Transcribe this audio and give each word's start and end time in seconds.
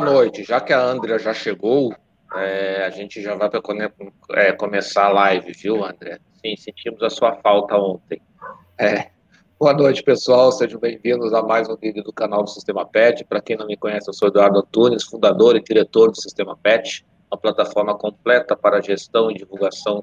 Boa 0.00 0.12
noite. 0.12 0.44
Já 0.44 0.62
que 0.62 0.72
a 0.72 0.82
Andrea 0.82 1.18
já 1.18 1.34
chegou, 1.34 1.94
é, 2.34 2.86
a 2.86 2.88
gente 2.88 3.20
já 3.20 3.34
vai 3.34 3.50
é, 4.30 4.52
começar 4.52 5.04
a 5.04 5.10
live, 5.10 5.52
viu, 5.52 5.84
André? 5.84 6.18
Sim, 6.40 6.56
sentimos 6.56 7.02
a 7.02 7.10
sua 7.10 7.36
falta 7.42 7.76
ontem. 7.76 8.18
É. 8.78 9.10
Boa 9.58 9.74
noite, 9.74 10.02
pessoal. 10.02 10.52
Sejam 10.52 10.80
bem-vindos 10.80 11.34
a 11.34 11.42
mais 11.42 11.68
um 11.68 11.76
vídeo 11.76 12.02
do 12.02 12.14
canal 12.14 12.42
do 12.42 12.48
Sistema 12.48 12.86
PET. 12.86 13.26
Para 13.26 13.42
quem 13.42 13.58
não 13.58 13.66
me 13.66 13.76
conhece, 13.76 14.08
eu 14.08 14.14
sou 14.14 14.28
Eduardo 14.28 14.60
Antunes, 14.60 15.04
fundador 15.04 15.54
e 15.54 15.62
diretor 15.62 16.10
do 16.10 16.18
Sistema 16.18 16.56
PET, 16.56 17.04
uma 17.30 17.36
plataforma 17.36 17.94
completa 17.94 18.56
para 18.56 18.80
gestão 18.80 19.30
e 19.30 19.34
divulgação 19.34 20.02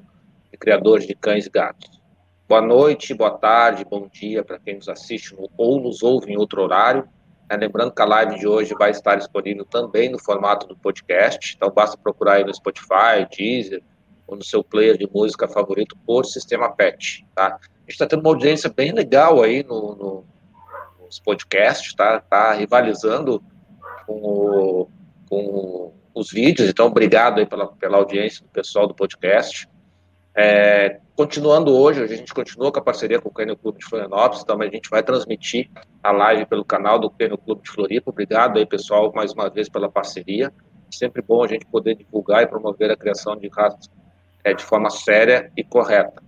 de 0.52 0.60
criadores 0.60 1.08
de 1.08 1.16
cães 1.16 1.48
e 1.48 1.50
gatos. 1.50 1.90
Boa 2.48 2.62
noite, 2.62 3.16
boa 3.16 3.32
tarde, 3.32 3.84
bom 3.84 4.08
dia 4.08 4.44
para 4.44 4.60
quem 4.60 4.76
nos 4.76 4.90
assiste 4.90 5.36
ou 5.58 5.82
nos 5.82 6.04
ouve 6.04 6.32
em 6.32 6.38
outro 6.38 6.62
horário. 6.62 7.10
É, 7.50 7.56
lembrando 7.56 7.94
que 7.94 8.02
a 8.02 8.06
live 8.06 8.40
de 8.40 8.48
hoje 8.48 8.74
vai 8.78 8.92
estar 8.92 9.16
disponível 9.16 9.64
também 9.64 10.10
no 10.10 10.20
formato 10.20 10.68
do 10.68 10.76
podcast, 10.76 11.56
então 11.56 11.72
basta 11.72 11.98
procurar 11.98 12.34
aí 12.34 12.44
no 12.44 12.54
Spotify, 12.54 13.26
Deezer, 13.36 13.82
ou 14.28 14.36
no 14.36 14.44
seu 14.44 14.62
player 14.62 14.98
de 14.98 15.10
música 15.10 15.48
favorito 15.48 15.98
por 16.06 16.26
Sistema 16.26 16.70
PET, 16.70 17.26
tá? 17.34 17.58
A 17.58 17.82
gente 17.82 17.92
está 17.92 18.06
tendo 18.06 18.20
uma 18.20 18.30
audiência 18.30 18.70
bem 18.70 18.92
legal 18.92 19.42
aí 19.42 19.64
no, 19.64 19.96
no, 19.96 20.26
nos 21.06 21.20
podcasts, 21.20 21.94
tá? 21.96 22.20
Tá 22.20 22.52
rivalizando 22.52 23.42
com, 24.06 24.20
o, 24.20 24.90
com 25.30 25.94
os 26.14 26.30
vídeos, 26.30 26.70
então 26.70 26.88
obrigado 26.88 27.40
aí 27.40 27.46
pela, 27.46 27.68
pela 27.68 27.98
audiência 27.98 28.44
do 28.44 28.50
pessoal 28.50 28.88
do 28.88 28.94
podcast. 28.94 29.70
É, 30.36 31.00
continuando 31.18 31.76
hoje, 31.76 32.04
a 32.04 32.06
gente 32.06 32.32
continua 32.32 32.72
com 32.72 32.78
a 32.78 32.82
parceria 32.82 33.20
com 33.20 33.30
o 33.30 33.34
Canyon 33.34 33.56
Clube 33.56 33.80
de 33.80 33.86
Florianópolis, 33.86 34.44
então 34.44 34.62
a 34.62 34.68
gente 34.68 34.88
vai 34.88 35.02
transmitir 35.02 35.68
a 36.04 36.12
live 36.12 36.46
pelo 36.46 36.64
canal 36.64 37.00
do 37.00 37.10
Canyon 37.10 37.38
Clube 37.38 37.64
de 37.64 37.72
Floripa. 37.72 38.12
Obrigado 38.12 38.58
aí, 38.58 38.68
pessoal, 38.68 39.12
mais 39.16 39.34
uma 39.34 39.50
vez 39.50 39.68
pela 39.68 39.90
parceria. 39.90 40.54
Sempre 40.92 41.24
bom 41.24 41.44
a 41.44 41.48
gente 41.48 41.66
poder 41.66 41.96
divulgar 41.96 42.44
e 42.44 42.48
promover 42.48 42.92
a 42.92 42.96
criação 42.96 43.36
de 43.36 43.48
raças 43.48 43.90
é, 44.44 44.54
de 44.54 44.64
forma 44.64 44.92
séria 44.92 45.52
e 45.58 45.64
correta. 45.64 46.22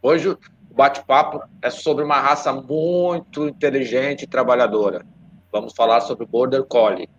Hoje 0.00 0.30
o 0.30 0.38
bate-papo 0.70 1.42
é 1.60 1.68
sobre 1.68 2.02
uma 2.02 2.18
raça 2.18 2.50
muito 2.50 3.46
inteligente 3.46 4.22
e 4.22 4.26
trabalhadora. 4.26 5.04
Vamos 5.52 5.74
falar 5.74 6.00
sobre 6.00 6.24
o 6.24 6.26
Border 6.26 6.64
Collie. 6.64 7.10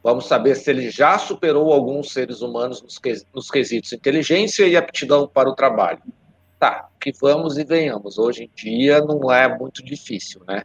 Vamos 0.00 0.26
saber 0.26 0.54
se 0.54 0.70
ele 0.70 0.90
já 0.90 1.18
superou 1.18 1.72
alguns 1.72 2.12
seres 2.12 2.40
humanos 2.40 2.80
nos 3.34 3.50
quesitos 3.50 3.92
inteligência 3.92 4.64
e 4.64 4.76
aptidão 4.76 5.26
para 5.26 5.50
o 5.50 5.54
trabalho. 5.56 5.98
Tá, 6.58 6.88
que 6.98 7.12
vamos 7.12 7.58
e 7.58 7.64
venhamos. 7.64 8.18
Hoje 8.18 8.44
em 8.44 8.50
dia 8.54 9.00
não 9.00 9.30
é 9.30 9.46
muito 9.46 9.84
difícil, 9.84 10.42
né? 10.46 10.62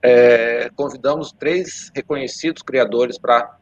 É, 0.00 0.70
convidamos 0.76 1.32
três 1.32 1.90
reconhecidos 1.94 2.62
criadores 2.62 3.18
para 3.18 3.58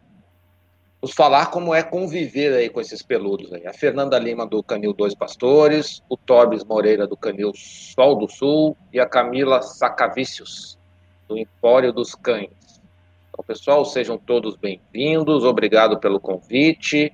nos 1.01 1.13
falar 1.13 1.47
como 1.47 1.75
é 1.75 1.83
conviver 1.83 2.55
aí 2.55 2.69
com 2.69 2.81
esses 2.81 3.03
peludos 3.03 3.53
aí. 3.53 3.67
A 3.67 3.73
Fernanda 3.73 4.19
Lima 4.19 4.47
do 4.47 4.63
Canil 4.63 4.93
Dois 4.93 5.15
Pastores, 5.15 6.03
o 6.09 6.17
Torbes 6.17 6.65
Moreira 6.65 7.07
do 7.07 7.17
Canil 7.17 7.53
Sol 7.55 8.17
do 8.17 8.29
Sul 8.29 8.77
e 8.93 9.01
a 9.01 9.07
Camila 9.07 9.63
Sacavícios 9.63 10.79
do 11.27 11.39
Empório 11.39 11.93
dos 11.93 12.15
Cães. 12.15 12.83
Então, 13.31 13.45
pessoal, 13.47 13.85
sejam 13.85 14.19
todos 14.19 14.57
bem-vindos, 14.57 15.45
obrigado 15.45 15.99
pelo 15.99 16.21
convite. 16.21 17.13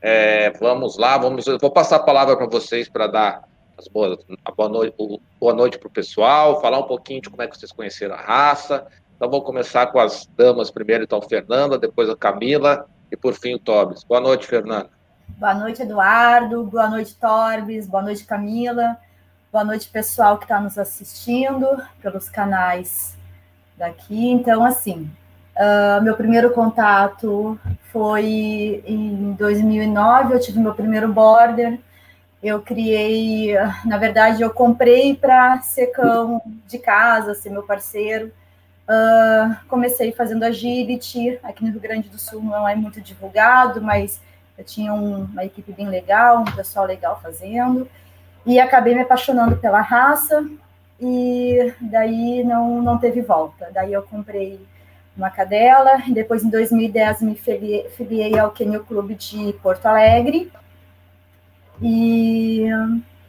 É, 0.00 0.50
vamos 0.50 0.96
lá, 0.96 1.16
vamos. 1.16 1.44
Vou 1.60 1.70
passar 1.70 1.96
a 1.96 2.02
palavra 2.02 2.36
para 2.36 2.46
vocês 2.46 2.88
para 2.88 3.06
dar 3.06 3.48
as 3.78 3.86
boas, 3.86 4.18
a 4.44 4.50
boa 4.50 4.68
noite, 4.68 4.94
boa 5.38 5.54
noite 5.54 5.78
para 5.78 5.86
o 5.86 5.90
pessoal, 5.90 6.60
falar 6.60 6.80
um 6.80 6.86
pouquinho 6.86 7.22
de 7.22 7.30
como 7.30 7.40
é 7.42 7.46
que 7.46 7.56
vocês 7.56 7.70
conheceram 7.70 8.14
a 8.16 8.20
raça. 8.20 8.86
Então, 9.16 9.30
vamos 9.30 9.46
começar 9.46 9.86
com 9.86 10.00
as 10.00 10.26
damas 10.36 10.70
primeiro, 10.70 11.04
então, 11.04 11.22
Fernanda, 11.22 11.78
depois 11.78 12.10
a 12.10 12.16
Camila 12.16 12.86
e 13.10 13.16
por 13.16 13.34
fim 13.34 13.54
o 13.54 13.58
Torbes. 13.58 14.02
Boa 14.02 14.20
noite, 14.20 14.46
Fernanda. 14.46 14.90
Boa 15.28 15.54
noite, 15.54 15.82
Eduardo. 15.82 16.64
Boa 16.64 16.88
noite, 16.88 17.14
Torbes. 17.14 17.86
Boa 17.86 18.02
noite, 18.02 18.24
Camila. 18.24 18.96
Boa 19.52 19.64
noite, 19.64 19.88
pessoal 19.88 20.38
que 20.38 20.44
está 20.44 20.60
nos 20.60 20.76
assistindo 20.76 21.66
pelos 22.02 22.28
canais 22.28 23.16
daqui. 23.76 24.28
Então, 24.28 24.64
assim, 24.64 25.08
Uh, 25.58 26.00
meu 26.04 26.14
primeiro 26.14 26.52
contato 26.52 27.58
foi 27.90 28.80
em 28.86 29.32
2009, 29.32 30.34
eu 30.34 30.40
tive 30.40 30.60
meu 30.60 30.72
primeiro 30.72 31.12
border. 31.12 31.80
Eu 32.42 32.62
criei, 32.62 33.54
na 33.84 33.98
verdade, 33.98 34.42
eu 34.42 34.50
comprei 34.50 35.14
para 35.14 35.60
ser 35.60 35.88
cão 35.88 36.40
de 36.66 36.78
casa, 36.78 37.34
ser 37.34 37.50
meu 37.50 37.62
parceiro. 37.62 38.32
Uh, 38.88 39.54
comecei 39.68 40.12
fazendo 40.12 40.44
agility, 40.44 41.38
aqui 41.42 41.64
no 41.64 41.70
Rio 41.70 41.80
Grande 41.80 42.08
do 42.08 42.18
Sul 42.18 42.42
não 42.42 42.66
é 42.66 42.74
muito 42.74 43.00
divulgado, 43.00 43.82
mas 43.82 44.20
eu 44.56 44.64
tinha 44.64 44.94
um, 44.94 45.24
uma 45.24 45.44
equipe 45.44 45.72
bem 45.72 45.88
legal, 45.88 46.40
um 46.40 46.44
pessoal 46.44 46.86
legal 46.86 47.20
fazendo, 47.22 47.88
e 48.46 48.58
acabei 48.58 48.94
me 48.94 49.02
apaixonando 49.02 49.56
pela 49.56 49.80
raça, 49.80 50.48
e 51.00 51.72
daí 51.80 52.42
não, 52.44 52.80
não 52.80 52.98
teve 52.98 53.20
volta. 53.20 53.68
Daí 53.72 53.92
eu 53.92 54.02
comprei 54.02 54.60
uma 55.16 55.30
cadela. 55.30 56.02
Depois, 56.08 56.42
em 56.42 56.48
2010, 56.48 57.22
me 57.22 57.34
filiei, 57.34 57.88
filiei 57.90 58.38
ao 58.38 58.50
Kenio 58.50 58.84
Clube 58.84 59.14
de 59.14 59.52
Porto 59.62 59.86
Alegre. 59.86 60.50
E, 61.80 62.66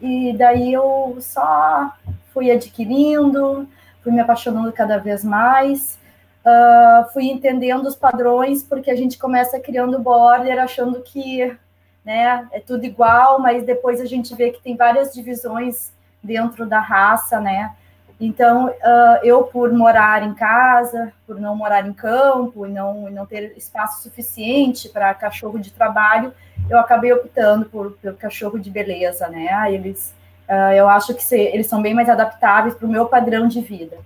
e 0.01 0.33
daí 0.37 0.73
eu 0.73 1.17
só 1.21 1.93
fui 2.33 2.51
adquirindo, 2.51 3.67
fui 4.01 4.11
me 4.11 4.19
apaixonando 4.19 4.71
cada 4.71 4.97
vez 4.97 5.23
mais. 5.23 5.97
Uh, 6.39 7.11
fui 7.11 7.25
entendendo 7.25 7.85
os 7.85 7.95
padrões, 7.95 8.63
porque 8.63 8.89
a 8.89 8.95
gente 8.95 9.17
começa 9.17 9.59
criando 9.59 9.99
border 9.99 10.57
achando 10.59 11.01
que 11.01 11.55
né, 12.03 12.47
é 12.51 12.59
tudo 12.59 12.85
igual, 12.85 13.39
mas 13.39 13.63
depois 13.63 13.99
a 13.99 14.05
gente 14.05 14.33
vê 14.33 14.51
que 14.51 14.61
tem 14.61 14.75
várias 14.75 15.13
divisões 15.13 15.91
dentro 16.23 16.65
da 16.65 16.79
raça, 16.79 17.39
né? 17.39 17.75
Então, 18.19 18.67
uh, 18.67 19.19
eu, 19.23 19.43
por 19.43 19.71
morar 19.71 20.23
em 20.23 20.33
casa, 20.33 21.13
por 21.25 21.39
não 21.39 21.55
morar 21.55 21.87
em 21.87 21.93
campo 21.93 22.65
e 22.65 22.69
não, 22.69 23.09
não 23.09 23.25
ter 23.25 23.53
espaço 23.55 24.03
suficiente 24.03 24.89
para 24.89 25.13
cachorro 25.13 25.57
de 25.57 25.71
trabalho, 25.71 26.33
eu 26.69 26.77
acabei 26.77 27.13
optando 27.13 27.65
por, 27.65 27.93
pelo 27.93 28.17
cachorro 28.17 28.59
de 28.59 28.69
beleza, 28.69 29.29
né? 29.29 29.73
Eles, 29.73 30.13
uh, 30.49 30.73
eu 30.73 30.89
acho 30.89 31.13
que 31.13 31.23
se, 31.23 31.39
eles 31.39 31.67
são 31.67 31.81
bem 31.81 31.93
mais 31.93 32.09
adaptáveis 32.09 32.75
para 32.75 32.85
o 32.85 32.89
meu 32.89 33.05
padrão 33.05 33.47
de 33.47 33.61
vida. 33.61 33.97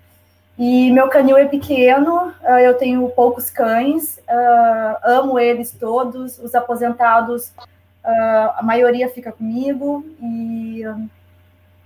E 0.59 0.91
meu 0.91 1.09
canil 1.09 1.35
é 1.35 1.45
pequeno, 1.45 2.27
uh, 2.43 2.59
eu 2.59 2.75
tenho 2.75 3.09
poucos 3.09 3.49
cães, 3.49 4.19
amo 5.03 5.39
eles 5.39 5.71
todos, 5.71 6.37
os 6.37 6.53
aposentados, 6.53 7.51
a 8.03 8.61
maioria 8.61 9.09
fica 9.09 9.31
comigo 9.31 10.05
e 10.21 10.83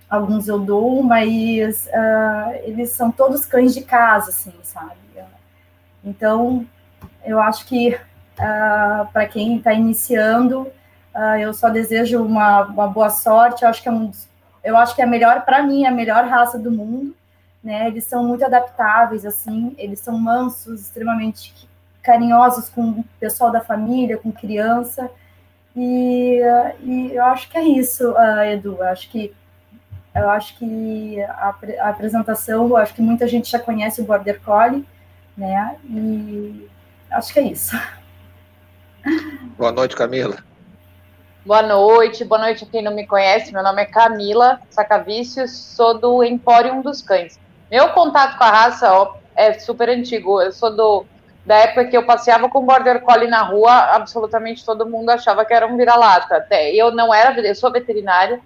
alguns 0.08 0.48
eu 0.48 0.58
dou, 0.58 1.02
mas 1.02 1.86
uh, 1.86 2.54
eles 2.62 2.90
são 2.90 3.10
todos 3.10 3.44
cães 3.44 3.74
de 3.74 3.82
casa, 3.82 4.30
assim, 4.30 4.54
sabe? 4.62 4.96
Então, 6.04 6.66
eu 7.24 7.40
acho 7.40 7.66
que 7.66 7.94
uh, 7.94 9.06
para 9.12 9.26
quem 9.26 9.58
está 9.58 9.72
iniciando, 9.72 10.62
uh, 11.14 11.36
eu 11.38 11.52
só 11.52 11.68
desejo 11.68 12.22
uma, 12.22 12.62
uma, 12.62 12.86
boa 12.86 13.10
sorte. 13.10 13.62
Eu 13.62 13.68
acho 13.68 13.82
que 13.82 13.88
é 13.88 13.92
um, 13.92 14.10
eu 14.64 14.76
acho 14.76 14.94
que 14.94 15.02
é 15.02 15.06
melhor 15.06 15.44
para 15.44 15.62
mim, 15.62 15.84
é 15.84 15.88
a 15.88 15.92
melhor 15.92 16.24
raça 16.24 16.58
do 16.58 16.70
mundo, 16.70 17.14
né? 17.62 17.88
Eles 17.88 18.04
são 18.04 18.24
muito 18.24 18.44
adaptáveis, 18.44 19.26
assim, 19.26 19.74
eles 19.76 20.00
são 20.00 20.18
mansos, 20.18 20.80
extremamente 20.82 21.68
carinhosos 22.02 22.68
com 22.70 22.90
o 22.90 23.04
pessoal 23.20 23.50
da 23.50 23.60
família, 23.60 24.16
com 24.16 24.32
criança. 24.32 25.10
E, 25.76 26.40
e 26.82 27.12
eu 27.14 27.24
acho 27.26 27.50
que 27.50 27.58
é 27.58 27.62
isso, 27.62 28.14
Edu. 28.50 28.76
Eu 28.78 28.84
acho 28.84 29.10
que 29.10 29.34
eu 30.14 30.30
acho 30.30 30.56
que 30.58 31.20
a, 31.22 31.54
a, 31.80 31.88
apresentação, 31.88 32.68
eu 32.68 32.76
acho 32.76 32.94
que 32.94 33.02
muita 33.02 33.26
gente 33.26 33.50
já 33.50 33.58
conhece 33.58 34.00
o 34.00 34.04
Border 34.04 34.40
Collie, 34.42 34.86
né? 35.36 35.76
E 35.84 36.68
acho 37.10 37.32
que 37.32 37.40
é 37.40 37.42
isso. 37.42 37.78
Boa 39.56 39.72
noite, 39.72 39.94
Camila. 39.94 40.36
Boa 41.44 41.62
noite, 41.62 42.24
boa 42.24 42.40
noite 42.40 42.64
a 42.64 42.66
quem 42.66 42.82
não 42.82 42.94
me 42.94 43.06
conhece. 43.06 43.52
Meu 43.52 43.62
nome 43.62 43.80
é 43.80 43.86
Camila 43.86 44.60
Sacavícios, 44.68 45.56
sou 45.56 45.98
do 45.98 46.22
Empório 46.22 46.82
dos 46.82 47.00
Cães. 47.00 47.38
Meu 47.70 47.90
contato 47.90 48.36
com 48.36 48.44
a 48.44 48.50
raça 48.50 48.92
ó, 48.92 49.14
é 49.34 49.54
super 49.54 49.88
antigo. 49.88 50.42
Eu 50.42 50.52
sou 50.52 50.74
do, 50.74 51.06
da 51.46 51.56
época 51.56 51.86
que 51.86 51.96
eu 51.96 52.04
passeava 52.04 52.50
com 52.50 52.66
Border 52.66 53.00
Collie 53.00 53.30
na 53.30 53.42
rua, 53.42 53.72
absolutamente 53.94 54.64
todo 54.64 54.88
mundo 54.88 55.08
achava 55.08 55.44
que 55.44 55.54
era 55.54 55.66
um 55.66 55.76
vira-lata. 55.78 56.36
Até 56.36 56.70
eu 56.74 56.90
não 56.90 57.14
era, 57.14 57.40
eu 57.40 57.54
sou 57.54 57.72
veterinária, 57.72 58.40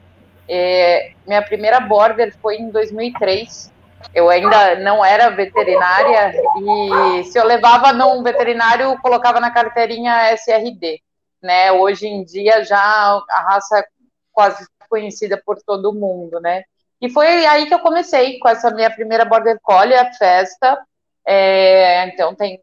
é, 0.48 1.12
minha 1.26 1.42
primeira 1.42 1.80
border 1.80 2.34
foi 2.40 2.56
em 2.56 2.70
2003. 2.70 3.72
Eu 4.14 4.28
ainda 4.28 4.76
não 4.80 5.04
era 5.04 5.30
veterinária 5.30 6.34
e 6.56 7.24
se 7.24 7.38
eu 7.38 7.46
levava 7.46 7.92
num 7.92 8.22
veterinário, 8.22 8.98
colocava 9.00 9.40
na 9.40 9.50
carteirinha 9.50 10.32
SRD. 10.34 11.00
Né? 11.40 11.72
Hoje 11.72 12.06
em 12.06 12.24
dia 12.24 12.64
já 12.64 12.78
a 12.78 13.40
raça 13.48 13.78
é 13.78 13.84
quase 14.32 14.66
conhecida 14.88 15.40
por 15.44 15.56
todo 15.62 15.94
mundo, 15.94 16.38
né? 16.40 16.64
E 17.00 17.08
foi 17.10 17.26
aí 17.46 17.66
que 17.66 17.74
eu 17.74 17.80
comecei 17.80 18.38
com 18.38 18.48
essa 18.48 18.70
minha 18.70 18.90
primeira 18.90 19.24
border 19.24 19.58
collie, 19.62 19.94
a 19.94 20.12
festa. 20.12 20.78
É, 21.26 22.06
então 22.06 22.34
tem 22.34 22.60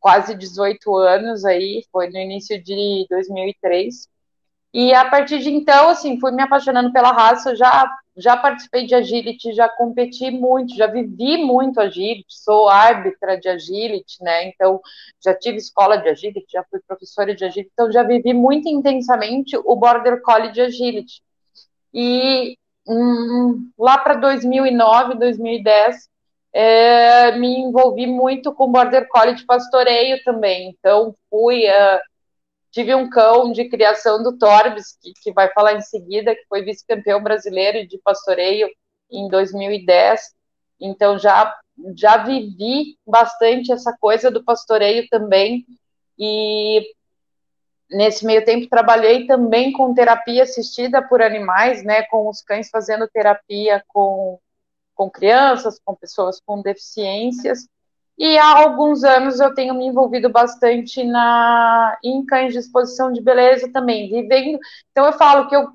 quase 0.00 0.34
18 0.34 0.94
anos 0.96 1.44
aí, 1.44 1.84
foi 1.90 2.08
no 2.10 2.18
início 2.18 2.62
de 2.62 3.06
2003. 3.08 4.08
E 4.72 4.92
a 4.92 5.08
partir 5.08 5.38
de 5.38 5.50
então, 5.50 5.88
assim, 5.88 6.20
fui 6.20 6.30
me 6.30 6.42
apaixonando 6.42 6.92
pela 6.92 7.12
raça, 7.12 7.56
já 7.56 7.90
já 8.18 8.36
participei 8.36 8.84
de 8.84 8.96
agility, 8.96 9.52
já 9.52 9.68
competi 9.68 10.28
muito, 10.30 10.74
já 10.74 10.88
vivi 10.88 11.36
muito 11.36 11.80
agility, 11.80 12.26
sou 12.28 12.68
árbitra 12.68 13.38
de 13.38 13.48
agility, 13.48 14.16
né? 14.20 14.48
Então, 14.48 14.80
já 15.24 15.32
tive 15.32 15.58
escola 15.58 15.96
de 15.96 16.08
agility, 16.08 16.46
já 16.52 16.64
fui 16.68 16.80
professora 16.86 17.32
de 17.34 17.44
agility, 17.44 17.70
então 17.72 17.92
já 17.92 18.02
vivi 18.02 18.34
muito 18.34 18.68
intensamente 18.68 19.56
o 19.56 19.76
Border 19.76 20.20
Collie 20.20 20.50
de 20.50 20.60
agility. 20.60 21.22
E 21.94 22.56
hum, 22.88 23.70
lá 23.78 23.96
para 23.98 24.14
2009, 24.14 25.14
2010, 25.14 26.08
é, 26.52 27.38
me 27.38 27.60
envolvi 27.60 28.06
muito 28.08 28.52
com 28.52 28.72
Border 28.72 29.06
Collie 29.08 29.36
de 29.36 29.46
pastoreio 29.46 30.22
também. 30.24 30.74
Então, 30.76 31.14
fui. 31.30 31.68
Uh, 31.68 32.00
tive 32.70 32.94
um 32.94 33.08
cão 33.08 33.52
de 33.52 33.68
criação 33.68 34.22
do 34.22 34.36
Torbes, 34.38 34.96
que, 35.00 35.12
que 35.22 35.32
vai 35.32 35.50
falar 35.52 35.74
em 35.74 35.80
seguida, 35.80 36.34
que 36.34 36.44
foi 36.48 36.62
vice-campeão 36.62 37.22
brasileiro 37.22 37.86
de 37.86 37.98
pastoreio 37.98 38.68
em 39.10 39.28
2010. 39.28 40.34
Então, 40.80 41.18
já, 41.18 41.54
já 41.96 42.18
vivi 42.18 42.98
bastante 43.06 43.72
essa 43.72 43.96
coisa 43.98 44.30
do 44.30 44.44
pastoreio 44.44 45.06
também. 45.08 45.64
E 46.18 46.82
nesse 47.90 48.26
meio 48.26 48.44
tempo 48.44 48.68
trabalhei 48.68 49.26
também 49.26 49.72
com 49.72 49.94
terapia 49.94 50.42
assistida 50.42 51.00
por 51.00 51.22
animais, 51.22 51.82
né, 51.82 52.02
com 52.02 52.28
os 52.28 52.42
cães 52.42 52.68
fazendo 52.70 53.08
terapia 53.08 53.82
com 53.88 54.38
com 54.98 55.08
crianças, 55.08 55.78
com 55.84 55.94
pessoas 55.94 56.40
com 56.44 56.60
deficiências. 56.60 57.68
E 58.18 58.36
há 58.36 58.58
alguns 58.58 59.04
anos 59.04 59.38
eu 59.38 59.54
tenho 59.54 59.74
me 59.74 59.86
envolvido 59.86 60.28
bastante 60.28 61.04
na 61.04 61.96
em 62.02 62.24
cães 62.26 62.52
de 62.52 62.58
exposição 62.58 63.12
de 63.12 63.22
beleza 63.22 63.70
também, 63.72 64.08
vivendo. 64.10 64.58
Então 64.90 65.06
eu 65.06 65.12
falo 65.12 65.48
que 65.48 65.54
eu 65.54 65.68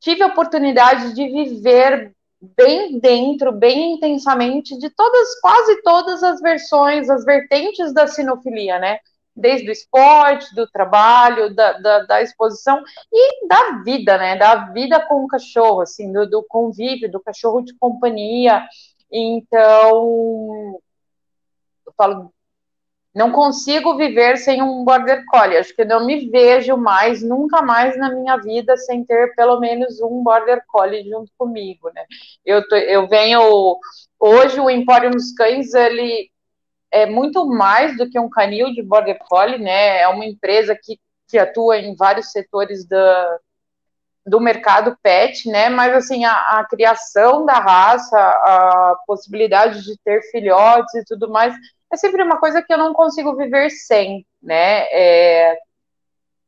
tive 0.00 0.22
a 0.22 0.28
oportunidade 0.28 1.14
de 1.14 1.28
viver 1.28 2.12
bem 2.56 2.98
dentro, 2.98 3.52
bem 3.52 3.94
intensamente 3.94 4.76
de 4.78 4.90
todas, 4.90 5.40
quase 5.40 5.82
todas 5.82 6.22
as 6.22 6.40
versões, 6.40 7.10
as 7.10 7.24
vertentes 7.24 7.92
da 7.92 8.06
sinofilia, 8.06 8.78
né? 8.78 8.98
desde 9.34 9.68
o 9.68 9.72
esporte, 9.72 10.54
do 10.54 10.66
trabalho, 10.66 11.54
da, 11.54 11.72
da, 11.78 11.98
da, 12.00 12.22
exposição 12.22 12.82
e 13.10 13.46
da 13.48 13.82
vida, 13.82 14.18
né? 14.18 14.36
Da 14.36 14.66
vida 14.72 15.00
com 15.06 15.24
o 15.24 15.28
cachorro, 15.28 15.80
assim, 15.80 16.12
do, 16.12 16.28
do 16.28 16.44
convívio, 16.48 17.10
do 17.10 17.20
cachorro 17.20 17.62
de 17.62 17.74
companhia. 17.78 18.62
Então, 19.10 20.78
falo, 22.02 22.32
não 23.14 23.30
consigo 23.30 23.96
viver 23.96 24.38
sem 24.38 24.62
um 24.62 24.84
border 24.84 25.24
collie. 25.26 25.58
Acho 25.58 25.74
que 25.74 25.84
não 25.84 26.06
me 26.06 26.30
vejo 26.30 26.76
mais, 26.76 27.22
nunca 27.22 27.62
mais 27.62 27.96
na 27.96 28.10
minha 28.10 28.36
vida, 28.38 28.76
sem 28.76 29.04
ter 29.04 29.34
pelo 29.34 29.60
menos 29.60 30.00
um 30.00 30.22
border 30.22 30.62
collie 30.66 31.08
junto 31.08 31.30
comigo, 31.36 31.90
né? 31.94 32.04
Eu, 32.44 32.66
tô, 32.66 32.76
eu 32.76 33.06
venho 33.06 33.78
hoje 34.18 34.58
o 34.58 34.70
Empório 34.70 35.10
dos 35.10 35.32
Cães, 35.32 35.74
ele 35.74 36.30
é 36.90 37.06
muito 37.06 37.46
mais 37.46 37.96
do 37.96 38.08
que 38.08 38.18
um 38.18 38.30
canil 38.30 38.72
de 38.72 38.82
border 38.82 39.18
collie, 39.28 39.58
né? 39.58 40.00
É 40.00 40.08
uma 40.08 40.24
empresa 40.24 40.74
que, 40.80 40.98
que 41.28 41.38
atua 41.38 41.78
em 41.78 41.94
vários 41.94 42.30
setores 42.32 42.86
da, 42.86 43.38
do 44.26 44.40
mercado 44.40 44.96
pet, 45.02 45.48
né? 45.50 45.68
Mas 45.68 45.94
assim, 45.94 46.24
a, 46.24 46.32
a, 46.32 46.64
criação 46.64 47.44
da 47.44 47.54
raça, 47.54 48.18
a 48.18 48.96
possibilidade 49.06 49.82
de 49.82 49.98
ter 50.04 50.22
filhotes 50.30 50.94
e 50.94 51.04
tudo 51.04 51.30
mais, 51.30 51.54
é 51.92 51.96
sempre 51.96 52.22
uma 52.22 52.40
coisa 52.40 52.62
que 52.62 52.72
eu 52.72 52.78
não 52.78 52.94
consigo 52.94 53.36
viver 53.36 53.70
sem, 53.70 54.26
né? 54.42 54.84
É, 54.90 55.58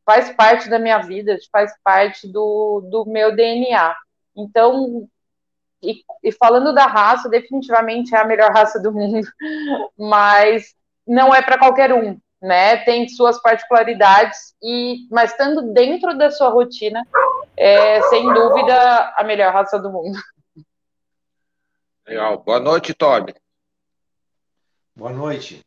faz 0.04 0.32
parte 0.32 0.70
da 0.70 0.78
minha 0.78 0.98
vida, 0.98 1.36
faz 1.52 1.70
parte 1.84 2.26
do, 2.26 2.80
do 2.90 3.04
meu 3.04 3.36
DNA. 3.36 3.94
Então, 4.34 5.06
e, 5.82 6.02
e, 6.22 6.32
falando 6.32 6.72
da 6.72 6.86
raça, 6.86 7.28
definitivamente 7.28 8.14
é 8.14 8.18
a 8.18 8.24
melhor 8.24 8.50
raça 8.56 8.80
do 8.80 8.90
mundo, 8.90 9.26
mas 9.98 10.74
não 11.06 11.34
é 11.34 11.42
para 11.42 11.58
qualquer 11.58 11.92
um, 11.92 12.18
né? 12.40 12.78
Tem 12.78 13.06
suas 13.08 13.40
particularidades 13.42 14.54
e, 14.62 15.06
mas 15.10 15.32
estando 15.32 15.74
dentro 15.74 16.16
da 16.16 16.30
sua 16.30 16.48
rotina, 16.48 17.06
é 17.54 18.00
sem 18.04 18.32
dúvida 18.32 19.12
a 19.14 19.22
melhor 19.22 19.52
raça 19.52 19.78
do 19.78 19.92
mundo. 19.92 20.18
Legal. 22.06 22.38
Boa 22.38 22.60
noite, 22.60 22.94
Toby. 22.94 23.34
Boa 24.96 25.12
noite. 25.12 25.60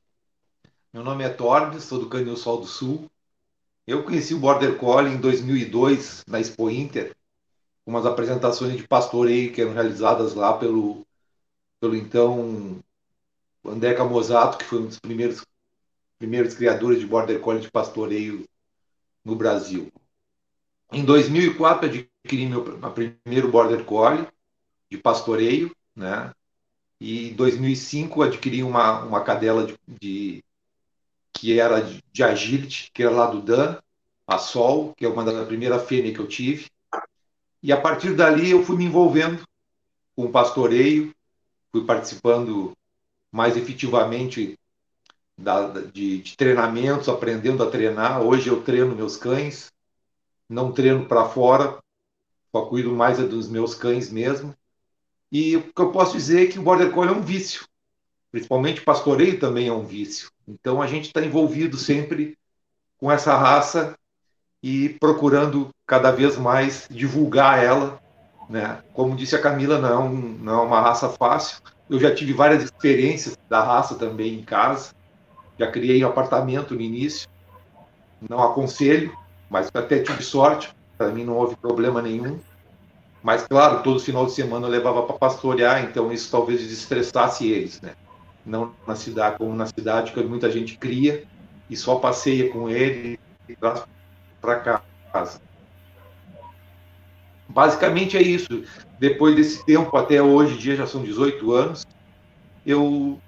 Meu 0.93 1.03
nome 1.03 1.21
é 1.21 1.27
Torbe, 1.27 1.81
sou 1.81 1.99
do 1.99 2.07
Canil 2.07 2.37
Sol 2.37 2.61
do 2.61 2.65
Sul. 2.65 3.11
Eu 3.85 4.01
conheci 4.03 4.33
o 4.33 4.39
Border 4.39 4.77
Collie 4.77 5.13
em 5.13 5.19
2002 5.19 6.23
na 6.25 6.39
Expo 6.39 6.69
Inter 6.69 7.13
umas 7.85 8.05
apresentações 8.05 8.77
de 8.77 8.87
pastoreio 8.87 9.51
que 9.51 9.59
eram 9.59 9.73
realizadas 9.73 10.33
lá 10.33 10.57
pelo, 10.57 11.05
pelo 11.81 11.93
então 11.97 12.79
André 13.65 13.95
Camozato, 13.95 14.59
que 14.59 14.63
foi 14.63 14.79
um 14.79 14.87
dos 14.87 14.99
primeiros, 14.99 15.45
primeiros 16.17 16.53
criadores 16.53 17.01
de 17.01 17.05
Border 17.05 17.41
Collie 17.41 17.63
de 17.63 17.69
pastoreio 17.69 18.47
no 19.25 19.35
Brasil. 19.35 19.91
Em 20.89 21.03
2004 21.03 21.89
adquiri 21.89 22.45
meu 22.45 22.63
primeiro 22.93 23.51
Border 23.51 23.83
Collie 23.83 24.25
de 24.89 24.97
pastoreio, 24.97 25.75
né? 25.93 26.33
E 26.99 27.29
em 27.29 27.33
2005 27.33 28.21
adquiri 28.23 28.63
uma, 28.63 29.03
uma 29.03 29.23
cadela 29.23 29.65
de, 29.65 29.77
de 29.87 30.43
que 31.31 31.59
era 31.59 31.79
de, 31.81 32.03
de 32.11 32.23
agility, 32.23 32.89
que 32.91 33.03
era 33.03 33.11
lá 33.11 33.27
do 33.27 33.41
Dan, 33.41 33.77
a 34.25 34.37
Sol, 34.37 34.93
que 34.95 35.05
é 35.05 35.09
uma 35.09 35.23
das 35.23 35.47
primeiras 35.47 35.85
fêmeas 35.85 36.15
que 36.15 36.21
eu 36.21 36.27
tive. 36.27 36.67
E 37.61 37.71
a 37.71 37.79
partir 37.79 38.15
dali 38.15 38.51
eu 38.51 38.63
fui 38.63 38.75
me 38.75 38.85
envolvendo 38.85 39.47
com 40.15 40.25
o 40.25 40.31
pastoreio, 40.31 41.13
fui 41.71 41.85
participando 41.85 42.75
mais 43.31 43.55
efetivamente 43.55 44.57
da, 45.37 45.69
de, 45.69 46.21
de, 46.21 46.35
treinamentos, 46.35 47.07
aprendendo 47.07 47.63
a 47.63 47.69
treinar. 47.69 48.21
Hoje 48.21 48.49
eu 48.49 48.63
treino 48.63 48.95
meus 48.95 49.15
cães, 49.15 49.71
não 50.49 50.71
treino 50.71 51.05
para 51.05 51.29
fora, 51.29 51.77
só 52.51 52.65
cuido 52.65 52.91
mais 52.93 53.19
dos 53.19 53.47
meus 53.47 53.75
cães 53.75 54.11
mesmo. 54.11 54.55
E 55.31 55.57
o 55.57 55.63
que 55.63 55.81
eu 55.81 55.91
posso 55.91 56.13
dizer 56.13 56.47
é 56.47 56.51
que 56.51 56.59
o 56.59 56.61
Border 56.61 56.91
Collie 56.91 57.13
é 57.13 57.17
um 57.17 57.21
vício, 57.21 57.65
principalmente 58.31 58.81
o 58.81 58.85
pastoreio 58.85 59.39
também 59.39 59.67
é 59.67 59.73
um 59.73 59.85
vício. 59.85 60.29
Então 60.47 60.81
a 60.81 60.87
gente 60.87 61.07
está 61.07 61.21
envolvido 61.21 61.77
sempre 61.77 62.37
com 62.97 63.11
essa 63.11 63.35
raça 63.35 63.97
e 64.63 64.89
procurando 64.99 65.69
cada 65.85 66.11
vez 66.11 66.37
mais 66.37 66.87
divulgar 66.89 67.63
ela. 67.63 67.99
Né? 68.49 68.81
Como 68.93 69.15
disse 69.15 69.35
a 69.35 69.41
Camila, 69.41 69.77
não 69.77 69.89
é, 69.89 69.97
um, 69.97 70.15
não 70.41 70.59
é 70.61 70.63
uma 70.63 70.81
raça 70.81 71.09
fácil. 71.09 71.61
Eu 71.89 71.99
já 71.99 72.13
tive 72.13 72.33
várias 72.33 72.63
experiências 72.63 73.37
da 73.49 73.61
raça 73.63 73.95
também 73.95 74.33
em 74.33 74.43
casa. 74.43 74.93
Já 75.59 75.69
criei 75.69 76.03
um 76.03 76.07
apartamento 76.07 76.73
no 76.73 76.81
início. 76.81 77.29
Não 78.27 78.41
aconselho, 78.41 79.15
mas 79.49 79.69
até 79.73 79.99
tive 79.99 80.23
sorte. 80.23 80.73
Para 80.97 81.09
mim 81.09 81.23
não 81.23 81.35
houve 81.35 81.55
problema 81.55 82.01
nenhum. 82.01 82.39
Mas, 83.23 83.45
claro, 83.45 83.83
todo 83.83 83.99
final 83.99 84.25
de 84.25 84.31
semana 84.31 84.67
eu 84.67 84.71
levava 84.71 85.03
para 85.03 85.17
pastorear, 85.17 85.83
então 85.83 86.11
isso 86.11 86.31
talvez 86.31 86.61
desestressasse 86.61 87.47
eles. 87.47 87.81
Né? 87.81 87.93
Não 88.45 88.73
na 88.85 88.95
cidade, 88.95 89.37
como 89.37 89.53
na 89.53 89.65
cidade, 89.65 90.11
que 90.11 90.23
muita 90.23 90.51
gente 90.51 90.77
cria 90.77 91.23
e 91.69 91.75
só 91.75 91.95
passeia 91.95 92.49
com 92.49 92.69
ele 92.69 93.19
para 94.39 94.81
casa. 95.11 95.41
Basicamente 97.49 98.17
é 98.17 98.21
isso. 98.21 98.63
Depois 98.99 99.35
desse 99.35 99.65
tempo, 99.65 99.95
até 99.97 100.21
hoje 100.21 100.57
dia, 100.57 100.75
já 100.75 100.87
são 100.87 101.03
18 101.03 101.51
anos, 101.51 101.87
eu 102.65 103.19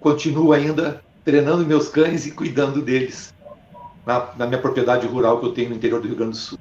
continuo 0.00 0.52
ainda 0.52 1.02
treinando 1.24 1.66
meus 1.66 1.88
cães 1.88 2.26
e 2.26 2.32
cuidando 2.32 2.80
deles 2.80 3.34
na, 4.06 4.30
na 4.36 4.46
minha 4.46 4.60
propriedade 4.60 5.06
rural 5.06 5.38
que 5.40 5.46
eu 5.46 5.52
tenho 5.52 5.70
no 5.70 5.76
interior 5.76 6.00
do 6.00 6.08
Rio 6.08 6.16
Grande 6.16 6.32
do 6.32 6.36
Sul. 6.36 6.58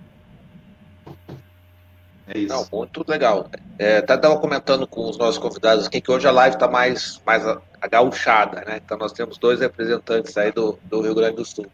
É 2.28 2.38
isso. 2.38 2.54
Não, 2.54 2.68
muito 2.72 3.04
legal. 3.08 3.50
É, 3.80 3.98
até 3.98 4.16
estava 4.16 4.38
comentando 4.38 4.86
com 4.86 5.10
os 5.10 5.18
nossos 5.18 5.38
convidados 5.38 5.88
aqui 5.88 6.02
que 6.02 6.12
hoje 6.12 6.28
a 6.28 6.32
live 6.32 6.56
está 6.56 6.68
mais, 6.68 7.22
mais 7.26 7.44
agauchada, 7.82 8.64
né? 8.66 8.82
Então 8.84 8.98
nós 8.98 9.14
temos 9.14 9.38
dois 9.38 9.62
representantes 9.62 10.38
aí 10.38 10.52
do, 10.52 10.78
do 10.84 11.02
Rio 11.02 11.16
Grande 11.16 11.38
do 11.38 11.46
Sul. 11.46 11.68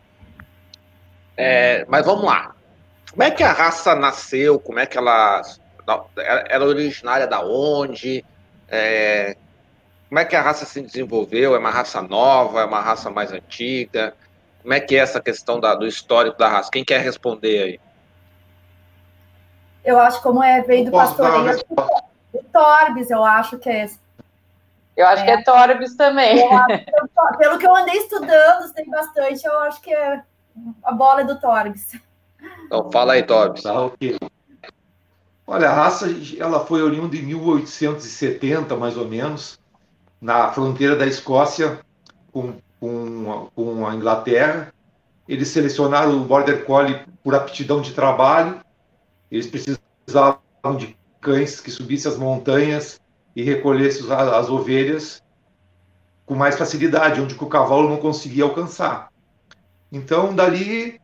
É, 1.36 1.86
mas 1.90 2.06
vamos 2.06 2.24
lá. 2.24 2.56
Como 3.10 3.24
é 3.24 3.32
que 3.32 3.44
a 3.44 3.52
raça 3.52 3.96
nasceu? 3.96 4.60
Como 4.60 4.80
é 4.80 4.86
que 4.86 4.98
ela 4.98 5.42
era 6.48 6.64
originária 6.64 7.26
da 7.26 7.42
onde? 7.44 8.24
É, 8.70 9.36
como 10.08 10.20
é 10.20 10.26
que 10.26 10.36
a 10.36 10.42
raça 10.42 10.66
se 10.66 10.82
desenvolveu? 10.82 11.56
É 11.56 11.58
uma 11.58 11.72
raça 11.72 12.00
nova? 12.02 12.62
É 12.62 12.66
uma 12.66 12.80
raça 12.80 13.10
mais 13.10 13.32
antiga? 13.32 14.14
Como 14.62 14.74
é 14.74 14.80
que 14.80 14.96
é 14.96 15.00
essa 15.00 15.20
questão 15.20 15.60
da, 15.60 15.74
do 15.74 15.88
histórico 15.88 16.38
da 16.38 16.48
raça? 16.48 16.70
Quem 16.72 16.86
quer 16.86 17.02
responder 17.02 17.64
aí? 17.64 17.80
Eu 19.84 20.00
acho 20.00 20.22
como 20.22 20.44
é 20.44 20.62
veio 20.62 20.86
do 20.86 20.92
pastoreio 20.92 21.58
do 22.34 22.44
Torbes, 22.52 23.10
eu 23.10 23.24
acho 23.24 23.58
que 23.58 23.70
é 23.70 23.86
esse. 23.86 24.00
Eu 24.96 25.08
acho 25.08 25.24
é. 25.24 25.26
que 25.26 25.32
é 25.32 25.44
Torbis 25.44 25.96
também. 25.96 26.40
Eu, 26.40 27.38
pelo 27.38 27.58
que 27.58 27.66
eu 27.66 27.76
andei 27.76 27.98
estudando, 27.98 28.72
tem 28.74 28.90
bastante, 28.90 29.46
eu 29.46 29.60
acho 29.60 29.82
que 29.82 29.94
é 29.94 30.22
a 30.84 30.92
bola 30.92 31.22
é 31.22 31.24
do 31.24 31.40
Torbis. 31.40 32.00
Então 32.66 32.92
fala 32.92 33.14
aí, 33.14 33.24
Torbis. 33.24 33.64
Tá, 33.64 33.82
ok. 33.82 34.18
Olha, 35.46 35.70
a 35.70 35.74
raça 35.74 36.08
ela 36.40 36.66
foi 36.66 36.82
oriunda 36.82 37.16
em 37.16 37.24
1870, 37.24 38.76
mais 38.76 38.96
ou 38.98 39.08
menos, 39.08 39.60
na 40.22 40.52
fronteira 40.52 40.96
da 40.96 41.06
Escócia 41.06 41.80
com, 42.32 42.54
com, 42.80 43.50
com 43.54 43.88
a 43.88 43.94
Inglaterra. 43.94 44.74
Eles 45.28 45.50
selecionaram 45.50 46.16
o 46.16 46.24
Border 46.24 46.66
Collie 46.66 47.02
por 47.24 47.36
aptidão 47.36 47.82
de 47.82 47.94
trabalho. 47.94 48.63
Eles 49.34 49.48
precisavam 49.48 50.38
de 50.78 50.96
cães 51.20 51.60
que 51.60 51.72
subissem 51.72 52.12
as 52.12 52.20
montanhas 52.20 53.02
e 53.36 53.42
recolhessem 53.42 54.06
as 54.12 54.48
ovelhas 54.48 55.24
com 56.24 56.36
mais 56.36 56.56
facilidade, 56.56 57.20
onde 57.20 57.34
o 57.34 57.48
cavalo 57.48 57.90
não 57.90 57.98
conseguia 57.98 58.44
alcançar. 58.44 59.10
Então, 59.92 60.36
dali, 60.36 61.02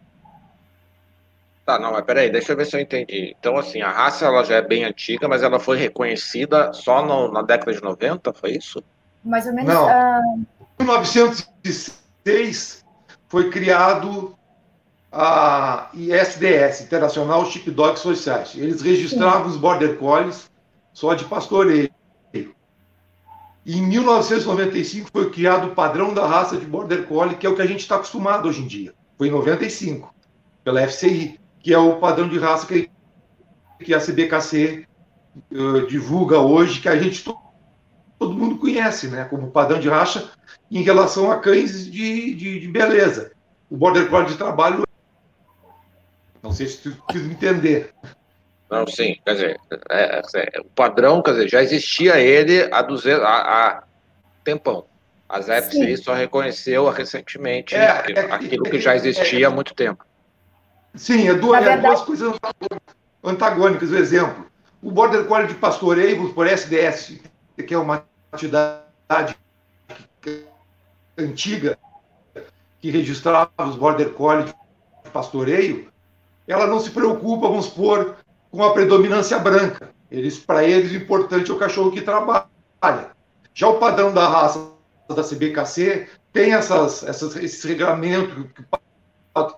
Tá, 1.68 1.78
não, 1.78 1.92
mas 1.92 2.02
peraí, 2.02 2.30
deixa 2.30 2.52
eu 2.52 2.56
ver 2.56 2.64
se 2.64 2.74
eu 2.74 2.80
entendi. 2.80 3.36
Então, 3.38 3.58
assim, 3.58 3.82
a 3.82 3.90
raça 3.90 4.24
ela 4.24 4.42
já 4.42 4.54
é 4.54 4.62
bem 4.62 4.84
antiga, 4.84 5.28
mas 5.28 5.42
ela 5.42 5.60
foi 5.60 5.76
reconhecida 5.76 6.72
só 6.72 7.04
no, 7.04 7.30
na 7.30 7.42
década 7.42 7.74
de 7.74 7.82
90, 7.82 8.32
foi 8.32 8.52
isso? 8.52 8.82
Mais 9.22 9.46
ou 9.46 9.52
menos. 9.52 9.74
Não. 9.74 9.84
Uh... 9.84 10.46
Em 10.80 10.84
1906 10.84 12.86
foi 13.28 13.50
criado 13.50 14.34
a 15.12 15.90
ISDS, 15.92 16.80
International 16.80 17.44
Sheepdog 17.44 17.98
Society. 17.98 18.60
Eles 18.60 18.80
registravam 18.80 19.44
Sim. 19.44 19.50
os 19.50 19.56
Border 19.58 19.98
Collies 19.98 20.50
só 20.94 21.12
de 21.12 21.26
pastoreio. 21.26 21.90
E 22.32 23.76
em 23.76 23.82
1995 23.82 25.10
foi 25.12 25.30
criado 25.30 25.66
o 25.66 25.74
padrão 25.74 26.14
da 26.14 26.26
raça 26.26 26.56
de 26.56 26.64
Border 26.64 27.04
Collie, 27.04 27.36
que 27.36 27.46
é 27.46 27.50
o 27.50 27.54
que 27.54 27.60
a 27.60 27.66
gente 27.66 27.80
está 27.80 27.96
acostumado 27.96 28.48
hoje 28.48 28.62
em 28.62 28.66
dia. 28.66 28.94
Foi 29.18 29.28
em 29.28 29.32
95, 29.32 30.14
pela 30.64 30.80
FCI, 30.88 31.38
que 31.60 31.72
é 31.72 31.78
o 31.78 31.96
padrão 31.96 32.28
de 32.28 32.38
raça 32.38 32.66
que, 32.66 32.90
que 33.84 33.94
a 33.94 34.00
CBKC 34.00 34.86
uh, 35.52 35.76
eh, 35.78 35.86
divulga 35.86 36.38
hoje, 36.38 36.80
que 36.80 36.88
a 36.88 36.96
gente 36.96 37.24
todo, 37.24 37.38
todo 38.18 38.34
mundo 38.34 38.58
conhece, 38.58 39.08
né, 39.08 39.24
como 39.24 39.50
padrão 39.50 39.78
de 39.78 39.88
raça 39.88 40.30
em 40.70 40.82
relação 40.82 41.30
a 41.30 41.38
cães 41.38 41.90
de, 41.90 42.34
de, 42.34 42.60
de 42.60 42.68
beleza. 42.68 43.32
O 43.70 43.76
Border 43.76 44.08
Collie 44.08 44.28
de 44.28 44.36
trabalho. 44.36 44.84
Não 46.42 46.52
sei 46.52 46.66
se 46.66 46.78
tu 46.78 47.02
quis 47.08 47.22
entender. 47.22 47.92
Não, 48.70 48.86
sim, 48.86 49.18
quer 49.24 49.32
dizer, 49.32 49.60
é, 49.90 50.22
é, 50.36 50.60
o 50.60 50.64
padrão, 50.64 51.22
quer 51.22 51.32
dizer, 51.32 51.48
já 51.48 51.62
existia 51.62 52.18
ele 52.18 52.68
há, 52.70 52.82
200, 52.82 53.22
há, 53.22 53.28
há 53.28 53.82
tempão. 54.44 54.84
As 55.28 55.46
FCI 55.46 55.96
só 55.98 56.14
reconheceu 56.14 56.88
recentemente 56.88 57.74
é, 57.74 57.80
é 57.80 58.20
aquilo 58.32 58.64
que 58.64 58.80
já 58.80 58.96
existia 58.96 59.48
há 59.48 59.50
muito 59.50 59.74
tempo. 59.74 60.04
Sim, 60.98 61.28
é 61.28 61.34
duas, 61.34 61.64
é 61.64 61.76
duas 61.76 62.02
coisas 62.02 62.34
antagônicas. 63.22 63.90
O 63.90 63.96
exemplo, 63.96 64.46
o 64.82 64.90
Border 64.90 65.24
Collie 65.26 65.46
de 65.46 65.54
pastoreio 65.54 66.32
por 66.34 66.46
SDS, 66.46 67.20
que 67.56 67.72
é 67.72 67.78
uma 67.78 68.04
entidade 68.34 69.36
antiga 71.16 71.78
que 72.80 72.90
registrava 72.90 73.50
os 73.58 73.76
Border 73.76 74.10
Collie 74.10 74.46
de 74.46 75.10
pastoreio, 75.12 75.88
ela 76.46 76.66
não 76.66 76.80
se 76.80 76.90
preocupa, 76.90 77.48
vamos 77.48 77.66
supor, 77.66 78.16
com 78.50 78.64
a 78.64 78.72
predominância 78.72 79.38
branca. 79.38 79.90
Eles, 80.10 80.38
para 80.38 80.64
eles, 80.64 80.90
o 80.90 80.96
importante 80.96 81.50
é 81.50 81.54
o 81.54 81.58
cachorro 81.58 81.92
que 81.92 82.00
trabalha. 82.00 82.46
Já 83.54 83.68
o 83.68 83.78
padrão 83.78 84.12
da 84.12 84.26
raça 84.26 84.72
da 85.08 85.22
CBKC 85.22 86.08
tem 86.32 86.54
essas, 86.54 87.04
essas, 87.04 87.36
esse 87.36 87.66
regramento 87.68 88.48
que, 88.54 88.64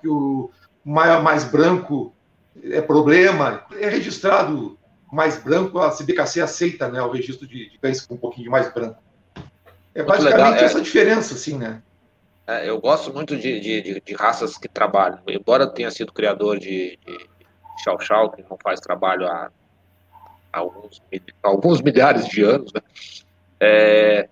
que 0.00 0.08
o 0.08 0.50
mais, 0.84 1.22
mais 1.22 1.44
branco 1.44 2.14
é 2.62 2.80
problema. 2.80 3.64
É 3.78 3.88
registrado 3.88 4.78
mais 5.10 5.38
branco, 5.38 5.78
a 5.78 5.90
CBKC 5.90 6.40
aceita 6.40 6.88
né, 6.88 7.02
o 7.02 7.10
registro 7.10 7.46
de, 7.46 7.70
de 7.70 7.78
cães 7.78 8.06
com 8.06 8.14
um 8.14 8.18
pouquinho 8.18 8.44
de 8.44 8.50
mais 8.50 8.72
branco. 8.72 9.02
É 9.94 10.02
muito 10.02 10.08
basicamente 10.08 10.38
legal, 10.38 10.54
é... 10.54 10.64
essa 10.64 10.80
diferença, 10.80 11.34
assim, 11.34 11.58
né? 11.58 11.82
É, 12.46 12.68
eu 12.68 12.80
gosto 12.80 13.12
muito 13.12 13.36
de, 13.36 13.60
de, 13.60 14.00
de, 14.00 14.14
raças 14.14 14.56
que 14.56 14.68
trabalham. 14.68 15.20
Embora 15.28 15.66
tenha 15.68 15.90
sido 15.90 16.12
criador 16.12 16.58
de, 16.58 16.98
de 17.04 17.28
Chau 17.84 18.00
Chau, 18.00 18.30
que 18.30 18.42
não 18.48 18.56
faz 18.62 18.80
trabalho 18.80 19.26
há, 19.26 19.50
há 20.52 20.58
alguns, 20.58 21.02
alguns 21.42 21.80
milhares 21.80 22.26
de 22.26 22.42
anos, 22.42 22.72
né? 22.72 22.80
É, 23.60 24.28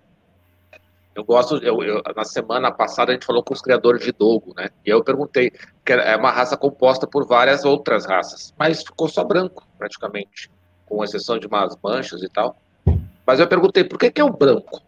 eu 1.19 1.23
gosto, 1.25 1.57
eu, 1.57 1.83
eu, 1.83 2.01
na 2.15 2.23
semana 2.23 2.71
passada 2.71 3.11
a 3.11 3.13
gente 3.13 3.25
falou 3.25 3.43
com 3.43 3.53
os 3.53 3.61
criadores 3.61 4.03
de 4.03 4.11
Dogo, 4.11 4.53
né? 4.55 4.69
E 4.85 4.89
eu 4.89 5.03
perguntei, 5.03 5.51
que 5.85 5.91
é 5.91 6.15
uma 6.15 6.31
raça 6.31 6.55
composta 6.55 7.05
por 7.05 7.27
várias 7.27 7.65
outras 7.65 8.05
raças, 8.05 8.53
mas 8.57 8.81
ficou 8.81 9.09
só 9.09 9.23
branco, 9.23 9.67
praticamente, 9.77 10.49
com 10.85 11.03
exceção 11.03 11.37
de 11.37 11.45
umas 11.45 11.77
manchas 11.83 12.23
e 12.23 12.29
tal. 12.29 12.55
Mas 13.25 13.39
eu 13.39 13.47
perguntei, 13.47 13.83
por 13.83 13.99
que, 13.99 14.09
que 14.09 14.21
é 14.21 14.23
o 14.23 14.31
branco? 14.31 14.81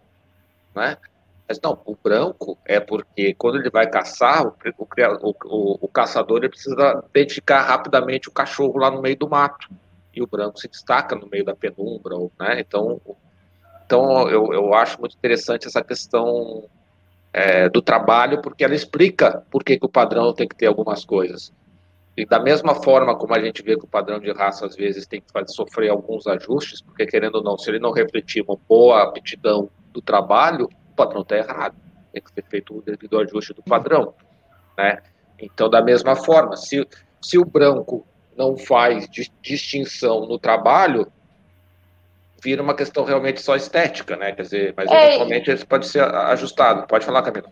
Né? 0.73 0.97
Mas 1.47 1.59
não, 1.61 1.77
o 1.85 1.97
branco 2.01 2.57
é 2.65 2.79
porque 2.79 3.33
quando 3.33 3.57
ele 3.57 3.69
vai 3.69 3.89
caçar, 3.89 4.47
o, 4.47 4.55
o, 4.77 5.35
o, 5.45 5.77
o 5.81 5.87
caçador 5.89 6.37
ele 6.37 6.49
precisa 6.49 7.03
identificar 7.09 7.63
rapidamente 7.63 8.29
o 8.29 8.31
cachorro 8.31 8.79
lá 8.79 8.89
no 8.89 9.01
meio 9.01 9.17
do 9.17 9.29
mato. 9.29 9.67
E 10.13 10.21
o 10.21 10.27
branco 10.27 10.59
se 10.59 10.69
destaca 10.69 11.13
no 11.13 11.27
meio 11.27 11.43
da 11.43 11.55
penumbra, 11.55 12.15
né? 12.39 12.61
Então, 12.61 13.01
então 13.91 14.29
eu, 14.29 14.53
eu 14.53 14.73
acho 14.73 14.97
muito 15.01 15.17
interessante 15.17 15.67
essa 15.67 15.83
questão 15.83 16.63
é, 17.33 17.67
do 17.67 17.81
trabalho, 17.81 18.41
porque 18.41 18.63
ela 18.63 18.73
explica 18.73 19.45
por 19.51 19.65
que, 19.65 19.77
que 19.77 19.85
o 19.85 19.89
padrão 19.89 20.33
tem 20.33 20.47
que 20.47 20.55
ter 20.55 20.67
algumas 20.67 21.03
coisas. 21.03 21.51
E 22.15 22.25
da 22.25 22.39
mesma 22.39 22.73
forma 22.73 23.17
como 23.17 23.35
a 23.35 23.43
gente 23.43 23.61
vê 23.61 23.77
que 23.77 23.83
o 23.83 23.89
padrão 23.89 24.17
de 24.17 24.31
raça 24.31 24.65
às 24.65 24.77
vezes 24.77 25.05
tem 25.05 25.19
que 25.19 25.29
fazer, 25.29 25.49
sofrer 25.49 25.89
alguns 25.89 26.25
ajustes, 26.25 26.81
porque 26.81 27.05
querendo 27.05 27.35
ou 27.35 27.43
não, 27.43 27.57
se 27.57 27.69
ele 27.69 27.79
não 27.79 27.91
refletir 27.91 28.41
uma 28.47 28.57
boa 28.67 29.03
aptidão 29.03 29.69
do 29.91 30.01
trabalho, 30.01 30.69
o 30.91 30.95
padrão 30.95 31.21
está 31.21 31.35
errado. 31.35 31.75
Tem 32.13 32.21
que 32.21 32.33
ser 32.33 32.45
feito 32.49 32.77
o 32.77 32.81
devido 32.81 33.19
ajuste 33.19 33.53
do 33.53 33.61
padrão. 33.61 34.13
Né? 34.77 34.99
Então, 35.37 35.69
da 35.69 35.81
mesma 35.81 36.15
forma, 36.15 36.55
se, 36.55 36.87
se 37.21 37.37
o 37.37 37.43
branco 37.43 38.07
não 38.37 38.55
faz 38.55 39.09
distinção 39.41 40.25
no 40.25 40.39
trabalho, 40.39 41.11
vira 42.41 42.61
uma 42.61 42.73
questão 42.73 43.03
realmente 43.03 43.41
só 43.41 43.55
estética, 43.55 44.15
né? 44.15 44.31
Quer 44.31 44.41
dizer, 44.41 44.73
mas 44.75 44.89
é, 44.89 45.07
eventualmente 45.07 45.51
isso 45.51 45.67
pode 45.67 45.87
ser 45.87 46.03
ajustado. 46.03 46.87
Pode 46.87 47.05
falar, 47.05 47.21
Camila. 47.21 47.49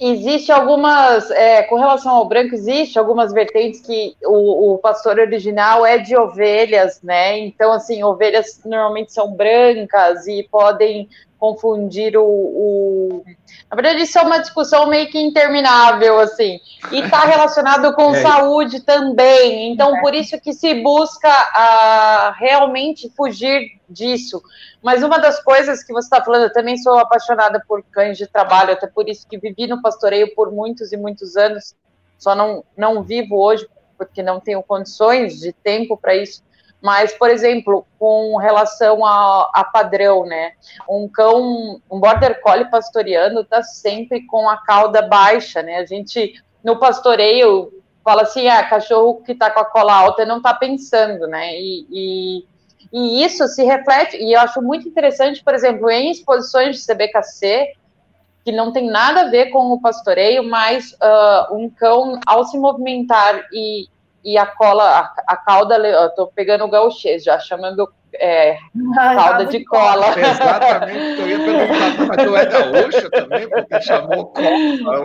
Existe 0.00 0.50
algumas, 0.50 1.30
é, 1.30 1.62
com 1.62 1.76
relação 1.76 2.12
ao 2.12 2.26
branco, 2.26 2.54
existe 2.54 2.98
algumas 2.98 3.32
vertentes 3.32 3.80
que 3.80 4.16
o, 4.24 4.74
o, 4.74 4.78
pastor 4.78 5.20
original 5.20 5.86
é 5.86 5.98
de 5.98 6.16
ovelhas, 6.16 7.00
né? 7.00 7.38
Então, 7.38 7.72
assim, 7.72 8.02
ovelhas 8.02 8.60
normalmente 8.64 9.12
são 9.12 9.32
brancas 9.32 10.26
e 10.26 10.42
podem 10.50 11.08
confundir 11.44 12.16
o, 12.16 12.24
o, 12.24 13.24
Na 13.70 13.76
verdade, 13.76 14.02
isso 14.02 14.18
é 14.18 14.22
uma 14.22 14.38
discussão 14.38 14.86
meio 14.86 15.10
que 15.10 15.20
interminável, 15.20 16.18
assim. 16.18 16.58
E 16.90 17.00
está 17.00 17.20
relacionado 17.20 17.92
com 17.94 18.14
é. 18.14 18.22
saúde 18.22 18.80
também. 18.80 19.70
Então, 19.70 20.00
por 20.00 20.14
isso 20.14 20.40
que 20.40 20.54
se 20.54 20.82
busca 20.82 21.28
a, 21.28 22.34
realmente 22.38 23.12
fugir 23.14 23.78
disso. 23.86 24.42
Mas 24.82 25.02
uma 25.02 25.18
das 25.18 25.42
coisas 25.42 25.84
que 25.84 25.92
você 25.92 26.06
está 26.06 26.24
falando, 26.24 26.44
eu 26.44 26.52
também 26.52 26.78
sou 26.78 26.98
apaixonada 26.98 27.62
por 27.68 27.82
cães 27.90 28.16
de 28.16 28.26
trabalho, 28.26 28.72
até 28.72 28.86
por 28.86 29.06
isso 29.06 29.28
que 29.28 29.36
vivi 29.36 29.66
no 29.66 29.82
pastoreio 29.82 30.34
por 30.34 30.50
muitos 30.50 30.92
e 30.92 30.96
muitos 30.96 31.36
anos. 31.36 31.74
Só 32.16 32.34
não, 32.34 32.64
não 32.74 33.02
vivo 33.02 33.36
hoje 33.36 33.68
porque 33.98 34.22
não 34.22 34.40
tenho 34.40 34.62
condições 34.62 35.40
de 35.40 35.52
tempo 35.52 35.94
para 35.94 36.16
isso 36.16 36.42
mas, 36.84 37.14
por 37.14 37.30
exemplo, 37.30 37.86
com 37.98 38.36
relação 38.36 39.06
a, 39.06 39.50
a, 39.54 39.64
padrão, 39.64 40.26
né? 40.26 40.52
Um 40.86 41.08
cão, 41.08 41.80
um 41.90 41.98
border 41.98 42.42
collie 42.42 42.70
pastoreando 42.70 43.40
está 43.40 43.62
sempre 43.62 44.26
com 44.26 44.50
a 44.50 44.58
cauda 44.58 45.00
baixa, 45.00 45.62
né? 45.62 45.78
A 45.78 45.86
gente, 45.86 46.34
no 46.62 46.78
pastoreio, 46.78 47.72
fala 48.04 48.20
assim, 48.20 48.48
ah, 48.48 48.68
cachorro 48.68 49.22
que 49.22 49.32
está 49.32 49.50
com 49.50 49.60
a 49.60 49.64
cola 49.64 49.94
alta 49.94 50.26
não 50.26 50.36
está 50.36 50.52
pensando, 50.52 51.26
né? 51.26 51.58
E, 51.58 51.86
e, 51.90 52.46
e, 52.92 53.24
isso 53.24 53.48
se 53.48 53.64
reflete, 53.64 54.18
e 54.18 54.34
eu 54.34 54.40
acho 54.40 54.60
muito 54.60 54.86
interessante, 54.86 55.42
por 55.42 55.54
exemplo, 55.54 55.90
em 55.90 56.10
exposições 56.10 56.76
de 56.76 56.86
CBKC, 56.86 57.72
que 58.44 58.52
não 58.52 58.70
tem 58.70 58.90
nada 58.90 59.22
a 59.22 59.30
ver 59.30 59.46
com 59.46 59.72
o 59.72 59.80
pastoreio, 59.80 60.44
mas 60.44 60.92
uh, 60.92 61.56
um 61.56 61.70
cão, 61.70 62.20
ao 62.26 62.44
se 62.44 62.58
movimentar 62.58 63.42
e, 63.50 63.88
e 64.24 64.38
a 64.38 64.46
cola, 64.46 64.84
a, 64.84 65.34
a 65.34 65.36
cauda, 65.36 65.76
eu 65.76 66.08
tô 66.14 66.28
pegando 66.28 66.64
o 66.64 66.70
gauchês 66.70 67.22
já, 67.22 67.38
chamando 67.38 67.86
é, 68.14 68.56
cauda 68.94 69.44
de 69.46 69.64
cola. 69.64 70.06
Exatamente, 70.18 71.20
eu 71.20 71.28
ia 71.28 71.38
perguntar, 71.38 72.06
mas 72.06 72.24
tu 72.24 72.36
é 72.36 72.46
gaúcha 72.46 73.10
também, 73.10 73.48
porque 73.48 73.80
chamou 73.82 74.26
cola. 74.26 75.04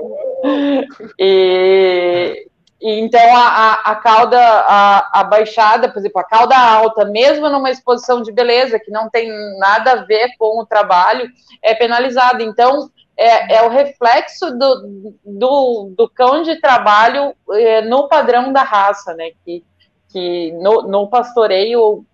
E, 1.18 2.48
e 2.82 3.00
então 3.00 3.36
a, 3.36 3.48
a, 3.48 3.74
a 3.92 3.96
cauda 3.96 4.40
a, 4.40 5.20
a, 5.20 5.24
baixada, 5.26 5.90
por 5.90 6.00
exemplo, 6.00 6.22
a 6.22 6.24
cauda 6.24 6.58
alta, 6.58 7.04
mesmo 7.06 7.50
numa 7.50 7.72
exposição 7.72 8.22
de 8.22 8.32
beleza 8.32 8.80
que 8.80 8.92
não 8.92 9.10
tem 9.10 9.30
nada 9.58 9.92
a 9.92 10.06
ver 10.06 10.30
com 10.38 10.62
o 10.62 10.66
trabalho, 10.66 11.30
é 11.62 11.76
penalizada. 11.76 12.42
Então, 12.42 12.90
é, 13.20 13.58
é 13.58 13.64
o 13.64 13.70
reflexo 13.70 14.50
do, 14.58 15.14
do, 15.26 15.94
do 15.98 16.10
cão 16.10 16.42
de 16.42 16.60
trabalho 16.62 17.36
é, 17.52 17.82
no 17.82 18.08
padrão 18.08 18.54
da 18.54 18.64
raça, 18.64 19.14
né? 19.14 19.32
Que, 19.44 19.66
que 20.08 20.54
no, 20.54 20.84
no 20.84 21.08
pastoreio, 21.10 22.06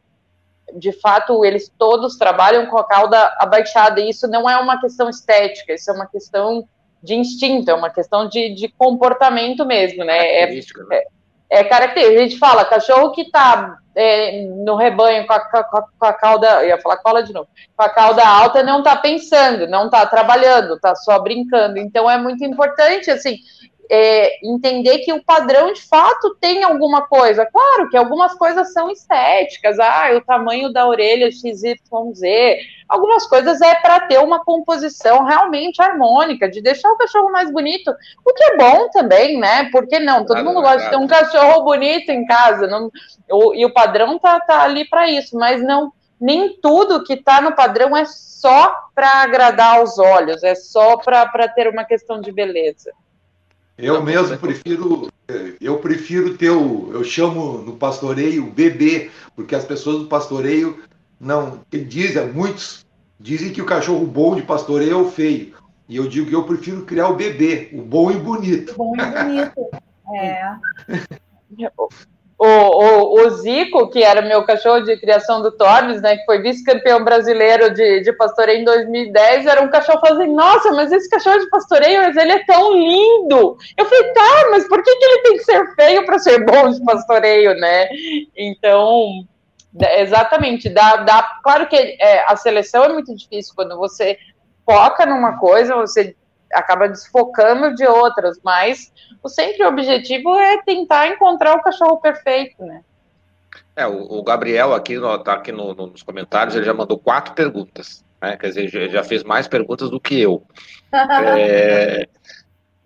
de 0.74 0.92
fato, 0.92 1.46
eles 1.46 1.72
todos 1.78 2.18
trabalham 2.18 2.66
com 2.66 2.80
a 2.80 2.84
cauda 2.84 3.36
abaixada, 3.38 4.02
e 4.02 4.10
isso 4.10 4.28
não 4.28 4.50
é 4.50 4.58
uma 4.58 4.82
questão 4.82 5.08
estética, 5.08 5.74
isso 5.74 5.92
é 5.92 5.94
uma 5.94 6.08
questão 6.08 6.68
de 7.04 7.14
instinto, 7.14 7.70
é 7.70 7.76
uma 7.76 7.92
questão 7.92 8.28
de, 8.28 8.56
de 8.56 8.68
comportamento 8.68 9.64
mesmo, 9.64 10.04
né? 10.04 10.42
É, 10.42 10.48
né? 10.50 11.04
É, 11.56 11.64
característica. 11.64 12.20
A 12.20 12.24
gente 12.24 12.38
fala, 12.38 12.66
cachorro 12.66 13.12
que 13.12 13.22
está 13.22 13.78
é, 13.96 14.42
no 14.66 14.76
rebanho 14.76 15.26
com 15.26 15.34
a, 15.34 15.40
com, 15.40 15.58
a, 15.58 15.64
com 15.64 16.06
a, 16.06 16.14
cauda, 16.14 16.66
ia 16.66 16.78
falar 16.78 16.98
cola 16.98 17.24
de 17.24 17.32
novo, 17.32 17.48
com 17.78 17.84
a 17.84 17.90
cauda 17.90 18.28
alta, 18.28 18.62
não 18.62 18.80
está 18.80 18.96
pensando, 18.98 19.66
não 19.68 19.86
está 19.86 20.06
trabalhando, 20.06 20.76
está 20.76 20.94
só 20.96 21.18
brincando. 21.20 21.78
Então 21.78 22.12
é 22.12 22.18
muito 22.18 22.44
importante, 22.44 23.10
assim, 23.10 23.38
é, 23.90 24.46
entender 24.46 25.00
que 25.00 25.14
o 25.14 25.24
padrão 25.24 25.72
de 25.74 25.82
fato 25.82 26.36
tem 26.40 26.64
alguma 26.64 27.08
coisa. 27.08 27.46
Claro 27.46 27.90
que 27.90 27.98
algumas 27.98 28.34
coisas 28.34 28.74
são 28.74 28.90
estéticas, 28.90 29.80
ah, 29.80 30.12
o 30.16 30.22
tamanho 30.22 30.72
da 30.72 30.88
orelha 30.88 31.32
XYZ. 31.32 31.76
Algumas 32.88 33.26
coisas 33.28 33.62
é 33.62 33.76
para 33.76 34.02
ter 34.02 34.20
uma 34.20 34.44
composição 34.44 35.24
realmente 35.24 35.82
harmônica, 35.82 36.50
de 36.50 36.62
deixar 36.62 36.92
o 36.92 36.98
cachorro 36.98 37.32
mais 37.32 37.52
bonito, 37.52 37.92
o 38.24 38.34
que 38.34 38.44
é 38.44 38.58
bom 38.58 38.90
também, 38.90 39.40
né? 39.40 39.70
Porque 39.72 40.00
não? 40.00 40.26
Todo 40.26 40.44
mundo 40.44 40.62
gosta 40.62 40.84
de 40.84 40.90
ter 40.90 40.98
um 40.98 41.08
cachorro 41.08 41.64
bonito 41.64 42.10
em 42.10 42.26
casa, 42.26 42.68
não, 42.68 42.92
o, 43.32 43.56
e 43.56 43.66
o 43.66 43.74
padrão 43.74 44.20
tá, 44.20 44.40
tá 44.40 44.62
ali 44.62 44.88
para 44.88 45.10
isso, 45.10 45.38
mas 45.38 45.62
não. 45.62 45.92
Nem 46.20 46.58
tudo 46.62 47.04
que 47.04 47.14
está 47.14 47.42
no 47.42 47.54
padrão 47.54 47.96
é 47.96 48.06
só 48.06 48.74
para 48.94 49.24
agradar 49.24 49.80
aos 49.80 50.00
olhos, 50.00 50.44
é 50.44 50.56
só 50.56 50.98
para 50.98 51.48
ter 51.50 51.68
uma 51.68 51.84
questão 51.84 52.22
de 52.22 52.32
beleza. 52.32 52.94
Eu 53.78 54.02
mesmo 54.04 54.38
prefiro, 54.38 55.10
eu 55.60 55.78
prefiro 55.80 56.38
ter 56.38 56.50
o, 56.50 56.92
eu 56.94 57.04
chamo 57.04 57.58
no 57.60 57.76
pastoreio 57.76 58.50
bebê, 58.52 59.12
porque 59.36 59.54
as 59.54 59.66
pessoas 59.66 60.00
do 60.00 60.08
pastoreio 60.08 60.82
não, 61.20 61.60
dizem, 61.70 62.32
muitos 62.32 62.86
dizem 63.20 63.52
que 63.52 63.62
o 63.62 63.66
cachorro 63.66 64.06
bom 64.06 64.36
de 64.36 64.44
pastoreio 64.44 64.94
é 64.94 64.96
o 64.96 65.12
feio. 65.12 65.54
E 65.88 65.98
eu 65.98 66.08
digo 66.08 66.28
que 66.28 66.36
eu 66.36 66.44
prefiro 66.44 66.84
criar 66.84 67.10
o 67.10 67.16
bebê, 67.16 67.70
o 67.74 67.82
bom 67.82 68.10
e 68.12 68.18
bonito. 68.18 68.72
O 68.74 68.78
bom 68.78 68.94
e 68.96 69.06
bonito. 69.06 69.62
É. 70.14 70.56
O, 72.38 72.46
o, 72.46 73.22
o, 73.22 73.30
Zico, 73.30 73.90
que 73.90 74.04
era 74.04 74.22
meu 74.22 74.44
cachorro 74.44 74.82
de 74.82 74.98
criação 74.98 75.42
do 75.42 75.52
Torres, 75.52 76.02
né, 76.02 76.18
que 76.18 76.26
foi 76.26 76.42
vice-campeão 76.42 77.02
brasileiro 77.02 77.74
de, 77.74 78.02
de 78.02 78.12
pastoreio 78.12 78.60
em 78.60 78.66
2010, 78.66 79.46
era 79.46 79.62
um 79.62 79.70
cachorro 79.70 80.02
falando 80.02 80.34
nossa, 80.34 80.70
mas 80.74 80.92
esse 80.92 81.10
cachorro 81.10 81.40
de 81.40 81.50
pastoreio, 81.50 82.02
mas 82.02 82.18
ele 82.18 82.34
é 82.34 82.44
tão 82.44 82.74
lindo. 82.74 83.58
Eu 83.78 83.86
falei, 83.86 84.14
tá, 84.14 84.48
mas 84.52 84.68
por 84.68 84.84
que, 84.84 84.96
que 84.96 85.06
ele 85.06 85.22
tem 85.22 85.38
que 85.38 85.44
ser 85.46 85.76
feio 85.76 86.06
para 86.06 86.20
ser 86.20 86.44
bom 86.44 86.70
de 86.70 86.84
pastoreio, 86.84 87.56
né? 87.56 87.88
Então, 88.36 89.26
exatamente, 89.98 90.68
dá, 90.68 90.98
dá, 90.98 91.40
claro 91.42 91.68
que 91.68 91.76
é, 91.76 92.26
a 92.28 92.36
seleção 92.36 92.84
é 92.84 92.90
muito 92.90 93.16
difícil 93.16 93.54
quando 93.56 93.78
você 93.78 94.18
foca 94.66 95.06
numa 95.06 95.38
coisa, 95.38 95.76
você 95.76 96.16
acaba 96.54 96.88
desfocando 96.88 97.76
de 97.76 97.86
outras, 97.86 98.40
mas 98.44 98.92
o 99.26 99.30
sempre 99.30 99.64
o 99.64 99.68
objetivo 99.68 100.36
é 100.36 100.62
tentar 100.62 101.08
encontrar 101.08 101.56
o 101.56 101.64
cachorro 101.64 101.98
perfeito, 101.98 102.64
né? 102.64 102.84
É, 103.76 103.88
o, 103.88 104.20
o 104.20 104.24
Gabriel 104.24 104.72
aqui, 104.72 104.98
no, 105.00 105.18
tá 105.18 105.34
aqui 105.34 105.52
no, 105.52 105.74
no, 105.74 105.88
nos 105.88 106.04
comentários, 106.04 106.56
ele 106.56 106.64
já 106.64 106.76
mandou 106.76 107.00
quatro 107.00 107.34
perguntas, 107.34 108.06
né? 108.22 108.38
Quer 108.38 108.50
dizer, 108.50 108.68
já, 108.68 108.88
já 108.88 109.04
fez 109.04 109.24
mais 109.24 109.48
perguntas 109.48 109.90
do 109.90 110.00
que 110.00 110.22
eu. 110.22 110.44
é, 110.94 112.08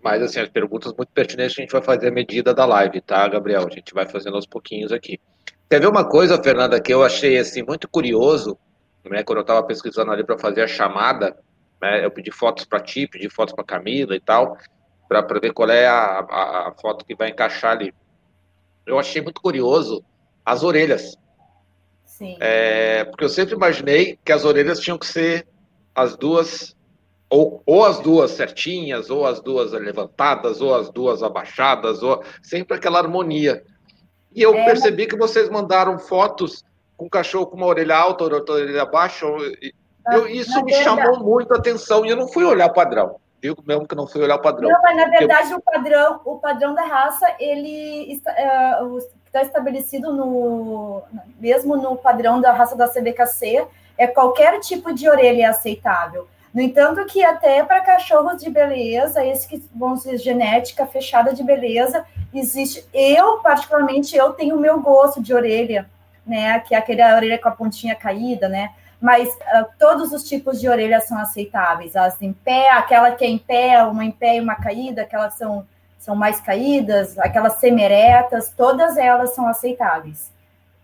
mas, 0.02 0.22
assim, 0.22 0.40
as 0.40 0.48
perguntas 0.48 0.94
muito 0.96 1.10
pertinentes 1.12 1.58
a 1.58 1.60
gente 1.60 1.72
vai 1.72 1.82
fazer 1.82 2.08
a 2.08 2.10
medida 2.10 2.54
da 2.54 2.64
live, 2.64 3.02
tá, 3.02 3.28
Gabriel? 3.28 3.66
A 3.68 3.74
gente 3.74 3.92
vai 3.92 4.06
fazendo 4.06 4.36
aos 4.36 4.46
pouquinhos 4.46 4.92
aqui. 4.92 5.20
Quer 5.68 5.80
ver 5.80 5.88
uma 5.88 6.08
coisa, 6.08 6.42
Fernanda, 6.42 6.80
que 6.80 6.92
eu 6.92 7.04
achei, 7.04 7.36
assim, 7.36 7.62
muito 7.62 7.86
curioso, 7.86 8.56
né? 9.04 9.22
Quando 9.22 9.38
eu 9.38 9.42
estava 9.42 9.62
pesquisando 9.62 10.10
ali 10.10 10.24
para 10.24 10.38
fazer 10.38 10.62
a 10.62 10.66
chamada, 10.66 11.36
né? 11.82 12.02
Eu 12.02 12.10
pedi 12.10 12.32
fotos 12.32 12.64
para 12.64 12.80
ti, 12.80 13.06
pedi 13.06 13.28
fotos 13.28 13.54
para 13.54 13.62
Camila 13.62 14.16
e 14.16 14.20
tal, 14.20 14.56
para 15.10 15.40
ver 15.40 15.52
qual 15.52 15.68
é 15.70 15.86
a, 15.86 16.20
a, 16.20 16.68
a, 16.68 16.74
foto 16.80 17.04
que 17.04 17.14
vai 17.14 17.30
encaixar 17.30 17.72
ali. 17.72 17.92
Eu 18.86 18.98
achei 18.98 19.20
muito 19.20 19.40
curioso 19.40 20.04
as 20.44 20.62
orelhas. 20.62 21.16
Sim. 22.04 22.36
É, 22.38 23.04
porque 23.04 23.24
eu 23.24 23.28
sempre 23.28 23.54
imaginei 23.54 24.18
que 24.24 24.32
as 24.32 24.44
orelhas 24.44 24.78
tinham 24.78 24.98
que 24.98 25.06
ser 25.06 25.46
as 25.94 26.16
duas, 26.16 26.76
ou, 27.28 27.62
ou 27.66 27.84
as 27.84 27.98
duas 27.98 28.30
certinhas, 28.30 29.10
ou 29.10 29.26
as 29.26 29.40
duas 29.40 29.72
levantadas, 29.72 30.60
ou 30.60 30.74
as 30.74 30.90
duas 30.90 31.22
abaixadas, 31.22 32.02
ou 32.02 32.22
sempre 32.42 32.76
aquela 32.76 32.98
harmonia. 32.98 33.64
E 34.32 34.42
eu 34.42 34.54
é, 34.54 34.64
percebi 34.64 35.06
que 35.06 35.16
vocês 35.16 35.48
mandaram 35.50 35.98
fotos 35.98 36.64
com 36.96 37.06
o 37.06 37.10
cachorro 37.10 37.46
com 37.46 37.56
uma 37.56 37.66
orelha 37.66 37.96
alta, 37.96 38.24
outra 38.24 38.54
orelha 38.54 38.84
baixa, 38.84 39.26
eu, 40.12 40.26
isso 40.28 40.62
me 40.64 40.72
chamou 40.74 41.20
muito 41.20 41.52
a 41.52 41.56
atenção 41.56 42.04
e 42.04 42.10
eu 42.10 42.16
não 42.16 42.28
fui 42.28 42.44
olhar 42.44 42.66
o 42.66 42.72
padrão. 42.72 43.16
Digo 43.42 43.62
mesmo 43.66 43.86
que 43.86 43.94
não 43.94 44.06
fui 44.06 44.22
olhar 44.22 44.36
o 44.36 44.42
padrão. 44.42 44.68
Não, 44.68 44.82
mas 44.82 44.96
na 44.96 45.06
verdade 45.06 45.50
eu... 45.50 45.58
o 45.58 45.60
padrão, 45.60 46.20
o 46.24 46.36
padrão 46.36 46.74
da 46.74 46.82
raça, 46.82 47.26
ele 47.38 48.12
está, 48.12 48.32
é, 48.32 48.80
está 49.26 49.42
estabelecido 49.42 50.12
no 50.12 51.02
mesmo 51.38 51.76
no 51.76 51.96
padrão 51.96 52.40
da 52.40 52.52
raça 52.52 52.76
da 52.76 52.88
CBKC, 52.88 53.66
é 53.96 54.06
qualquer 54.06 54.60
tipo 54.60 54.92
de 54.92 55.08
orelha 55.08 55.44
é 55.44 55.46
aceitável. 55.46 56.28
No 56.52 56.60
entanto, 56.60 57.04
que 57.06 57.22
até 57.24 57.62
para 57.62 57.80
cachorros 57.80 58.42
de 58.42 58.50
beleza, 58.50 59.24
esses 59.24 59.46
que 59.46 59.62
vão 59.74 59.96
ser 59.96 60.18
genética 60.18 60.84
fechada 60.84 61.32
de 61.32 61.44
beleza, 61.44 62.04
existe. 62.34 62.84
Eu, 62.92 63.38
particularmente, 63.38 64.16
eu 64.16 64.32
tenho 64.32 64.56
o 64.56 64.60
meu 64.60 64.80
gosto 64.80 65.22
de 65.22 65.32
orelha, 65.32 65.88
né? 66.26 66.58
Que 66.60 66.74
é 66.74 66.78
aquele 66.78 67.02
orelha 67.02 67.38
com 67.38 67.48
a 67.48 67.52
pontinha 67.52 67.94
caída, 67.94 68.48
né? 68.48 68.70
Mas 69.00 69.28
uh, 69.28 69.66
todos 69.78 70.12
os 70.12 70.22
tipos 70.22 70.60
de 70.60 70.68
orelhas 70.68 71.04
são 71.04 71.18
aceitáveis. 71.18 71.96
As 71.96 72.20
em 72.20 72.32
pé, 72.32 72.70
aquela 72.70 73.12
que 73.12 73.24
é 73.24 73.28
em 73.28 73.38
pé, 73.38 73.82
uma 73.84 74.04
em 74.04 74.10
pé 74.10 74.36
e 74.36 74.40
uma 74.40 74.56
caída, 74.56 75.02
aquelas 75.02 75.34
são, 75.34 75.66
são 75.98 76.14
mais 76.14 76.40
caídas, 76.40 77.18
aquelas 77.18 77.54
semeretas, 77.54 78.52
todas 78.54 78.96
elas 78.98 79.34
são 79.34 79.48
aceitáveis. 79.48 80.30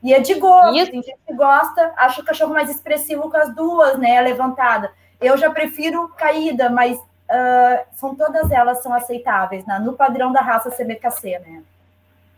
E 0.02 0.14
é 0.14 0.20
de 0.20 0.34
gosto, 0.34 0.76
Isso. 0.76 0.90
tem 0.90 1.02
gente 1.02 1.18
que 1.26 1.34
gosta, 1.34 1.92
acha 1.96 2.20
o 2.20 2.24
cachorro 2.24 2.54
mais 2.54 2.70
expressivo 2.70 3.30
com 3.30 3.36
as 3.36 3.54
duas, 3.54 3.98
né, 3.98 4.20
levantada. 4.20 4.90
Eu 5.20 5.36
já 5.36 5.50
prefiro 5.50 6.08
caída, 6.16 6.70
mas 6.70 6.96
uh, 6.96 7.84
são 7.94 8.14
todas 8.14 8.50
elas 8.50 8.82
são 8.82 8.94
aceitáveis, 8.94 9.66
né, 9.66 9.78
no 9.78 9.94
padrão 9.94 10.32
da 10.32 10.40
raça 10.40 10.70
CBKC, 10.70 11.40
né. 11.40 11.62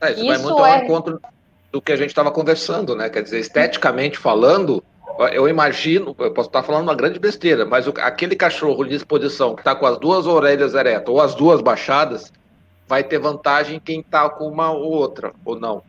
É, 0.00 0.12
isso, 0.12 0.20
isso 0.20 0.28
vai 0.28 0.38
muito 0.38 0.64
é... 0.64 0.72
ao 0.72 0.84
encontro 0.84 1.20
do 1.70 1.82
que 1.82 1.92
a 1.92 1.96
gente 1.96 2.08
estava 2.08 2.30
conversando, 2.30 2.96
né, 2.96 3.10
quer 3.10 3.22
dizer, 3.22 3.40
esteticamente 3.40 4.18
falando, 4.18 4.82
eu 5.26 5.48
imagino, 5.48 6.14
eu 6.18 6.32
posso 6.32 6.48
estar 6.48 6.62
falando 6.62 6.84
uma 6.84 6.94
grande 6.94 7.18
besteira, 7.18 7.66
mas 7.66 7.88
o, 7.88 7.94
aquele 7.98 8.36
cachorro 8.36 8.84
de 8.84 8.94
exposição 8.94 9.54
que 9.54 9.60
está 9.60 9.74
com 9.74 9.86
as 9.86 9.98
duas 9.98 10.26
orelhas 10.26 10.74
eretas 10.74 11.08
ou 11.08 11.20
as 11.20 11.34
duas 11.34 11.60
baixadas, 11.60 12.32
vai 12.86 13.02
ter 13.02 13.18
vantagem 13.18 13.80
quem 13.80 14.00
está 14.00 14.28
com 14.30 14.48
uma 14.48 14.70
ou 14.70 14.92
outra, 14.92 15.32
ou 15.44 15.58
não? 15.58 15.82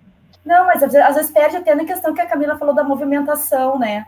Não, 0.43 0.65
mas 0.65 0.81
às 0.81 0.91
vezes, 0.91 1.07
às 1.07 1.15
vezes 1.15 1.31
perde 1.31 1.57
até 1.57 1.75
na 1.75 1.85
questão 1.85 2.13
que 2.13 2.21
a 2.21 2.25
Camila 2.25 2.57
falou 2.57 2.73
da 2.73 2.83
movimentação, 2.83 3.77
né? 3.77 4.05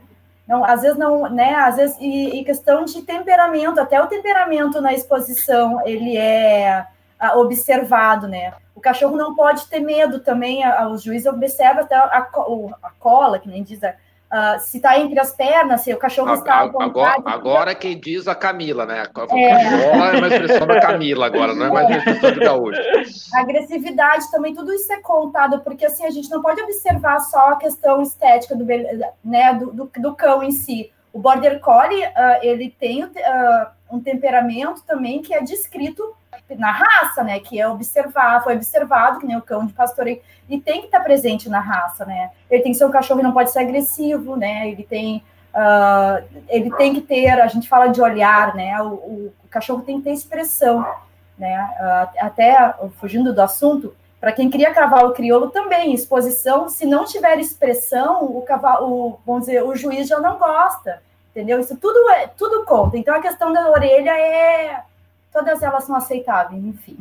Não, 0.48 0.66
às 0.66 0.82
vezes 0.82 0.98
não, 0.98 1.30
né? 1.30 1.54
Às 1.56 1.76
vezes, 1.76 1.98
e, 2.00 2.40
e 2.40 2.44
questão 2.44 2.84
de 2.84 3.02
temperamento, 3.04 3.80
até 3.80 4.02
o 4.02 4.08
temperamento 4.08 4.82
na 4.82 4.92
exposição, 4.92 5.86
ele 5.86 6.18
é 6.18 6.86
a, 7.20 7.38
observado, 7.38 8.28
né? 8.28 8.54
O 8.74 8.82
cachorro 8.82 9.16
não 9.16 9.36
pode 9.36 9.68
ter 9.68 9.80
medo 9.80 10.20
também, 10.20 10.64
a, 10.64 10.82
a, 10.82 10.90
os 10.90 11.04
juízes 11.04 11.32
observam 11.32 11.84
até 11.84 11.96
a, 11.96 12.22
cola, 13.00 13.38
que 13.38 13.48
nem 13.48 13.64
diz 13.64 13.84
a 13.84 13.94
Uh, 14.32 14.58
se 14.62 14.78
está 14.78 14.98
entre 14.98 15.20
as 15.20 15.36
pernas, 15.36 15.82
se 15.82 15.94
o 15.94 15.98
cachorro 15.98 16.34
está 16.34 16.60
agora, 16.60 17.22
agora 17.26 17.76
quem 17.76 18.00
diz 18.00 18.30
a 18.30 18.34
Camila, 18.34 18.86
né? 18.86 19.04
A 19.14 19.36
é. 19.36 20.16
é 20.16 20.18
uma 20.18 20.28
expressão 20.30 20.66
da 20.66 20.80
Camila 20.80 21.26
agora, 21.26 21.54
não 21.54 21.66
é 21.66 21.70
mais 21.70 21.88
uma 21.88 21.98
expressão 21.98 22.32
de 22.32 22.40
gaúcho. 22.40 22.82
Agressividade 23.36 24.32
também, 24.32 24.54
tudo 24.54 24.72
isso 24.72 24.92
é 24.94 25.02
contado, 25.02 25.60
porque 25.60 25.86
assim, 25.86 26.06
a 26.06 26.10
gente 26.10 26.30
não 26.30 26.42
pode 26.42 26.62
observar 26.62 27.20
só 27.20 27.50
a 27.50 27.56
questão 27.58 28.02
estética 28.02 28.56
do, 28.56 28.66
né, 29.22 29.54
do, 29.54 29.74
do, 29.74 29.92
do 29.98 30.16
cão 30.16 30.42
em 30.42 30.52
si. 30.52 30.90
O 31.12 31.20
Border 31.20 31.60
Collie, 31.60 32.06
uh, 32.06 32.40
ele 32.42 32.74
tem 32.80 33.04
uh, 33.04 33.12
um 33.92 34.00
temperamento 34.00 34.82
também 34.88 35.22
que 35.22 35.34
é 35.34 35.44
descrito 35.44 36.16
na 36.58 36.72
raça, 36.72 37.24
né? 37.24 37.40
Que 37.40 37.60
é 37.60 37.68
observar, 37.68 38.44
foi 38.44 38.56
observado 38.56 39.20
que 39.20 39.26
nem 39.26 39.38
o 39.38 39.42
cão 39.42 39.66
de 39.66 39.74
pastoreio, 39.74 40.22
e 40.52 40.60
tem 40.60 40.82
que 40.82 40.88
estar 40.88 41.00
presente 41.00 41.48
na 41.50 41.62
raça, 41.62 42.06
né? 42.06 42.30
Ele 42.50 42.62
tem 42.62 42.74
que 42.74 42.78
ser 42.78 42.84
um 42.84 42.92
cachorro 42.92 43.22
e 43.22 43.24
não 43.24 43.32
pode 43.32 43.52
ser 43.52 43.60
agressivo, 43.60 44.36
né? 44.36 44.70
Ele 44.70 44.84
tem, 44.84 45.24
uh, 45.56 46.22
ele 46.50 46.70
tem 46.76 46.94
que 46.94 47.00
ter, 47.00 47.30
a 47.30 47.48
gente 47.48 47.70
fala 47.70 47.88
de 47.88 48.02
olhar, 48.02 48.54
né? 48.54 48.80
O, 48.82 48.88
o, 48.88 49.34
o 49.46 49.48
cachorro 49.50 49.82
tem 49.82 49.98
que 49.98 50.04
ter 50.04 50.12
expressão, 50.12 50.86
né? 51.38 51.70
Uh, 51.80 52.26
até 52.26 52.76
fugindo 53.00 53.34
do 53.34 53.42
assunto, 53.42 53.96
para 54.20 54.34
quem 54.34 54.50
cria 54.50 54.74
cavalo 54.74 55.14
crioulo 55.14 55.50
também, 55.50 55.94
exposição, 55.94 56.68
se 56.68 56.86
não 56.86 57.06
tiver 57.06 57.40
expressão, 57.40 58.26
o 58.26 58.42
cavalo, 58.42 58.92
o, 58.92 59.20
vamos 59.26 59.46
dizer, 59.46 59.64
o 59.64 59.74
juiz 59.74 60.06
já 60.06 60.20
não 60.20 60.38
gosta, 60.38 61.02
entendeu? 61.32 61.62
Isso 61.62 61.78
tudo 61.78 62.10
é, 62.10 62.28
tudo 62.28 62.66
conta. 62.66 62.98
Então 62.98 63.16
a 63.16 63.22
questão 63.22 63.54
da 63.54 63.70
orelha 63.70 64.12
é 64.12 64.84
todas 65.32 65.64
elas 65.64 65.86
são 65.86 65.96
aceitáveis, 65.96 66.62
enfim. 66.62 66.98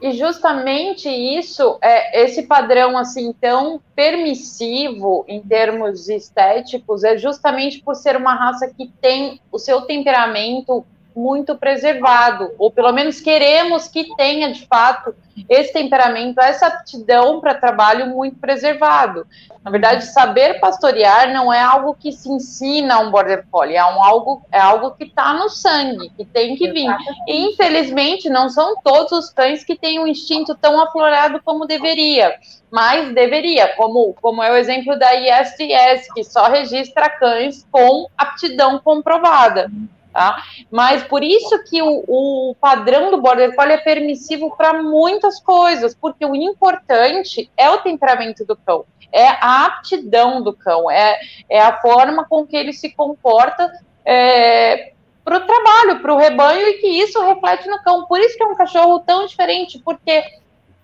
E 0.00 0.12
justamente 0.12 1.08
isso, 1.08 1.78
é, 1.82 2.22
esse 2.22 2.44
padrão 2.44 2.96
assim 2.96 3.32
tão 3.32 3.80
permissivo 3.94 5.24
em 5.26 5.40
termos 5.40 6.08
estéticos, 6.08 7.04
é 7.04 7.18
justamente 7.18 7.80
por 7.80 7.94
ser 7.94 8.16
uma 8.16 8.34
raça 8.34 8.68
que 8.68 8.88
tem 9.00 9.40
o 9.50 9.58
seu 9.58 9.82
temperamento 9.82 10.84
muito 11.14 11.56
preservado, 11.56 12.52
ou 12.58 12.70
pelo 12.70 12.92
menos 12.92 13.20
queremos 13.20 13.88
que 13.88 14.14
tenha 14.16 14.52
de 14.52 14.66
fato 14.66 15.14
esse 15.48 15.72
temperamento, 15.72 16.40
essa 16.40 16.66
aptidão 16.66 17.40
para 17.40 17.54
trabalho 17.54 18.06
muito 18.06 18.38
preservado. 18.38 19.26
Na 19.62 19.70
verdade, 19.70 20.06
saber 20.06 20.60
pastorear 20.60 21.32
não 21.32 21.52
é 21.52 21.60
algo 21.60 21.94
que 21.94 22.12
se 22.12 22.30
ensina 22.30 22.94
a 22.94 22.98
um 23.00 23.10
border 23.10 23.44
collie, 23.50 23.76
é 23.76 23.84
um 23.84 24.02
algo 24.02 24.42
é 24.50 24.58
algo 24.58 24.92
que 24.92 25.04
está 25.04 25.34
no 25.34 25.48
sangue, 25.48 26.10
que 26.16 26.24
tem 26.24 26.56
que 26.56 26.70
vir. 26.70 26.90
E, 27.26 27.50
infelizmente, 27.50 28.30
não 28.30 28.48
são 28.48 28.76
todos 28.82 29.12
os 29.12 29.30
cães 29.30 29.64
que 29.64 29.76
têm 29.76 30.00
um 30.00 30.06
instinto 30.06 30.54
tão 30.54 30.80
aflorado 30.80 31.40
como 31.44 31.66
deveria, 31.66 32.34
mas 32.70 33.12
deveria, 33.14 33.74
como 33.76 34.14
como 34.20 34.42
é 34.42 34.50
o 34.52 34.56
exemplo 34.56 34.98
da 34.98 35.14
ISDS, 35.14 36.12
que 36.14 36.24
só 36.24 36.48
registra 36.48 37.10
cães 37.10 37.66
com 37.70 38.08
aptidão 38.16 38.78
comprovada. 38.78 39.70
Tá? 40.18 40.42
Mas 40.68 41.04
por 41.04 41.22
isso 41.22 41.62
que 41.62 41.80
o, 41.80 42.02
o 42.08 42.56
padrão 42.60 43.12
do 43.12 43.22
Border 43.22 43.54
Collie 43.54 43.74
é 43.74 43.78
permissivo 43.78 44.56
para 44.56 44.82
muitas 44.82 45.38
coisas, 45.38 45.94
porque 45.94 46.26
o 46.26 46.34
importante 46.34 47.48
é 47.56 47.70
o 47.70 47.78
temperamento 47.78 48.44
do 48.44 48.56
cão, 48.56 48.84
é 49.12 49.28
a 49.28 49.66
aptidão 49.66 50.42
do 50.42 50.52
cão, 50.52 50.90
é, 50.90 51.20
é 51.48 51.60
a 51.60 51.80
forma 51.80 52.24
com 52.24 52.44
que 52.44 52.56
ele 52.56 52.72
se 52.72 52.90
comporta 52.90 53.70
é, 54.04 54.90
para 55.24 55.36
o 55.36 55.46
trabalho, 55.46 56.02
para 56.02 56.12
o 56.12 56.18
rebanho, 56.18 56.66
e 56.66 56.78
que 56.78 56.88
isso 56.88 57.24
reflete 57.24 57.68
no 57.68 57.80
cão. 57.84 58.04
Por 58.06 58.18
isso 58.18 58.36
que 58.36 58.42
é 58.42 58.46
um 58.46 58.56
cachorro 58.56 58.98
tão 58.98 59.24
diferente, 59.24 59.78
porque 59.84 60.24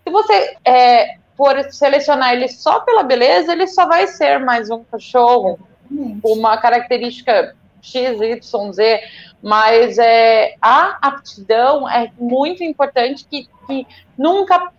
se 0.04 0.12
você 0.12 0.56
é, 0.64 1.16
for 1.36 1.60
selecionar 1.72 2.34
ele 2.34 2.46
só 2.46 2.78
pela 2.82 3.02
beleza, 3.02 3.50
ele 3.50 3.66
só 3.66 3.84
vai 3.84 4.06
ser 4.06 4.38
mais 4.38 4.70
um 4.70 4.84
cachorro, 4.84 5.58
uma 6.22 6.56
característica 6.56 7.56
X, 7.84 8.20
Y, 8.20 8.72
Z, 8.72 9.00
mas 9.42 9.98
é, 9.98 10.54
a 10.60 10.98
aptidão 11.02 11.88
é 11.88 12.10
muito 12.18 12.64
importante 12.64 13.26
que, 13.28 13.48
que 13.66 13.86
nunca 14.16 14.72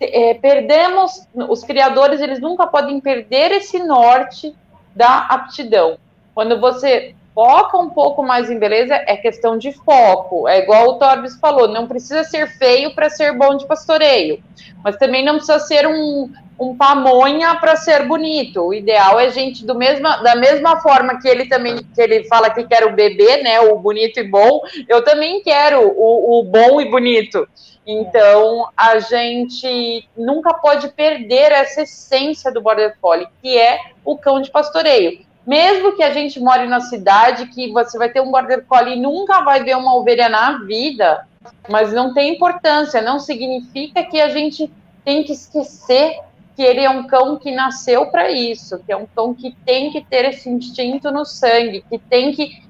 é, 0.00 0.34
perdemos, 0.34 1.26
os 1.48 1.62
criadores 1.62 2.20
eles 2.20 2.40
nunca 2.40 2.66
podem 2.66 3.00
perder 3.00 3.52
esse 3.52 3.78
norte 3.78 4.54
da 4.94 5.26
aptidão. 5.26 5.96
Quando 6.34 6.60
você 6.60 7.14
foca 7.34 7.76
um 7.76 7.90
pouco 7.90 8.22
mais 8.22 8.48
em 8.48 8.58
beleza, 8.58 8.94
é 8.94 9.16
questão 9.16 9.58
de 9.58 9.72
foco. 9.72 10.48
É 10.48 10.60
igual 10.60 10.88
o 10.88 10.98
Torbis 10.98 11.36
falou, 11.40 11.66
não 11.66 11.88
precisa 11.88 12.22
ser 12.22 12.46
feio 12.56 12.94
para 12.94 13.10
ser 13.10 13.36
bom 13.36 13.56
de 13.56 13.66
pastoreio, 13.66 14.42
mas 14.82 14.96
também 14.96 15.24
não 15.24 15.34
precisa 15.34 15.58
ser 15.58 15.86
um, 15.86 16.30
um 16.58 16.76
pamonha 16.76 17.56
para 17.56 17.74
ser 17.74 18.06
bonito. 18.06 18.62
O 18.62 18.72
ideal 18.72 19.18
é 19.18 19.30
gente 19.30 19.66
do 19.66 19.74
mesma, 19.74 20.18
da 20.18 20.36
mesma 20.36 20.80
forma 20.80 21.20
que 21.20 21.26
ele 21.26 21.46
também 21.46 21.78
que 21.78 22.00
ele 22.00 22.24
fala 22.24 22.50
que 22.50 22.64
quer 22.64 22.84
o 22.84 22.94
bebê, 22.94 23.42
né, 23.42 23.60
o 23.60 23.76
bonito 23.78 24.20
e 24.20 24.24
bom, 24.24 24.60
eu 24.88 25.02
também 25.02 25.42
quero 25.42 25.80
o, 25.80 26.40
o 26.40 26.44
bom 26.44 26.80
e 26.80 26.88
bonito. 26.88 27.48
Então, 27.86 28.68
a 28.74 28.98
gente 28.98 30.08
nunca 30.16 30.54
pode 30.54 30.88
perder 30.88 31.52
essa 31.52 31.82
essência 31.82 32.50
do 32.50 32.62
Border 32.62 32.96
Collie, 32.98 33.28
que 33.42 33.58
é 33.58 33.78
o 34.02 34.16
cão 34.16 34.40
de 34.40 34.50
pastoreio. 34.50 35.20
Mesmo 35.46 35.94
que 35.94 36.02
a 36.02 36.12
gente 36.12 36.40
more 36.40 36.66
na 36.66 36.80
cidade, 36.80 37.46
que 37.48 37.70
você 37.70 37.98
vai 37.98 38.08
ter 38.08 38.20
um 38.20 38.30
Border 38.30 38.64
Collie 38.66 38.96
e 38.96 39.00
nunca 39.00 39.42
vai 39.42 39.62
ver 39.62 39.76
uma 39.76 39.94
ovelha 39.94 40.28
na 40.28 40.58
vida, 40.64 41.26
mas 41.68 41.92
não 41.92 42.14
tem 42.14 42.34
importância, 42.34 43.02
não 43.02 43.18
significa 43.18 44.02
que 44.04 44.20
a 44.20 44.30
gente 44.30 44.72
tem 45.04 45.22
que 45.22 45.32
esquecer 45.32 46.18
que 46.56 46.62
ele 46.62 46.80
é 46.80 46.88
um 46.88 47.06
cão 47.06 47.36
que 47.36 47.50
nasceu 47.50 48.06
para 48.06 48.30
isso, 48.30 48.78
que 48.84 48.92
é 48.92 48.96
um 48.96 49.06
cão 49.06 49.34
que 49.34 49.54
tem 49.66 49.90
que 49.90 50.02
ter 50.04 50.24
esse 50.24 50.48
instinto 50.48 51.10
no 51.10 51.24
sangue, 51.24 51.84
que 51.90 51.98
tem 51.98 52.32
que 52.32 52.62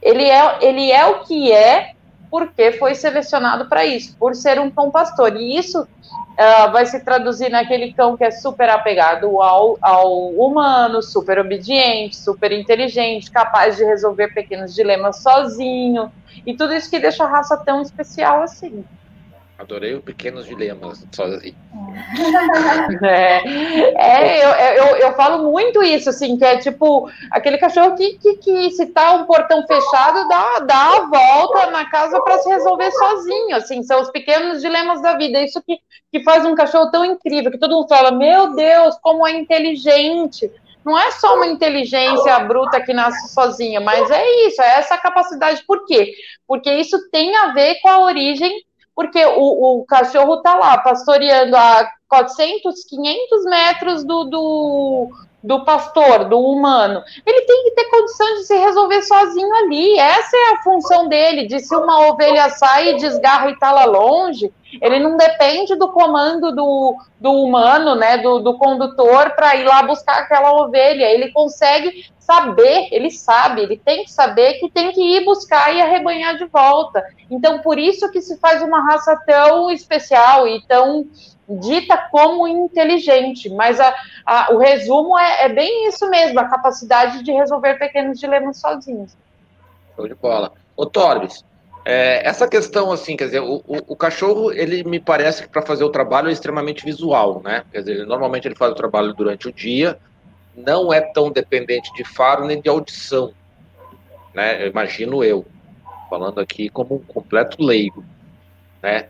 ele 0.00 0.24
é 0.24 0.58
ele 0.60 0.92
é 0.92 1.06
o 1.06 1.20
que 1.20 1.50
é 1.50 1.92
porque 2.30 2.72
foi 2.72 2.94
selecionado 2.94 3.66
para 3.66 3.84
isso, 3.84 4.16
por 4.18 4.34
ser 4.34 4.58
um 4.58 4.70
cão 4.70 4.90
pastor. 4.90 5.36
E 5.36 5.56
isso 5.58 5.86
uh, 6.32 6.72
vai 6.72 6.86
se 6.86 7.00
traduzir 7.00 7.50
naquele 7.50 7.92
cão 7.92 8.16
que 8.16 8.24
é 8.24 8.30
super 8.30 8.68
apegado 8.68 9.40
ao, 9.40 9.76
ao 9.80 10.28
humano, 10.30 11.02
super 11.02 11.38
obediente, 11.38 12.16
super 12.16 12.52
inteligente, 12.52 13.30
capaz 13.30 13.76
de 13.76 13.84
resolver 13.84 14.28
pequenos 14.34 14.74
dilemas 14.74 15.22
sozinho, 15.22 16.10
e 16.46 16.56
tudo 16.56 16.74
isso 16.74 16.90
que 16.90 16.98
deixa 16.98 17.24
a 17.24 17.28
raça 17.28 17.56
tão 17.56 17.82
especial 17.82 18.42
assim. 18.42 18.84
Adorei 19.62 19.94
o 19.94 20.02
Pequenos 20.02 20.44
Dilemas, 20.44 21.06
sozinho. 21.12 21.54
É, 23.04 23.42
é 23.94 24.44
eu, 24.44 24.50
eu, 24.50 24.96
eu, 24.96 25.12
falo 25.14 25.50
muito 25.50 25.82
isso, 25.82 26.10
assim, 26.10 26.36
que 26.36 26.44
é 26.44 26.58
tipo 26.58 27.08
aquele 27.30 27.58
cachorro 27.58 27.94
que, 27.94 28.18
que, 28.18 28.36
que 28.36 28.70
se 28.72 28.86
tá 28.86 29.12
um 29.12 29.24
portão 29.24 29.64
fechado, 29.66 30.28
dá, 30.28 30.58
dá 30.60 30.96
a 30.96 31.06
volta 31.06 31.70
na 31.70 31.88
casa 31.88 32.20
para 32.20 32.38
se 32.38 32.48
resolver 32.48 32.90
sozinho, 32.90 33.56
assim, 33.56 33.82
são 33.82 34.02
os 34.02 34.10
pequenos 34.10 34.60
dilemas 34.60 35.00
da 35.00 35.16
vida. 35.16 35.40
Isso 35.40 35.62
que, 35.62 35.78
que 36.10 36.24
faz 36.24 36.44
um 36.44 36.54
cachorro 36.54 36.90
tão 36.90 37.04
incrível, 37.04 37.50
que 37.50 37.58
todo 37.58 37.74
mundo 37.74 37.88
fala, 37.88 38.10
meu 38.10 38.54
Deus, 38.54 38.96
como 39.00 39.26
é 39.26 39.32
inteligente. 39.32 40.50
Não 40.84 40.98
é 40.98 41.12
só 41.12 41.36
uma 41.36 41.46
inteligência 41.46 42.36
bruta 42.40 42.80
que 42.80 42.92
nasce 42.92 43.32
sozinha, 43.32 43.80
mas 43.80 44.10
é 44.10 44.46
isso, 44.46 44.60
é 44.60 44.78
essa 44.78 44.98
capacidade. 44.98 45.62
Por 45.64 45.86
quê? 45.86 46.12
Porque 46.48 46.72
isso 46.72 46.98
tem 47.10 47.36
a 47.36 47.52
ver 47.52 47.76
com 47.80 47.88
a 47.88 48.00
origem 48.00 48.64
porque 48.94 49.24
o, 49.24 49.80
o 49.80 49.84
cachorro 49.84 50.34
está 50.36 50.54
lá 50.54 50.78
pastoreando 50.78 51.56
a 51.56 51.88
400, 52.08 52.84
500 52.84 53.44
metros 53.44 54.04
do, 54.04 54.24
do, 54.24 55.10
do 55.42 55.64
pastor, 55.64 56.26
do 56.26 56.38
humano. 56.38 57.02
Ele 57.26 57.40
tem 57.42 57.64
que 57.64 57.70
ter 57.72 57.84
condição 57.90 58.34
de 58.34 58.44
se 58.44 58.56
resolver 58.56 59.02
sozinho 59.02 59.52
ali. 59.56 59.98
Essa 59.98 60.36
é 60.36 60.52
a 60.52 60.62
função 60.62 61.08
dele, 61.08 61.46
de 61.46 61.58
se 61.60 61.74
uma 61.74 62.08
ovelha 62.08 62.48
sai 62.50 62.90
e 62.90 62.96
desgarra 62.96 63.50
e 63.50 63.54
está 63.54 63.72
lá 63.72 63.84
longe, 63.84 64.52
ele 64.80 64.98
não 65.00 65.16
depende 65.16 65.74
do 65.74 65.88
comando 65.88 66.52
do, 66.52 66.96
do 67.20 67.32
humano, 67.32 67.94
né, 67.94 68.18
do, 68.18 68.38
do 68.38 68.56
condutor, 68.56 69.30
para 69.30 69.56
ir 69.56 69.64
lá 69.64 69.82
buscar 69.82 70.20
aquela 70.20 70.52
ovelha. 70.52 71.04
Ele 71.04 71.30
consegue 71.32 72.06
saber, 72.18 72.88
ele 72.92 73.10
sabe, 73.10 73.62
ele 73.62 73.76
tem 73.76 74.04
que 74.04 74.12
saber 74.12 74.54
que 74.54 74.70
tem 74.70 74.92
que 74.92 75.00
ir 75.00 75.24
buscar 75.24 75.74
e 75.74 75.80
arrebanhar 75.80 76.38
de 76.38 76.46
volta. 76.46 77.04
Então, 77.30 77.58
por 77.58 77.78
isso 77.78 78.10
que 78.10 78.22
se 78.22 78.38
faz 78.38 78.62
uma 78.62 78.80
raça 78.84 79.16
tão 79.26 79.70
especial 79.70 80.46
e 80.46 80.62
tão 80.66 81.06
dita 81.58 81.96
como 82.10 82.46
inteligente, 82.46 83.48
mas 83.50 83.80
a, 83.80 83.94
a, 84.24 84.52
o 84.52 84.58
resumo 84.58 85.18
é, 85.18 85.44
é, 85.44 85.48
bem 85.48 85.88
isso 85.88 86.08
mesmo, 86.08 86.38
a 86.40 86.44
capacidade 86.44 87.22
de 87.22 87.32
resolver 87.32 87.74
pequenos 87.74 88.18
dilemas 88.18 88.58
sozinhos. 88.58 89.16
Show 89.96 90.08
de 90.08 90.14
bola. 90.14 90.52
Ô 90.76 90.86
Torbes, 90.86 91.44
é, 91.84 92.26
essa 92.26 92.46
questão 92.46 92.92
assim, 92.92 93.16
quer 93.16 93.26
dizer, 93.26 93.40
o, 93.40 93.56
o, 93.66 93.78
o 93.88 93.96
cachorro, 93.96 94.52
ele 94.52 94.84
me 94.84 95.00
parece 95.00 95.42
que 95.42 95.48
para 95.48 95.62
fazer 95.62 95.84
o 95.84 95.90
trabalho 95.90 96.28
é 96.28 96.32
extremamente 96.32 96.84
visual, 96.84 97.42
né? 97.42 97.64
Quer 97.72 97.80
dizer, 97.80 97.92
ele, 97.92 98.06
normalmente 98.06 98.46
ele 98.46 98.54
faz 98.54 98.72
o 98.72 98.76
trabalho 98.76 99.12
durante 99.12 99.48
o 99.48 99.52
dia, 99.52 99.98
não 100.56 100.92
é 100.92 101.00
tão 101.00 101.30
dependente 101.30 101.92
de 101.94 102.04
faro 102.04 102.44
nem 102.44 102.60
de 102.60 102.68
audição, 102.68 103.32
né? 104.34 104.62
Eu 104.62 104.68
imagino 104.68 105.24
eu, 105.24 105.44
falando 106.08 106.40
aqui 106.40 106.68
como 106.68 106.96
um 106.96 106.98
completo 107.00 107.62
leigo, 107.62 108.04
né? 108.82 109.08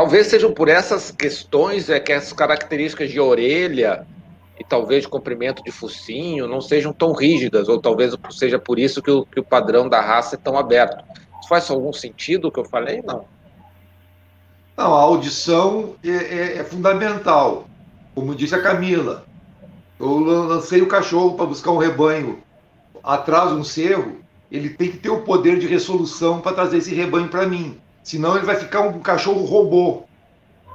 Talvez 0.00 0.28
sejam 0.28 0.50
por 0.50 0.66
essas 0.66 1.10
questões 1.10 1.90
é 1.90 2.00
que 2.00 2.10
as 2.10 2.32
características 2.32 3.10
de 3.10 3.20
orelha 3.20 4.06
e 4.58 4.64
talvez 4.64 5.02
de 5.02 5.10
comprimento 5.10 5.62
de 5.62 5.70
focinho 5.70 6.48
não 6.48 6.62
sejam 6.62 6.90
tão 6.90 7.12
rígidas, 7.12 7.68
ou 7.68 7.78
talvez 7.78 8.16
seja 8.30 8.58
por 8.58 8.78
isso 8.78 9.02
que 9.02 9.10
o, 9.10 9.26
que 9.26 9.38
o 9.38 9.44
padrão 9.44 9.90
da 9.90 10.00
raça 10.00 10.36
é 10.36 10.38
tão 10.38 10.56
aberto. 10.56 11.04
Isso 11.38 11.50
faz 11.50 11.70
algum 11.70 11.92
sentido 11.92 12.48
o 12.48 12.50
que 12.50 12.58
eu 12.58 12.64
falei? 12.64 13.02
Não. 13.02 13.26
Não, 14.74 14.94
a 14.94 15.00
audição 15.02 15.94
é, 16.02 16.08
é, 16.08 16.56
é 16.56 16.64
fundamental. 16.64 17.68
Como 18.14 18.34
disse 18.34 18.54
a 18.54 18.62
Camila, 18.62 19.26
eu 19.98 20.18
lancei 20.18 20.80
o 20.80 20.88
cachorro 20.88 21.34
para 21.34 21.44
buscar 21.44 21.72
um 21.72 21.78
rebanho 21.78 22.42
atrás 23.04 23.50
de 23.50 23.56
um 23.56 23.64
cerro, 23.64 24.16
ele 24.50 24.70
tem 24.70 24.92
que 24.92 24.96
ter 24.96 25.10
o 25.10 25.20
poder 25.20 25.58
de 25.58 25.66
resolução 25.66 26.40
para 26.40 26.54
trazer 26.54 26.78
esse 26.78 26.94
rebanho 26.94 27.28
para 27.28 27.46
mim. 27.46 27.78
Senão 28.02 28.36
ele 28.36 28.46
vai 28.46 28.56
ficar 28.56 28.80
um 28.80 28.98
cachorro 29.00 29.44
robô. 29.44 30.04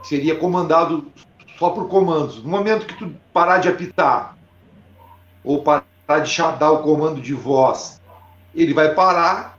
Seria 0.03 0.35
comandado 0.35 1.11
só 1.57 1.69
por 1.69 1.87
comandos. 1.87 2.43
No 2.43 2.49
momento 2.49 2.85
que 2.85 2.97
tu 2.97 3.15
parar 3.33 3.57
de 3.57 3.69
apitar 3.69 4.37
ou 5.43 5.63
parar 5.63 6.19
de 6.23 6.37
dar 6.59 6.71
o 6.71 6.83
comando 6.83 7.21
de 7.21 7.33
voz, 7.33 8.01
ele 8.53 8.73
vai 8.73 8.93
parar. 8.93 9.57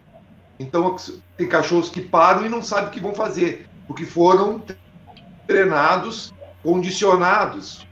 Então 0.58 0.96
tem 1.36 1.48
cachorros 1.48 1.90
que 1.90 2.00
param 2.00 2.46
e 2.46 2.48
não 2.48 2.62
sabem 2.62 2.88
o 2.88 2.90
que 2.90 3.00
vão 3.00 3.14
fazer, 3.14 3.68
porque 3.86 4.04
foram 4.04 4.62
treinados, 5.46 6.32
condicionados. 6.62 7.86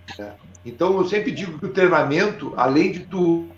Então 0.65 0.97
eu 0.97 1.07
sempre 1.07 1.31
digo 1.31 1.59
que 1.59 1.67
o 1.67 1.73
treinamento, 1.73 2.55
além 2.57 2.93
de 2.93 3.01
tu 3.01 3.49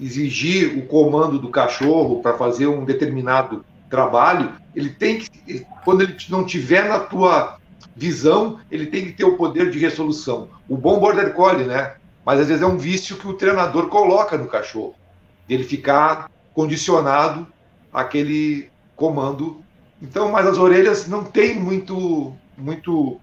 exigir 0.00 0.78
o 0.78 0.86
comando 0.86 1.38
do 1.38 1.50
cachorro 1.50 2.20
para 2.22 2.36
fazer 2.36 2.66
um 2.66 2.84
determinado 2.84 3.64
trabalho, 3.88 4.59
ele 4.74 4.90
tem 4.90 5.18
que, 5.18 5.66
quando 5.84 6.02
ele 6.02 6.16
não 6.28 6.44
tiver 6.44 6.88
na 6.88 7.00
tua 7.00 7.58
visão, 7.96 8.60
ele 8.70 8.86
tem 8.86 9.06
que 9.06 9.12
ter 9.12 9.24
o 9.24 9.36
poder 9.36 9.70
de 9.70 9.78
resolução. 9.78 10.48
O 10.68 10.76
bom 10.76 10.98
border 10.98 11.32
collie, 11.34 11.66
né? 11.66 11.94
Mas 12.24 12.40
às 12.40 12.48
vezes 12.48 12.62
é 12.62 12.66
um 12.66 12.78
vício 12.78 13.16
que 13.16 13.26
o 13.26 13.34
treinador 13.34 13.88
coloca 13.88 14.36
no 14.36 14.46
cachorro, 14.46 14.94
ele 15.48 15.64
ficar 15.64 16.30
condicionado 16.54 17.46
àquele 17.92 18.70
comando. 18.94 19.62
Então, 20.00 20.30
mas 20.30 20.46
as 20.46 20.58
orelhas 20.58 21.08
não 21.08 21.24
tem 21.24 21.58
muito 21.58 22.32
muito 22.56 23.18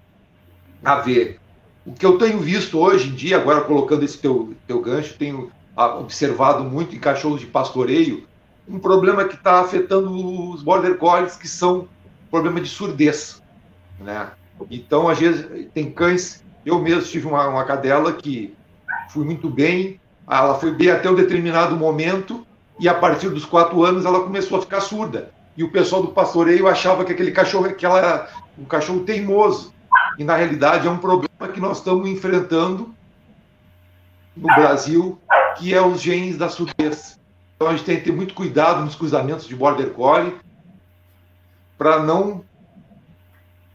a 0.84 0.96
ver. 0.96 1.40
O 1.86 1.94
que 1.94 2.06
eu 2.06 2.18
tenho 2.18 2.40
visto 2.40 2.80
hoje 2.80 3.10
em 3.10 3.16
dia, 3.16 3.38
agora 3.38 3.62
colocando 3.62 4.04
esse 4.04 4.18
teu, 4.18 4.54
teu 4.68 4.82
gancho, 4.82 5.16
tenho 5.18 5.52
observado 5.76 6.64
muito 6.64 6.96
em 6.96 7.00
cachorros 7.00 7.40
de 7.40 7.46
pastoreio, 7.46 8.27
um 8.68 8.80
problema 8.80 9.26
que 9.26 9.36
está 9.36 9.62
afetando 9.62 10.12
os 10.52 10.62
border 10.62 10.98
collies, 10.98 11.36
que 11.36 11.48
são 11.48 11.88
problema 12.30 12.60
de 12.60 12.70
surdez, 12.70 13.42
né? 14.00 14.32
Então, 14.70 15.08
às 15.08 15.20
vezes, 15.20 15.46
tem 15.74 15.92
cães. 15.92 16.44
Eu 16.66 16.80
mesmo 16.80 17.04
tive 17.04 17.28
uma, 17.28 17.48
uma 17.48 17.64
cadela 17.64 18.12
que 18.12 18.54
fui 19.10 19.24
muito 19.24 19.50
bem, 19.50 20.00
ela 20.30 20.56
foi 20.56 20.72
bem 20.72 20.90
até 20.90 21.10
um 21.10 21.16
determinado 21.16 21.76
momento, 21.76 22.46
e 22.80 22.90
a 22.90 22.94
partir 22.94 23.30
dos 23.30 23.46
quatro 23.46 23.84
anos 23.84 24.06
ela 24.06 24.22
começou 24.22 24.58
a 24.58 24.62
ficar 24.62 24.82
surda. 24.82 25.32
E 25.56 25.64
o 25.64 25.72
pessoal 25.72 26.02
do 26.02 26.10
pastoreio 26.10 26.68
achava 26.68 27.06
que 27.06 27.12
aquele 27.12 27.32
cachorro 27.32 27.74
que 27.74 27.86
ela 27.86 27.98
era 27.98 28.30
um 28.58 28.66
cachorro 28.66 29.00
teimoso. 29.00 29.74
E 30.18 30.24
na 30.24 30.36
realidade 30.36 30.88
é 30.88 30.92
um 30.92 30.98
problema 30.98 31.48
que 31.52 31.60
nós 31.60 31.78
estamos 31.78 32.08
enfrentando 32.08 32.94
no 34.36 34.48
Brasil, 34.48 35.20
que 35.58 35.74
é 35.74 35.82
os 35.82 36.02
genes 36.02 36.38
da 36.38 36.50
surdez. 36.50 37.17
Então 37.58 37.70
a 37.70 37.72
gente 37.76 37.86
tem 37.86 37.98
que 37.98 38.04
ter 38.04 38.14
muito 38.14 38.36
cuidado 38.36 38.86
nos 38.86 38.96
cruzamentos 38.96 39.48
de 39.48 39.56
border 39.56 39.90
collie 39.90 40.36
para 41.78 42.02
não 42.02 42.46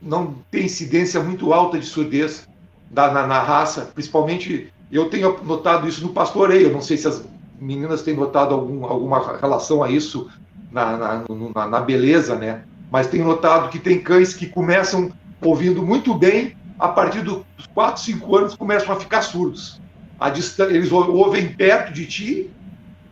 não 0.01 0.35
ter 0.51 0.65
incidência 0.65 1.23
muito 1.23 1.53
alta 1.53 1.79
de 1.79 1.87
surdez 1.87 2.49
da, 2.91 3.13
na, 3.13 3.27
na, 3.27 3.41
raça, 3.41 3.83
principalmente 3.95 4.73
eu 4.91 5.09
tenho 5.09 5.43
notado 5.45 5.87
isso 5.89 6.03
no 6.03 6.13
pastoreio, 6.13 6.73
não 6.73 6.81
sei 6.81 6.97
se 6.97 7.07
as 7.07 7.25
meninas 7.61 8.03
têm 8.03 8.15
notado 8.15 8.53
algum, 8.53 8.85
alguma 8.85 9.39
relação 9.39 9.83
a 9.83 9.91
isso 9.91 10.29
na, 10.73 10.97
na, 10.97 11.25
na, 11.55 11.69
na 11.69 11.81
beleza, 11.81 12.35
né? 12.35 12.65
Mas 12.91 13.07
tenho 13.07 13.25
notado 13.25 13.69
que 13.69 13.79
tem 13.79 14.01
cães 14.01 14.35
que 14.35 14.47
começam 14.47 15.13
ouvindo 15.41 15.83
muito 15.83 16.15
bem, 16.15 16.57
a 16.79 16.89
partir 16.89 17.23
dos 17.23 17.45
4, 17.73 18.03
5 18.03 18.37
anos 18.37 18.57
começam 18.57 18.95
a 18.95 18.99
ficar 18.99 19.23
surdos. 19.23 19.81
A 20.19 20.29
eles 20.29 20.93
ouvem 20.93 21.55
perto 21.55 21.93
de 21.93 22.07
ti, 22.07 22.51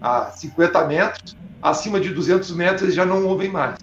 a 0.00 0.30
50 0.30 0.84
metros, 0.86 1.36
acima 1.62 2.00
de 2.00 2.10
200 2.10 2.50
metros 2.52 2.82
eles 2.82 2.94
já 2.94 3.04
não 3.04 3.26
ouvem 3.26 3.50
mais. 3.50 3.78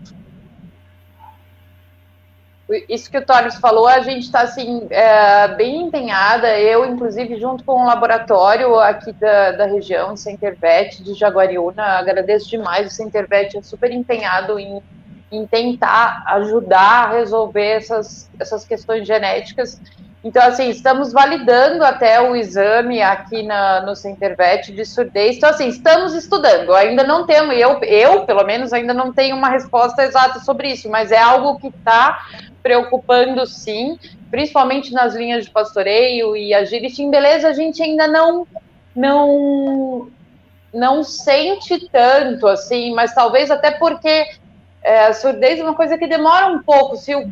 Isso 2.89 3.10
que 3.10 3.17
o 3.17 3.25
Torres 3.25 3.56
falou, 3.56 3.88
a 3.88 4.01
gente 4.01 4.23
está 4.23 4.41
assim, 4.41 4.88
é, 4.89 5.47
bem 5.56 5.84
empenhada, 5.84 6.60
eu, 6.60 6.86
inclusive, 6.86 7.39
junto 7.39 7.63
com 7.63 7.82
o 7.82 7.86
laboratório 7.86 8.77
aqui 8.77 9.13
da, 9.13 9.53
da 9.53 9.65
região, 9.65 10.17
Centervet, 10.17 11.01
de 11.01 11.13
Jaguariúna, 11.13 11.82
agradeço 11.82 12.49
demais, 12.49 12.91
o 12.91 12.93
Centervet 12.93 13.58
é 13.58 13.62
super 13.62 13.89
empenhado 13.89 14.60
em, 14.60 14.84
em 15.32 15.47
tentar 15.47 16.23
ajudar 16.27 17.06
a 17.06 17.12
resolver 17.13 17.77
essas, 17.77 18.30
essas 18.38 18.65
questões 18.65 19.08
genéticas 19.08 19.80
então, 20.23 20.43
assim, 20.43 20.69
estamos 20.69 21.13
validando 21.13 21.84
até 21.84 22.19
o 22.19 22.36
exame 22.36 23.01
aqui 23.01 23.43
na, 23.43 23.82
no 23.82 23.95
Centervet 23.95 24.71
de 24.71 24.84
surdez. 24.84 25.38
Então, 25.38 25.49
assim, 25.49 25.67
estamos 25.69 26.13
estudando. 26.13 26.73
Ainda 26.73 27.03
não 27.03 27.25
temos, 27.25 27.56
eu, 27.56 27.80
eu, 27.84 28.25
pelo 28.25 28.43
menos, 28.43 28.73
ainda 28.73 28.93
não 28.93 29.13
tenho 29.13 29.36
uma 29.36 29.49
resposta 29.49 30.03
exata 30.03 30.39
sobre 30.39 30.69
isso, 30.71 30.89
mas 30.89 31.12
é 31.12 31.19
algo 31.19 31.60
que 31.60 31.67
está 31.67 32.25
preocupando, 32.63 33.45
sim, 33.45 33.97
principalmente 34.30 34.91
nas 34.91 35.15
linhas 35.15 35.45
de 35.45 35.51
pastoreio 35.51 36.36
e 36.36 36.53
agility. 36.53 37.03
Em 37.03 37.12
beleza, 37.12 37.47
a 37.47 37.53
gente 37.53 37.82
ainda 37.82 38.08
não, 38.08 38.45
não, 38.95 40.10
não 40.73 41.03
sente 41.03 41.88
tanto, 41.89 42.47
assim, 42.47 42.93
mas 42.93 43.13
talvez 43.13 43.51
até 43.51 43.71
porque 43.71 44.25
é, 44.84 45.06
a 45.06 45.13
surdez 45.13 45.60
é 45.60 45.63
uma 45.63 45.75
coisa 45.75 45.97
que 45.97 46.08
demora 46.08 46.47
um 46.47 46.62
pouco. 46.63 46.97
Se 46.97 47.15
o 47.15 47.32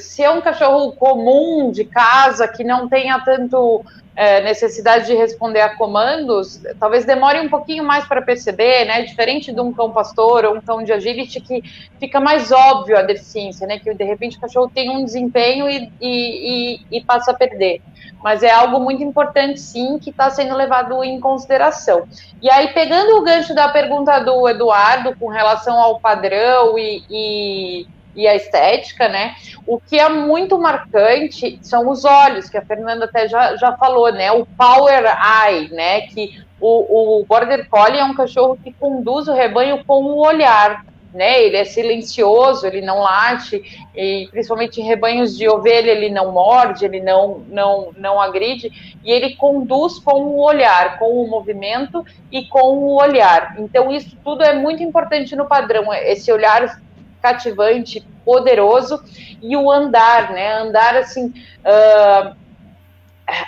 se 0.00 0.22
é 0.22 0.30
um 0.30 0.40
cachorro 0.40 0.92
comum 0.92 1.70
de 1.70 1.84
casa 1.84 2.48
que 2.48 2.64
não 2.64 2.88
tenha 2.88 3.18
tanto 3.20 3.84
é, 4.18 4.40
necessidade 4.40 5.06
de 5.06 5.14
responder 5.14 5.60
a 5.60 5.76
comandos, 5.76 6.60
talvez 6.80 7.04
demore 7.04 7.38
um 7.38 7.48
pouquinho 7.48 7.84
mais 7.84 8.04
para 8.04 8.20
perceber, 8.20 8.84
né? 8.84 9.02
Diferente 9.02 9.52
de 9.52 9.60
um 9.60 9.72
cão 9.72 9.92
pastor 9.92 10.44
ou 10.44 10.56
um 10.56 10.60
cão 10.60 10.82
de 10.82 10.92
agility 10.92 11.40
que 11.40 11.62
fica 12.00 12.18
mais 12.18 12.50
óbvio 12.50 12.98
a 12.98 13.02
deficiência, 13.02 13.64
né? 13.64 13.78
Que 13.78 13.94
de 13.94 14.02
repente 14.02 14.36
o 14.36 14.40
cachorro 14.40 14.68
tem 14.74 14.90
um 14.90 15.04
desempenho 15.04 15.70
e, 15.70 15.92
e, 16.00 16.80
e, 16.90 16.98
e 16.98 17.00
passa 17.04 17.30
a 17.30 17.34
perder. 17.34 17.80
Mas 18.20 18.42
é 18.42 18.50
algo 18.50 18.80
muito 18.80 19.04
importante, 19.04 19.60
sim, 19.60 20.00
que 20.00 20.10
está 20.10 20.28
sendo 20.30 20.56
levado 20.56 21.04
em 21.04 21.20
consideração. 21.20 22.08
E 22.42 22.50
aí, 22.50 22.72
pegando 22.72 23.18
o 23.18 23.22
gancho 23.22 23.54
da 23.54 23.68
pergunta 23.68 24.18
do 24.18 24.48
Eduardo 24.48 25.16
com 25.16 25.28
relação 25.28 25.78
ao 25.78 26.00
padrão 26.00 26.76
e 26.76 27.86
e 28.14 28.26
a 28.26 28.34
estética, 28.34 29.08
né? 29.08 29.36
O 29.66 29.78
que 29.78 29.98
é 29.98 30.08
muito 30.08 30.58
marcante 30.58 31.58
são 31.62 31.88
os 31.88 32.04
olhos, 32.04 32.48
que 32.48 32.58
a 32.58 32.64
Fernanda 32.64 33.04
até 33.04 33.28
já, 33.28 33.56
já 33.56 33.76
falou, 33.76 34.12
né? 34.12 34.32
O 34.32 34.44
power 34.44 35.04
eye, 35.46 35.68
né? 35.72 36.02
Que 36.02 36.42
o, 36.60 37.20
o 37.20 37.24
Border 37.24 37.68
Collie 37.68 38.00
é 38.00 38.04
um 38.04 38.14
cachorro 38.14 38.58
que 38.62 38.72
conduz 38.72 39.28
o 39.28 39.34
rebanho 39.34 39.84
com 39.84 40.02
o 40.02 40.26
olhar, 40.26 40.84
né? 41.12 41.42
Ele 41.42 41.56
é 41.56 41.64
silencioso, 41.64 42.66
ele 42.66 42.80
não 42.80 42.98
late, 42.98 43.62
e 43.94 44.28
principalmente 44.30 44.80
em 44.80 44.84
rebanhos 44.84 45.36
de 45.36 45.48
ovelha 45.48 45.90
ele 45.90 46.10
não 46.10 46.32
morde, 46.32 46.84
ele 46.84 47.00
não, 47.00 47.42
não, 47.48 47.92
não 47.96 48.20
agride, 48.20 48.98
e 49.04 49.10
ele 49.10 49.36
conduz 49.36 49.98
com 49.98 50.20
o 50.22 50.40
olhar, 50.40 50.98
com 50.98 51.22
o 51.22 51.28
movimento 51.28 52.04
e 52.30 52.44
com 52.46 52.74
o 52.74 53.00
olhar. 53.00 53.54
Então 53.58 53.90
isso 53.90 54.16
tudo 54.24 54.42
é 54.42 54.54
muito 54.54 54.82
importante 54.82 55.36
no 55.36 55.46
padrão, 55.46 55.92
esse 55.94 56.32
olhar 56.32 56.80
cativante, 57.20 58.06
poderoso, 58.24 59.02
e 59.42 59.56
o 59.56 59.70
andar, 59.70 60.32
né? 60.32 60.54
Andar 60.54 60.96
assim. 60.96 61.32
Uh, 61.60 62.36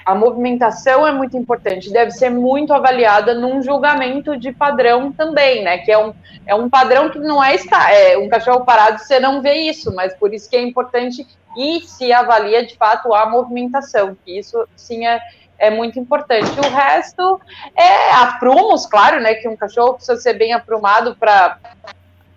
a 0.04 0.14
movimentação 0.14 1.06
é 1.06 1.12
muito 1.12 1.36
importante, 1.36 1.90
deve 1.90 2.10
ser 2.10 2.28
muito 2.30 2.72
avaliada 2.72 3.34
num 3.34 3.62
julgamento 3.62 4.36
de 4.36 4.52
padrão 4.52 5.10
também, 5.10 5.64
né? 5.64 5.78
Que 5.78 5.90
é 5.90 5.98
um, 5.98 6.12
é 6.46 6.54
um 6.54 6.68
padrão 6.68 7.08
que 7.08 7.18
não 7.18 7.42
é, 7.42 7.54
está, 7.54 7.90
é 7.90 8.18
um 8.18 8.28
cachorro 8.28 8.64
parado, 8.64 8.98
você 8.98 9.18
não 9.18 9.40
vê 9.40 9.54
isso, 9.54 9.94
mas 9.94 10.14
por 10.14 10.34
isso 10.34 10.50
que 10.50 10.56
é 10.56 10.62
importante 10.62 11.26
e 11.56 11.80
se 11.80 12.12
avalia 12.12 12.64
de 12.64 12.76
fato 12.76 13.14
a 13.14 13.26
movimentação, 13.26 14.16
que 14.24 14.38
isso 14.38 14.68
sim 14.76 15.06
é, 15.06 15.20
é 15.58 15.70
muito 15.70 15.98
importante. 15.98 16.50
O 16.60 16.74
resto 16.74 17.40
é 17.74 18.12
aprumos, 18.12 18.86
claro, 18.86 19.20
né? 19.20 19.34
Que 19.34 19.48
um 19.48 19.56
cachorro 19.56 19.94
precisa 19.94 20.20
ser 20.20 20.34
bem 20.34 20.52
aprumado 20.52 21.16
para 21.16 21.58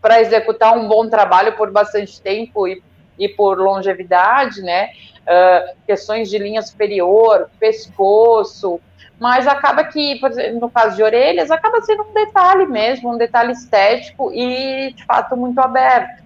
para 0.04 0.20
executar 0.20 0.78
um 0.78 0.86
bom 0.86 1.08
trabalho 1.08 1.56
por 1.56 1.72
bastante 1.72 2.22
tempo 2.22 2.68
e, 2.68 2.84
e 3.18 3.30
por 3.30 3.58
longevidade, 3.58 4.62
né? 4.62 4.89
Uh, 5.22 5.78
questões 5.88 6.30
de 6.30 6.38
linha 6.38 6.62
superior, 6.62 7.50
pescoço, 7.58 8.82
mas 9.18 9.48
acaba 9.48 9.86
que, 9.86 10.20
por 10.20 10.30
exemplo, 10.32 10.60
no 10.60 10.70
caso 10.70 10.98
de 10.98 11.04
orelhas, 11.04 11.50
acaba 11.50 11.82
sendo 11.82 12.04
um 12.04 12.13
detalhe 12.13 12.66
mesmo, 12.66 13.13
um 13.13 13.18
detalhe 13.18 13.54
estético 13.54 14.30
e, 14.34 14.92
de 14.92 15.06
fato, 15.06 15.38
muito 15.38 15.60
aberto. 15.60 16.22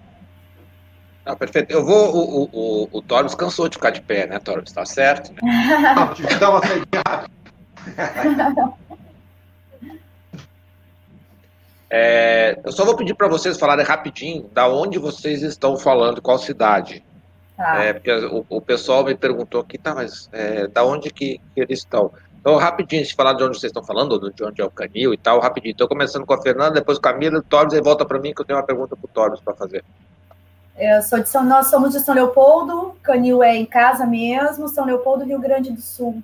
Ah, 1.23 1.35
perfeito. 1.35 1.71
Eu 1.71 1.85
vou. 1.85 2.15
O, 2.15 2.43
o, 2.43 2.49
o, 2.51 2.89
o 2.93 3.01
Torres 3.03 3.35
cansou 3.35 3.69
de 3.69 3.75
ficar 3.75 3.91
de 3.91 4.01
pé, 4.01 4.25
né, 4.25 4.39
Torres? 4.39 4.71
Tá 4.71 4.85
certo? 4.85 5.31
Né? 5.33 5.93
Não, 5.95 6.11
tive 6.15 6.29
que 6.29 6.35
dar 6.35 6.49
uma 6.49 6.61
saída. 6.65 7.27
É, 11.89 12.59
eu 12.63 12.71
só 12.71 12.83
vou 12.83 12.95
pedir 12.95 13.13
para 13.13 13.27
vocês 13.27 13.57
falarem 13.57 13.85
rapidinho 13.85 14.49
da 14.53 14.67
onde 14.67 14.99
vocês 14.99 15.41
estão 15.41 15.77
falando, 15.77 16.21
qual 16.21 16.37
cidade. 16.37 17.03
Ah. 17.57 17.83
É, 17.83 17.93
porque 17.93 18.11
o, 18.11 18.45
o, 18.49 18.61
pessoal 18.61 19.03
me 19.03 19.15
perguntou 19.15 19.61
aqui, 19.61 19.77
tá, 19.77 19.95
mas 19.95 20.29
é, 20.31 20.67
da 20.67 20.83
onde 20.83 21.09
que, 21.09 21.41
que, 21.55 21.61
eles 21.61 21.79
estão? 21.79 22.11
Então, 22.39 22.55
rapidinho, 22.55 23.05
se 23.05 23.15
falar 23.15 23.33
de 23.33 23.43
onde 23.43 23.57
vocês 23.57 23.71
estão 23.71 23.83
falando, 23.83 24.31
de 24.31 24.43
onde 24.43 24.61
é 24.61 24.65
o 24.65 24.69
Canil 24.69 25.13
e 25.13 25.17
tal, 25.17 25.39
rapidinho. 25.39 25.71
Estou 25.71 25.87
começando 25.87 26.25
com 26.25 26.33
a 26.33 26.41
Fernanda, 26.41 26.71
depois 26.71 26.99
com 26.99 27.07
a 27.07 27.13
Camila, 27.13 27.39
o 27.39 27.41
Torres, 27.41 27.73
e 27.73 27.81
volta 27.81 28.05
para 28.05 28.19
mim 28.19 28.33
que 28.33 28.41
eu 28.41 28.45
tenho 28.45 28.59
uma 28.59 28.65
pergunta 28.65 28.95
para 28.95 29.05
o 29.05 29.09
Torres 29.09 29.39
para 29.39 29.55
fazer. 29.55 29.83
Eu 30.77 31.01
sou 31.01 31.19
de 31.19 31.27
São, 31.27 31.43
nós 31.43 31.67
somos 31.67 31.91
de 31.91 31.99
São 31.99 32.13
Leopoldo, 32.13 32.95
Canil 33.01 33.41
é 33.41 33.55
em 33.55 33.65
casa 33.65 34.05
mesmo, 34.05 34.67
São 34.67 34.85
Leopoldo, 34.85 35.25
Rio 35.25 35.39
Grande 35.39 35.71
do 35.71 35.81
Sul. 35.81 36.21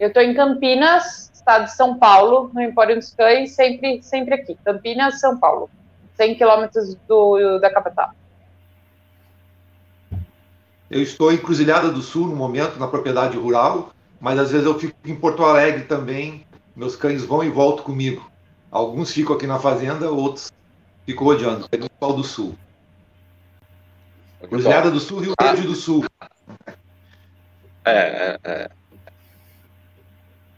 Eu 0.00 0.08
estou 0.08 0.22
em 0.22 0.34
Campinas, 0.34 1.30
estado 1.48 1.64
de 1.64 1.74
São 1.74 1.98
Paulo, 1.98 2.50
no 2.52 2.60
Empório 2.60 2.94
dos 2.94 3.14
Cães, 3.14 3.52
sempre, 3.52 4.02
sempre 4.02 4.34
aqui. 4.34 4.58
Campinas, 4.62 5.18
São 5.18 5.38
Paulo. 5.38 5.70
100 6.16 6.34
quilômetros 6.34 6.94
do, 7.08 7.58
da 7.58 7.72
capital. 7.72 8.10
Eu 10.90 11.02
estou 11.02 11.32
em 11.32 11.38
Cruzilhada 11.38 11.90
do 11.90 12.02
Sul, 12.02 12.26
no 12.26 12.36
momento, 12.36 12.78
na 12.78 12.86
propriedade 12.86 13.36
rural, 13.36 13.92
mas 14.20 14.38
às 14.38 14.50
vezes 14.50 14.66
eu 14.66 14.78
fico 14.78 14.96
em 15.06 15.14
Porto 15.14 15.44
Alegre 15.44 15.84
também. 15.84 16.44
Meus 16.76 16.96
cães 16.96 17.24
vão 17.24 17.42
e 17.42 17.48
voltam 17.48 17.84
comigo. 17.84 18.30
Alguns 18.70 19.12
ficam 19.12 19.34
aqui 19.34 19.46
na 19.46 19.58
fazenda, 19.58 20.10
outros 20.10 20.52
ficam 21.06 21.24
rodeando. 21.24 21.66
É 21.72 21.78
Pau 21.98 22.12
do 22.12 22.24
Sul. 22.24 22.54
Cruzilhada 24.48 24.90
do 24.90 25.00
Sul, 25.00 25.20
Rio 25.20 25.34
Grande 25.40 25.62
do 25.62 25.74
Sul. 25.74 26.04
É, 27.84 27.92
é, 27.92 28.38
é. 28.44 28.70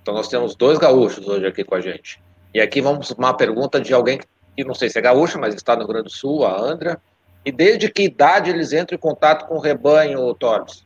Então 0.02 0.14
nós 0.14 0.28
temos 0.28 0.54
dois 0.54 0.78
gaúchos 0.78 1.26
hoje 1.26 1.46
aqui 1.46 1.64
com 1.64 1.74
a 1.74 1.80
gente. 1.80 2.20
E 2.54 2.60
aqui 2.60 2.80
vamos 2.80 3.10
uma 3.12 3.34
pergunta 3.34 3.80
de 3.80 3.92
alguém 3.92 4.18
que 4.56 4.64
não 4.64 4.74
sei 4.74 4.88
se 4.88 4.98
é 4.98 5.02
gaúcha, 5.02 5.38
mas 5.38 5.54
está 5.54 5.74
no 5.74 5.80
Rio 5.80 5.88
Grande 5.88 6.04
do 6.04 6.10
Sul, 6.10 6.44
a 6.44 6.60
Andra. 6.60 7.00
E 7.44 7.52
desde 7.52 7.90
que 7.90 8.02
idade 8.02 8.50
eles 8.50 8.72
entram 8.72 8.96
em 8.96 9.00
contato 9.00 9.46
com 9.46 9.56
o 9.56 9.60
rebanho, 9.60 10.34
Torres? 10.34 10.84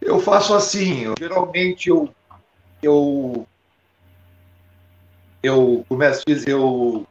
Eu 0.00 0.20
faço 0.20 0.54
assim, 0.54 1.02
eu, 1.02 1.14
geralmente 1.18 1.88
eu, 1.88 2.08
eu 2.82 3.46
eu 5.42 5.84
começo 5.88 6.22
a 6.26 6.32
dizer, 6.32 6.50
eu, 6.50 7.06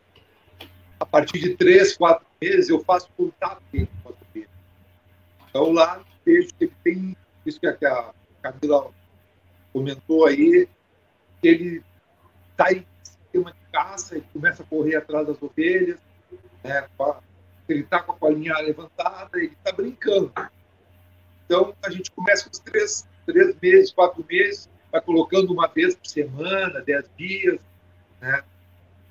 a 0.99 1.05
partir 1.05 1.39
de 1.39 1.55
três, 1.55 1.95
quatro 1.95 2.25
meses, 2.41 2.69
eu 2.69 2.83
faço 2.83 3.09
contato 3.15 3.61
com 3.71 4.09
a 4.09 4.39
Então 5.49 5.71
lá 5.71 6.01
vejo 6.25 6.49
que 6.59 6.67
tem 6.83 7.15
isso 7.45 7.59
que 7.59 7.67
a 7.67 8.11
Camila 8.41 8.91
comentou 9.75 10.25
aí, 10.25 10.69
ele 11.43 11.83
em 12.71 12.85
sistema 13.03 13.51
de 13.51 13.59
caça, 13.73 14.15
ele 14.15 14.25
começa 14.31 14.63
a 14.63 14.65
correr 14.65 14.95
atrás 14.95 15.27
das 15.27 15.41
ovelhas, 15.41 15.99
né, 16.63 16.87
ele 17.67 17.81
está 17.81 18.01
com 18.01 18.13
a 18.13 18.15
colinha 18.15 18.57
levantada, 18.59 19.37
ele 19.37 19.47
está 19.47 19.73
brincando. 19.73 20.31
Então, 21.45 21.75
a 21.83 21.89
gente 21.89 22.09
começa 22.11 22.45
com 22.45 22.51
os 22.51 22.59
três, 22.59 23.05
três 23.25 23.53
meses, 23.61 23.91
quatro 23.91 24.25
meses, 24.29 24.69
vai 24.89 25.01
colocando 25.01 25.51
uma 25.51 25.67
vez 25.67 25.93
por 25.93 26.07
semana, 26.07 26.79
dez 26.79 27.03
dias, 27.17 27.59
né? 28.21 28.45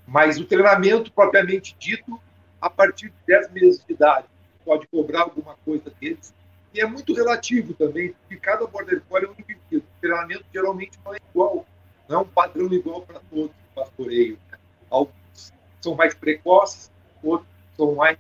Mas 0.07 0.39
o 0.39 0.47
treinamento 0.47 1.13
propriamente 1.13 1.77
dito, 1.79 2.19
a 2.59 2.71
partir 2.71 3.11
de 3.11 3.17
dez 3.27 3.51
meses 3.53 3.85
de 3.85 3.93
idade, 3.93 4.27
pode 4.65 4.87
cobrar 4.87 5.23
alguma 5.23 5.57
coisa 5.63 5.93
deles 6.01 6.33
e 6.75 6.81
é 6.81 6.87
muito 6.87 7.15
relativo 7.15 7.73
também, 7.73 8.13
porque 8.13 8.37
cada 8.37 8.67
border 8.67 9.01
collie 9.09 9.27
é 9.27 9.31
um 9.31 9.33
indivíduo. 9.33 9.79
O 9.79 10.01
treinamento 10.01 10.45
geralmente 10.53 10.99
não 11.05 11.15
é 11.15 11.19
igual, 11.31 11.67
não 12.09 12.19
é 12.19 12.23
um 12.23 12.27
padrão 12.27 12.67
igual 12.73 13.03
para 13.03 13.21
todos 13.31 13.51
o 13.51 13.75
pastoreio. 13.77 14.37
Né? 14.51 14.59
Alguns 14.91 15.53
são 15.81 15.95
mais 15.95 16.15
precoces, 16.15 16.91
outros 17.23 17.49
são 17.77 17.95
mais 17.95 18.19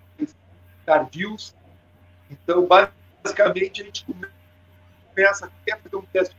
tardios. 0.86 1.52
Então, 2.30 2.68
basicamente, 2.68 3.82
a 3.82 3.84
gente 3.86 4.06
começa, 5.08 5.50
quer 5.66 5.80
fazer 5.80 5.96
um 5.96 6.02
teste 6.02 6.36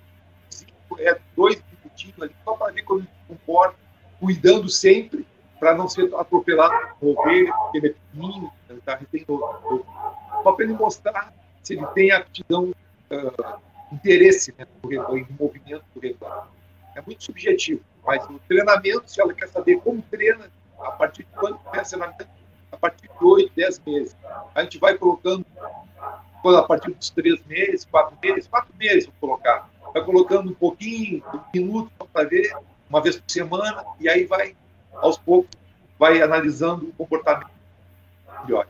é 0.99 1.19
dois 1.35 1.61
minutinhos 1.83 2.21
ali, 2.21 2.33
só 2.45 2.53
para 2.53 2.71
ver 2.71 2.83
como 2.83 3.01
ele 3.01 3.07
se 3.07 3.27
comporta, 3.27 3.75
cuidando 4.17 4.69
sempre 4.69 5.27
para 5.59 5.75
não 5.75 5.89
ser 5.89 6.13
atropelado 6.15 6.73
por 6.97 7.19
ovelha, 7.19 7.51
porque 7.53 7.77
ele 7.79 7.87
é 7.87 7.89
pequenininho, 7.89 8.51
tá? 8.85 8.93
ele 8.93 9.05
tem 9.11 9.25
só 9.25 10.51
para 10.53 10.63
ele 10.63 10.73
mostrar 10.73 11.33
se 11.65 11.73
ele 11.73 11.85
tem 11.87 12.11
aptidão, 12.11 12.73
uh, 13.11 13.59
interesse 13.91 14.53
né, 14.57 14.67
no 14.83 14.89
no 14.89 15.27
movimento 15.39 15.83
do 15.93 15.99
rebanho. 15.99 16.47
É 16.95 17.01
muito 17.01 17.23
subjetivo, 17.23 17.81
mas 18.05 18.23
o 18.29 18.39
treinamento, 18.47 19.09
se 19.09 19.19
ela 19.19 19.33
quer 19.33 19.47
saber 19.49 19.79
como 19.81 20.01
treina, 20.03 20.49
a 20.79 20.91
partir 20.91 21.23
de 21.23 21.29
quando 21.31 21.57
começa 21.57 21.97
treinamento, 21.97 22.29
a 22.71 22.77
partir 22.77 23.07
de 23.07 23.25
8, 23.25 23.51
10 23.55 23.79
meses. 23.79 24.15
A 24.53 24.63
gente 24.63 24.77
vai 24.77 24.97
colocando, 24.97 25.45
a 25.59 26.63
partir 26.63 26.91
dos 26.91 27.09
3 27.09 27.43
meses, 27.45 27.85
4 27.85 28.17
meses, 28.21 28.47
4 28.47 28.73
meses 28.77 29.05
vou 29.05 29.15
colocar. 29.19 29.69
Vai 29.93 30.03
colocando 30.03 30.51
um 30.51 30.53
pouquinho, 30.53 31.23
um 31.33 31.41
minuto 31.53 31.91
para 32.13 32.27
ver, 32.27 32.55
uma 32.89 33.01
vez 33.01 33.17
por 33.17 33.29
semana, 33.29 33.83
e 33.99 34.07
aí 34.07 34.25
vai, 34.25 34.55
aos 34.93 35.17
poucos, 35.17 35.49
vai 35.97 36.21
analisando 36.21 36.89
o 36.89 36.93
comportamento 36.93 37.49
melhor. 38.43 38.67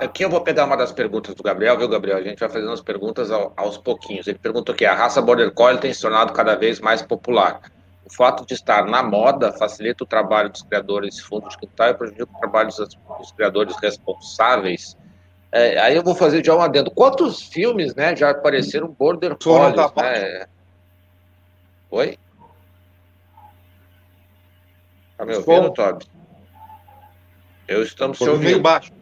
Aqui 0.00 0.24
eu 0.24 0.30
vou 0.30 0.40
pegar 0.40 0.64
uma 0.64 0.76
das 0.76 0.92
perguntas 0.92 1.34
do 1.34 1.42
Gabriel, 1.42 1.76
viu, 1.76 1.88
Gabriel? 1.88 2.18
A 2.18 2.22
gente 2.22 2.38
vai 2.38 2.48
fazendo 2.48 2.70
as 2.70 2.80
perguntas 2.80 3.30
aos 3.30 3.78
pouquinhos. 3.78 4.28
Ele 4.28 4.38
perguntou 4.38 4.72
que 4.74 4.84
a 4.84 4.94
raça 4.94 5.20
Border 5.20 5.52
Collie 5.52 5.80
tem 5.80 5.92
se 5.92 6.00
tornado 6.00 6.32
cada 6.32 6.54
vez 6.54 6.78
mais 6.78 7.02
popular. 7.02 7.60
O 8.04 8.14
fato 8.14 8.46
de 8.46 8.54
estar 8.54 8.86
na 8.86 9.02
moda 9.02 9.52
facilita 9.52 10.04
o 10.04 10.06
trabalho 10.06 10.50
dos 10.50 10.62
criadores 10.62 11.16
de 11.16 11.22
fundos 11.22 11.50
de 11.50 11.58
quintal 11.58 11.88
e 11.88 11.94
prejudica 11.94 12.30
o 12.32 12.38
trabalho 12.38 12.70
dos 13.18 13.32
criadores 13.32 13.76
responsáveis. 13.82 14.96
É, 15.50 15.78
aí 15.80 15.96
eu 15.96 16.02
vou 16.04 16.14
fazer 16.14 16.44
já 16.44 16.54
um 16.54 16.60
adendo. 16.60 16.92
Quantos 16.92 17.42
filmes 17.42 17.94
né, 17.94 18.14
já 18.14 18.30
apareceram 18.30 18.88
Border 18.88 19.36
Collie? 19.36 19.76
Né? 19.76 20.46
Oi? 21.90 22.18
Tá 25.16 25.26
me 25.26 25.34
ouvindo, 25.34 25.72
Toby? 25.72 26.06
Eu 27.66 27.82
estamos 27.82 28.18
se 28.18 28.28
ouvindo. 28.28 28.44
Meio 28.44 28.62
baixo. 28.62 28.97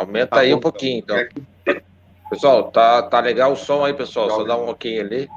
Aumenta 0.00 0.36
tá 0.36 0.40
aí 0.40 0.50
bom, 0.50 0.56
um 0.56 0.60
pouquinho, 0.60 0.98
então. 0.98 1.16
Pessoal, 2.30 2.70
tá, 2.70 3.02
tá 3.02 3.20
legal 3.20 3.52
o 3.52 3.56
som 3.56 3.84
aí, 3.84 3.92
pessoal. 3.92 4.30
Só 4.30 4.44
dá 4.44 4.56
um 4.56 4.68
ok 4.68 4.98
ali. 4.98 5.28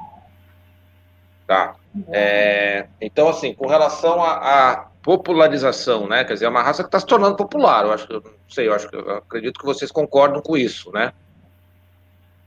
Tá. 1.46 1.74
É, 2.08 2.86
então, 3.00 3.28
assim, 3.28 3.52
com 3.52 3.66
relação 3.66 4.22
à 4.22 4.88
popularização, 5.02 6.08
né? 6.08 6.24
Quer 6.24 6.32
dizer, 6.34 6.46
é 6.46 6.48
uma 6.48 6.62
raça 6.62 6.82
que 6.82 6.88
está 6.88 6.98
se 6.98 7.06
tornando 7.06 7.36
popular. 7.36 7.84
Eu 7.84 7.92
acho 7.92 8.06
que, 8.06 8.14
eu 8.14 8.22
não 8.22 8.32
sei, 8.48 8.68
eu 8.68 8.74
acho 8.74 8.88
que 8.88 8.96
eu 8.96 9.18
acredito 9.18 9.60
que 9.60 9.66
vocês 9.66 9.92
concordam 9.92 10.40
com 10.40 10.56
isso, 10.56 10.90
né? 10.92 11.12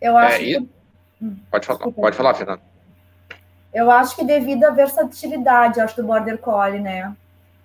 Eu 0.01 0.18
acho 0.18 0.36
é, 0.36 0.39
que... 0.39 0.70
Pode 1.51 1.68
falar, 1.68 1.91
pode 1.91 2.15
falar, 2.15 2.34
Fernando. 2.34 2.61
Eu 3.72 3.91
acho 3.91 4.15
que 4.15 4.24
devido 4.24 4.63
à 4.63 4.72
versatilidade, 4.72 5.80
acho, 5.80 5.95
do 5.97 6.03
Border 6.03 6.39
Collie, 6.39 6.80
né? 6.80 7.15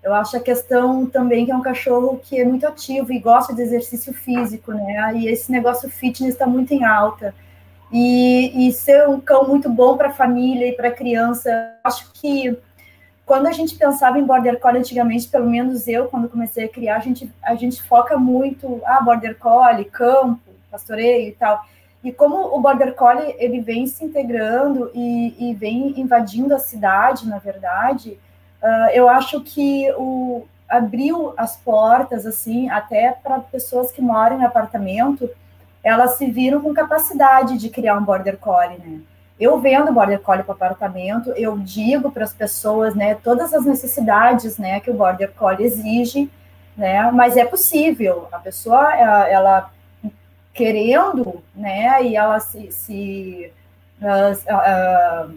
Eu 0.02 0.12
acho 0.14 0.36
a 0.36 0.40
questão 0.40 1.06
também 1.06 1.46
que 1.46 1.52
é 1.52 1.56
um 1.56 1.62
cachorro 1.62 2.20
que 2.22 2.40
é 2.40 2.44
muito 2.44 2.66
ativo 2.66 3.12
e 3.12 3.20
gosta 3.20 3.54
de 3.54 3.62
exercício 3.62 4.12
físico, 4.12 4.72
né? 4.72 5.14
E 5.14 5.28
esse 5.28 5.52
negócio 5.52 5.88
fitness 5.88 6.34
está 6.34 6.46
muito 6.46 6.74
em 6.74 6.84
alta. 6.84 7.32
E, 7.92 8.68
e, 8.68 8.72
ser 8.72 9.06
um 9.06 9.20
cão 9.20 9.46
muito 9.46 9.68
bom 9.68 9.96
para 9.96 10.08
a 10.08 10.12
família 10.12 10.66
e 10.66 10.72
para 10.72 10.88
a 10.88 10.92
criança, 10.92 11.50
acho 11.84 12.10
que 12.14 12.58
quando 13.24 13.46
a 13.46 13.52
gente 13.52 13.76
pensava 13.76 14.18
em 14.18 14.24
Border 14.24 14.58
Collie 14.58 14.78
antigamente, 14.78 15.28
pelo 15.28 15.48
menos 15.48 15.86
eu, 15.86 16.06
quando 16.06 16.28
comecei 16.28 16.64
a 16.64 16.68
criar, 16.68 16.96
a 16.96 17.00
gente, 17.00 17.30
a 17.42 17.54
gente 17.54 17.82
foca 17.82 18.16
muito, 18.16 18.80
ah, 18.84 19.00
Border 19.02 19.38
Collie, 19.38 19.84
campo, 19.84 20.40
pastoreio 20.70 21.28
e 21.28 21.32
tal. 21.32 21.64
E 22.02 22.10
como 22.10 22.36
o 22.36 22.60
Border 22.60 22.94
Collie, 22.94 23.36
ele 23.38 23.60
vem 23.60 23.86
se 23.86 24.04
integrando 24.04 24.90
e, 24.94 25.50
e 25.50 25.54
vem 25.54 26.00
invadindo 26.00 26.54
a 26.54 26.58
cidade, 26.58 27.28
na 27.28 27.38
verdade, 27.38 28.18
uh, 28.62 28.90
eu 28.92 29.08
acho 29.08 29.40
que 29.40 29.90
o, 29.96 30.46
abriu 30.68 31.34
as 31.36 31.56
portas, 31.56 32.24
assim, 32.24 32.70
até 32.70 33.12
para 33.12 33.40
pessoas 33.40 33.92
que 33.92 34.00
moram 34.00 34.40
em 34.40 34.44
apartamento, 34.44 35.28
elas 35.84 36.12
se 36.12 36.30
viram 36.30 36.60
com 36.60 36.72
capacidade 36.72 37.58
de 37.58 37.68
criar 37.68 37.98
um 37.98 38.04
Border 38.04 38.38
Collie, 38.38 38.78
né? 38.78 39.00
Eu 39.38 39.58
vendo 39.58 39.92
Border 39.92 40.20
Collie 40.20 40.44
para 40.44 40.54
apartamento, 40.54 41.30
eu 41.30 41.58
digo 41.58 42.12
para 42.12 42.22
as 42.22 42.32
pessoas, 42.32 42.94
né, 42.94 43.16
todas 43.16 43.52
as 43.52 43.64
necessidades, 43.64 44.56
né, 44.56 44.78
que 44.78 44.90
o 44.90 44.94
Border 44.94 45.32
Collie 45.32 45.66
exige, 45.66 46.30
né, 46.76 47.10
mas 47.10 47.36
é 47.36 47.44
possível. 47.44 48.28
A 48.30 48.38
pessoa, 48.38 48.94
ela, 48.94 49.28
ela 49.28 49.70
querendo, 50.54 51.42
né, 51.56 52.04
e 52.04 52.14
ela 52.14 52.38
se, 52.38 52.70
se 52.70 53.52
uh, 54.00 55.28
uh, 55.28 55.34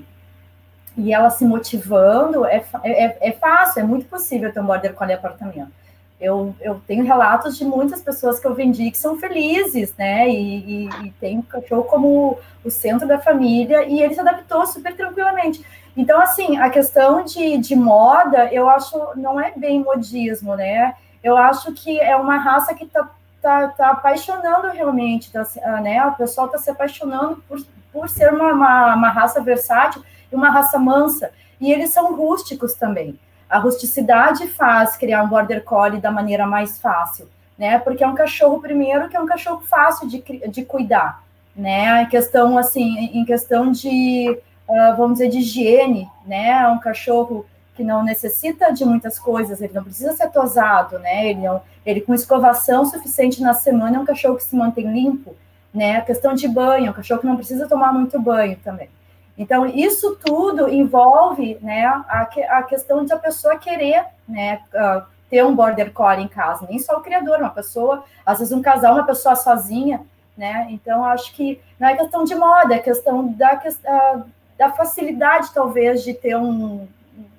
e 0.98 1.14
ela 1.14 1.30
se 1.30 1.46
motivando, 1.46 2.46
é, 2.46 2.64
é, 2.84 3.30
é 3.30 3.32
fácil, 3.34 3.82
é 3.82 3.84
muito 3.84 4.06
possível 4.08 4.52
ter 4.54 4.60
um 4.60 4.66
border 4.66 4.94
collie 4.94 5.14
apartamento. 5.14 5.72
Eu, 6.20 6.56
eu 6.62 6.82
tenho 6.88 7.04
relatos 7.04 7.58
de 7.58 7.66
muitas 7.66 8.02
pessoas 8.02 8.40
que 8.40 8.48
eu 8.48 8.54
vendi 8.54 8.90
que 8.90 8.98
são 8.98 9.20
felizes, 9.20 9.94
né? 9.98 10.30
E, 10.30 10.86
e, 10.86 10.90
e 11.06 11.12
tem 11.20 11.40
o 11.40 11.44
cachorro 11.44 11.84
como 11.84 12.40
o 12.64 12.72
centro 12.72 13.06
da 13.06 13.20
família 13.20 13.84
e 13.84 14.02
ele 14.02 14.14
se 14.14 14.22
adaptou 14.22 14.66
super 14.66 14.96
tranquilamente. 14.96 15.64
Então, 15.96 16.20
assim, 16.20 16.58
a 16.58 16.70
questão 16.70 17.24
de, 17.24 17.58
de 17.58 17.76
moda, 17.76 18.52
eu 18.54 18.70
acho, 18.70 18.98
não 19.16 19.40
é 19.40 19.52
bem 19.56 19.84
modismo, 19.84 20.56
né? 20.56 20.96
Eu 21.22 21.38
acho 21.38 21.74
que 21.74 22.00
é 22.00 22.16
uma 22.16 22.38
raça 22.38 22.74
que 22.74 22.86
está 22.86 23.10
tá, 23.42 23.68
tá 23.68 23.92
apaixonando 23.92 24.70
realmente, 24.70 25.32
tá, 25.32 25.46
né? 25.82 26.06
O 26.06 26.14
pessoal 26.14 26.48
está 26.48 26.58
se 26.58 26.70
apaixonando 26.70 27.44
por, 27.48 27.60
por 27.92 28.10
ser 28.10 28.34
uma, 28.34 28.54
uma, 28.54 28.96
uma 28.96 29.10
raça 29.10 29.42
versátil 29.42 30.02
uma 30.36 30.50
raça 30.50 30.78
mansa. 30.78 31.32
E 31.60 31.72
eles 31.72 31.92
são 31.92 32.16
rústicos 32.16 32.74
também. 32.74 33.20
A 33.50 33.60
rusticidade 33.60 34.48
faz 34.48 34.98
criar 34.98 35.24
um 35.24 35.30
border 35.30 35.64
collie 35.64 36.02
da 36.02 36.12
maneira 36.12 36.46
mais 36.46 36.80
fácil, 36.80 37.30
né? 37.58 37.80
Porque 37.80 38.04
é 38.04 38.08
um 38.08 38.16
cachorro 38.16 38.60
primeiro 38.60 39.08
que 39.08 39.16
é 39.16 39.20
um 39.20 39.26
cachorro 39.26 39.62
fácil 39.62 40.08
de, 40.08 40.22
de 40.48 40.66
cuidar, 40.66 41.24
né? 41.56 42.04
Em 42.04 42.08
questão 42.08 42.58
assim, 42.58 43.12
em 43.14 43.24
questão 43.24 43.72
de 43.72 44.38
uh, 44.68 44.98
vamos 44.98 45.20
dizer 45.20 45.30
de 45.30 45.40
higiene, 45.40 46.10
né? 46.26 46.50
É 46.64 46.68
um 46.68 46.80
cachorro 46.80 47.46
que 47.76 47.84
não 47.84 48.04
necessita 48.04 48.72
de 48.72 48.86
muitas 48.86 49.20
coisas, 49.20 49.62
ele 49.62 49.74
não 49.74 49.84
precisa 49.84 50.14
ser 50.14 50.30
tosado, 50.30 50.98
né? 51.00 51.30
Ele, 51.30 51.42
não, 51.42 51.62
ele 51.86 52.02
com 52.02 52.14
escovação 52.14 52.86
suficiente 52.86 53.42
na 53.42 53.54
semana 53.54 53.98
é 53.98 54.00
um 54.00 54.06
cachorro 54.06 54.38
que 54.38 54.44
se 54.44 54.56
mantém 54.56 54.92
limpo, 54.92 55.36
né? 55.74 55.98
A 55.98 56.02
questão 56.02 56.34
de 56.34 56.48
banho, 56.48 56.88
é 56.88 56.90
um 56.90 56.94
cachorro 56.94 57.20
que 57.20 57.28
não 57.28 57.36
precisa 57.36 57.68
tomar 57.68 57.94
muito 57.94 58.20
banho 58.20 58.58
também. 58.64 58.90
Então, 59.38 59.66
isso 59.66 60.18
tudo 60.24 60.70
envolve, 60.70 61.58
né, 61.62 61.86
a, 61.86 62.30
a 62.50 62.64
questão 62.64 63.04
de 63.04 63.12
a 63.12 63.18
pessoa 63.18 63.58
querer, 63.58 64.06
né, 64.28 64.62
uh, 64.74 65.04
ter 65.30 65.44
um 65.44 65.56
border 65.56 65.92
collie 65.92 66.24
em 66.24 66.28
casa, 66.28 66.66
nem 66.70 66.80
só 66.80 66.98
o 66.98 67.02
criador, 67.02 67.40
uma 67.40 67.50
pessoa, 67.50 68.06
às 68.26 68.40
vezes 68.40 68.54
um 68.54 68.62
casal, 68.62 68.94
uma 68.94 69.06
pessoa 69.06 69.36
sozinha, 69.36 70.02
né? 70.38 70.68
Então, 70.70 71.04
acho 71.04 71.34
que 71.34 71.62
não 71.80 71.88
é 71.88 71.96
questão 71.96 72.24
de 72.24 72.36
moda, 72.36 72.76
é 72.76 72.80
questão 72.80 73.28
da, 73.34 73.56
uh, 73.56 74.24
da 74.58 74.72
facilidade, 74.72 75.52
talvez, 75.54 76.04
de 76.04 76.14
ter 76.14 76.36
um, 76.36 76.88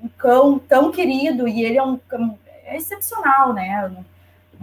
um 0.03 0.09
cão 0.17 0.59
tão 0.59 0.91
querido 0.91 1.47
e 1.47 1.63
ele 1.63 1.79
é 1.79 1.83
um 1.83 1.97
cão 1.97 2.39
é 2.65 2.77
excepcional, 2.77 3.53
né? 3.53 3.89
Não, 3.95 4.05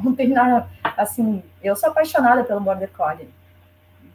não 0.03 0.15
tem 0.15 0.27
nada 0.27 0.67
assim. 0.97 1.41
Eu 1.63 1.75
sou 1.75 1.89
apaixonada 1.89 2.43
pelo 2.43 2.59
border 2.59 2.89
collie, 2.91 3.29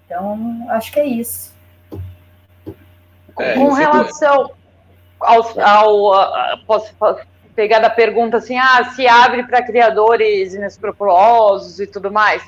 então 0.05 0.67
acho 0.69 0.93
que 0.93 1.01
é 1.01 1.07
isso. 1.07 1.55
É, 3.41 3.55
Com 3.55 3.73
relação 3.73 4.51
ao, 5.21 5.61
ao 5.61 6.59
posso, 6.67 6.95
posso 6.95 7.21
pegar 7.55 7.81
da 7.81 7.91
pergunta 7.91 8.37
assim, 8.37 8.57
ah, 8.57 8.93
se 8.95 9.07
abre 9.07 9.43
para 9.43 9.63
criadores 9.63 10.55
inescrupulosos 10.55 11.81
e 11.81 11.87
tudo 11.87 12.11
mais. 12.11 12.43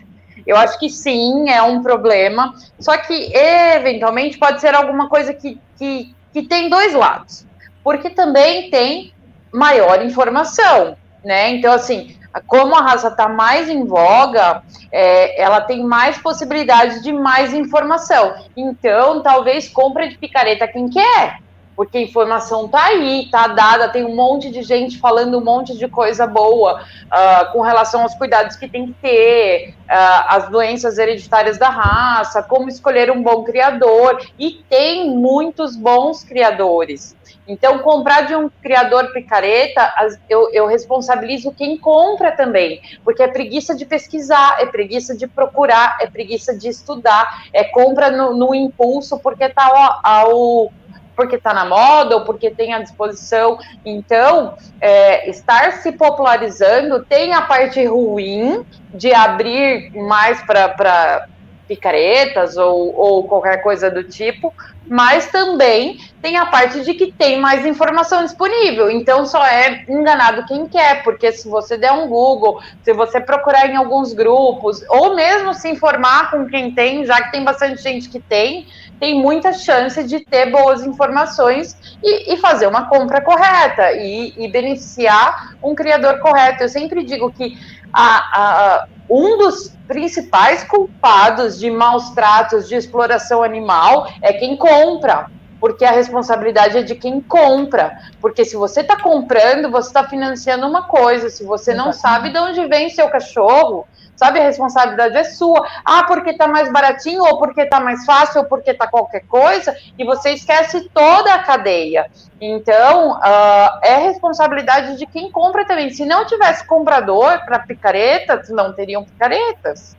Eu 0.46 0.56
acho 0.56 0.78
que 0.78 0.88
sim, 0.88 1.50
é 1.50 1.62
um 1.62 1.82
problema. 1.82 2.54
Só 2.78 2.96
que, 2.96 3.32
eventualmente, 3.34 4.38
pode 4.38 4.60
ser 4.60 4.74
alguma 4.74 5.08
coisa 5.08 5.34
que, 5.34 5.60
que, 5.76 6.14
que 6.32 6.42
tem 6.42 6.68
dois 6.68 6.94
lados 6.94 7.44
porque 7.82 8.10
também 8.10 8.70
tem 8.70 9.12
maior 9.52 10.04
informação, 10.04 10.96
né? 11.24 11.50
Então, 11.50 11.72
assim, 11.72 12.16
como 12.46 12.74
a 12.76 12.82
raça 12.82 13.08
está 13.08 13.28
mais 13.28 13.68
em 13.68 13.84
voga, 13.84 14.62
é, 14.92 15.40
ela 15.40 15.60
tem 15.60 15.84
mais 15.84 16.18
possibilidades 16.18 17.02
de 17.02 17.12
mais 17.12 17.52
informação. 17.52 18.34
Então, 18.56 19.22
talvez 19.22 19.68
compra 19.68 20.08
de 20.08 20.16
picareta 20.16 20.68
quem 20.68 20.88
quer, 20.88 21.38
porque 21.74 21.98
a 21.98 22.02
informação 22.02 22.68
tá 22.68 22.84
aí, 22.84 23.28
tá 23.30 23.46
dada, 23.48 23.88
tem 23.88 24.04
um 24.04 24.14
monte 24.14 24.50
de 24.50 24.62
gente 24.62 24.98
falando 24.98 25.38
um 25.38 25.44
monte 25.44 25.76
de 25.76 25.88
coisa 25.88 26.26
boa 26.26 26.82
uh, 26.82 27.52
com 27.52 27.62
relação 27.62 28.02
aos 28.02 28.14
cuidados 28.14 28.54
que 28.56 28.68
tem 28.68 28.86
que 28.86 28.92
ter, 29.00 29.74
uh, 29.88 30.26
as 30.28 30.48
doenças 30.50 30.98
hereditárias 30.98 31.58
da 31.58 31.70
raça, 31.70 32.42
como 32.42 32.68
escolher 32.68 33.10
um 33.10 33.22
bom 33.22 33.42
criador, 33.44 34.20
e 34.38 34.62
tem 34.68 35.10
muitos 35.16 35.74
bons 35.74 36.22
criadores. 36.22 37.16
Então, 37.50 37.80
comprar 37.80 38.22
de 38.22 38.36
um 38.36 38.48
criador 38.62 39.12
picareta, 39.12 39.92
eu, 40.28 40.48
eu, 40.52 40.66
responsabilizo 40.66 41.50
quem 41.50 41.76
compra 41.76 42.30
também, 42.30 42.80
porque 43.02 43.24
é 43.24 43.26
preguiça 43.26 43.74
de 43.74 43.84
pesquisar, 43.84 44.58
é 44.60 44.66
preguiça 44.66 45.16
de 45.16 45.26
procurar, 45.26 45.98
é 46.00 46.06
preguiça 46.06 46.56
de 46.56 46.68
estudar, 46.68 47.48
é 47.52 47.64
compra 47.64 48.08
no, 48.08 48.36
no 48.36 48.54
impulso 48.54 49.18
porque 49.18 49.42
está 49.42 49.66
ao, 49.66 50.00
ao 50.04 50.72
porque 51.16 51.36
está 51.36 51.52
na 51.52 51.64
moda 51.66 52.16
ou 52.16 52.24
porque 52.24 52.50
tem 52.50 52.72
à 52.72 52.78
disposição. 52.78 53.58
Então, 53.84 54.54
é, 54.80 55.28
estar 55.28 55.72
se 55.72 55.90
popularizando 55.90 57.04
tem 57.04 57.34
a 57.34 57.42
parte 57.42 57.84
ruim 57.84 58.64
de 58.94 59.12
abrir 59.12 59.90
mais 59.92 60.40
para 60.44 61.26
picaretas 61.70 62.56
ou, 62.56 62.92
ou 62.96 63.28
qualquer 63.28 63.62
coisa 63.62 63.88
do 63.88 64.02
tipo, 64.02 64.52
mas 64.88 65.30
também 65.30 66.00
tem 66.20 66.36
a 66.36 66.46
parte 66.46 66.80
de 66.80 66.94
que 66.94 67.12
tem 67.12 67.38
mais 67.38 67.64
informação 67.64 68.24
disponível. 68.24 68.90
Então 68.90 69.24
só 69.24 69.46
é 69.46 69.84
enganado 69.88 70.44
quem 70.48 70.66
quer, 70.66 71.04
porque 71.04 71.30
se 71.30 71.48
você 71.48 71.78
der 71.78 71.92
um 71.92 72.08
Google, 72.08 72.60
se 72.82 72.92
você 72.92 73.20
procurar 73.20 73.70
em 73.70 73.76
alguns 73.76 74.12
grupos, 74.12 74.82
ou 74.88 75.14
mesmo 75.14 75.54
se 75.54 75.70
informar 75.70 76.32
com 76.32 76.44
quem 76.46 76.74
tem, 76.74 77.06
já 77.06 77.22
que 77.22 77.30
tem 77.30 77.44
bastante 77.44 77.80
gente 77.80 78.08
que 78.08 78.18
tem, 78.18 78.66
tem 78.98 79.14
muita 79.14 79.52
chance 79.52 80.02
de 80.02 80.18
ter 80.18 80.50
boas 80.50 80.84
informações 80.84 81.76
e, 82.02 82.34
e 82.34 82.36
fazer 82.38 82.66
uma 82.66 82.88
compra 82.88 83.20
correta 83.20 83.92
e, 83.92 84.34
e, 84.36 84.48
beneficiar 84.48 85.54
um 85.62 85.72
criador 85.72 86.18
correto. 86.18 86.64
Eu 86.64 86.68
sempre 86.68 87.04
digo 87.04 87.30
que 87.30 87.56
a, 87.92 88.02
a 88.02 88.88
um 89.10 89.36
dos 89.36 89.74
principais 89.88 90.62
culpados 90.62 91.58
de 91.58 91.68
maus 91.68 92.10
tratos, 92.10 92.68
de 92.68 92.76
exploração 92.76 93.42
animal, 93.42 94.08
é 94.22 94.32
quem 94.32 94.56
compra. 94.56 95.26
Porque 95.58 95.84
a 95.84 95.90
responsabilidade 95.90 96.78
é 96.78 96.82
de 96.82 96.94
quem 96.94 97.20
compra. 97.20 97.98
Porque 98.20 98.44
se 98.44 98.56
você 98.56 98.80
está 98.80 98.98
comprando, 98.98 99.70
você 99.70 99.88
está 99.88 100.04
financiando 100.04 100.66
uma 100.66 100.84
coisa. 100.84 101.28
Se 101.28 101.44
você 101.44 101.74
não 101.74 101.92
sabe 101.92 102.30
de 102.30 102.38
onde 102.38 102.64
vem 102.66 102.88
seu 102.88 103.08
cachorro, 103.10 103.86
sabe? 104.20 104.38
A 104.38 104.44
responsabilidade 104.44 105.16
é 105.16 105.24
sua. 105.24 105.66
Ah, 105.82 106.04
porque 106.04 106.34
tá 106.34 106.46
mais 106.46 106.70
baratinho, 106.70 107.22
ou 107.22 107.38
porque 107.38 107.64
tá 107.64 107.80
mais 107.80 108.04
fácil, 108.04 108.42
ou 108.42 108.46
porque 108.46 108.74
tá 108.74 108.86
qualquer 108.86 109.26
coisa, 109.26 109.74
e 109.98 110.04
você 110.04 110.32
esquece 110.32 110.90
toda 110.90 111.34
a 111.34 111.42
cadeia. 111.42 112.10
Então, 112.38 113.12
uh, 113.12 113.80
é 113.82 113.96
responsabilidade 113.96 114.98
de 114.98 115.06
quem 115.06 115.32
compra 115.32 115.66
também. 115.66 115.90
Se 115.90 116.04
não 116.04 116.26
tivesse 116.26 116.66
comprador 116.66 117.42
para 117.46 117.60
picaretas, 117.60 118.50
não 118.50 118.74
teriam 118.74 119.04
picaretas. 119.04 119.96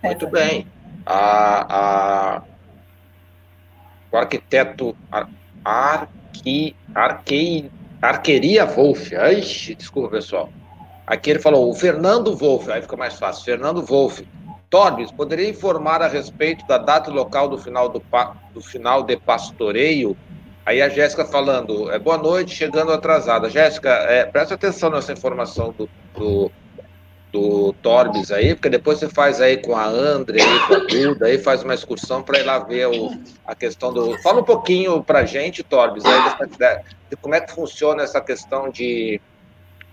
Muito 0.00 0.28
bem. 0.28 0.68
A, 1.04 2.36
a, 2.36 2.42
o 4.12 4.16
arquiteto 4.16 4.96
ar, 5.10 5.28
arqui, 5.64 6.76
arquei, 6.94 7.70
Arqueria 8.00 8.64
Wolf. 8.64 9.12
Ixi, 9.12 9.74
desculpa, 9.74 10.08
pessoal. 10.08 10.48
Aqui 11.10 11.30
ele 11.30 11.40
falou, 11.40 11.68
o 11.68 11.74
Fernando 11.74 12.36
Wolff, 12.36 12.70
aí 12.70 12.80
fica 12.82 12.96
mais 12.96 13.14
fácil, 13.14 13.44
Fernando 13.44 13.82
Wolff. 13.82 14.24
Torbis, 14.70 15.10
poderia 15.10 15.48
informar 15.48 16.00
a 16.00 16.06
respeito 16.06 16.64
da 16.68 16.78
data 16.78 17.10
e 17.10 17.12
local 17.12 17.48
do 17.48 17.58
final, 17.58 17.88
do, 17.88 18.00
do 18.54 18.60
final 18.60 19.02
de 19.02 19.16
pastoreio? 19.16 20.16
Aí 20.64 20.80
a 20.80 20.88
Jéssica 20.88 21.24
falando, 21.24 21.90
é, 21.90 21.98
boa 21.98 22.16
noite, 22.16 22.54
chegando 22.54 22.92
atrasada. 22.92 23.50
Jéssica, 23.50 23.90
é, 23.90 24.24
presta 24.24 24.54
atenção 24.54 24.88
nessa 24.88 25.12
informação 25.12 25.74
do, 25.76 25.90
do, 26.14 26.52
do 27.32 27.74
aí, 28.32 28.54
porque 28.54 28.68
depois 28.68 29.00
você 29.00 29.08
faz 29.08 29.40
aí 29.40 29.56
com 29.56 29.74
a 29.74 29.86
André, 29.86 30.40
aí 30.40 30.60
com 30.68 30.74
a 30.74 30.78
Duda, 30.78 31.26
aí 31.26 31.38
faz 31.38 31.64
uma 31.64 31.74
excursão 31.74 32.22
para 32.22 32.38
ir 32.38 32.44
lá 32.44 32.60
ver 32.60 32.86
o, 32.86 33.10
a 33.44 33.56
questão 33.56 33.92
do. 33.92 34.16
Fala 34.22 34.42
um 34.42 34.44
pouquinho 34.44 35.02
para 35.02 35.24
gente, 35.24 35.64
Torbis, 35.64 36.04
aí 36.04 36.22
dessa, 36.22 36.84
de 37.10 37.16
como 37.16 37.34
é 37.34 37.40
que 37.40 37.52
funciona 37.52 38.04
essa 38.04 38.20
questão 38.20 38.70
de, 38.70 39.20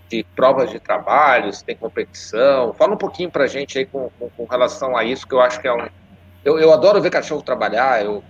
de 0.08 0.24
provas 0.34 0.70
de 0.70 0.80
trabalho, 0.80 1.52
se 1.52 1.64
tem 1.64 1.76
competição. 1.76 2.72
Fala 2.74 2.94
um 2.94 2.98
pouquinho 2.98 3.30
para 3.30 3.46
gente 3.46 3.78
aí 3.78 3.86
com, 3.86 4.10
com, 4.18 4.30
com, 4.30 4.44
relação 4.46 4.96
a 4.96 5.04
isso, 5.04 5.26
que 5.26 5.34
eu 5.34 5.40
acho 5.40 5.60
que 5.60 5.68
é 5.68 5.72
um. 5.72 5.86
Eu, 6.44 6.58
eu 6.58 6.72
adoro 6.72 7.00
ver 7.00 7.10
cachorro 7.10 7.42
trabalhar, 7.42 8.04
eu, 8.04 8.22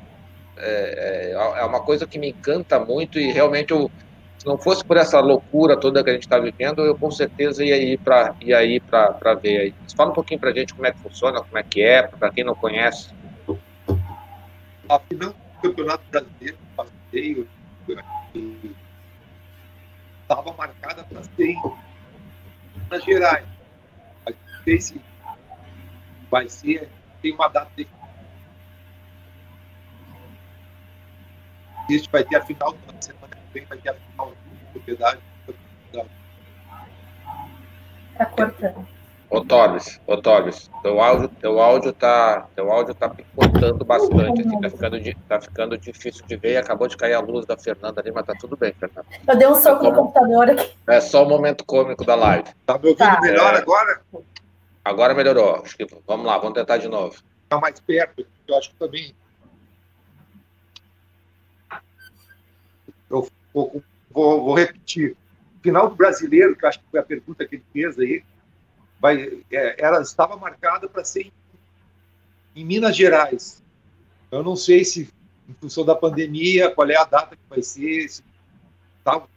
é, 0.56 1.32
é, 1.34 1.60
é 1.60 1.64
uma 1.64 1.80
coisa 1.80 2.06
que 2.06 2.18
me 2.18 2.30
encanta 2.30 2.78
muito 2.78 3.18
e 3.18 3.30
realmente 3.30 3.70
eu 3.72 3.90
se 4.38 4.46
não 4.46 4.56
fosse 4.56 4.84
por 4.84 4.96
essa 4.96 5.18
loucura 5.18 5.76
toda 5.76 6.02
que 6.02 6.10
a 6.10 6.12
gente 6.12 6.22
está 6.22 6.38
vivendo, 6.38 6.84
eu 6.84 6.96
com 6.96 7.10
certeza 7.10 7.64
ia 7.64 7.76
ir 7.76 7.98
para 7.98 8.34
ia 8.40 8.64
ir 8.64 8.80
para 8.80 9.34
ver 9.34 9.58
aí. 9.58 9.74
Fala 9.96 10.10
um 10.10 10.14
pouquinho 10.14 10.38
para 10.38 10.50
a 10.50 10.54
gente 10.54 10.72
como 10.72 10.86
é 10.86 10.92
que 10.92 11.00
funciona, 11.00 11.42
como 11.42 11.58
é 11.58 11.62
que 11.64 11.82
é, 11.82 12.04
para 12.04 12.30
quem 12.30 12.44
não 12.44 12.54
conhece. 12.54 13.10
A 14.88 14.98
final 15.00 15.30
do 15.30 15.60
Campeonato 15.60 16.04
Brasileiro, 16.08 16.56
passeio, 16.76 17.48
estava 20.28 20.52
marcada 20.52 21.02
para 21.04 21.22
ser 21.22 21.46
em 21.46 21.62
Minas 22.76 23.02
Gerais. 23.02 23.46
Não 24.26 24.62
sei 24.64 24.80
se 24.80 25.00
vai 26.30 26.46
ser, 26.50 26.90
tem 27.22 27.32
uma 27.32 27.48
data 27.48 27.70
de 27.74 27.88
Existe, 31.90 32.10
vai 32.12 32.22
ter 32.22 32.36
a 32.36 32.44
final 32.44 32.74
da 32.74 33.00
semana 33.00 33.34
que 33.34 33.54
vem, 33.54 33.64
vai 33.64 33.78
ter 33.78 33.88
a 33.88 33.94
final 33.94 34.30
de 34.30 34.66
propriedade. 34.72 35.22
Tá 38.18 38.26
cortando. 38.26 38.97
Ô 39.30 39.42
Torres, 39.42 40.00
ô 40.06 40.16
Torres, 40.16 40.70
teu 40.82 41.00
áudio, 41.00 41.28
teu 41.28 41.60
áudio 41.60 41.92
tá, 41.92 42.46
teu 42.56 42.72
áudio 42.72 42.94
tá 42.94 43.10
picotando 43.10 43.84
bastante, 43.84 44.40
assim, 44.40 44.60
tá 44.60 44.70
ficando, 44.70 45.14
tá 45.28 45.40
ficando 45.40 45.78
difícil 45.78 46.24
de 46.26 46.36
ver 46.36 46.52
e 46.52 46.56
acabou 46.56 46.88
de 46.88 46.96
cair 46.96 47.12
a 47.12 47.20
luz 47.20 47.44
da 47.44 47.56
Fernanda 47.56 48.00
ali, 48.00 48.10
mas 48.10 48.24
tá 48.24 48.34
tudo 48.40 48.56
bem, 48.56 48.72
Fernanda. 48.72 49.06
Eu 49.26 49.36
dei 49.36 49.46
um 49.46 49.54
soco 49.54 49.84
é 49.84 49.90
no 49.90 49.94
computador 49.94 50.50
aqui. 50.50 50.74
É 50.86 51.00
só 51.00 51.24
o 51.24 51.28
momento 51.28 51.62
cômico 51.64 52.06
da 52.06 52.14
live. 52.14 52.48
Tá 52.64 52.78
me 52.78 52.88
ouvindo 52.88 52.96
tá. 52.96 53.20
melhor 53.20 53.54
é... 53.54 53.58
agora? 53.58 54.00
Agora 54.82 55.14
melhorou. 55.14 55.56
Acho 55.56 55.76
que, 55.76 55.86
vamos 56.06 56.24
lá, 56.24 56.38
vamos 56.38 56.54
tentar 56.54 56.78
de 56.78 56.88
novo. 56.88 57.16
Tá 57.50 57.58
mais 57.58 57.78
perto, 57.80 58.26
eu 58.46 58.56
acho 58.56 58.70
que 58.70 58.76
também 58.76 59.14
Eu 63.10 63.28
vou, 63.52 63.82
vou, 64.10 64.44
vou 64.44 64.54
repetir. 64.54 65.16
Final 65.62 65.88
do 65.88 65.96
brasileiro, 65.96 66.54
que 66.54 66.66
acho 66.66 66.78
que 66.78 66.90
foi 66.90 67.00
a 67.00 67.02
pergunta 67.02 67.46
que 67.46 67.56
ele 67.56 67.64
fez 67.72 67.98
aí, 67.98 68.22
vai, 69.00 69.42
é, 69.50 69.76
ela 69.78 70.00
estava 70.02 70.36
marcada 70.36 70.88
para 70.88 71.04
ser 71.04 71.22
em, 71.22 71.32
em 72.56 72.64
Minas 72.64 72.96
Gerais. 72.96 73.62
Eu 74.30 74.42
não 74.42 74.56
sei 74.56 74.84
se, 74.84 75.08
em 75.48 75.54
função 75.54 75.84
da 75.84 75.94
pandemia, 75.94 76.70
qual 76.70 76.88
é 76.90 76.96
a 76.96 77.04
data 77.04 77.36
que 77.36 77.42
vai 77.48 77.62
ser. 77.62 78.08
Se 78.08 78.22
tava, 79.02 79.28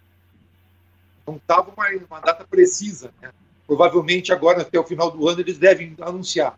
não 1.25 1.37
estava 1.37 1.71
uma, 1.71 1.87
uma 2.07 2.19
data 2.19 2.45
precisa. 2.45 3.13
Né? 3.21 3.31
Provavelmente 3.65 4.33
agora, 4.33 4.61
até 4.61 4.79
o 4.79 4.83
final 4.83 5.11
do 5.11 5.27
ano, 5.27 5.39
eles 5.39 5.57
devem 5.57 5.95
anunciar. 6.01 6.57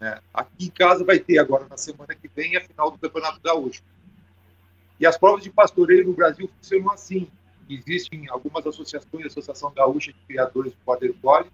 Né? 0.00 0.18
Aqui 0.32 0.66
em 0.66 0.70
casa 0.70 1.04
vai 1.04 1.18
ter 1.18 1.38
agora, 1.38 1.66
na 1.68 1.76
semana 1.76 2.14
que 2.14 2.28
vem, 2.28 2.56
a 2.56 2.60
final 2.60 2.90
do 2.90 2.98
Campeonato 2.98 3.40
Gaúcho. 3.40 3.82
E 5.00 5.06
as 5.06 5.16
provas 5.16 5.44
de 5.44 5.50
pastoreio 5.50 6.06
no 6.06 6.12
Brasil 6.12 6.50
funcionam 6.56 6.92
assim. 6.92 7.28
Existem 7.70 8.28
algumas 8.28 8.66
associações, 8.66 9.24
a 9.24 9.26
Associação 9.28 9.72
Gaúcha 9.72 10.12
de 10.12 10.18
Criadores 10.26 10.72
de 10.72 11.12
Collie, 11.20 11.50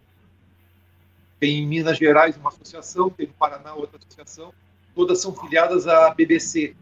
tem 1.45 1.59
em 1.59 1.67
Minas 1.67 1.99
Gerais 1.99 2.39
uma 2.39 2.49
associação, 2.49 3.11
tem 3.11 3.27
no 3.27 3.35
Paraná 3.35 3.75
outra 3.75 3.99
associação, 3.99 4.51
todas 4.95 5.21
são 5.21 5.35
filiadas 5.35 5.87
à 5.87 6.09
BBC, 6.09 6.75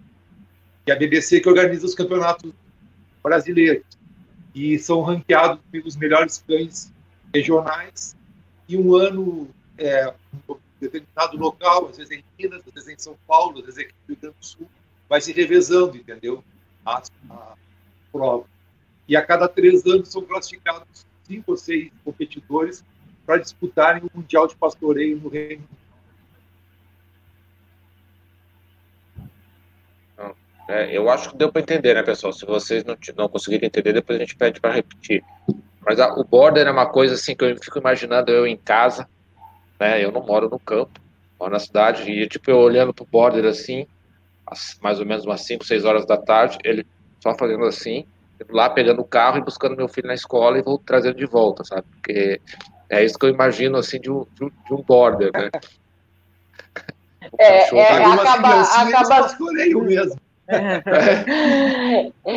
que 0.85 0.93
é 0.93 0.95
a 0.95 0.97
BBC 0.97 1.41
que 1.41 1.49
organiza 1.49 1.85
os 1.85 1.97
campeonatos 1.97 2.53
brasileiros. 3.21 3.85
E 4.55 4.79
são 4.79 5.03
ranqueados 5.03 5.59
pelos 5.73 5.97
melhores 5.97 6.45
cães 6.47 6.93
regionais. 7.35 8.15
E 8.69 8.77
um 8.77 8.95
ano, 8.95 9.49
é, 9.77 10.15
um 10.49 10.57
determinado 10.81 11.37
local, 11.37 11.89
às 11.89 11.97
vezes 11.97 12.13
em 12.13 12.25
Minas, 12.39 12.63
às 12.65 12.73
vezes 12.73 12.89
em 12.89 12.99
São 12.99 13.19
Paulo, 13.27 13.59
às 13.59 13.65
vezes 13.65 13.81
aqui 13.81 13.95
no 14.07 14.15
Rio 14.15 14.19
Grande 14.21 14.37
do 14.39 14.47
Sul, 14.47 14.71
vai 15.09 15.21
se 15.21 15.33
revezando, 15.33 15.97
entendeu? 15.97 16.45
A, 16.87 17.03
a 17.31 17.55
prova. 18.13 18.47
E 19.09 19.17
a 19.17 19.27
cada 19.27 19.49
três 19.49 19.85
anos 19.87 20.09
são 20.09 20.23
classificados 20.23 21.05
cinco 21.25 21.51
ou 21.51 21.57
seis 21.57 21.91
competidores 22.05 22.85
para 23.25 23.39
disputarem 23.39 24.03
o 24.03 24.11
Mundial 24.15 24.47
de 24.47 24.57
Pastoreio 24.57 25.17
no 25.19 25.29
Reino 25.29 25.63
Unido. 25.63 25.83
É, 30.69 30.97
eu 30.97 31.11
acho 31.11 31.31
que 31.31 31.37
deu 31.37 31.51
para 31.51 31.61
entender, 31.61 31.95
né, 31.95 32.03
pessoal? 32.03 32.33
Se 32.33 32.47
vocês 32.47 32.85
não, 32.85 32.97
não 33.17 33.29
conseguirem 33.29 33.67
entender, 33.67 33.93
depois 33.93 34.17
a 34.17 34.21
gente 34.21 34.37
pede 34.37 34.61
para 34.61 34.73
repetir. 34.73 35.23
Mas 35.85 35.99
a, 35.99 36.15
o 36.15 36.25
border 36.25 36.67
é 36.67 36.71
uma 36.71 36.87
coisa 36.87 37.15
assim 37.15 37.35
que 37.35 37.45
eu 37.45 37.57
fico 37.63 37.79
imaginando 37.79 38.31
eu 38.31 38.47
em 38.47 38.57
casa, 38.57 39.09
né? 39.79 40.03
Eu 40.03 40.13
não 40.13 40.25
moro 40.25 40.49
no 40.49 40.59
campo, 40.59 41.01
moro 41.39 41.53
na 41.53 41.59
cidade, 41.59 42.11
e 42.11 42.29
tipo, 42.29 42.51
eu 42.51 42.59
olhando 42.59 42.95
pro 42.95 43.05
border 43.05 43.45
assim, 43.45 43.87
mais 44.81 45.01
ou 45.01 45.07
menos 45.07 45.25
umas 45.25 45.43
5, 45.43 45.65
6 45.65 45.85
horas 45.85 46.07
da 46.07 46.17
tarde, 46.17 46.57
ele 46.65 46.87
só 47.21 47.35
fazendo 47.35 47.65
assim, 47.65 48.07
lá 48.49 48.71
pegando 48.71 49.03
o 49.03 49.05
carro 49.05 49.39
e 49.39 49.45
buscando 49.45 49.77
meu 49.77 49.89
filho 49.89 50.09
na 50.09 50.15
escola 50.15 50.59
e 50.59 50.63
vou 50.63 50.79
trazendo 50.79 51.17
de 51.17 51.27
volta, 51.27 51.65
sabe? 51.65 51.85
Porque 51.91 52.41
é 52.93 53.05
isso 53.05 53.19
que 53.19 53.25
eu 53.25 53.31
imagino, 53.31 53.79
assim, 53.79 53.99
de 53.99 54.11
um, 54.11 54.27
de 54.39 54.75
um 54.75 54.83
border, 54.83 55.31
né? 55.33 55.51
É, 57.39 57.75
é, 57.75 58.05
acaba, 58.05 58.61
acaba... 58.61 59.29
mesmo. 59.85 60.21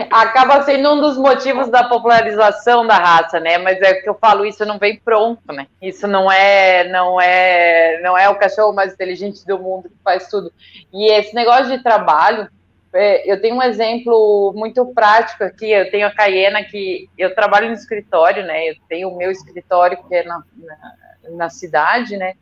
Acaba 0.10 0.62
sendo 0.64 0.94
um 0.94 1.02
dos 1.02 1.18
motivos 1.18 1.70
da 1.70 1.84
popularização 1.84 2.88
da 2.88 2.96
raça, 2.96 3.40
né? 3.40 3.58
Mas 3.58 3.82
é 3.82 3.96
que 3.96 4.08
eu 4.08 4.14
falo, 4.16 4.46
isso 4.46 4.66
não 4.66 4.78
vem 4.78 4.98
pronto, 4.98 5.42
né? 5.52 5.68
Isso 5.82 6.08
não 6.08 6.32
é, 6.32 6.88
não 6.88 7.20
é, 7.20 8.00
não 8.02 8.18
é 8.18 8.30
o 8.30 8.36
cachorro 8.36 8.74
mais 8.74 8.94
inteligente 8.94 9.46
do 9.46 9.60
mundo 9.60 9.90
que 9.90 9.98
faz 10.04 10.30
tudo. 10.30 10.52
E 10.94 11.12
esse 11.12 11.36
negócio 11.36 11.76
de 11.76 11.84
trabalho, 11.84 12.48
é, 12.96 13.30
eu 13.30 13.42
tenho 13.42 13.58
um 13.58 13.62
exemplo 13.62 14.54
muito 14.56 14.86
prático 14.94 15.44
aqui. 15.44 15.70
Eu 15.70 15.92
tenho 15.92 16.08
a 16.08 16.12
Cayena 16.12 16.64
que 16.64 17.10
eu 17.18 17.36
trabalho 17.36 17.68
no 17.68 17.74
escritório, 17.74 18.46
né? 18.46 18.70
Eu 18.70 18.76
tenho 18.88 19.10
o 19.10 19.18
meu 19.18 19.30
escritório 19.30 20.02
que 20.08 20.16
é 20.16 20.24
na, 20.24 20.42
na, 20.56 20.94
na 21.32 21.50
cidade, 21.50 22.16
né? 22.16 22.36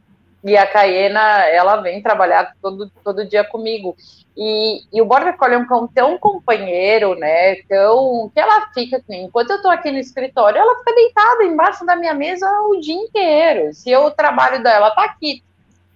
E 0.43 0.55
a 0.55 0.67
Cayena, 0.67 1.19
ela 1.47 1.77
vem 1.77 2.03
trabalhar 2.03 2.53
todo, 2.61 2.91
todo 3.03 3.25
dia 3.25 3.43
comigo. 3.43 3.95
E, 4.37 4.83
e 4.93 5.01
o 5.01 5.05
Border 5.05 5.37
Collie 5.37 5.55
é 5.55 5.57
um 5.57 5.65
cão 5.65 5.87
tão 5.87 6.17
companheiro, 6.19 7.15
né? 7.15 7.55
Tão, 7.67 8.29
que 8.31 8.39
ela 8.39 8.69
fica, 8.73 8.97
assim, 8.97 9.23
enquanto 9.23 9.51
eu 9.51 9.61
tô 9.61 9.69
aqui 9.69 9.89
no 9.89 9.97
escritório, 9.97 10.59
ela 10.59 10.77
fica 10.79 10.93
deitada 10.93 11.43
embaixo 11.45 11.83
da 11.83 11.95
minha 11.95 12.13
mesa 12.13 12.47
o 12.67 12.79
dia 12.79 12.95
inteiro. 12.95 13.73
Se 13.73 13.89
eu 13.89 14.11
trabalho 14.11 14.61
dela, 14.61 14.91
tá 14.91 15.05
aqui. 15.05 15.43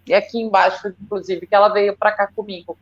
E 0.07 0.15
aqui 0.15 0.39
embaixo, 0.39 0.87
inclusive, 0.99 1.45
que 1.45 1.53
ela 1.53 1.69
veio 1.69 1.95
para 1.95 2.13
cá 2.13 2.27
comigo. 2.27 2.75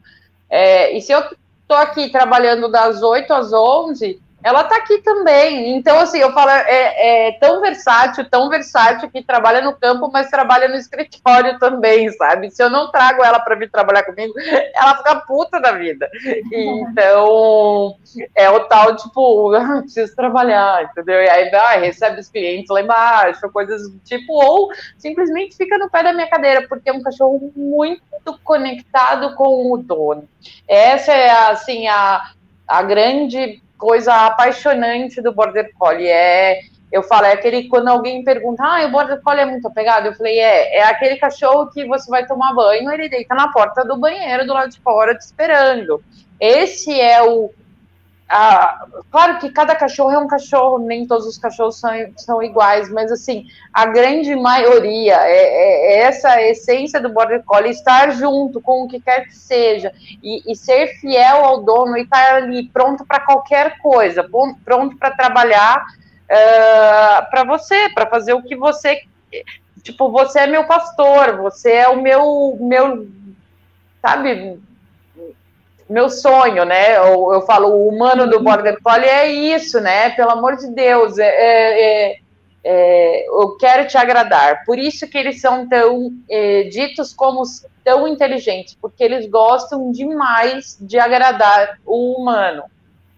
É, 0.49 0.95
e 0.95 1.01
se 1.01 1.11
eu 1.11 1.23
tô 1.67 1.73
aqui 1.75 2.09
trabalhando 2.09 2.69
das 2.69 3.01
8 3.01 3.31
às 3.31 3.53
11, 3.53 4.21
ela 4.45 4.61
está 4.61 4.75
aqui 4.75 4.99
também. 4.99 5.75
Então, 5.75 5.99
assim, 5.99 6.19
eu 6.19 6.31
falo, 6.31 6.51
é, 6.51 7.29
é, 7.29 7.31
tão 7.39 7.61
versátil, 7.61 8.29
tão 8.29 8.47
versátil 8.47 9.09
que 9.09 9.23
trabalha 9.23 9.59
no 9.59 9.75
campo, 9.75 10.07
mas 10.13 10.29
trabalha 10.29 10.67
no 10.67 10.75
escritório 10.75 11.57
também, 11.57 12.11
sabe? 12.11 12.51
Se 12.51 12.61
eu 12.61 12.69
não 12.69 12.91
trago 12.91 13.23
ela 13.23 13.39
para 13.39 13.55
vir 13.55 13.71
trabalhar 13.71 14.03
comigo, 14.03 14.35
ela 14.75 14.97
fica 14.97 15.15
puta 15.21 15.59
da 15.59 15.71
vida. 15.71 16.07
Então, 16.53 17.97
é 18.35 18.47
o 18.51 18.59
tal, 18.65 18.95
tipo, 18.95 19.51
ah, 19.55 19.81
preciso 19.81 20.15
trabalhar, 20.15 20.83
entendeu? 20.83 21.23
E 21.23 21.27
aí 21.27 21.49
vai, 21.49 21.79
recebe 21.79 22.19
os 22.19 22.29
clientes 22.29 22.69
lá 22.69 22.81
embaixo, 22.81 23.49
coisas 23.49 23.89
do 23.89 23.97
tipo, 24.05 24.31
ou 24.31 24.69
simplesmente 24.95 25.57
fica 25.57 25.75
no 25.79 25.89
pé 25.89 26.03
da 26.03 26.13
minha 26.13 26.29
cadeira, 26.29 26.67
porque 26.69 26.91
é 26.91 26.93
um 26.93 27.01
cachorro 27.01 27.51
muito 27.55 28.39
conectado 28.43 29.33
com 29.33 29.73
o 29.73 29.77
dono. 29.79 30.29
Essa 30.67 31.13
é, 31.13 31.31
assim, 31.49 31.87
a, 31.87 32.21
a 32.67 32.83
grande 32.83 33.64
coisa 33.77 34.25
apaixonante 34.25 35.21
do 35.21 35.33
Border 35.33 35.71
Collie. 35.77 36.07
É, 36.07 36.61
eu 36.91 37.03
falo, 37.03 37.25
é 37.25 37.33
aquele 37.33 37.67
quando 37.67 37.87
alguém 37.87 38.23
pergunta, 38.23 38.63
ah, 38.63 38.85
o 38.85 38.91
Border 38.91 39.21
Collie 39.21 39.41
é 39.41 39.45
muito 39.45 39.67
apegado. 39.67 40.05
Eu 40.07 40.13
falei, 40.13 40.39
é, 40.39 40.77
é 40.77 40.83
aquele 40.83 41.17
cachorro 41.17 41.69
que 41.71 41.85
você 41.85 42.09
vai 42.09 42.25
tomar 42.25 42.53
banho, 42.53 42.91
ele 42.91 43.09
deita 43.09 43.35
na 43.35 43.51
porta 43.51 43.83
do 43.83 43.97
banheiro 43.97 44.45
do 44.45 44.53
lado 44.53 44.71
de 44.71 44.79
fora 44.79 45.15
te 45.15 45.21
esperando. 45.21 46.03
Esse 46.39 46.99
é 46.99 47.21
o, 47.23 47.51
ah, 48.27 48.87
claro 49.11 49.39
que 49.39 49.51
cada 49.51 49.75
cachorro 49.75 50.11
é 50.11 50.17
um 50.17 50.27
cachorro, 50.27 50.79
nem 50.79 51.05
todos 51.05 51.27
os 51.27 51.37
cachorros 51.37 51.79
são, 51.79 51.91
são 52.17 52.41
iguais, 52.41 52.89
mas 52.89 53.11
assim, 53.11 53.45
a 53.71 53.85
grande 53.85 54.35
maioria 54.35 55.15
é, 55.15 55.37
é, 55.37 55.93
é 55.93 55.99
essa 56.01 56.41
essência 56.41 56.99
do 56.99 57.09
Border 57.09 57.43
Collie, 57.43 57.71
estar 57.71 58.11
junto 58.11 58.59
com 58.59 58.83
o 58.83 58.87
que 58.87 58.99
quer 58.99 59.25
que 59.25 59.35
seja, 59.35 59.93
e, 60.23 60.51
e 60.51 60.55
ser 60.55 60.87
fiel 60.99 61.45
ao 61.45 61.63
dono 61.63 61.97
e 61.97 62.01
estar 62.01 62.35
ali 62.35 62.67
pronto 62.69 63.05
para 63.05 63.19
qualquer 63.19 63.77
coisa, 63.77 64.27
pronto 64.63 64.97
para 64.97 65.11
trabalhar 65.11 65.77
uh, 65.77 66.31
ah, 66.31 67.27
para 67.29 67.43
você, 67.43 67.89
para 67.89 68.07
fazer 68.07 68.33
o 68.33 68.41
que 68.41 68.55
você 68.55 69.03
tipo, 69.85 70.09
você 70.09 70.39
é 70.39 70.47
meu 70.47 70.65
pastor, 70.65 71.37
você 71.37 71.71
é 71.71 71.87
o 71.87 72.01
meu, 72.01 72.57
meu 72.59 73.07
sabe, 74.01 74.59
meu 75.89 76.09
sonho, 76.09 76.65
né? 76.65 76.97
Eu, 76.97 77.33
eu 77.33 77.41
falo, 77.41 77.69
o 77.69 77.87
humano 77.87 78.27
do 78.27 78.39
Border 78.39 78.81
Collie 78.81 79.07
é 79.07 79.27
isso, 79.27 79.79
né? 79.79 80.09
Pelo 80.11 80.31
amor 80.31 80.57
de 80.57 80.67
Deus, 80.67 81.17
é, 81.17 81.27
é, 81.27 82.11
é, 82.11 82.19
é 82.63 83.27
eu 83.27 83.55
quero 83.57 83.87
te 83.87 83.97
agradar. 83.97 84.63
Por 84.65 84.79
isso 84.79 85.07
que 85.07 85.17
eles 85.17 85.39
são 85.39 85.67
tão 85.67 86.11
é, 86.29 86.63
ditos 86.63 87.13
como 87.13 87.43
tão 87.83 88.07
inteligentes, 88.07 88.75
porque 88.81 89.03
eles 89.03 89.27
gostam 89.29 89.91
demais 89.91 90.75
de 90.81 90.97
agradar 90.97 91.79
o 91.85 92.19
humano. 92.19 92.63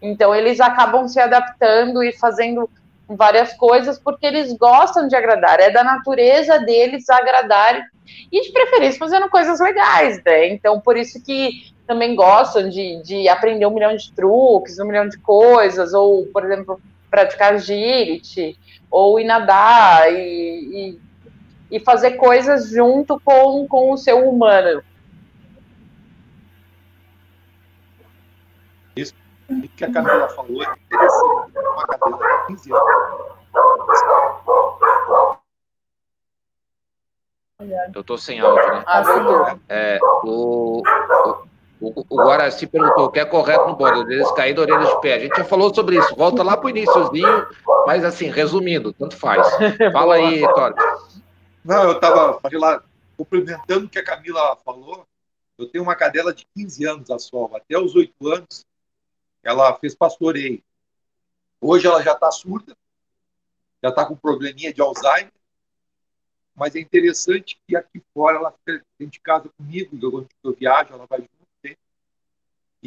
Então 0.01 0.35
eles 0.35 0.59
acabam 0.59 1.07
se 1.07 1.19
adaptando 1.19 2.03
e 2.03 2.11
fazendo 2.17 2.69
várias 3.07 3.53
coisas 3.53 3.97
porque 3.97 4.25
eles 4.25 4.51
gostam 4.53 5.07
de 5.07 5.15
agradar. 5.15 5.61
É 5.61 5.69
da 5.69 5.83
natureza 5.83 6.59
deles 6.59 7.09
agradar 7.09 7.81
e 8.31 8.41
de 8.41 8.51
preferência 8.51 8.99
fazendo 8.99 9.29
coisas 9.29 9.59
legais, 9.61 10.21
né? 10.25 10.49
Então 10.49 10.81
por 10.81 10.97
isso 10.97 11.23
que 11.23 11.71
também 11.87 12.15
gostam 12.15 12.69
de, 12.69 13.01
de 13.01 13.29
aprender 13.29 13.65
um 13.65 13.73
milhão 13.73 13.95
de 13.95 14.11
truques, 14.11 14.77
um 14.77 14.85
milhão 14.85 15.07
de 15.07 15.17
coisas, 15.17 15.93
ou, 15.93 16.27
por 16.27 16.45
exemplo, 16.45 16.79
praticar 17.09 17.53
agility, 17.53 18.59
ou 18.91 19.19
ir 19.19 19.23
nadar 19.23 20.11
e, 20.11 20.99
e, 21.71 21.75
e 21.77 21.79
fazer 21.79 22.11
coisas 22.11 22.69
junto 22.69 23.19
com, 23.21 23.65
com 23.67 23.91
o 23.91 23.97
seu 23.97 24.29
humano. 24.29 24.83
Isso 28.95 29.13
que 29.77 29.85
a 29.85 29.91
Camila 29.91 30.27
falou 30.29 30.61
é 30.61 30.65
interessante. 30.65 31.57
Uma 31.57 31.87
cadela 31.87 32.17
de 32.17 32.47
15 32.47 32.71
anos. 32.73 33.37
Eu 37.93 38.03
tô 38.03 38.17
sem 38.17 38.39
áudio, 38.39 38.67
né? 38.71 38.83
Ah, 38.85 39.57
é, 39.67 39.99
o, 40.23 40.79
o, 40.79 41.47
o 41.79 42.15
Guaraci 42.15 42.65
perguntou 42.65 43.05
o 43.05 43.11
que 43.11 43.19
é 43.19 43.25
correto 43.25 43.67
no 43.67 43.75
border, 43.75 44.07
eles 44.09 44.31
caindo 44.31 44.61
orelhas 44.61 44.89
de 44.89 45.01
pé. 45.01 45.13
A 45.13 45.19
gente 45.19 45.37
já 45.37 45.45
falou 45.45 45.73
sobre 45.73 45.97
isso. 45.97 46.15
Volta 46.15 46.41
lá 46.41 46.57
para 46.57 46.65
o 46.65 46.69
iníciozinho, 46.69 47.47
mas 47.85 48.03
assim, 48.03 48.29
resumindo, 48.29 48.91
tanto 48.93 49.15
faz. 49.15 49.47
Fala 49.93 50.15
aí, 50.15 50.41
Tório. 50.53 50.75
Não, 51.63 51.83
eu 51.83 51.91
estava 51.93 52.39
lá 52.53 52.83
complementando 53.15 53.85
o 53.85 53.89
que 53.89 53.99
a 53.99 54.03
Camila 54.03 54.55
falou. 54.65 55.05
Eu 55.57 55.67
tenho 55.67 55.83
uma 55.83 55.95
cadela 55.95 56.33
de 56.33 56.47
15 56.55 56.85
anos 56.85 57.11
a 57.11 57.19
sol. 57.19 57.51
Até 57.55 57.77
os 57.77 57.95
8 57.95 58.27
anos, 58.27 58.65
ela 59.43 59.75
fez 59.77 59.93
pastoreio. 59.93 60.61
Hoje 61.61 61.87
ela 61.87 62.01
já 62.01 62.13
está 62.13 62.31
surda, 62.31 62.75
já 63.83 63.89
está 63.89 64.05
com 64.05 64.15
probleminha 64.15 64.73
de 64.73 64.81
Alzheimer. 64.81 65.31
Mas 66.55 66.75
é 66.75 66.79
interessante 66.79 67.59
que 67.67 67.75
aqui 67.75 68.01
fora 68.13 68.37
ela 68.37 68.51
fica 68.51 68.83
dentro 68.97 69.13
de 69.13 69.19
casa 69.19 69.49
comigo, 69.55 69.97
eu, 70.01 70.27
eu 70.43 70.55
viajo, 70.55 70.91
ela 70.91 71.05
vai 71.07 71.19
junto 71.19 71.36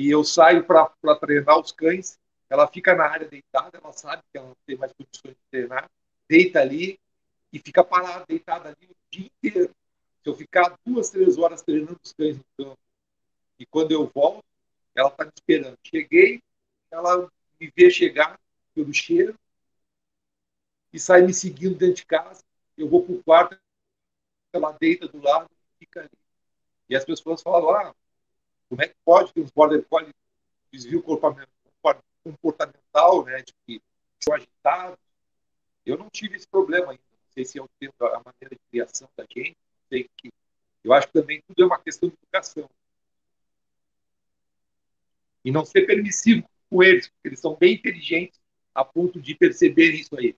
e 0.01 0.11
eu 0.11 0.25
saio 0.25 0.65
para 0.65 1.15
treinar 1.21 1.61
os 1.61 1.73
cães. 1.73 2.19
Ela 2.49 2.67
fica 2.67 2.95
na 2.95 3.05
área 3.05 3.29
deitada, 3.29 3.77
ela 3.77 3.93
sabe 3.93 4.23
que 4.33 4.39
ela 4.39 4.49
não 4.49 4.57
tem 4.65 4.75
mais 4.75 4.91
condições 4.95 5.35
de 5.35 5.43
treinar, 5.51 5.91
deita 6.27 6.59
ali 6.59 6.99
e 7.53 7.59
fica 7.59 7.85
parada, 7.85 8.25
deitada 8.27 8.71
ali 8.71 8.89
o 8.91 8.97
dia 9.11 9.27
inteiro. 9.27 9.75
Se 10.23 10.31
eu 10.31 10.35
ficar 10.35 10.75
duas, 10.87 11.11
três 11.11 11.37
horas 11.37 11.61
treinando 11.61 12.01
os 12.03 12.15
cães 12.15 12.39
no 12.39 12.45
campo, 12.57 12.79
e 13.59 13.67
quando 13.67 13.93
eu 13.93 14.11
volto, 14.13 14.43
ela 14.95 15.11
está 15.11 15.27
me 15.27 15.33
esperando. 15.35 15.79
Cheguei, 15.85 16.43
ela 16.91 17.31
me 17.61 17.71
vê 17.77 17.91
chegar 17.91 18.41
pelo 18.75 18.95
cheiro 18.95 19.39
e 20.95 20.99
sai 20.99 21.21
me 21.21 21.35
seguindo 21.35 21.77
dentro 21.77 21.97
de 21.97 22.07
casa. 22.07 22.43
Eu 22.75 22.89
vou 22.89 23.05
para 23.05 23.15
o 23.15 23.23
quarto, 23.23 23.61
ela 24.51 24.73
deita 24.73 25.07
do 25.07 25.21
lado 25.23 25.51
e 25.53 25.85
fica 25.85 26.01
ali. 26.01 26.11
E 26.89 26.97
as 26.97 27.05
pessoas 27.05 27.43
falam, 27.43 27.71
ah, 27.71 27.95
como 28.71 28.83
é 28.83 28.89
que 28.89 28.95
pode 29.05 29.35
ter 29.35 29.43
uns 29.43 29.51
border 29.51 29.85
collie 29.91 30.14
desvio 30.73 31.03
comportamental, 31.03 33.25
né, 33.25 33.43
de 33.43 33.53
que 33.66 33.83
são 34.21 34.33
agitados? 34.33 34.97
Eu 35.85 35.99
não 35.99 36.09
tive 36.09 36.37
esse 36.37 36.47
problema 36.47 36.93
ainda. 36.93 37.03
Não 37.11 37.33
sei 37.33 37.45
se 37.45 37.59
é 37.59 37.62
o 37.62 37.68
tempo, 37.81 38.05
a 38.05 38.23
maneira 38.25 38.55
de 38.55 38.61
criação 38.71 39.09
da 39.16 39.27
gente. 39.29 39.57
Sei 39.89 40.09
que. 40.16 40.31
Eu 40.85 40.93
acho 40.93 41.09
que 41.09 41.14
também 41.14 41.43
tudo 41.49 41.64
é 41.64 41.66
uma 41.66 41.81
questão 41.81 42.09
de 42.09 42.14
educação. 42.14 42.71
E 45.45 45.51
não 45.51 45.64
ser 45.64 45.85
permissivo 45.85 46.49
com 46.71 46.83
eles, 46.83 47.09
porque 47.09 47.29
eles 47.29 47.41
são 47.41 47.57
bem 47.57 47.75
inteligentes 47.75 48.41
a 48.73 48.85
ponto 48.85 49.21
de 49.21 49.35
perceber 49.35 49.91
isso 49.91 50.16
aí. 50.16 50.37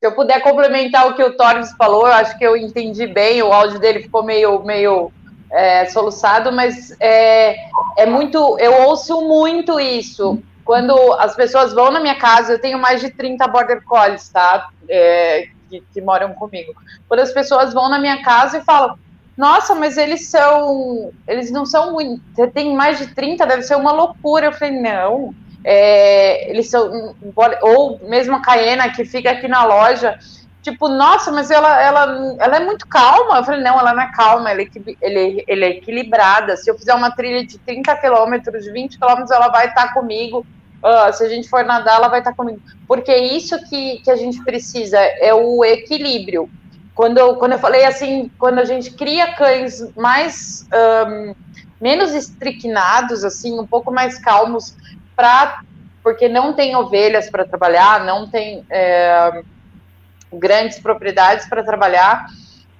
Se 0.00 0.06
eu 0.06 0.12
puder 0.12 0.40
complementar 0.40 1.06
o 1.08 1.14
que 1.14 1.22
o 1.22 1.36
Torres 1.36 1.72
falou, 1.72 2.06
eu 2.06 2.14
acho 2.14 2.38
que 2.38 2.42
eu 2.42 2.56
entendi 2.56 3.06
bem, 3.06 3.42
o 3.42 3.52
áudio 3.52 3.78
dele 3.78 4.00
ficou 4.00 4.22
meio, 4.22 4.62
meio 4.62 5.12
é, 5.52 5.84
soluçado, 5.90 6.50
mas 6.50 6.96
é, 6.98 7.68
é 7.98 8.06
muito. 8.06 8.58
Eu 8.58 8.88
ouço 8.88 9.20
muito 9.20 9.78
isso. 9.78 10.42
Quando 10.64 10.94
as 11.18 11.36
pessoas 11.36 11.74
vão 11.74 11.90
na 11.90 12.00
minha 12.00 12.14
casa, 12.14 12.54
eu 12.54 12.58
tenho 12.58 12.78
mais 12.78 13.02
de 13.02 13.10
30 13.10 13.46
border 13.48 13.84
collies, 13.84 14.26
tá? 14.30 14.70
É, 14.88 15.48
que, 15.68 15.84
que 15.92 16.00
moram 16.00 16.32
comigo. 16.32 16.72
Quando 17.06 17.20
as 17.20 17.30
pessoas 17.30 17.74
vão 17.74 17.90
na 17.90 17.98
minha 17.98 18.22
casa 18.22 18.56
e 18.56 18.64
falam, 18.64 18.98
nossa, 19.36 19.74
mas 19.74 19.98
eles 19.98 20.28
são. 20.28 21.12
Eles 21.28 21.50
não 21.50 21.66
são 21.66 21.92
muito. 21.92 22.22
Você 22.34 22.46
tem 22.46 22.74
mais 22.74 22.98
de 22.98 23.08
30, 23.08 23.44
deve 23.44 23.64
ser 23.64 23.76
uma 23.76 23.92
loucura. 23.92 24.46
Eu 24.46 24.52
falei, 24.52 24.80
não 24.80 25.34
é, 25.64 26.50
eles 26.50 26.70
são, 26.70 27.14
ou 27.62 28.00
mesmo 28.08 28.36
a 28.36 28.42
Caena 28.42 28.90
que 28.90 29.04
fica 29.04 29.30
aqui 29.30 29.46
na 29.46 29.64
loja, 29.64 30.18
tipo, 30.62 30.88
nossa, 30.88 31.30
mas 31.30 31.50
ela, 31.50 31.80
ela, 31.80 32.36
ela 32.38 32.56
é 32.56 32.64
muito 32.64 32.86
calma. 32.86 33.38
Eu 33.38 33.44
falei, 33.44 33.62
não, 33.62 33.78
ela 33.78 33.94
não 33.94 34.02
é 34.02 34.12
calma, 34.12 34.50
ela 34.50 34.62
é, 34.62 34.66
ele, 35.00 35.44
ele 35.46 35.64
é 35.64 35.70
equilibrada. 35.70 36.56
Se 36.56 36.70
eu 36.70 36.78
fizer 36.78 36.94
uma 36.94 37.10
trilha 37.10 37.44
de 37.46 37.58
30 37.58 37.96
quilômetros, 37.96 38.66
20 38.66 38.98
quilômetros, 38.98 39.30
ela 39.30 39.48
vai 39.48 39.68
estar 39.68 39.92
comigo. 39.92 40.46
Uh, 40.82 41.12
se 41.12 41.24
a 41.24 41.28
gente 41.28 41.48
for 41.48 41.62
nadar, 41.62 41.96
ela 41.96 42.08
vai 42.08 42.20
estar 42.20 42.32
comigo. 42.32 42.60
Porque 42.88 43.14
isso 43.14 43.58
que, 43.68 43.98
que 43.98 44.10
a 44.10 44.16
gente 44.16 44.42
precisa, 44.42 44.98
é 44.98 45.32
o 45.34 45.64
equilíbrio. 45.64 46.48
Quando 46.94 47.18
eu, 47.18 47.36
quando 47.36 47.52
eu 47.52 47.58
falei 47.58 47.84
assim, 47.84 48.30
quando 48.38 48.58
a 48.58 48.64
gente 48.64 48.90
cria 48.92 49.34
cães 49.34 49.94
mais 49.94 50.66
um, 51.06 51.34
menos 51.80 52.12
estricnados, 52.12 53.24
assim, 53.24 53.58
um 53.58 53.66
pouco 53.66 53.90
mais 53.90 54.18
calmos, 54.18 54.76
pra, 55.20 55.60
porque 56.02 56.30
não 56.30 56.54
tem 56.54 56.74
ovelhas 56.74 57.28
para 57.28 57.44
trabalhar, 57.44 58.06
não 58.06 58.26
tem 58.26 58.64
é, 58.70 59.42
grandes 60.32 60.78
propriedades 60.78 61.46
para 61.46 61.62
trabalhar, 61.62 62.24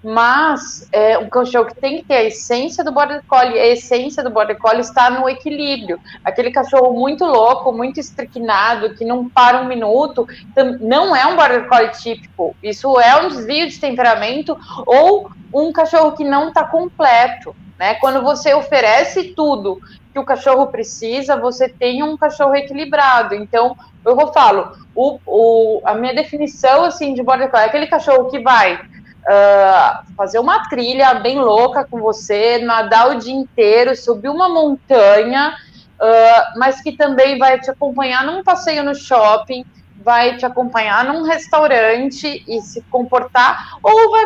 mas 0.02 0.88
é 0.90 1.18
um 1.18 1.28
cachorro 1.28 1.66
que 1.66 1.74
tem 1.74 1.98
que 1.98 2.04
ter 2.04 2.14
a 2.14 2.24
essência 2.24 2.82
do 2.82 2.90
border 2.90 3.22
collie. 3.28 3.58
A 3.58 3.66
essência 3.66 4.22
do 4.22 4.30
border 4.30 4.56
collie 4.56 4.80
está 4.80 5.10
no 5.10 5.28
equilíbrio. 5.28 6.00
Aquele 6.24 6.50
cachorro 6.50 6.94
muito 6.94 7.26
louco, 7.26 7.70
muito 7.70 8.00
estricnado, 8.00 8.94
que 8.94 9.04
não 9.04 9.28
para 9.28 9.60
um 9.60 9.66
minuto, 9.66 10.26
não 10.80 11.14
é 11.14 11.26
um 11.26 11.36
border 11.36 11.68
collie 11.68 11.90
típico. 11.90 12.56
Isso 12.62 12.98
é 12.98 13.20
um 13.20 13.28
desvio 13.28 13.68
de 13.68 13.78
temperamento 13.78 14.56
ou 14.86 15.30
um 15.52 15.70
cachorro 15.70 16.12
que 16.12 16.24
não 16.24 16.48
está 16.48 16.64
completo. 16.64 17.54
Né? 17.78 17.96
Quando 17.96 18.22
você 18.22 18.54
oferece 18.54 19.34
tudo 19.34 19.78
que 20.12 20.18
o 20.18 20.24
cachorro 20.24 20.66
precisa, 20.66 21.36
você 21.36 21.68
tem 21.68 22.02
um 22.02 22.16
cachorro 22.16 22.54
equilibrado. 22.54 23.34
Então, 23.34 23.76
eu 24.04 24.32
falo, 24.32 24.72
o, 24.94 25.18
o, 25.26 25.80
a 25.84 25.94
minha 25.94 26.14
definição 26.14 26.84
assim 26.84 27.14
de 27.14 27.22
border 27.22 27.50
collie 27.50 27.66
é 27.66 27.68
aquele 27.68 27.86
cachorro 27.86 28.30
que 28.30 28.40
vai 28.40 28.74
uh, 28.74 30.14
fazer 30.16 30.38
uma 30.38 30.68
trilha 30.68 31.14
bem 31.14 31.38
louca 31.38 31.84
com 31.84 32.00
você, 32.00 32.58
nadar 32.58 33.10
o 33.10 33.18
dia 33.18 33.34
inteiro, 33.34 33.94
subir 33.94 34.28
uma 34.28 34.48
montanha, 34.48 35.54
uh, 36.00 36.58
mas 36.58 36.80
que 36.80 36.92
também 36.92 37.38
vai 37.38 37.60
te 37.60 37.70
acompanhar 37.70 38.24
num 38.24 38.42
passeio 38.42 38.82
no 38.82 38.94
shopping, 38.94 39.64
vai 40.00 40.36
te 40.36 40.46
acompanhar 40.46 41.04
num 41.04 41.22
restaurante 41.22 42.42
e 42.48 42.60
se 42.62 42.80
comportar, 42.90 43.78
ou 43.82 44.10
vai 44.10 44.24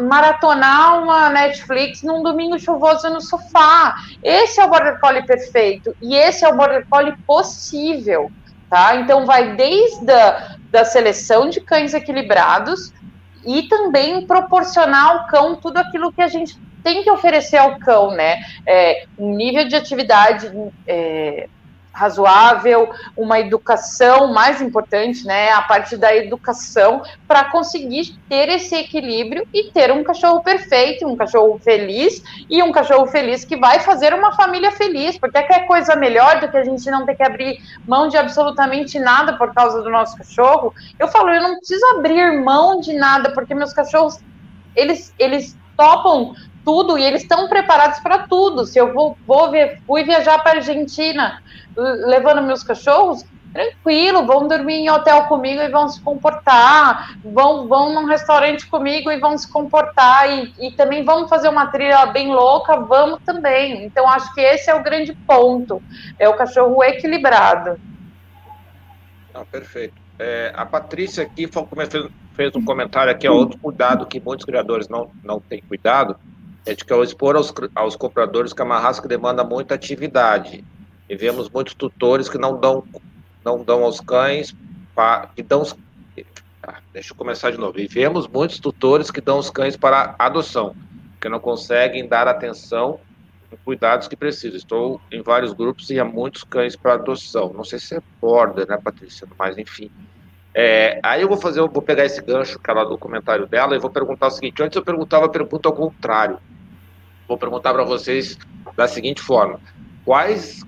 maratonar 0.00 1.02
uma 1.02 1.30
Netflix 1.30 2.02
num 2.02 2.22
domingo 2.22 2.58
chuvoso 2.58 3.08
no 3.10 3.20
sofá. 3.20 3.96
Esse 4.22 4.60
é 4.60 4.64
o 4.64 4.68
Border 4.68 5.00
Collie 5.00 5.26
perfeito 5.26 5.96
e 6.02 6.14
esse 6.14 6.44
é 6.44 6.48
o 6.48 6.56
Border 6.56 6.86
Collie 6.88 7.16
possível, 7.26 8.30
tá? 8.68 8.96
Então 8.96 9.24
vai 9.24 9.56
desde 9.56 10.12
a 10.12 10.56
da 10.70 10.84
seleção 10.84 11.48
de 11.48 11.60
cães 11.60 11.94
equilibrados 11.94 12.92
e 13.46 13.62
também 13.62 14.26
proporcionar 14.26 15.06
ao 15.06 15.26
cão 15.26 15.56
tudo 15.56 15.78
aquilo 15.78 16.12
que 16.12 16.20
a 16.20 16.28
gente 16.28 16.58
tem 16.82 17.02
que 17.02 17.10
oferecer 17.10 17.56
ao 17.56 17.78
cão, 17.78 18.10
né? 18.10 18.36
É, 18.66 19.06
um 19.18 19.34
nível 19.34 19.66
de 19.66 19.74
atividade 19.74 20.50
é, 20.86 21.48
razoável, 21.96 22.90
uma 23.16 23.40
educação 23.40 24.32
mais 24.32 24.60
importante, 24.60 25.24
né? 25.24 25.50
A 25.50 25.62
parte 25.62 25.96
da 25.96 26.14
educação 26.14 27.02
para 27.26 27.46
conseguir 27.46 28.14
ter 28.28 28.50
esse 28.50 28.74
equilíbrio 28.74 29.48
e 29.52 29.70
ter 29.72 29.90
um 29.90 30.04
cachorro 30.04 30.42
perfeito, 30.42 31.06
um 31.06 31.16
cachorro 31.16 31.58
feliz 31.58 32.22
e 32.50 32.62
um 32.62 32.70
cachorro 32.70 33.06
feliz 33.06 33.46
que 33.46 33.56
vai 33.56 33.80
fazer 33.80 34.12
uma 34.12 34.36
família 34.36 34.70
feliz, 34.70 35.16
porque 35.18 35.38
é 35.38 35.60
coisa 35.60 35.96
melhor 35.96 36.38
do 36.40 36.50
que 36.50 36.56
a 36.58 36.64
gente 36.64 36.90
não 36.90 37.06
ter 37.06 37.14
que 37.14 37.22
abrir 37.22 37.62
mão 37.86 38.08
de 38.08 38.18
absolutamente 38.18 38.98
nada 38.98 39.38
por 39.38 39.54
causa 39.54 39.80
do 39.80 39.88
nosso 39.88 40.18
cachorro. 40.18 40.74
Eu 40.98 41.08
falo, 41.08 41.30
eu 41.30 41.42
não 41.42 41.56
preciso 41.56 41.84
abrir 41.96 42.42
mão 42.42 42.78
de 42.78 42.92
nada, 42.92 43.30
porque 43.30 43.54
meus 43.54 43.72
cachorros 43.72 44.18
eles 44.74 45.14
eles 45.18 45.56
topam 45.76 46.34
tudo 46.66 46.98
e 46.98 47.04
eles 47.04 47.22
estão 47.22 47.48
preparados 47.48 48.00
para 48.00 48.26
tudo. 48.26 48.66
Se 48.66 48.78
eu 48.78 48.92
vou, 48.92 49.16
vou 49.24 49.50
ver, 49.50 49.80
fui 49.86 50.02
viajar 50.04 50.40
para 50.40 50.58
Argentina 50.58 51.40
levando 51.76 52.42
meus 52.42 52.62
cachorros, 52.62 53.24
tranquilo, 53.52 54.26
vão 54.26 54.48
dormir 54.48 54.74
em 54.74 54.90
hotel 54.90 55.24
comigo 55.24 55.62
e 55.62 55.68
vão 55.68 55.88
se 55.88 56.00
comportar, 56.00 57.16
vão, 57.24 57.66
vão 57.66 57.94
num 57.94 58.04
restaurante 58.04 58.66
comigo 58.66 59.10
e 59.10 59.18
vão 59.18 59.36
se 59.38 59.50
comportar, 59.50 60.28
e, 60.30 60.54
e 60.58 60.72
também 60.72 61.04
vamos 61.04 61.28
fazer 61.28 61.48
uma 61.48 61.66
trilha 61.66 62.04
bem 62.06 62.32
louca, 62.32 62.76
vamos 62.76 63.20
também. 63.24 63.84
Então, 63.84 64.08
acho 64.08 64.32
que 64.34 64.40
esse 64.40 64.70
é 64.70 64.74
o 64.74 64.82
grande 64.82 65.14
ponto, 65.26 65.82
é 66.18 66.28
o 66.28 66.34
cachorro 66.34 66.82
equilibrado. 66.82 67.80
Ah, 69.32 69.44
perfeito. 69.50 69.94
É, 70.18 70.52
a 70.54 70.64
Patrícia 70.64 71.24
aqui 71.24 71.48
fez, 72.34 72.56
um 72.56 72.64
comentário 72.64 73.12
aqui, 73.12 73.28
ó, 73.28 73.32
outro 73.32 73.58
cuidado 73.58 74.06
que 74.06 74.18
muitos 74.18 74.46
criadores 74.46 74.88
não, 74.88 75.10
não 75.22 75.40
têm 75.40 75.62
cuidado, 75.62 76.16
é 76.66 76.74
de 76.74 76.84
que 76.84 76.92
ao 76.92 77.02
expor 77.02 77.36
aos, 77.36 77.54
aos 77.74 77.96
compradores 77.96 78.52
que 78.52 78.62
raça 78.62 79.00
que 79.00 79.08
demanda 79.08 79.44
muita 79.44 79.74
atividade, 79.74 80.64
e 81.08 81.16
vemos 81.16 81.48
muitos 81.48 81.74
tutores 81.74 82.28
que 82.28 82.36
não 82.36 82.58
dão, 82.58 82.84
não 83.44 83.62
dão 83.62 83.84
aos 83.84 84.00
cães, 84.00 84.54
pa, 84.94 85.30
que 85.34 85.42
dão. 85.42 85.62
Ah, 86.62 86.78
deixa 86.92 87.12
eu 87.12 87.16
começar 87.16 87.52
de 87.52 87.58
novo. 87.58 87.78
E 87.78 87.86
vemos 87.86 88.26
muitos 88.26 88.58
tutores 88.58 89.10
que 89.10 89.20
dão 89.20 89.38
os 89.38 89.48
cães 89.48 89.76
para 89.76 90.16
adoção, 90.18 90.74
que 91.20 91.28
não 91.28 91.38
conseguem 91.38 92.08
dar 92.08 92.26
atenção 92.26 92.98
e 93.52 93.56
cuidados 93.58 94.08
que 94.08 94.16
precisam. 94.16 94.56
Estou 94.56 95.00
em 95.12 95.22
vários 95.22 95.52
grupos 95.52 95.90
e 95.90 96.00
há 96.00 96.04
muitos 96.04 96.42
cães 96.42 96.74
para 96.74 96.94
adoção. 96.94 97.52
Não 97.52 97.62
sei 97.62 97.78
se 97.78 97.94
é 97.94 98.02
border, 98.20 98.66
né, 98.68 98.76
Patrícia? 98.76 99.28
Mas 99.38 99.56
enfim. 99.56 99.88
É, 100.52 100.98
aí 101.04 101.22
eu 101.22 101.28
vou 101.28 101.36
fazer, 101.36 101.60
eu 101.60 101.68
vou 101.68 101.82
pegar 101.82 102.04
esse 102.04 102.20
gancho 102.20 102.58
que 102.58 102.70
é 102.70 102.74
lá 102.74 102.82
do 102.82 102.98
comentário 102.98 103.46
dela 103.46 103.76
e 103.76 103.78
vou 103.78 103.90
perguntar 103.90 104.26
o 104.26 104.30
seguinte: 104.30 104.60
antes 104.60 104.74
eu 104.74 104.82
perguntava 104.82 105.26
a 105.26 105.28
pergunta 105.28 105.68
ao 105.68 105.74
contrário. 105.74 106.40
Vou 107.28 107.36
perguntar 107.36 107.72
para 107.72 107.84
vocês 107.84 108.38
da 108.76 108.86
seguinte 108.86 109.20
forma: 109.20 109.60
quais, 110.04 110.62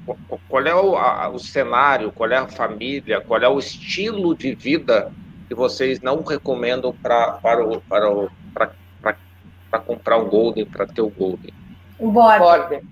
qual 0.49 0.67
é 0.67 0.75
o, 0.75 0.97
a, 0.97 1.29
o 1.29 1.39
cenário, 1.39 2.11
qual 2.13 2.31
é 2.31 2.37
a 2.37 2.49
família, 2.49 3.21
qual 3.21 3.41
é 3.41 3.49
o 3.49 3.59
estilo 3.59 4.35
de 4.35 4.55
vida 4.55 5.13
que 5.47 5.55
vocês 5.55 6.01
não 6.01 6.23
recomendam 6.23 6.93
pra, 6.93 7.33
para 7.33 7.67
o, 7.67 7.81
para 7.83 8.11
o, 8.11 8.31
para 8.53 9.81
comprar 9.81 10.19
um 10.19 10.29
Golden, 10.29 10.67
para 10.67 10.87
ter 10.87 11.03
o 11.03 11.11
Golden? 11.11 11.53
O 11.99 12.11
Border. 12.11 12.83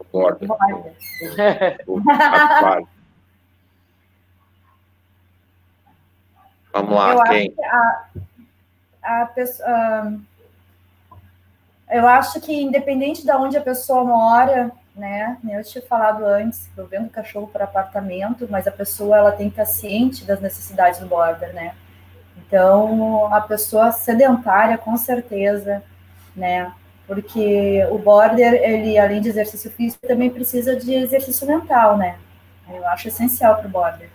O 0.00 0.04
Border. 0.12 0.48
O 0.50 0.50
Border. 0.56 2.88
Vamos 6.72 6.94
lá, 6.94 7.14
eu 7.14 7.22
quem? 7.24 7.46
Acho 7.46 7.56
que 7.56 7.64
a, 7.64 8.08
a 9.22 9.26
pessoa, 9.26 10.12
eu 11.90 12.06
acho 12.06 12.40
que 12.40 12.52
independente 12.52 13.24
de 13.24 13.32
onde 13.32 13.56
a 13.56 13.60
pessoa 13.60 14.04
mora, 14.04 14.70
né? 14.94 15.38
Eu 15.48 15.62
tinha 15.62 15.82
falado 15.82 16.24
antes, 16.24 16.68
eu 16.76 16.86
vendo 16.86 17.08
cachorro 17.08 17.46
para 17.46 17.64
apartamento, 17.64 18.46
mas 18.50 18.66
a 18.66 18.72
pessoa 18.72 19.16
ela 19.16 19.32
tem 19.32 19.48
que 19.48 19.60
estar 19.60 19.66
ciente 19.66 20.24
das 20.24 20.40
necessidades 20.40 21.00
do 21.00 21.06
border, 21.06 21.54
né? 21.54 21.74
Então, 22.36 23.32
a 23.32 23.40
pessoa 23.40 23.92
sedentária, 23.92 24.76
com 24.76 24.96
certeza, 24.96 25.82
né? 26.34 26.72
Porque 27.06 27.86
o 27.90 27.98
border, 27.98 28.54
ele, 28.54 28.98
além 28.98 29.20
de 29.20 29.28
exercício 29.28 29.70
físico, 29.70 30.06
também 30.06 30.30
precisa 30.30 30.76
de 30.76 30.92
exercício 30.94 31.46
mental, 31.46 31.96
né? 31.96 32.16
Eu 32.68 32.86
acho 32.88 33.08
essencial 33.08 33.56
para 33.56 33.66
o 33.66 33.70
border. 33.70 34.10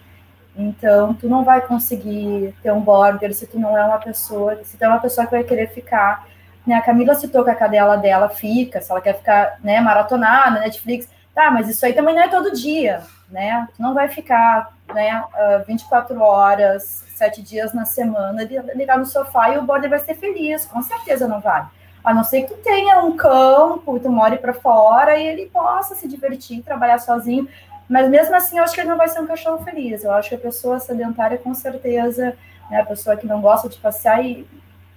Então, 0.55 1.13
tu 1.15 1.28
não 1.28 1.43
vai 1.43 1.61
conseguir 1.61 2.53
ter 2.61 2.71
um 2.71 2.82
border 2.82 3.34
se 3.34 3.47
tu 3.47 3.57
não 3.59 3.76
é 3.76 3.84
uma 3.84 3.97
pessoa, 3.97 4.63
se 4.63 4.78
tu 4.78 4.84
é 4.84 4.88
uma 4.88 4.99
pessoa 4.99 5.26
que 5.26 5.32
vai 5.32 5.43
querer 5.43 5.69
ficar 5.69 6.28
né, 6.66 6.76
a 6.76 6.82
Camila 6.82 7.16
citou 7.16 7.43
que 7.43 7.49
a 7.49 7.55
cadela 7.55 7.97
dela 7.97 8.30
fica, 8.30 8.82
se 8.82 8.91
ela 8.91 9.01
quer 9.01 9.18
ficar 9.18 9.59
né, 9.64 9.82
maratonada, 9.82 10.51
na 10.51 10.59
Netflix. 10.61 11.09
Tá, 11.34 11.49
mas 11.49 11.68
isso 11.68 11.84
aí 11.86 11.93
também 11.93 12.14
não 12.14 12.22
é 12.22 12.28
todo 12.28 12.53
dia, 12.53 13.01
né? 13.32 13.68
Tu 13.76 13.82
não 13.82 13.95
vai 13.95 14.07
ficar 14.07 14.72
né, 14.93 15.24
24 15.66 16.16
ah, 16.16 16.28
horas, 16.28 17.03
sete 17.16 17.41
dias 17.41 17.74
na 17.74 17.86
semana, 17.86 18.43
ligar 18.76 18.99
no 18.99 19.05
sofá 19.05 19.49
e 19.49 19.57
o 19.57 19.64
border 19.64 19.89
vai 19.89 19.99
ser 19.99 20.14
feliz. 20.14 20.64
Com 20.66 20.84
certeza 20.84 21.28
não 21.28 21.39
vai. 21.41 21.66
A 22.03 22.14
não 22.14 22.24
ser 22.24 22.43
que 22.43 22.53
tu 22.53 22.61
tenha 22.61 22.99
um 22.99 23.18
campo, 23.18 23.99
tu 23.99 24.11
more 24.11 24.38
para 24.38 24.53
fora 24.53 25.18
e 25.18 25.26
ele 25.26 25.47
possa 25.47 25.95
se 25.95 26.07
divertir, 26.07 26.61
trabalhar 26.61 26.99
sozinho. 26.99 27.47
Mas 27.89 28.09
mesmo 28.09 28.36
assim, 28.36 28.57
eu 28.57 28.64
acho 28.64 28.76
que 28.76 28.82
ele 28.82 28.89
não 28.89 28.97
vai 28.97 29.07
ser 29.07 29.20
um 29.20 29.28
cachorro 29.28 29.64
feliz. 29.64 30.03
Eu 30.03 30.11
acho 30.11 30.30
que 30.30 30.36
a 30.36 30.39
pessoa 30.39 30.80
sedentária, 30.80 31.38
com 31.38 31.53
certeza, 31.53 32.36
né, 32.70 32.82
a 32.82 32.86
pessoa 32.86 33.18
que 33.18 33.26
não 33.26 33.41
gosta 33.41 33.68
de 33.68 33.78
passear, 33.78 34.24
e 34.24 34.47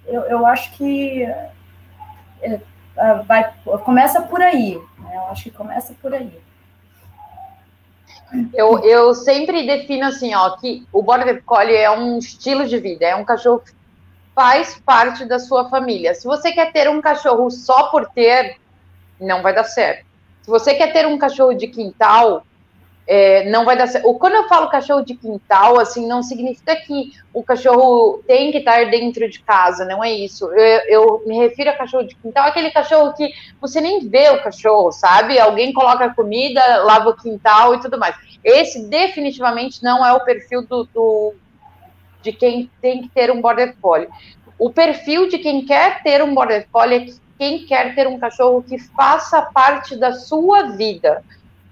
eu, 0.05 0.21
eu 0.23 0.45
acho 0.45 0.71
que 0.73 1.27
vai, 3.25 3.53
começa 3.83 4.21
por 4.21 4.41
aí. 4.41 4.79
Né? 4.99 5.15
Eu 5.15 5.21
acho 5.31 5.43
que 5.43 5.51
começa 5.51 5.93
por 6.01 6.13
aí. 6.13 6.31
Eu, 8.53 8.79
eu 8.83 9.13
sempre 9.13 9.65
defino 9.65 10.05
assim, 10.05 10.35
ó, 10.35 10.57
que 10.57 10.85
o 10.91 11.01
Border 11.01 11.41
Collie 11.45 11.75
é 11.75 11.89
um 11.89 12.17
estilo 12.17 12.67
de 12.67 12.77
vida, 12.77 13.05
é 13.05 13.15
um 13.15 13.23
cachorro 13.23 13.59
que 13.59 13.71
faz 14.35 14.79
parte 14.85 15.25
da 15.25 15.39
sua 15.39 15.69
família. 15.69 16.13
Se 16.13 16.25
você 16.25 16.51
quer 16.51 16.71
ter 16.71 16.89
um 16.89 17.01
cachorro 17.01 17.49
só 17.49 17.89
por 17.89 18.07
ter, 18.09 18.57
não 19.19 19.41
vai 19.41 19.55
dar 19.55 19.63
certo. 19.63 20.05
Se 20.41 20.49
você 20.49 20.75
quer 20.75 20.93
ter 20.93 21.07
um 21.07 21.17
cachorro 21.17 21.53
de 21.53 21.67
quintal, 21.67 22.45
é, 23.07 23.49
não 23.49 23.63
vai 23.63 23.77
dar 23.77 23.87
certo. 23.87 24.13
Quando 24.15 24.33
eu 24.33 24.49
falo 24.49 24.69
cachorro 24.69 25.03
de 25.03 25.15
quintal, 25.15 25.79
assim, 25.79 26.05
não 26.05 26.21
significa 26.21 26.75
que 26.75 27.13
o 27.33 27.41
cachorro 27.41 28.21
tem 28.27 28.51
que 28.51 28.57
estar 28.57 28.83
dentro 28.89 29.29
de 29.29 29.39
casa, 29.39 29.85
não 29.85 30.03
é 30.03 30.11
isso. 30.11 30.45
Eu, 30.51 30.81
eu, 30.87 31.23
me 31.25 31.37
refiro 31.37 31.69
a 31.69 31.73
cachorro 31.73 32.03
de 32.03 32.15
quintal, 32.15 32.45
aquele 32.45 32.69
cachorro 32.69 33.13
que 33.13 33.31
você 33.61 33.79
nem 33.79 34.07
vê 34.09 34.29
o 34.31 34.43
cachorro, 34.43 34.91
sabe? 34.91 35.39
Alguém 35.39 35.71
coloca 35.71 36.13
comida, 36.13 36.83
lava 36.83 37.09
o 37.09 37.15
quintal 37.15 37.75
e 37.75 37.79
tudo 37.79 37.97
mais. 37.97 38.15
Esse 38.43 38.85
definitivamente 38.87 39.81
não 39.81 40.05
é 40.05 40.11
o 40.11 40.25
perfil 40.25 40.63
do, 40.63 40.83
do 40.93 41.33
de 42.21 42.33
quem 42.33 42.69
tem 42.81 43.03
que 43.03 43.09
ter 43.09 43.31
um 43.31 43.41
border 43.41 43.77
collie. 43.81 44.09
O 44.59 44.69
perfil 44.69 45.29
de 45.29 45.37
quem 45.37 45.65
quer 45.65 46.03
ter 46.03 46.21
um 46.21 46.35
border 46.35 46.67
collie 46.71 47.09
é 47.09 47.27
quem 47.37 47.65
quer 47.65 47.95
ter 47.95 48.07
um 48.07 48.19
cachorro 48.19 48.63
que 48.63 48.79
faça 48.79 49.41
parte 49.41 49.95
da 49.95 50.11
sua 50.13 50.71
vida 50.75 51.23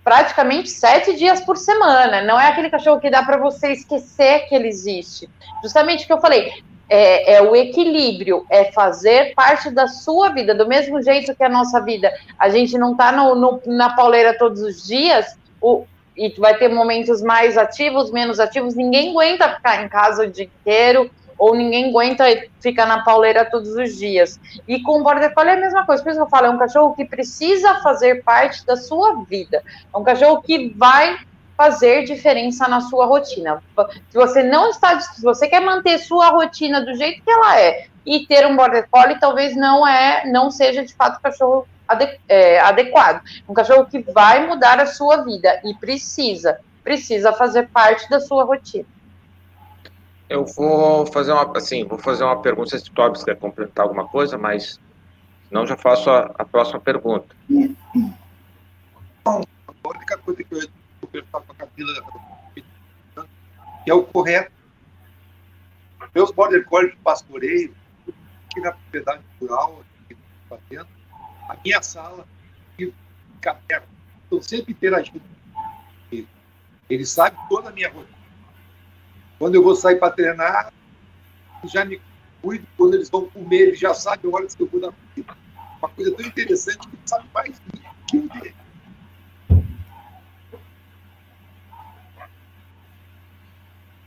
praticamente 0.05 0.69
sete 0.69 1.15
dias 1.15 1.41
por 1.41 1.57
semana. 1.57 2.21
Não 2.21 2.39
é 2.39 2.47
aquele 2.47 2.69
cachorro 2.69 3.01
que 3.01 3.09
dá 3.09 3.23
para 3.23 3.37
você 3.37 3.71
esquecer 3.71 4.47
que 4.47 4.53
ele 4.53 4.67
existe. 4.67 5.27
Justamente 5.63 6.03
o 6.03 6.07
que 6.07 6.13
eu 6.13 6.21
falei. 6.21 6.53
É, 6.87 7.33
é, 7.33 7.41
o 7.41 7.55
equilíbrio, 7.55 8.45
é 8.47 8.71
fazer 8.71 9.33
parte 9.33 9.71
da 9.71 9.87
sua 9.87 10.29
vida, 10.29 10.53
do 10.53 10.67
mesmo 10.67 11.01
jeito 11.01 11.35
que 11.35 11.43
a 11.43 11.49
nossa 11.49 11.81
vida. 11.81 12.13
A 12.37 12.47
gente 12.49 12.77
não 12.77 12.91
está 12.91 13.11
na 13.65 13.89
pauleira 13.95 14.37
todos 14.37 14.61
os 14.61 14.85
dias, 14.85 15.35
o, 15.59 15.85
e 16.15 16.29
vai 16.37 16.55
ter 16.55 16.69
momentos 16.69 17.23
mais 17.23 17.57
ativos, 17.57 18.11
menos 18.11 18.39
ativos. 18.39 18.75
Ninguém 18.75 19.09
aguenta 19.09 19.55
ficar 19.55 19.83
em 19.83 19.89
casa 19.89 20.25
o 20.25 20.27
dia 20.27 20.45
inteiro 20.45 21.09
ou 21.37 21.55
ninguém 21.55 21.89
aguenta 21.89 22.25
ficar 22.59 22.85
na 22.85 23.03
pauleira 23.03 23.45
todos 23.45 23.75
os 23.75 23.97
dias. 23.97 24.39
E 24.67 24.81
com 24.81 24.99
o 24.99 25.03
Border 25.03 25.33
Collie 25.33 25.51
é 25.51 25.57
a 25.57 25.61
mesma 25.61 25.85
coisa, 25.85 26.01
por 26.01 26.09
isso 26.09 26.19
que 26.19 26.25
eu 26.25 26.29
falo, 26.29 26.47
é 26.47 26.49
um 26.49 26.57
cachorro 26.57 26.95
que 26.95 27.05
precisa 27.05 27.75
fazer 27.75 28.23
parte 28.23 28.65
da 28.65 28.75
sua 28.75 29.23
vida, 29.23 29.63
é 29.93 29.97
um 29.97 30.03
cachorro 30.03 30.41
que 30.41 30.69
vai 30.69 31.17
fazer 31.57 32.03
diferença 32.03 32.67
na 32.67 32.81
sua 32.81 33.05
rotina. 33.05 33.63
Se 34.09 34.17
você 34.17 34.43
não 34.43 34.69
está, 34.69 34.99
se 34.99 35.21
você 35.21 35.47
quer 35.47 35.61
manter 35.61 35.97
sua 35.99 36.29
rotina 36.29 36.81
do 36.81 36.93
jeito 36.95 37.23
que 37.23 37.31
ela 37.31 37.59
é 37.59 37.87
e 38.05 38.25
ter 38.27 38.45
um 38.45 38.55
Border 38.55 38.87
Collie, 38.89 39.19
talvez 39.19 39.55
não 39.55 39.87
é, 39.87 40.25
não 40.27 40.51
seja 40.51 40.83
de 40.85 40.93
fato 40.93 41.21
cachorro 41.21 41.67
é, 42.27 42.59
adequado. 42.59 43.21
Um 43.47 43.53
cachorro 43.53 43.85
que 43.85 43.99
vai 43.99 44.45
mudar 44.47 44.79
a 44.79 44.85
sua 44.85 45.23
vida 45.23 45.61
e 45.63 45.73
precisa, 45.73 46.59
precisa 46.83 47.31
fazer 47.31 47.69
parte 47.69 48.09
da 48.09 48.19
sua 48.19 48.43
rotina. 48.43 48.85
Eu 50.27 50.45
vou 50.45 51.05
fazer 51.05 51.31
uma, 51.31 51.57
assim, 51.57 51.85
vou 51.85 51.99
fazer 51.99 52.23
uma 52.23 52.41
pergunta, 52.41 52.77
se 52.77 52.89
o 52.89 52.93
Tobis 52.93 53.23
quer 53.23 53.37
complementar 53.37 53.83
alguma 53.83 54.07
coisa, 54.07 54.37
mas 54.37 54.79
não 55.51 55.65
já 55.67 55.77
faço 55.77 56.09
a, 56.09 56.31
a 56.37 56.45
próxima 56.45 56.79
pergunta. 56.79 57.35
Bom, 59.23 59.43
a 59.67 59.89
única 59.89 60.17
coisa 60.17 60.43
que 60.43 60.55
eu 60.55 60.61
ia 60.61 60.69
perguntar 61.11 61.41
com 61.41 61.51
a 61.51 61.55
Camila 61.55 61.93
que 63.85 63.91
é 63.91 63.93
o 63.93 64.03
correto. 64.03 64.51
Meus 66.13 66.31
border 66.31 66.65
collies 66.65 66.91
de 66.91 66.97
pastoreio, 66.97 67.75
aqui 68.49 68.61
na 68.61 68.71
propriedade 68.71 69.23
rural, 69.39 69.83
aqui 70.03 70.17
fazendo, 70.49 70.87
a 71.47 71.57
minha 71.63 71.81
sala 71.81 72.25
fica 72.75 72.93
aberta. 73.51 73.87
Estou 74.23 74.41
sempre 74.41 74.71
interagindo 74.71 75.21
Ele 76.89 77.05
sabe 77.05 77.37
toda 77.47 77.69
a 77.69 77.71
minha 77.71 77.89
rotina. 77.91 78.14
Quando 79.37 79.55
eu 79.55 79.63
vou 79.63 79.75
sair 79.75 79.97
para 79.97 80.11
treinar, 80.11 80.71
já 81.65 81.83
me 81.83 82.01
cuido. 82.41 82.65
Quando 82.77 82.95
eles 82.95 83.09
vão 83.09 83.25
comer, 83.29 83.57
ele 83.57 83.75
já 83.75 83.93
sabe 83.93 84.27
a 84.27 84.35
hora 84.35 84.47
que 84.47 84.61
eu 84.61 84.67
vou 84.67 84.79
dar 84.79 84.91
comida. 84.91 85.37
Uma 85.79 85.89
coisa 85.89 86.11
tão 86.11 86.25
interessante 86.25 86.87
que 86.87 86.95
ele 86.95 87.01
sabe 87.05 87.25
mais 87.33 87.59
do 87.59 87.79
que 88.07 88.17
eu 88.17 88.21
dele. 88.29 88.55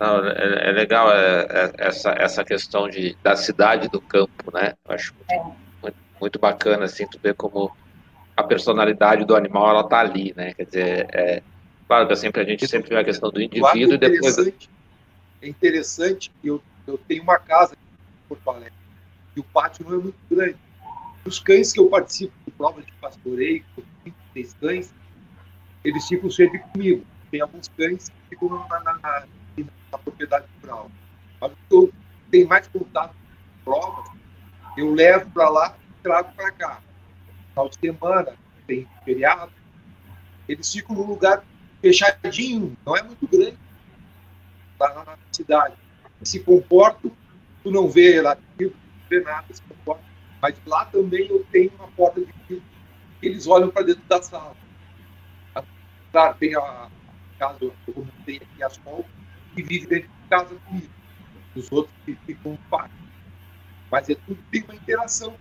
Não, 0.00 0.24
é, 0.24 0.68
é, 0.68 0.72
legal 0.72 1.12
é, 1.12 1.46
é, 1.50 1.72
essa, 1.76 2.10
essa 2.12 2.44
questão 2.44 2.88
de, 2.88 3.16
da 3.22 3.34
cidade 3.34 3.88
do 3.88 4.00
campo, 4.00 4.52
né? 4.52 4.74
Eu 4.88 4.94
acho 4.94 5.12
muito, 5.28 5.56
muito, 5.82 5.96
muito, 6.20 6.38
bacana, 6.38 6.84
assim, 6.84 7.04
tu 7.08 7.18
ver 7.20 7.34
como 7.34 7.76
a 8.36 8.44
personalidade 8.44 9.24
do 9.24 9.34
animal, 9.34 9.70
ela 9.70 9.88
tá 9.88 9.98
ali, 9.98 10.32
né? 10.36 10.54
Quer 10.54 10.64
dizer, 10.64 11.06
é, 11.12 11.42
claro 11.88 12.06
que 12.06 12.14
sempre, 12.14 12.42
a 12.42 12.44
gente 12.44 12.68
sempre 12.68 12.90
vê 12.90 12.96
a 12.96 13.04
questão 13.04 13.28
do 13.30 13.42
indivíduo 13.42 13.94
e 13.94 13.98
depois... 13.98 14.36
É 15.40 15.48
interessante, 15.48 16.32
eu, 16.42 16.62
eu 16.86 16.98
tenho 16.98 17.22
uma 17.22 17.38
casa 17.38 17.74
em 17.74 18.28
Porto 18.28 18.50
Alegre, 18.50 18.72
e 19.36 19.40
o 19.40 19.44
pátio 19.44 19.84
não 19.88 19.98
é 19.98 20.02
muito 20.02 20.18
grande. 20.30 20.56
Os 21.24 21.38
cães 21.38 21.72
que 21.72 21.80
eu 21.80 21.88
participo 21.88 22.32
de 22.46 22.50
provas 22.52 22.84
de 22.84 22.92
pastoreio, 22.92 23.64
tem 24.34 24.48
cães, 24.60 24.92
eles 25.84 26.06
ficam 26.06 26.30
sempre 26.30 26.58
comigo. 26.58 27.04
Tem 27.30 27.40
alguns 27.40 27.68
cães 27.68 28.08
que 28.08 28.16
ficam 28.30 28.48
na, 28.48 28.80
na, 28.80 28.98
na 28.98 29.26
na 29.90 29.98
propriedade 29.98 30.46
rural. 30.62 30.90
Mas 31.40 31.52
eu 31.70 31.92
tenho 32.30 32.48
mais 32.48 32.66
contato 32.68 33.14
com 33.14 33.64
provas, 33.64 34.10
eu 34.76 34.92
levo 34.92 35.30
para 35.30 35.48
lá 35.48 35.76
e 35.90 36.02
trago 36.02 36.32
para 36.34 36.52
cá. 36.52 36.80
De 37.56 37.76
semana, 37.80 38.34
tem 38.68 38.86
feriado, 39.04 39.52
eles 40.48 40.70
ficam 40.70 40.94
num 40.94 41.06
lugar 41.06 41.42
fechadinho, 41.80 42.76
não 42.86 42.96
é 42.96 43.02
muito 43.02 43.26
grande, 43.26 43.58
lá 44.78 44.94
na 44.94 45.18
cidade. 45.38 45.74
Se 46.22 46.40
comportam, 46.40 47.10
tu 47.62 47.70
não 47.70 47.88
vê 47.88 48.20
lá, 48.20 48.36
não 48.60 48.72
vê 49.08 49.20
nada, 49.20 49.46
se 49.52 49.62
comportam. 49.62 50.04
Mas 50.42 50.54
lá 50.66 50.84
também 50.86 51.28
eu 51.28 51.44
tenho 51.50 51.70
uma 51.78 51.88
porta 51.88 52.20
de 52.20 52.32
vidro, 52.48 52.62
eles 53.22 53.46
olham 53.46 53.70
para 53.70 53.86
dentro 53.86 54.02
da 54.08 54.22
sala. 54.22 54.56
Claro, 56.10 56.36
tem 56.38 56.56
a 56.56 56.88
casa, 57.38 57.58
eu 57.60 57.74
comentei 57.92 58.36
aqui 58.36 58.62
as 58.62 58.76
folgas, 58.78 59.06
que 59.54 59.62
vive 59.62 59.86
dentro 59.86 60.08
de 60.08 60.28
casa 60.28 60.54
comigo. 60.54 60.92
Os 61.54 61.70
outros 61.72 61.94
que 62.04 62.14
ficam 62.26 62.52
no. 62.52 62.90
Mas 63.90 64.08
é 64.08 64.14
tudo 64.14 64.38
tem 64.50 64.62
uma 64.62 64.74
interação. 64.74 65.34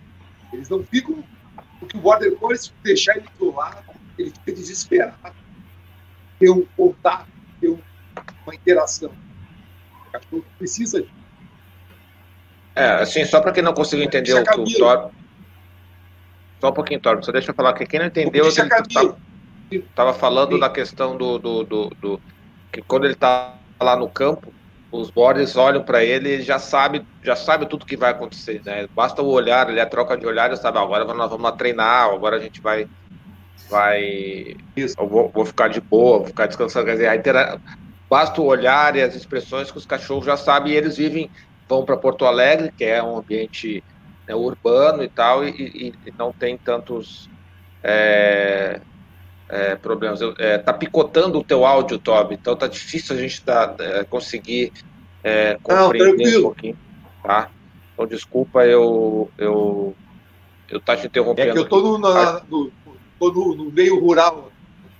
Eles 0.52 0.68
não 0.68 0.82
ficam. 0.84 1.24
Porque 1.78 1.96
o 1.96 2.00
border 2.00 2.34
collie, 2.36 2.58
se 2.58 2.72
deixar 2.82 3.16
ele 3.16 3.28
isolado, 3.34 3.92
ele 4.18 4.30
fica 4.30 4.52
desesperado. 4.52 5.36
Ter 6.38 6.50
um 6.50 6.64
contato, 6.76 7.28
ter 7.60 7.68
uma 7.68 8.54
interação. 8.54 9.14
Cachorro 10.08 10.44
precisa 10.58 11.02
disso. 11.02 11.28
É, 12.74 13.02
assim, 13.02 13.24
só 13.24 13.40
para 13.40 13.52
quem 13.52 13.62
não 13.62 13.74
conseguiu 13.74 14.04
entender 14.04 14.34
o 14.34 14.44
que 14.44 14.60
o 14.60 14.64
Thor. 14.78 15.10
Só 16.60 16.70
um 16.70 16.72
pouquinho, 16.72 17.00
Thor, 17.00 17.22
só 17.24 17.32
deixa 17.32 17.50
eu 17.50 17.54
falar 17.54 17.72
que 17.72 17.86
quem 17.86 17.98
não 17.98 18.06
entendeu, 18.06 18.44
ele 18.46 19.84
estava 19.84 20.14
falando 20.14 20.54
Sim. 20.54 20.60
da 20.60 20.70
questão 20.70 21.16
do, 21.16 21.38
do, 21.38 21.64
do, 21.64 21.90
do, 22.00 22.20
que 22.72 22.80
quando 22.82 23.04
ele 23.04 23.14
está 23.14 23.54
lá 23.80 23.96
no 23.96 24.08
campo, 24.08 24.52
os 24.90 25.10
borders 25.10 25.56
olham 25.56 25.82
para 25.82 26.04
ele 26.04 26.36
e 26.36 26.42
já 26.42 26.58
sabe, 26.58 27.04
já 27.22 27.36
sabe 27.36 27.66
tudo 27.66 27.84
que 27.84 27.96
vai 27.96 28.10
acontecer, 28.10 28.62
né? 28.64 28.88
Basta 28.94 29.22
o 29.22 29.28
olhar, 29.28 29.68
ele 29.68 29.80
é 29.80 29.84
troca 29.84 30.16
de 30.16 30.26
olhar, 30.26 30.52
e 30.52 30.56
sabe, 30.56 30.78
agora 30.78 31.04
nós 31.04 31.30
vamos 31.30 31.50
treinar, 31.52 32.08
agora 32.08 32.36
a 32.36 32.40
gente 32.40 32.60
vai 32.60 32.88
vai 33.68 34.56
eu 34.74 35.08
vou, 35.08 35.28
vou 35.28 35.44
ficar 35.44 35.68
de 35.68 35.80
boa, 35.80 36.18
vou 36.18 36.26
ficar 36.28 36.46
descansando, 36.46 36.86
quer 36.86 36.92
dizer, 36.92 37.14
intera... 37.14 37.60
basta 38.08 38.40
o 38.40 38.46
olhar 38.46 38.96
e 38.96 39.02
as 39.02 39.14
expressões 39.14 39.70
que 39.70 39.78
os 39.78 39.86
cachorros 39.86 40.24
já 40.24 40.36
sabem, 40.36 40.72
e 40.72 40.76
eles 40.76 40.96
vivem, 40.96 41.30
vão 41.68 41.84
para 41.84 41.96
Porto 41.96 42.24
Alegre, 42.24 42.72
que 42.76 42.84
é 42.84 43.02
um 43.02 43.18
ambiente 43.18 43.84
né, 44.26 44.34
urbano 44.34 45.02
e 45.02 45.08
tal, 45.08 45.46
e, 45.46 45.50
e, 45.50 45.94
e 46.06 46.14
não 46.16 46.32
tem 46.32 46.56
tantos 46.56 47.28
é, 47.82 48.80
é, 49.48 49.76
problemas. 49.76 50.20
É, 50.38 50.58
tá 50.58 50.72
picotando 50.72 51.38
o 51.38 51.44
teu 51.44 51.66
áudio, 51.66 51.98
Toby, 51.98 52.34
então 52.34 52.56
tá 52.56 52.66
difícil 52.66 53.16
a 53.16 53.18
gente 53.18 53.42
tá, 53.42 53.74
é, 53.78 54.04
conseguir 54.04 54.72
é, 55.22 55.58
compreender 55.62 56.32
Não, 56.32 56.38
um 56.38 56.42
pouquinho, 56.42 56.78
tá? 57.22 57.50
Então, 57.92 58.06
desculpa, 58.06 58.64
eu, 58.64 59.30
eu, 59.36 59.94
eu 60.68 60.80
tá 60.80 60.96
te 60.96 61.06
interrompendo. 61.06 61.50
É 61.50 61.52
que 61.52 61.58
eu 61.58 61.68
tô 61.68 61.80
no, 61.80 61.98
na, 61.98 62.42
no, 62.48 62.72
tô 63.18 63.32
no, 63.32 63.54
no 63.56 63.72
meio 63.72 63.98
rural, 64.00 64.50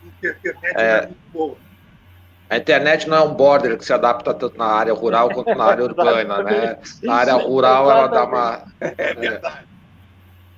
a 0.03 0.27
internet 0.27 0.77
é, 0.77 0.83
é 0.83 1.01
muito 1.03 1.33
boa. 1.33 1.68
A 2.51 2.57
internet 2.57 3.09
não 3.09 3.17
é 3.17 3.21
um 3.21 3.35
border 3.35 3.77
que 3.77 3.85
se 3.85 3.93
adapta 3.93 4.33
tanto 4.33 4.57
na 4.57 4.67
área 4.67 4.95
rural 4.95 5.29
quanto 5.31 5.55
na 5.55 5.65
área 5.65 5.85
urbana, 5.85 6.43
né? 6.43 6.79
Na 7.03 7.15
área 7.15 7.35
rural 7.35 7.91
ela 7.91 8.07
dá 8.07 8.25
uma. 8.25 8.63
É 8.81 9.15
verdade. 9.15 9.67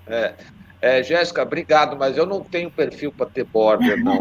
É. 0.07 0.35
É, 0.83 1.03
Jéssica, 1.03 1.43
obrigado, 1.43 1.95
mas 1.95 2.17
eu 2.17 2.25
não 2.25 2.41
tenho 2.43 2.71
perfil 2.71 3.13
para 3.13 3.27
ter 3.27 3.45
border, 3.45 4.03
não. 4.03 4.17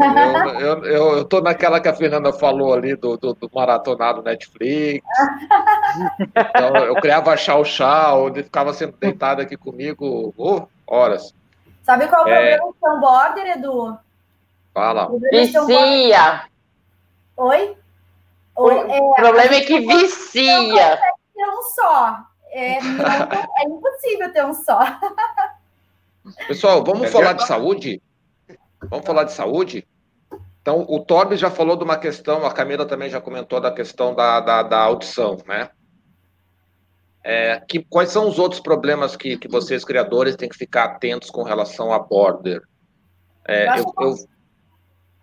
Eu, 0.60 0.84
eu, 0.84 1.16
eu, 1.16 1.24
tô 1.24 1.40
naquela 1.40 1.80
que 1.80 1.88
a 1.88 1.94
Fernanda 1.94 2.34
falou 2.34 2.74
ali 2.74 2.94
do, 2.94 3.16
do, 3.16 3.32
do 3.32 3.50
maratonado 3.54 4.22
Netflix. 4.22 5.02
Então, 6.20 6.76
eu 6.84 6.94
criava 6.96 7.34
chau-chau, 7.34 8.26
onde 8.26 8.42
ficava 8.42 8.74
sempre 8.74 8.96
deitado 9.00 9.40
aqui 9.40 9.56
comigo 9.56 10.34
oh, 10.36 10.66
horas. 10.86 11.34
Sabe 11.82 12.06
qual 12.08 12.28
é 12.28 12.56
o 12.56 12.58
problema 12.60 12.66
de 12.66 12.78
ter 12.78 12.90
um 12.90 13.00
border, 13.00 13.56
Edu? 13.56 13.98
Fala. 14.74 15.10
Vicia. 15.30 16.42
Oi? 17.40 17.74
O 18.54 18.70
é, 18.70 19.14
problema 19.14 19.54
é 19.54 19.60
que 19.62 19.80
vicia. 19.80 20.58
Não 20.58 20.96
ter 21.34 21.48
um 21.48 21.62
só. 21.74 22.18
É, 22.50 22.80
não, 22.84 23.04
é 23.06 23.64
impossível 23.64 24.30
ter 24.30 24.44
um 24.44 24.52
só. 24.52 24.78
Pessoal, 26.46 26.84
vamos 26.84 27.04
é 27.04 27.06
falar 27.08 27.32
de 27.32 27.46
saúde? 27.46 28.02
Vamos 28.90 29.06
falar 29.06 29.24
de 29.24 29.32
saúde? 29.32 29.88
Então, 30.60 30.84
o 30.86 31.00
Torbe 31.00 31.34
já 31.36 31.50
falou 31.50 31.76
de 31.76 31.84
uma 31.84 31.96
questão, 31.96 32.44
a 32.44 32.52
Camila 32.52 32.84
também 32.84 33.08
já 33.08 33.22
comentou 33.22 33.58
da 33.58 33.72
questão 33.72 34.14
da, 34.14 34.40
da, 34.40 34.62
da 34.62 34.78
audição, 34.78 35.38
né? 35.46 35.70
É, 37.24 37.58
que, 37.66 37.82
quais 37.84 38.10
são 38.10 38.28
os 38.28 38.38
outros 38.38 38.60
problemas 38.60 39.16
que, 39.16 39.38
que 39.38 39.48
vocês, 39.48 39.82
criadores, 39.82 40.36
têm 40.36 40.48
que 40.48 40.58
ficar 40.58 40.84
atentos 40.84 41.30
com 41.30 41.42
relação 41.42 41.90
a 41.90 41.98
border? 41.98 42.60
É, 43.48 43.78
eu, 43.78 43.84
eu, 43.98 44.08
eu... 44.08 44.14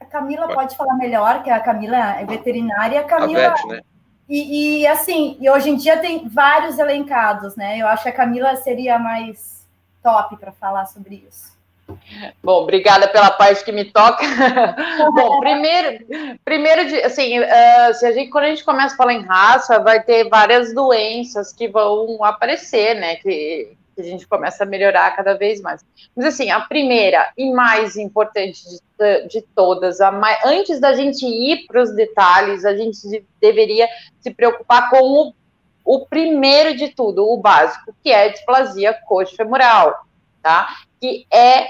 A 0.08 0.10
Camila 0.10 0.48
pode 0.48 0.76
falar 0.78 0.96
melhor, 0.96 1.44
que 1.44 1.50
a 1.50 1.60
Camila 1.60 1.98
é 2.18 2.26
veterinária. 2.26 3.02
A 3.02 3.04
Camila... 3.04 3.48
A 3.48 3.50
vet, 3.50 3.68
né? 3.68 3.82
E, 4.30 4.82
e, 4.82 4.88
assim, 4.88 5.38
e 5.40 5.50
hoje 5.50 5.70
em 5.70 5.76
dia 5.76 5.98
tem 5.98 6.28
vários 6.28 6.80
elencados, 6.80 7.56
né? 7.56 7.78
Eu 7.78 7.88
acho 7.88 8.04
que 8.04 8.10
a 8.10 8.14
Camila 8.14 8.56
seria 8.58 8.98
mais 8.98 9.66
top 10.02 10.38
para 10.38 10.52
falar 10.54 10.86
sobre 10.86 11.26
isso. 11.28 11.56
Bom, 12.44 12.64
obrigada 12.64 13.08
pela 13.08 13.32
parte 13.32 13.64
que 13.64 13.72
me 13.72 13.86
toca. 13.86 14.24
Bom, 15.14 15.40
primeiro, 15.40 16.06
primeiro 16.44 16.88
de, 16.88 17.02
assim, 17.04 17.40
uh, 17.40 17.94
se 17.94 18.06
a 18.06 18.12
gente, 18.12 18.30
quando 18.30 18.46
a 18.46 18.50
gente 18.50 18.66
começa 18.66 18.94
a 18.94 18.98
falar 18.98 19.14
em 19.14 19.26
raça, 19.26 19.80
vai 19.80 20.02
ter 20.02 20.30
várias 20.30 20.74
doenças 20.74 21.54
que 21.54 21.68
vão 21.68 22.24
aparecer, 22.24 22.96
né? 22.96 23.16
Que, 23.16 23.78
que 23.98 24.02
a 24.02 24.12
gente 24.12 24.28
começa 24.28 24.64
a 24.64 24.68
melhorar 24.68 25.16
cada 25.16 25.34
vez 25.34 25.60
mais. 25.60 25.84
Mas 26.16 26.26
assim, 26.28 26.52
a 26.52 26.62
primeira 26.62 27.32
e 27.36 27.52
mais 27.52 27.98
importante 27.98 28.62
de, 28.70 29.28
de 29.28 29.42
todas, 29.56 29.98
mais, 30.00 30.38
antes 30.46 30.80
da 30.80 30.94
gente 30.94 31.26
ir 31.26 31.66
para 31.66 31.82
os 31.82 31.94
detalhes, 31.96 32.64
a 32.64 32.76
gente 32.78 33.26
deveria 33.42 33.88
se 34.20 34.32
preocupar 34.32 34.90
com 34.92 35.02
o 35.02 35.34
o 35.88 36.06
primeiro 36.06 36.76
de 36.76 36.90
tudo, 36.90 37.26
o 37.26 37.38
básico, 37.38 37.96
que 38.04 38.12
é 38.12 38.26
a 38.26 38.28
displasia 38.28 38.94
coxofemoral, 39.08 40.06
tá? 40.44 40.68
Que 41.00 41.26
é, 41.32 41.70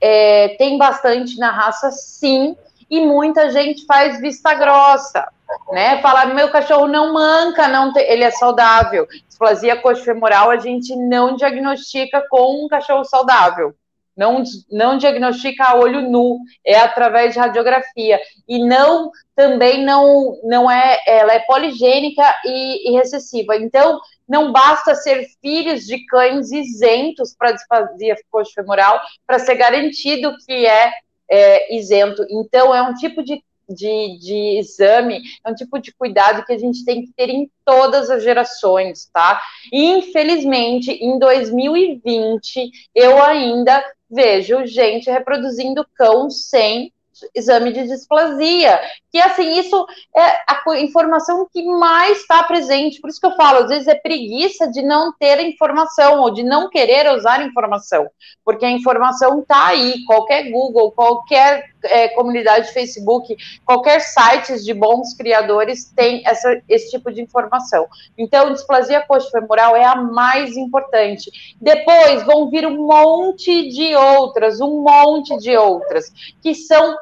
é, 0.00 0.48
tem 0.56 0.78
bastante 0.78 1.36
na 1.36 1.50
raça, 1.50 1.90
sim, 1.90 2.56
e 2.88 3.04
muita 3.04 3.50
gente 3.50 3.84
faz 3.84 4.20
vista 4.20 4.54
grossa, 4.54 5.26
né? 5.72 6.00
Fala, 6.00 6.26
meu 6.26 6.50
cachorro 6.50 6.86
não 6.86 7.12
manca, 7.12 7.68
não 7.68 7.92
tem, 7.92 8.04
ele 8.10 8.24
é 8.24 8.30
saudável. 8.30 9.06
Displasia 9.26 9.76
coxofemoral 9.76 10.50
a 10.50 10.56
gente 10.56 10.94
não 10.96 11.36
diagnostica 11.36 12.24
com 12.28 12.64
um 12.64 12.68
cachorro 12.68 13.04
saudável, 13.04 13.74
não, 14.16 14.42
não 14.70 14.96
diagnostica 14.96 15.64
a 15.64 15.76
olho 15.76 16.00
nu, 16.00 16.38
é 16.64 16.78
através 16.78 17.34
de 17.34 17.38
radiografia. 17.38 18.18
E 18.48 18.58
não, 18.58 19.10
também 19.34 19.84
não, 19.84 20.38
não 20.42 20.70
é, 20.70 20.98
ela 21.06 21.34
é 21.34 21.40
poligênica 21.40 22.24
e, 22.44 22.90
e 22.90 22.96
recessiva. 22.96 23.56
Então, 23.56 24.00
não 24.26 24.50
basta 24.50 24.94
ser 24.94 25.26
filhos 25.42 25.82
de 25.84 26.04
cães 26.06 26.50
isentos 26.50 27.34
para 27.36 27.52
displasia 27.52 28.16
femoral 28.54 29.00
para 29.26 29.38
ser 29.38 29.56
garantido 29.56 30.34
que 30.46 30.66
é, 30.66 30.92
é 31.30 31.76
isento. 31.76 32.24
Então, 32.30 32.74
é 32.74 32.80
um 32.80 32.94
tipo 32.94 33.22
de 33.22 33.44
de, 33.68 34.18
de 34.18 34.58
exame, 34.58 35.22
é 35.44 35.50
um 35.50 35.54
tipo 35.54 35.78
de 35.78 35.92
cuidado 35.92 36.44
que 36.44 36.52
a 36.52 36.58
gente 36.58 36.84
tem 36.84 37.04
que 37.04 37.12
ter 37.12 37.28
em 37.28 37.50
todas 37.64 38.10
as 38.10 38.22
gerações, 38.22 39.08
tá? 39.12 39.40
Infelizmente, 39.72 40.90
em 40.90 41.18
2020, 41.18 42.70
eu 42.94 43.22
ainda 43.22 43.84
vejo 44.08 44.64
gente 44.66 45.10
reproduzindo 45.10 45.86
cão 45.96 46.30
sem 46.30 46.92
exame 47.34 47.72
de 47.72 47.86
displasia. 47.86 48.80
Que 49.10 49.18
assim, 49.18 49.58
isso 49.58 49.86
é 50.16 50.22
a 50.46 50.78
informação 50.78 51.46
que 51.50 51.62
mais 51.64 52.18
está 52.18 52.42
presente. 52.42 53.00
Por 53.00 53.10
isso 53.10 53.20
que 53.20 53.26
eu 53.26 53.36
falo, 53.36 53.64
às 53.64 53.68
vezes 53.68 53.88
é 53.88 53.94
preguiça 53.94 54.70
de 54.70 54.82
não 54.82 55.12
ter 55.12 55.40
informação 55.40 56.20
ou 56.20 56.30
de 56.30 56.42
não 56.42 56.68
querer 56.68 57.10
usar 57.14 57.44
informação, 57.44 58.08
porque 58.44 58.64
a 58.64 58.70
informação 58.70 59.40
está 59.40 59.68
aí. 59.68 60.04
Qualquer 60.06 60.50
Google, 60.50 60.92
qualquer 60.92 61.64
é, 61.84 62.08
comunidade 62.08 62.72
Facebook, 62.72 63.36
qualquer 63.64 64.00
sites 64.00 64.64
de 64.64 64.74
bons 64.74 65.14
criadores 65.14 65.92
tem 65.94 66.22
essa, 66.26 66.60
esse 66.68 66.90
tipo 66.90 67.12
de 67.12 67.22
informação. 67.22 67.86
Então, 68.16 68.52
displasia 68.52 69.02
coxofemoral 69.02 69.76
é 69.76 69.84
a 69.84 69.96
mais 69.96 70.56
importante. 70.56 71.30
Depois 71.60 72.24
vão 72.24 72.50
vir 72.50 72.66
um 72.66 72.86
monte 72.86 73.68
de 73.68 73.94
outras, 73.94 74.60
um 74.60 74.82
monte 74.82 75.36
de 75.38 75.56
outras, 75.56 76.12
que 76.42 76.54
são 76.54 76.96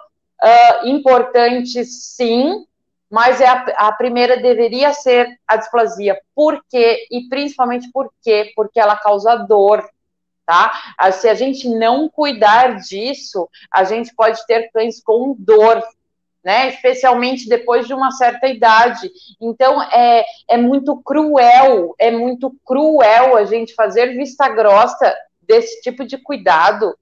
uh, 0.44 0.88
importantes, 0.88 2.14
sim, 2.14 2.64
mas 3.10 3.40
é 3.40 3.46
a, 3.46 3.64
a, 3.88 3.92
primeira 3.92 4.36
deveria 4.36 4.92
ser 4.92 5.38
a 5.46 5.56
displasia. 5.56 6.20
Por 6.34 6.62
quê? 6.68 7.06
E 7.10 7.28
principalmente 7.28 7.90
por 7.92 8.12
quê? 8.22 8.52
Porque 8.54 8.78
ela 8.78 8.96
causa 8.96 9.36
dor, 9.36 9.88
tá? 10.44 10.72
Ah, 10.98 11.12
se 11.12 11.28
a 11.28 11.34
gente 11.34 11.68
não 11.68 12.08
cuidar 12.08 12.80
disso, 12.80 13.48
a 13.70 13.84
gente 13.84 14.14
pode 14.14 14.44
ter 14.46 14.70
cães 14.72 15.02
com 15.02 15.34
dor, 15.38 15.82
né? 16.44 16.68
Especialmente 16.68 17.48
depois 17.48 17.86
de 17.86 17.94
uma 17.94 18.10
certa 18.10 18.46
idade. 18.48 19.10
Então 19.40 19.82
é, 19.82 20.24
é 20.48 20.56
muito 20.56 21.00
cruel, 21.02 21.94
é 21.98 22.10
muito 22.10 22.54
cruel 22.64 23.36
a 23.36 23.44
gente 23.44 23.74
fazer 23.74 24.08
vista 24.16 24.48
grossa 24.48 25.14
desse 25.40 25.80
tipo 25.82 26.04
de 26.04 26.18
cuidado. 26.18 26.94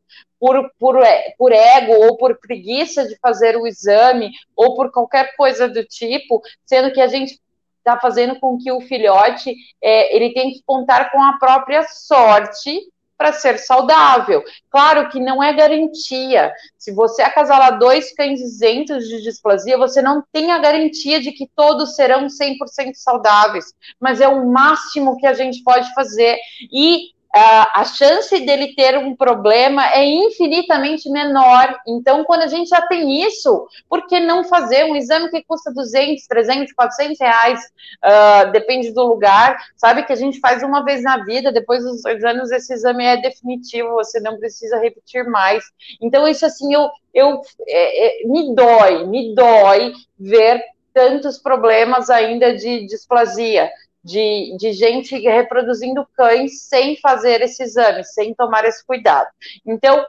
Por, 0.43 0.73
por, 0.77 0.97
por 1.39 1.53
ego 1.53 1.93
ou 2.05 2.17
por 2.17 2.37
preguiça 2.41 3.07
de 3.07 3.17
fazer 3.21 3.57
o 3.57 3.65
exame 3.65 4.33
ou 4.57 4.75
por 4.75 4.91
qualquer 4.91 5.37
coisa 5.37 5.69
do 5.69 5.85
tipo, 5.85 6.43
sendo 6.67 6.93
que 6.93 7.01
a 7.01 7.07
gente 7.07 7.39
está 7.79 7.97
fazendo 8.01 8.41
com 8.41 8.59
que 8.59 8.73
o 8.73 8.81
filhote 8.81 9.55
é, 9.81 10.17
ele 10.17 10.35
tem 10.35 10.51
que 10.51 10.63
contar 10.67 11.13
com 11.13 11.23
a 11.23 11.39
própria 11.39 11.85
sorte 11.85 12.81
para 13.23 13.33
ser 13.33 13.57
saudável. 13.57 14.43
Claro 14.69 15.09
que 15.09 15.21
não 15.21 15.41
é 15.41 15.53
garantia. 15.53 16.53
Se 16.77 16.93
você 16.93 17.23
acasalar 17.23 17.79
dois 17.79 18.13
cães 18.13 18.41
isentos 18.41 19.07
de 19.07 19.23
displasia, 19.23 19.79
você 19.79 20.03
não 20.03 20.25
tem 20.33 20.51
a 20.51 20.59
garantia 20.59 21.21
de 21.21 21.31
que 21.31 21.49
todos 21.55 21.95
serão 21.95 22.27
100% 22.27 22.95
saudáveis, 22.95 23.67
mas 24.01 24.21
é 24.21 24.27
o 24.27 24.51
máximo 24.51 25.17
que 25.19 25.27
a 25.29 25.35
gente 25.35 25.63
pode 25.63 25.95
fazer. 25.95 26.37
E 26.73 27.12
a 27.35 27.85
chance 27.85 28.39
dele 28.41 28.75
ter 28.75 28.99
um 28.99 29.17
problema 29.17 29.91
é 29.95 30.05
infinitamente 30.05 31.09
menor. 31.09 31.81
Então, 31.89 32.25
quando 32.25 32.43
a 32.43 32.47
gente 32.47 32.69
já 32.69 32.83
tem 32.83 33.25
isso, 33.27 33.67
por 33.89 34.07
que 34.07 34.21
não 34.21 34.45
fazer 34.45 34.85
um 34.85 34.95
exame 34.95 35.31
que 35.31 35.43
custa 35.43 35.73
200, 35.73 36.27
300, 36.27 36.73
400 36.75 37.19
reais? 37.19 37.61
Uh, 38.05 38.53
depende 38.53 38.93
do 38.93 39.03
lugar. 39.05 39.57
Sabe 39.77 40.03
que 40.03 40.13
a 40.13 40.17
gente 40.17 40.41
faz 40.41 40.63
uma 40.63 40.85
vez 40.85 41.03
na 41.03 41.25
vida, 41.25 41.51
depois 41.51 41.83
dos 41.83 42.03
dois 42.03 42.23
anos 42.23 42.51
esse 42.51 42.75
exame 42.75 43.05
é 43.05 43.17
definitivo, 43.17 43.95
você 43.95 44.21
não 44.21 44.39
precisa 44.39 44.79
repetir 44.79 45.25
mais. 45.25 45.65
Então, 46.03 46.29
isso 46.29 46.45
assim, 46.45 46.75
eu, 46.75 46.91
eu 47.15 47.41
é, 47.67 48.25
é, 48.25 48.27
me 48.27 48.55
dói, 48.55 49.07
me 49.07 49.35
dói 49.35 49.93
ver 50.19 50.63
tantos 50.93 51.39
problemas 51.39 52.11
ainda 52.11 52.55
de 52.55 52.85
displasia 52.87 53.71
de, 54.05 54.57
de 54.59 54.73
gente 54.73 55.17
reproduzindo 55.19 56.07
cães 56.17 56.63
sem 56.63 56.97
fazer 56.97 57.41
esse 57.41 57.63
exame, 57.63 58.05
sem 58.05 58.35
tomar 58.35 58.65
esse 58.65 58.85
cuidado. 58.85 59.29
Então, 59.67 60.05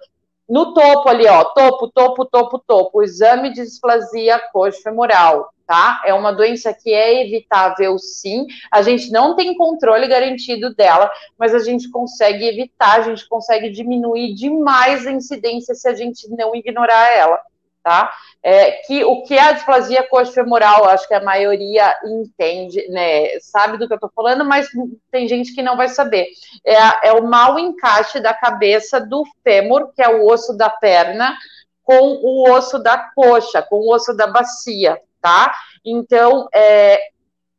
no 0.50 0.74
topo 0.74 1.10
ali, 1.10 1.28
ó, 1.28 1.44
topo, 1.46 1.90
topo, 1.90 2.26
topo, 2.26 2.60
topo, 2.60 3.04
exame 3.04 3.50
de 3.54 3.64
displasia 3.64 4.40
coxofemoral, 4.52 5.54
tá? 5.66 6.02
É 6.06 6.14
uma 6.14 6.34
doença 6.34 6.74
que 6.74 6.94
é 6.94 7.26
evitável, 7.26 7.98
sim. 7.98 8.46
A 8.70 8.82
gente 8.82 9.12
não 9.12 9.36
tem 9.36 9.56
controle 9.56 10.08
garantido 10.08 10.74
dela, 10.76 11.10
mas 11.38 11.56
a 11.56 11.60
gente 11.60 11.90
consegue 11.90 12.46
evitar, 12.46 13.00
a 13.00 13.04
gente 13.04 13.28
consegue 13.28 13.70
diminuir 13.70 14.34
demais 14.34 15.08
a 15.08 15.12
incidência 15.12 15.74
se 15.76 15.88
a 15.88 15.94
gente 15.94 16.30
não 16.30 16.54
ignorar 16.56 17.16
ela 17.18 17.40
tá? 17.84 18.10
É, 18.42 18.72
que 18.72 19.04
o 19.04 19.24
que 19.24 19.34
é 19.34 19.42
a 19.42 19.52
displasia 19.52 20.08
coxofemoral, 20.08 20.86
acho 20.86 21.08
que 21.08 21.14
a 21.14 21.24
maioria 21.24 21.96
entende, 22.06 22.88
né, 22.90 23.38
sabe 23.42 23.78
do 23.78 23.88
que 23.88 23.94
eu 23.94 24.00
tô 24.00 24.10
falando, 24.16 24.46
mas 24.46 24.68
tem 25.12 25.28
gente 25.28 25.54
que 25.54 25.62
não 25.62 25.76
vai 25.76 25.90
saber. 25.90 26.28
É, 26.66 27.10
é 27.10 27.14
o 27.14 27.28
mau 27.28 27.60
encaixe 27.60 28.20
da 28.20 28.34
cabeça 28.34 29.00
do 29.00 29.24
fêmur, 29.44 29.92
que 29.94 30.02
é 30.02 30.10
o 30.10 30.26
osso 30.26 30.58
da 30.58 30.70
perna, 30.70 31.38
com 31.84 32.20
o 32.24 32.50
osso 32.50 32.80
da 32.80 32.98
coxa, 32.98 33.62
com 33.62 33.76
o 33.76 33.94
osso 33.94 34.16
da 34.16 34.28
bacia, 34.28 34.98
tá? 35.22 35.54
Então, 35.86 36.48
é, 36.54 36.98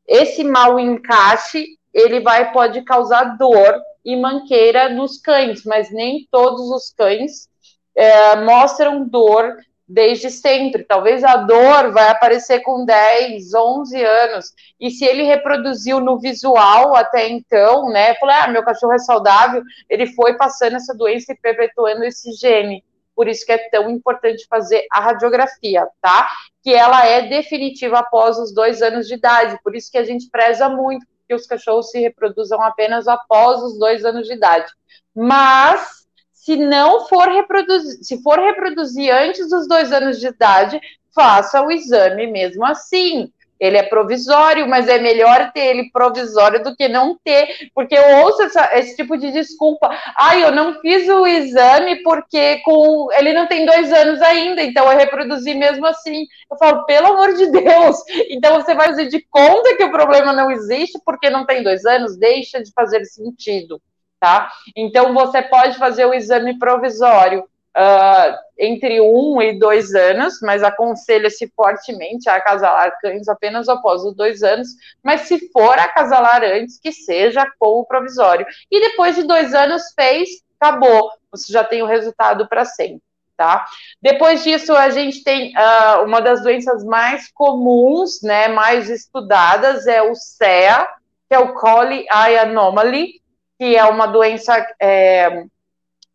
esse 0.09 0.43
mau 0.43 0.81
encaixe, 0.81 1.79
ele 1.93 2.21
vai, 2.21 2.51
pode 2.51 2.83
causar 2.83 3.37
dor 3.37 3.81
e 4.05 4.17
manqueira 4.17 4.89
nos 4.89 5.19
cães, 5.19 5.65
mas 5.65 5.91
nem 5.91 6.27
todos 6.31 6.71
os 6.71 6.91
cães 6.91 7.49
é, 7.95 8.37
mostram 8.37 9.07
dor 9.07 9.57
desde 9.87 10.31
sempre. 10.31 10.85
Talvez 10.85 11.23
a 11.23 11.37
dor 11.37 11.93
vai 11.93 12.09
aparecer 12.09 12.61
com 12.61 12.85
10, 12.85 13.55
11 13.55 14.03
anos. 14.03 14.53
E 14.81 14.91
se 14.91 15.05
ele 15.05 15.23
reproduziu 15.23 16.01
no 16.01 16.19
visual 16.19 16.95
até 16.97 17.29
então, 17.29 17.89
né? 17.91 18.15
Falou, 18.17 18.35
ah, 18.35 18.49
meu 18.49 18.65
cachorro 18.65 18.93
é 18.93 18.99
saudável, 18.99 19.63
ele 19.89 20.07
foi 20.09 20.37
passando 20.37 20.77
essa 20.77 20.95
doença 20.95 21.33
e 21.33 21.37
perpetuando 21.37 22.05
esse 22.05 22.33
gene. 22.33 22.85
Por 23.15 23.29
isso 23.29 23.47
que 23.47 23.53
é 23.53 23.69
tão 23.71 23.89
importante 23.91 24.47
fazer 24.49 24.85
a 24.91 25.01
radiografia, 25.01 25.87
tá? 26.01 26.29
Que 26.63 26.75
ela 26.75 27.07
é 27.07 27.29
definitiva 27.29 28.01
após 28.01 28.39
os 28.39 28.53
dois 28.53 28.83
anos 28.83 29.07
de 29.07 29.15
idade. 29.15 29.59
Por 29.63 29.77
isso 29.77 29.91
que 29.91 29.99
a 29.99 30.05
gente 30.05 30.29
preza 30.31 30.69
muito 30.69 31.07
que 31.27 31.35
os 31.35 31.47
cachorros 31.47 31.91
se 31.91 32.01
reproduzam 32.01 32.61
apenas 32.61 33.09
após 33.09 33.63
os 33.63 33.79
dois 33.79 34.05
anos 34.05 34.27
de 34.27 34.35
idade. 34.35 34.71
Mas 35.15 36.04
se 36.45 36.57
não 36.57 37.09
for 37.09 37.27
reproduzir, 37.27 38.05
se 38.05 38.23
for 38.23 38.39
reproduzir 38.39 39.11
antes 39.11 39.49
dos 39.49 39.67
dois 39.67 39.91
anos 39.91 40.21
de 40.21 40.27
idade, 40.27 40.79
faça 41.15 41.63
o 41.63 41.71
exame 41.71 42.27
mesmo 42.27 42.63
assim. 42.67 43.33
Ele 43.59 43.79
é 43.79 43.83
provisório, 43.83 44.69
mas 44.69 44.87
é 44.87 44.99
melhor 44.99 45.53
ter 45.53 45.69
ele 45.69 45.91
provisório 45.91 46.63
do 46.63 46.77
que 46.77 46.87
não 46.87 47.19
ter, 47.25 47.71
porque 47.75 47.95
eu 47.95 48.19
ouço 48.19 48.43
essa, 48.43 48.77
esse 48.77 48.95
tipo 48.95 49.17
de 49.17 49.33
desculpa. 49.33 49.89
Ah, 50.15 50.37
eu 50.37 50.53
não 50.53 50.79
fiz 50.83 51.09
o 51.09 51.27
exame 51.27 52.03
porque 52.03 52.59
com 52.59 53.09
ele 53.13 53.33
não 53.33 53.47
tem 53.47 53.65
dois 53.65 53.91
anos 53.91 54.21
ainda, 54.21 54.63
então 54.63 54.93
eu 54.93 54.99
reproduzi 54.99 55.55
mesmo 55.55 55.87
assim. 55.87 56.27
Eu 56.51 56.59
falo, 56.59 56.85
pelo 56.85 57.07
amor 57.07 57.33
de 57.33 57.51
Deus, 57.51 57.97
então 58.29 58.61
você 58.61 58.75
vai 58.75 58.89
fazer 58.89 59.07
de 59.07 59.25
conta 59.31 59.79
que 59.79 59.85
o 59.85 59.91
problema 59.91 60.31
não 60.35 60.51
existe 60.51 61.01
porque 61.07 61.31
não 61.31 61.47
tem 61.47 61.63
dois 61.63 61.87
anos, 61.87 62.19
deixa 62.19 62.63
de 62.63 62.71
fazer 62.73 63.03
sentido 63.07 63.81
tá? 64.25 64.51
Então, 64.75 65.13
você 65.13 65.43
pode 65.43 65.77
fazer 65.77 66.07
o 66.07 66.15
exame 66.15 66.59
provisório 66.59 67.41
uh, 67.43 68.39
entre 68.59 68.99
um 69.03 69.43
e 69.43 69.59
dois 69.59 69.95
anos, 69.95 70.39
mas 70.41 70.63
aconselha-se 70.63 71.53
fortemente 71.55 72.27
a 72.27 72.37
acasalar 72.37 72.99
cães 73.03 73.29
apenas 73.29 73.69
após 73.69 74.03
os 74.03 74.17
dois 74.17 74.43
anos, 74.43 74.69
mas 75.03 75.23
se 75.23 75.51
for 75.51 75.79
acasalar 75.79 76.43
antes, 76.43 76.81
que 76.81 76.91
seja 76.91 77.47
com 77.59 77.81
o 77.81 77.85
provisório. 77.85 78.47
E 78.71 78.81
depois 78.81 79.15
de 79.15 79.25
dois 79.25 79.53
anos 79.53 79.83
fez, 79.95 80.43
acabou, 80.59 81.11
você 81.31 81.53
já 81.53 81.63
tem 81.63 81.83
o 81.83 81.87
resultado 81.87 82.49
para 82.49 82.65
sempre. 82.65 83.03
Tá? 83.37 83.67
Depois 84.01 84.43
disso, 84.43 84.75
a 84.75 84.89
gente 84.89 85.23
tem 85.23 85.53
uh, 85.55 86.05
uma 86.05 86.21
das 86.21 86.43
doenças 86.43 86.83
mais 86.83 87.31
comuns, 87.33 88.23
né, 88.23 88.49
mais 88.49 88.89
estudadas, 88.89 89.87
é 89.87 90.01
o 90.01 90.15
CEA, 90.15 90.87
que 91.29 91.35
é 91.35 91.39
o 91.39 91.53
Coli 91.53 92.07
Eye 92.11 92.39
Anomaly, 92.39 93.24
que 93.59 93.77
é 93.77 93.85
uma 93.85 94.07
doença 94.07 94.67
é, 94.81 95.45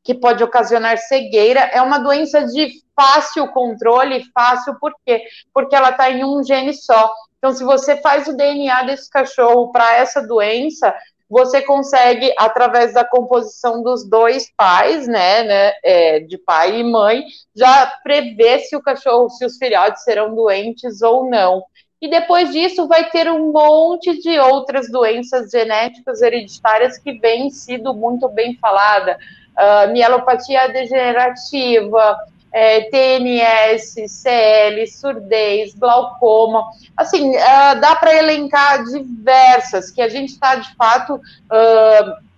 que 0.04 0.14
pode 0.14 0.44
ocasionar 0.44 0.98
cegueira, 0.98 1.62
é 1.62 1.82
uma 1.82 2.00
doença 2.00 2.46
de 2.46 2.72
fácil 2.96 3.48
controle, 3.50 4.26
fácil 4.34 4.76
por 4.80 4.94
quê? 5.06 5.24
Porque 5.54 5.76
ela 5.76 5.92
está 5.92 6.10
em 6.10 6.24
um 6.24 6.44
gene 6.44 6.74
só. 6.74 7.12
Então, 7.38 7.52
se 7.54 7.64
você 7.64 7.96
faz 7.98 8.28
o 8.28 8.36
DNA 8.36 8.84
desse 8.84 9.10
cachorro 9.10 9.72
para 9.72 9.96
essa 9.96 10.22
doença, 10.26 10.94
você 11.30 11.62
consegue, 11.62 12.34
através 12.38 12.94
da 12.94 13.06
composição 13.06 13.84
dos 13.84 14.04
dois 14.04 14.52
pais, 14.58 15.08
né, 15.08 15.44
né 15.44 15.74
é, 15.84 16.20
de 16.22 16.38
pai 16.40 16.80
e 16.80 16.84
mãe, 16.84 17.24
já 17.56 17.86
prever 18.04 18.60
se 18.62 18.76
o 18.76 18.82
cachorro, 18.82 19.30
se 19.30 19.46
os 19.46 19.58
filhotes 19.58 20.04
serão 20.04 20.34
doentes 20.34 21.02
ou 21.02 21.30
não. 21.30 21.64
E 22.02 22.10
depois 22.10 22.52
disso 22.52 22.88
vai 22.88 23.10
ter 23.10 23.30
um 23.30 23.52
monte 23.52 24.22
de 24.22 24.39
outras 24.39 24.89
doenças 24.89 25.52
genéticas 25.52 26.22
hereditárias 26.22 26.97
que 26.97 27.20
vêm 27.20 27.50
sido 27.50 27.93
muito 27.93 28.30
bem 28.30 28.56
falada. 28.56 29.18
Uh, 29.58 29.91
mielopatia 29.91 30.70
degenerativa, 30.70 32.18
é, 32.52 32.82
TNS, 32.89 34.08
CL, 34.08 34.88
surdez, 34.88 35.76
glaucoma. 35.76 36.70
Assim, 36.95 37.32
uh, 37.36 37.80
dá 37.80 37.95
para 37.95 38.16
elencar 38.16 38.84
diversas 38.86 39.91
que 39.91 40.02
a 40.02 40.10
gente 40.10 40.30
está, 40.30 40.56
de 40.56 40.74
fato, 40.76 41.16
uh, 41.16 42.30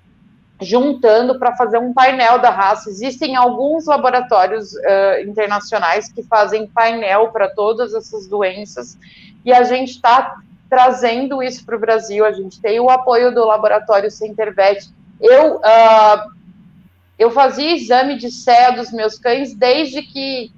juntando 0.59 1.39
para 1.39 1.55
fazer 1.55 1.77
um 1.77 1.93
painel 1.93 2.39
da 2.39 2.49
raça. 2.49 2.89
Existem 2.89 3.35
alguns 3.35 3.85
laboratórios 3.85 4.73
uh, 4.73 5.21
internacionais 5.27 6.11
que 6.11 6.23
fazem 6.23 6.67
painel 6.67 7.31
para 7.31 7.49
todas 7.49 7.93
essas 7.93 8.27
doenças 8.27 8.97
e 9.43 9.51
a 9.51 9.63
gente 9.63 9.91
está 9.91 10.35
trazendo 10.69 11.43
isso 11.43 11.65
para 11.65 11.75
o 11.75 11.79
Brasil. 11.79 12.25
A 12.25 12.31
gente 12.31 12.61
tem 12.61 12.79
o 12.79 12.89
apoio 12.89 13.33
do 13.33 13.45
laboratório 13.45 14.09
Centervet. 14.09 14.89
Eu 15.19 15.57
uh, 15.57 16.31
eu 17.19 17.29
fazia 17.29 17.75
exame 17.75 18.17
de 18.17 18.31
CEA 18.31 18.71
dos 18.71 18.91
meus 18.91 19.19
cães 19.19 19.53
desde 19.53 20.01
que 20.01 20.51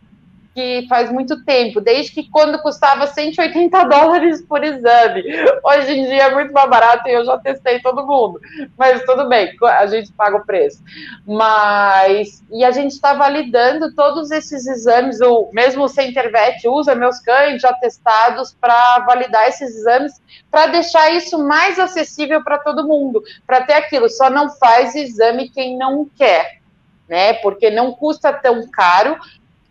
que 0.54 0.86
faz 0.88 1.12
muito 1.12 1.44
tempo, 1.44 1.82
desde 1.82 2.12
que 2.12 2.30
quando 2.30 2.60
custava 2.60 3.08
180 3.08 3.84
dólares 3.86 4.42
por 4.42 4.64
exame. 4.64 5.24
Hoje 5.64 5.92
em 5.92 6.06
dia 6.06 6.24
é 6.24 6.34
muito 6.34 6.54
mais 6.54 6.70
barato 6.70 7.08
e 7.08 7.14
eu 7.14 7.26
já 7.26 7.38
testei 7.38 7.80
todo 7.80 8.06
mundo. 8.06 8.40
Mas 8.78 9.04
tudo 9.04 9.28
bem, 9.28 9.56
a 9.64 9.88
gente 9.88 10.12
paga 10.14 10.38
o 10.38 10.46
preço. 10.46 10.84
Mas 11.26 12.44
e 12.52 12.64
a 12.64 12.72
gente 12.72 12.92
está 12.92 13.14
validando 13.14 13.94
todos 13.96 14.30
esses 14.30 14.68
exames, 14.68 15.20
o 15.22 15.50
mesmo 15.52 15.84
o 15.84 15.90
Centervet 15.90 16.68
usa 16.68 16.94
meus 16.96 17.20
cães 17.20 17.62
já 17.62 17.74
testados 17.74 18.56
para 18.60 19.00
validar 19.00 19.48
esses 19.48 19.76
exames, 19.76 20.22
para 20.52 20.68
deixar 20.68 21.12
isso 21.12 21.38
mais 21.40 21.80
acessível 21.80 22.44
para 22.44 22.60
todo 22.60 22.88
mundo, 22.88 23.24
para 23.46 23.62
ter 23.62 23.74
aquilo, 23.74 24.08
só 24.08 24.30
não 24.30 24.50
faz 24.50 24.96
exame 24.96 25.50
quem 25.50 25.78
não 25.78 26.08
quer. 26.16 26.62
Né, 27.06 27.34
porque 27.34 27.70
não 27.70 27.92
custa 27.92 28.32
tão 28.32 28.66
caro, 28.72 29.20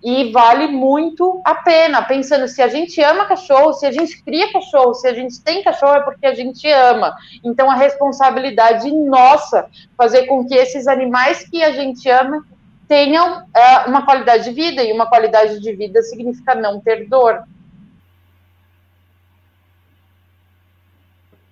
e 0.02 0.32
vale 0.32 0.66
muito 0.66 1.40
a 1.44 1.54
pena, 1.54 2.02
pensando 2.02 2.48
se 2.48 2.60
a 2.60 2.66
gente 2.66 3.00
ama 3.00 3.26
cachorro, 3.26 3.72
se 3.72 3.86
a 3.86 3.92
gente 3.92 4.20
cria 4.22 4.52
cachorro, 4.52 4.94
se 4.94 5.06
a 5.06 5.14
gente 5.14 5.40
tem 5.40 5.62
cachorro 5.62 5.94
é 5.94 6.00
porque 6.00 6.26
a 6.26 6.34
gente 6.34 6.68
ama. 6.68 7.14
Então 7.44 7.70
a 7.70 7.76
responsabilidade 7.76 8.90
nossa 8.90 9.68
fazer 9.96 10.26
com 10.26 10.44
que 10.44 10.54
esses 10.54 10.88
animais 10.88 11.48
que 11.48 11.62
a 11.62 11.70
gente 11.70 12.08
ama 12.10 12.44
tenham 12.88 13.46
é, 13.54 13.78
uma 13.86 14.04
qualidade 14.04 14.44
de 14.44 14.50
vida, 14.50 14.82
e 14.82 14.92
uma 14.92 15.06
qualidade 15.06 15.60
de 15.60 15.72
vida 15.72 16.02
significa 16.02 16.54
não 16.54 16.80
ter 16.80 17.08
dor. 17.08 17.44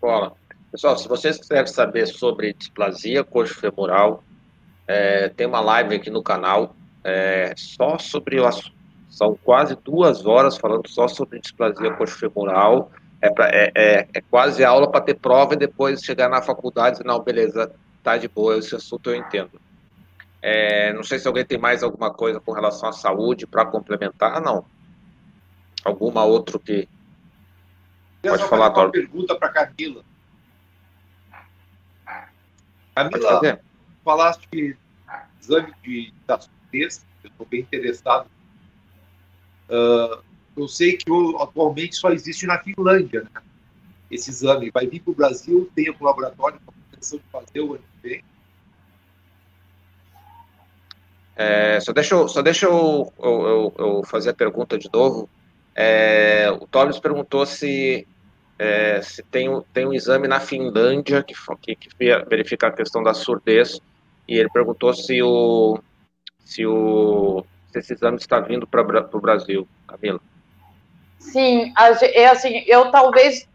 Bola. 0.01 0.33
Pessoal, 0.73 0.97
se 0.97 1.09
vocês 1.09 1.39
quiserem 1.39 1.67
saber 1.67 2.07
sobre 2.07 2.53
displasia 2.53 3.23
coxo-femoral, 3.25 4.23
é, 4.87 5.29
tem 5.29 5.47
uma 5.47 5.61
live 5.61 5.95
aqui 5.95 6.11
no 6.11 6.23
canal 6.23 6.75
é, 7.05 7.55
só 7.57 7.99
sobre 7.99 8.41
o 8.41 8.47
assunto. 8.47 8.79
São 9.09 9.37
quase 9.43 9.77
duas 9.77 10.25
horas 10.25 10.57
falando 10.57 10.89
só 10.89 11.09
sobre 11.09 11.41
displasia 11.41 11.93
coxofemoral. 11.93 12.91
É, 13.21 13.29
pra, 13.29 13.49
é, 13.49 13.73
é, 13.75 14.09
é 14.15 14.21
quase 14.23 14.65
aula 14.65 14.91
para 14.91 15.01
ter 15.03 15.15
prova 15.15 15.55
e 15.55 15.59
depois 15.59 16.03
chegar 16.03 16.29
na 16.29 16.41
faculdade 16.41 16.97
e 16.97 16.99
dizer, 16.99 17.05
não, 17.05 17.21
beleza, 17.21 17.71
tá 18.03 18.17
de 18.17 18.29
boa, 18.29 18.57
esse 18.57 18.75
assunto 18.75 19.11
eu 19.11 19.17
entendo. 19.17 19.61
É, 20.41 20.93
não 20.95 21.03
sei 21.03 21.19
se 21.19 21.29
alguém 21.29 21.45
tem 21.45 21.59
mais 21.59 21.83
alguma 21.83 22.13
coisa 22.13 22.41
com 22.41 22.53
relação 22.53 22.89
à 22.89 22.93
saúde 22.93 23.47
para 23.47 23.67
complementar, 23.67 24.41
não. 24.41 24.65
Alguma 25.85 26.25
outra 26.25 26.59
que. 26.59 26.89
Eu 28.23 28.33
Pode 28.33 28.49
falar, 28.49 28.71
Uma 28.71 28.91
pergunta 28.91 29.35
para 29.37 29.49
Camila. 29.51 30.03
Camila, 32.95 33.61
falaste 34.05 34.49
que 34.49 34.77
exame 35.41 35.73
de, 35.83 36.13
da 36.27 36.39
texto, 36.71 37.05
eu 37.25 37.31
estou 37.31 37.47
bem 37.47 37.61
interessado. 37.61 38.27
Uh, 39.69 40.23
eu 40.57 40.69
sei 40.69 40.97
que 40.97 41.05
atualmente 41.39 41.97
só 41.97 42.11
existe 42.11 42.47
na 42.47 42.59
Finlândia 42.59 43.23
né? 43.23 43.43
esse 44.11 44.31
exame. 44.31 44.71
Vai 44.71 44.87
vir 44.87 45.01
para 45.01 45.13
o 45.13 45.15
Brasil, 45.15 45.71
tem 45.75 45.91
um 45.91 46.05
laboratório 46.05 46.61
com 46.65 46.73
a 46.73 46.89
intenção 46.89 47.19
de 47.19 47.25
fazer 47.31 47.61
o 47.61 47.75
ano 47.75 47.85
que 48.03 48.09
vem. 48.09 48.25
É, 51.37 51.81
só 51.81 51.93
deixa, 51.93 52.15
eu, 52.15 52.29
só 52.29 52.43
deixa 52.43 52.67
eu, 52.67 53.11
eu, 53.19 53.75
eu, 53.79 54.03
fazer 54.05 54.31
a 54.31 54.35
pergunta 54.35 54.77
de 54.77 54.91
novo. 54.93 55.29
É, 55.75 56.51
o 56.51 56.67
Thomas 56.67 56.99
perguntou 56.99 57.47
se, 57.47 58.07
é, 58.59 59.01
se 59.01 59.23
tem, 59.23 59.49
tem 59.73 59.87
um 59.87 59.95
exame 59.95 60.29
na 60.29 60.41
Finlândia 60.41 61.23
que, 61.23 61.35
que, 61.63 61.77
que 61.77 61.89
verifica 62.29 62.67
a 62.67 62.73
questão 62.73 63.03
da 63.03 63.15
surdez, 63.15 63.81
e 64.29 64.37
ele 64.37 64.51
perguntou 64.51 64.93
se 64.93 65.23
o, 65.23 65.81
se, 66.51 66.67
o, 66.67 67.45
se 67.73 67.79
esse 67.79 67.93
exame 67.95 68.17
está 68.17 68.41
vindo 68.41 68.67
para 68.67 68.83
o 68.83 69.21
Brasil, 69.21 69.69
Camila. 69.87 70.21
Sim, 71.19 71.73
é 72.03 72.27
assim, 72.27 72.65
eu 72.67 72.91
talvez 72.91 73.49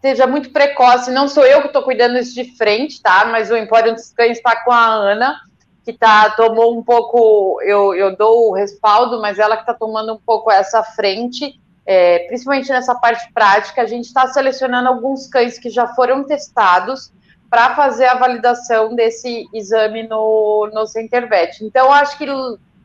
seja 0.00 0.26
muito 0.26 0.50
precoce, 0.50 1.10
não 1.10 1.26
sou 1.26 1.44
eu 1.44 1.62
que 1.62 1.66
estou 1.66 1.82
cuidando 1.82 2.16
isso 2.16 2.34
de 2.34 2.56
frente, 2.56 3.02
tá? 3.02 3.24
Mas 3.24 3.50
o 3.50 3.56
Empório 3.56 3.92
dos 3.92 4.12
Cães 4.12 4.36
está 4.36 4.62
com 4.62 4.70
a 4.70 4.86
Ana, 4.86 5.40
que 5.84 5.92
tá, 5.92 6.30
tomou 6.30 6.78
um 6.78 6.82
pouco, 6.82 7.60
eu, 7.62 7.92
eu 7.94 8.16
dou 8.16 8.50
o 8.50 8.54
respaldo, 8.54 9.20
mas 9.20 9.38
ela 9.38 9.56
que 9.56 9.62
está 9.62 9.74
tomando 9.74 10.14
um 10.14 10.18
pouco 10.18 10.50
essa 10.50 10.82
frente, 10.84 11.58
é, 11.84 12.20
principalmente 12.28 12.68
nessa 12.68 12.94
parte 12.94 13.32
prática, 13.32 13.82
a 13.82 13.86
gente 13.86 14.04
está 14.04 14.28
selecionando 14.28 14.88
alguns 14.88 15.26
cães 15.26 15.58
que 15.58 15.70
já 15.70 15.88
foram 15.88 16.22
testados, 16.24 17.12
para 17.56 17.74
fazer 17.74 18.04
a 18.04 18.16
validação 18.16 18.94
desse 18.94 19.48
exame 19.50 20.02
no, 20.02 20.70
no 20.74 20.86
Centervet. 20.86 21.64
Então, 21.64 21.90
acho 21.90 22.18
que 22.18 22.26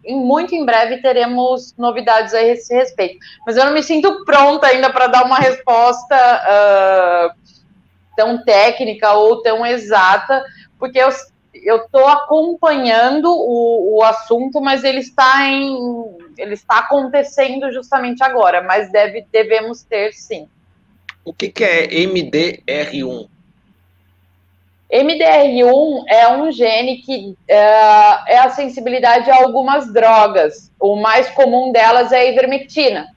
muito 0.07 0.55
em 0.55 0.63
breve 0.63 1.01
teremos 1.01 1.75
novidades 1.77 2.33
a 2.33 2.41
esse 2.41 2.73
respeito. 2.73 3.19
Mas 3.45 3.57
eu 3.57 3.65
não 3.65 3.73
me 3.73 3.83
sinto 3.83 4.23
pronta 4.23 4.67
ainda 4.67 4.89
para 4.89 5.07
dar 5.07 5.25
uma 5.25 5.35
resposta 5.35 6.15
uh, 6.15 7.51
tão 8.15 8.41
técnica 8.45 9.11
ou 9.11 9.41
tão 9.41 9.65
exata, 9.65 10.41
porque 10.79 10.99
eu 10.99 11.09
eu 11.53 11.83
estou 11.83 12.07
acompanhando 12.07 13.25
o, 13.29 13.97
o 13.97 14.03
assunto, 14.03 14.61
mas 14.61 14.85
ele 14.85 15.01
está 15.01 15.47
em 15.47 16.15
ele 16.37 16.53
está 16.53 16.79
acontecendo 16.79 17.73
justamente 17.73 18.23
agora, 18.23 18.63
mas 18.63 18.89
deve, 18.89 19.25
devemos 19.29 19.83
ter 19.83 20.13
sim. 20.13 20.47
O 21.25 21.33
que, 21.33 21.49
que 21.49 21.61
é 21.61 21.89
MDR1? 21.89 23.27
MDR1 24.91 26.03
é 26.07 26.27
um 26.33 26.51
gene 26.51 26.97
que 26.97 27.29
uh, 27.29 28.23
é 28.27 28.39
a 28.39 28.49
sensibilidade 28.49 29.31
a 29.31 29.37
algumas 29.37 29.91
drogas. 29.93 30.69
O 30.79 30.97
mais 30.97 31.29
comum 31.29 31.71
delas 31.71 32.11
é 32.11 32.19
a 32.19 32.25
ivermectina. 32.25 33.07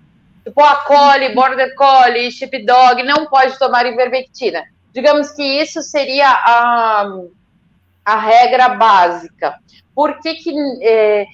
Tipo, 0.45 0.63
a 0.63 0.77
coli, 0.77 1.35
border 1.35 1.75
collie, 1.75 2.31
sheepdog 2.31 3.03
não 3.03 3.27
pode 3.27 3.59
tomar 3.59 3.87
ivermectina. 3.87 4.63
Digamos 4.93 5.33
que 5.33 5.43
isso 5.43 5.83
seria 5.83 6.29
a, 6.29 7.19
a 8.05 8.19
regra 8.21 8.69
básica. 8.69 9.59
Por 9.95 10.21
que 10.21 10.35
que, 10.35 10.53
eh, 10.83 11.27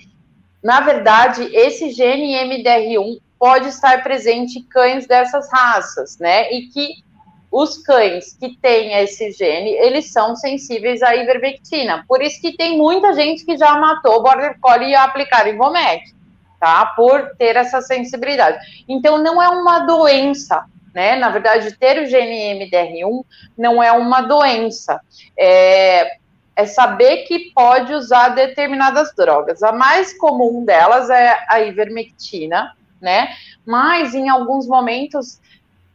na 0.63 0.81
verdade, 0.81 1.43
esse 1.55 1.91
gene 1.91 2.35
MDR1 2.35 3.21
pode 3.39 3.69
estar 3.69 4.03
presente 4.03 4.59
em 4.59 4.63
cães 4.63 5.07
dessas 5.07 5.51
raças, 5.51 6.19
né? 6.19 6.51
E 6.53 6.69
que 6.69 7.03
os 7.51 7.79
cães 7.79 8.37
que 8.39 8.57
têm 8.57 8.95
esse 8.95 9.33
gene, 9.33 9.71
eles 9.71 10.13
são 10.13 10.37
sensíveis 10.37 11.03
à 11.03 11.17
ivermectina. 11.17 12.05
Por 12.07 12.23
isso 12.23 12.41
que 12.41 12.57
tem 12.57 12.79
muita 12.79 13.13
gente 13.13 13.45
que 13.45 13.57
já 13.57 13.77
matou 13.77 14.23
border 14.23 14.59
collie 14.61 14.91
e 14.91 14.95
aplicar 14.95 15.49
Ivomec, 15.49 16.15
tá? 16.61 16.87
Por 16.87 17.35
ter 17.37 17.57
essa 17.57 17.81
sensibilidade. 17.81 18.85
Então 18.89 19.19
não 19.19 19.43
é 19.43 19.49
uma 19.49 19.81
doença, 19.81 20.65
né? 20.95 21.17
Na 21.17 21.29
verdade, 21.29 21.77
ter 21.77 22.01
o 22.01 22.07
gene 22.07 22.65
MDR1 22.65 23.25
não 23.59 23.83
é 23.83 23.91
uma 23.91 24.21
doença. 24.21 25.01
É, 25.37 26.19
é 26.55 26.67
saber 26.67 27.25
que 27.25 27.51
pode 27.53 27.93
usar 27.93 28.29
determinadas 28.29 29.13
drogas. 29.17 29.61
A 29.63 29.73
mais 29.73 30.17
comum 30.17 30.65
delas 30.65 31.11
é 31.11 31.37
a 31.49 31.61
ivermectina, 31.63 32.77
né? 33.01 33.35
Mas 33.67 34.15
em 34.15 34.29
alguns 34.29 34.69
momentos 34.69 35.41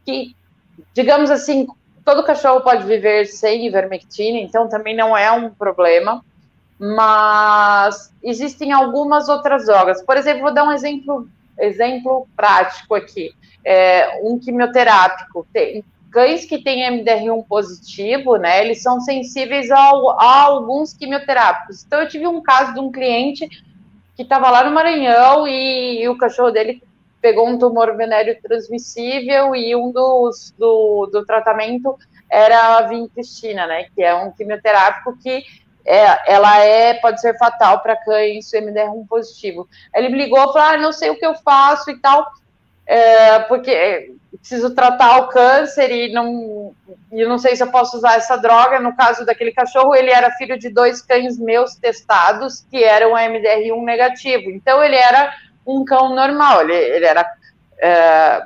que 0.06 0.36
digamos 0.94 1.30
assim, 1.32 1.68
todo 2.04 2.24
cachorro 2.24 2.62
pode 2.62 2.86
viver 2.86 3.26
sem 3.26 3.66
ivermectina, 3.66 4.40
então 4.40 4.68
também 4.68 4.96
não 4.96 5.16
é 5.16 5.32
um 5.32 5.50
problema. 5.50 6.24
Mas 6.78 8.12
existem 8.22 8.74
algumas 8.74 9.30
outras 9.30 9.66
drogas. 9.66 10.02
Por 10.04 10.18
exemplo, 10.18 10.42
vou 10.42 10.54
dar 10.54 10.66
um 10.66 10.72
exemplo, 10.72 11.28
exemplo 11.58 12.28
prático 12.36 12.96
aqui. 12.96 13.32
É, 13.64 14.20
um 14.24 14.38
quimioterápico. 14.38 15.48
Tem, 15.54 15.84
cães 16.16 16.46
que 16.46 16.64
têm 16.64 17.04
MDR1 17.04 17.46
positivo, 17.46 18.38
né, 18.38 18.64
eles 18.64 18.82
são 18.82 19.02
sensíveis 19.02 19.70
ao, 19.70 20.12
a 20.12 20.44
alguns 20.44 20.94
quimioterápicos. 20.94 21.84
Então, 21.84 22.00
eu 22.00 22.08
tive 22.08 22.26
um 22.26 22.42
caso 22.42 22.74
de 22.74 22.80
um 22.80 22.90
cliente 22.90 23.46
que 24.16 24.24
estava 24.24 24.50
lá 24.50 24.64
no 24.64 24.74
Maranhão 24.74 25.46
e, 25.46 26.02
e, 26.02 26.08
o 26.08 26.18
cachorro 26.18 26.52
dele 26.52 26.82
pegou 27.26 27.48
um 27.48 27.58
tumor 27.58 27.98
venéreo 27.98 28.40
transmissível 28.40 29.56
e 29.56 29.76
um 29.76 29.92
dos 29.92 30.54
do, 30.60 31.08
do 31.08 31.26
tratamento 31.26 31.98
era 32.30 32.78
a 32.78 32.82
vincristina, 32.84 33.66
né, 33.66 33.88
que 33.96 34.04
é 34.04 34.14
um 34.14 34.32
quimioterápico 34.32 35.18
que 35.18 35.44
é, 35.84 36.32
ela 36.32 36.60
é 36.60 36.94
pode 36.94 37.20
ser 37.20 37.36
fatal 37.36 37.80
para 37.80 37.96
cães 37.96 38.52
MDR1 38.52 39.08
positivo. 39.08 39.68
Ele 39.96 40.10
me 40.10 40.20
ligou 40.20 40.38
e 40.38 40.54
falou: 40.54 40.60
ah, 40.60 40.78
não 40.78 40.92
sei 40.92 41.10
o 41.10 41.18
que 41.18 41.26
eu 41.26 41.34
faço 41.34 41.90
e 41.90 41.98
tal, 41.98 42.32
é, 42.86 43.40
porque 43.40 44.14
preciso 44.38 44.76
tratar 44.76 45.18
o 45.18 45.28
câncer 45.30 45.92
e 45.92 46.14
não, 46.14 46.76
e 47.12 47.26
não 47.26 47.40
sei 47.40 47.56
se 47.56 47.64
eu 47.64 47.72
posso 47.72 47.98
usar 47.98 48.16
essa 48.18 48.38
droga. 48.38 48.80
No 48.80 48.96
caso 48.96 49.26
daquele 49.26 49.52
cachorro, 49.52 49.96
ele 49.96 50.12
era 50.12 50.32
filho 50.32 50.60
de 50.60 50.70
dois 50.70 51.02
cães 51.02 51.40
meus 51.40 51.76
testados 51.76 52.64
que 52.70 52.84
eram 52.84 53.14
MDR1 53.14 53.84
negativo. 53.84 54.52
Então, 54.52 54.84
ele 54.84 54.96
era 54.96 55.34
um 55.66 55.84
cão 55.84 56.14
normal, 56.16 56.62
ele, 56.62 56.74
ele 56.74 57.06
era, 57.06 57.34
é, 57.80 58.44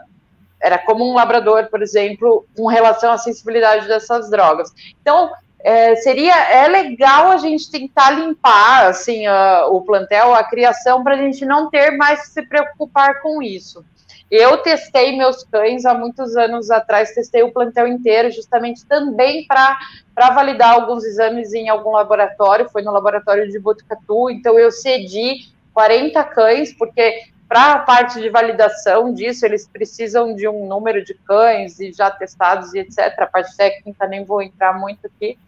era 0.62 0.78
como 0.78 1.10
um 1.10 1.14
labrador, 1.14 1.68
por 1.68 1.82
exemplo, 1.82 2.46
com 2.56 2.68
relação 2.68 3.12
à 3.12 3.18
sensibilidade 3.18 3.88
dessas 3.88 4.30
drogas. 4.30 4.72
Então, 5.02 5.32
é, 5.62 5.96
seria 5.98 6.36
é 6.36 6.68
legal 6.68 7.32
a 7.32 7.38
gente 7.38 7.70
tentar 7.70 8.12
limpar 8.12 8.88
assim 8.88 9.28
a, 9.28 9.68
o 9.68 9.82
plantel, 9.82 10.34
a 10.34 10.44
criação, 10.44 11.04
para 11.04 11.16
a 11.16 11.18
gente 11.18 11.46
não 11.46 11.70
ter 11.70 11.92
mais 11.92 12.22
que 12.22 12.28
se 12.28 12.42
preocupar 12.44 13.22
com 13.22 13.42
isso. 13.42 13.84
Eu 14.32 14.58
testei 14.58 15.18
meus 15.18 15.44
cães 15.44 15.86
há 15.86 15.94
muitos 15.94 16.38
anos 16.38 16.70
atrás, 16.70 17.16
testei 17.16 17.42
o 17.42 17.52
plantel 17.52 17.88
inteiro, 17.88 18.30
justamente 18.30 18.86
também 18.86 19.46
para 19.48 19.76
validar 20.16 20.76
alguns 20.76 21.04
exames 21.04 21.52
em 21.54 21.68
algum 21.68 21.92
laboratório, 21.92 22.70
foi 22.70 22.84
no 22.84 22.92
laboratório 22.92 23.50
de 23.50 23.58
Botucatu, 23.58 24.30
então 24.30 24.58
eu 24.60 24.72
cedi 24.72 25.52
40 25.80 26.22
cães, 26.26 26.74
porque 26.74 27.22
para 27.48 27.72
a 27.72 27.80
parte 27.80 28.20
de 28.20 28.30
validação 28.30 29.14
disso, 29.14 29.46
eles 29.46 29.66
precisam 29.66 30.36
de 30.36 30.46
um 30.46 30.68
número 30.68 31.02
de 31.06 31.14
cães 31.14 31.80
e 31.80 31.94
já 31.94 32.12
testados 32.12 32.74
e 32.74 32.80
etc. 32.80 33.18
A 33.18 33.26
parte 33.26 33.56
técnica 33.56 34.06
nem 34.06 34.26
vou 34.26 34.42
entrar 34.42 34.78
muito 34.78 35.08
aqui. 35.08 35.40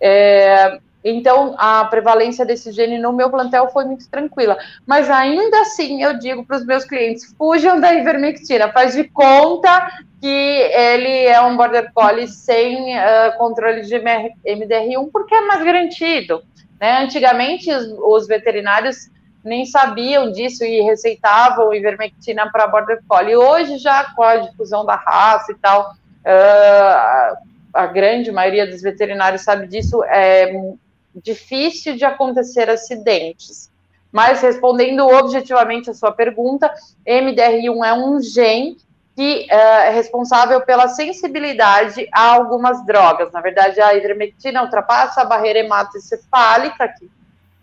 É, 0.00 0.78
então, 1.02 1.56
a 1.58 1.84
prevalência 1.86 2.46
desse 2.46 2.70
gene 2.70 2.98
no 2.98 3.12
meu 3.12 3.28
plantel 3.28 3.68
foi 3.68 3.84
muito 3.84 4.08
tranquila. 4.08 4.56
Mas 4.86 5.10
ainda 5.10 5.62
assim, 5.62 6.04
eu 6.04 6.20
digo 6.20 6.46
para 6.46 6.58
os 6.58 6.64
meus 6.64 6.84
clientes: 6.84 7.34
fujam 7.36 7.80
da 7.80 7.92
ivermectina, 7.92 8.70
faz 8.70 8.94
de 8.94 9.02
conta 9.08 9.90
que 10.20 10.28
ele 10.28 11.26
é 11.26 11.40
um 11.40 11.56
border 11.56 11.90
collie 11.92 12.28
sem 12.28 12.96
uh, 12.96 13.36
controle 13.38 13.82
de 13.82 13.96
MDR1, 13.96 15.10
porque 15.12 15.34
é 15.34 15.40
mais 15.40 15.64
garantido. 15.64 16.44
Né? 16.80 17.02
Antigamente, 17.02 17.72
os, 17.72 17.86
os 17.98 18.28
veterinários 18.28 19.12
nem 19.44 19.66
sabiam 19.66 20.32
disso 20.32 20.64
e 20.64 20.80
receitavam 20.82 21.74
ivermectina 21.74 22.50
para 22.50 22.66
border 22.66 23.00
collie. 23.06 23.36
Hoje, 23.36 23.78
já 23.78 24.12
com 24.14 24.22
a 24.22 24.36
difusão 24.36 24.84
da 24.84 24.96
raça 24.96 25.52
e 25.52 25.54
tal, 25.56 25.92
uh, 25.92 27.36
a 27.72 27.86
grande 27.86 28.32
maioria 28.32 28.66
dos 28.66 28.80
veterinários 28.80 29.42
sabe 29.42 29.66
disso, 29.66 30.02
é 30.04 30.52
difícil 31.14 31.96
de 31.96 32.04
acontecer 32.04 32.70
acidentes. 32.70 33.70
Mas 34.10 34.40
respondendo 34.40 35.06
objetivamente 35.06 35.90
a 35.90 35.94
sua 35.94 36.12
pergunta, 36.12 36.72
MDR1 37.06 37.84
é 37.84 37.92
um 37.94 38.20
gene 38.22 38.76
que 39.16 39.46
é 39.48 39.90
responsável 39.90 40.60
pela 40.60 40.88
sensibilidade 40.88 42.08
a 42.12 42.32
algumas 42.34 42.84
drogas. 42.84 43.32
Na 43.32 43.40
verdade, 43.40 43.80
a 43.80 43.94
ivermectina 43.94 44.62
ultrapassa 44.62 45.22
a 45.22 45.24
barreira 45.24 45.60
hematoencefálica, 45.60 46.88
que, 46.88 47.08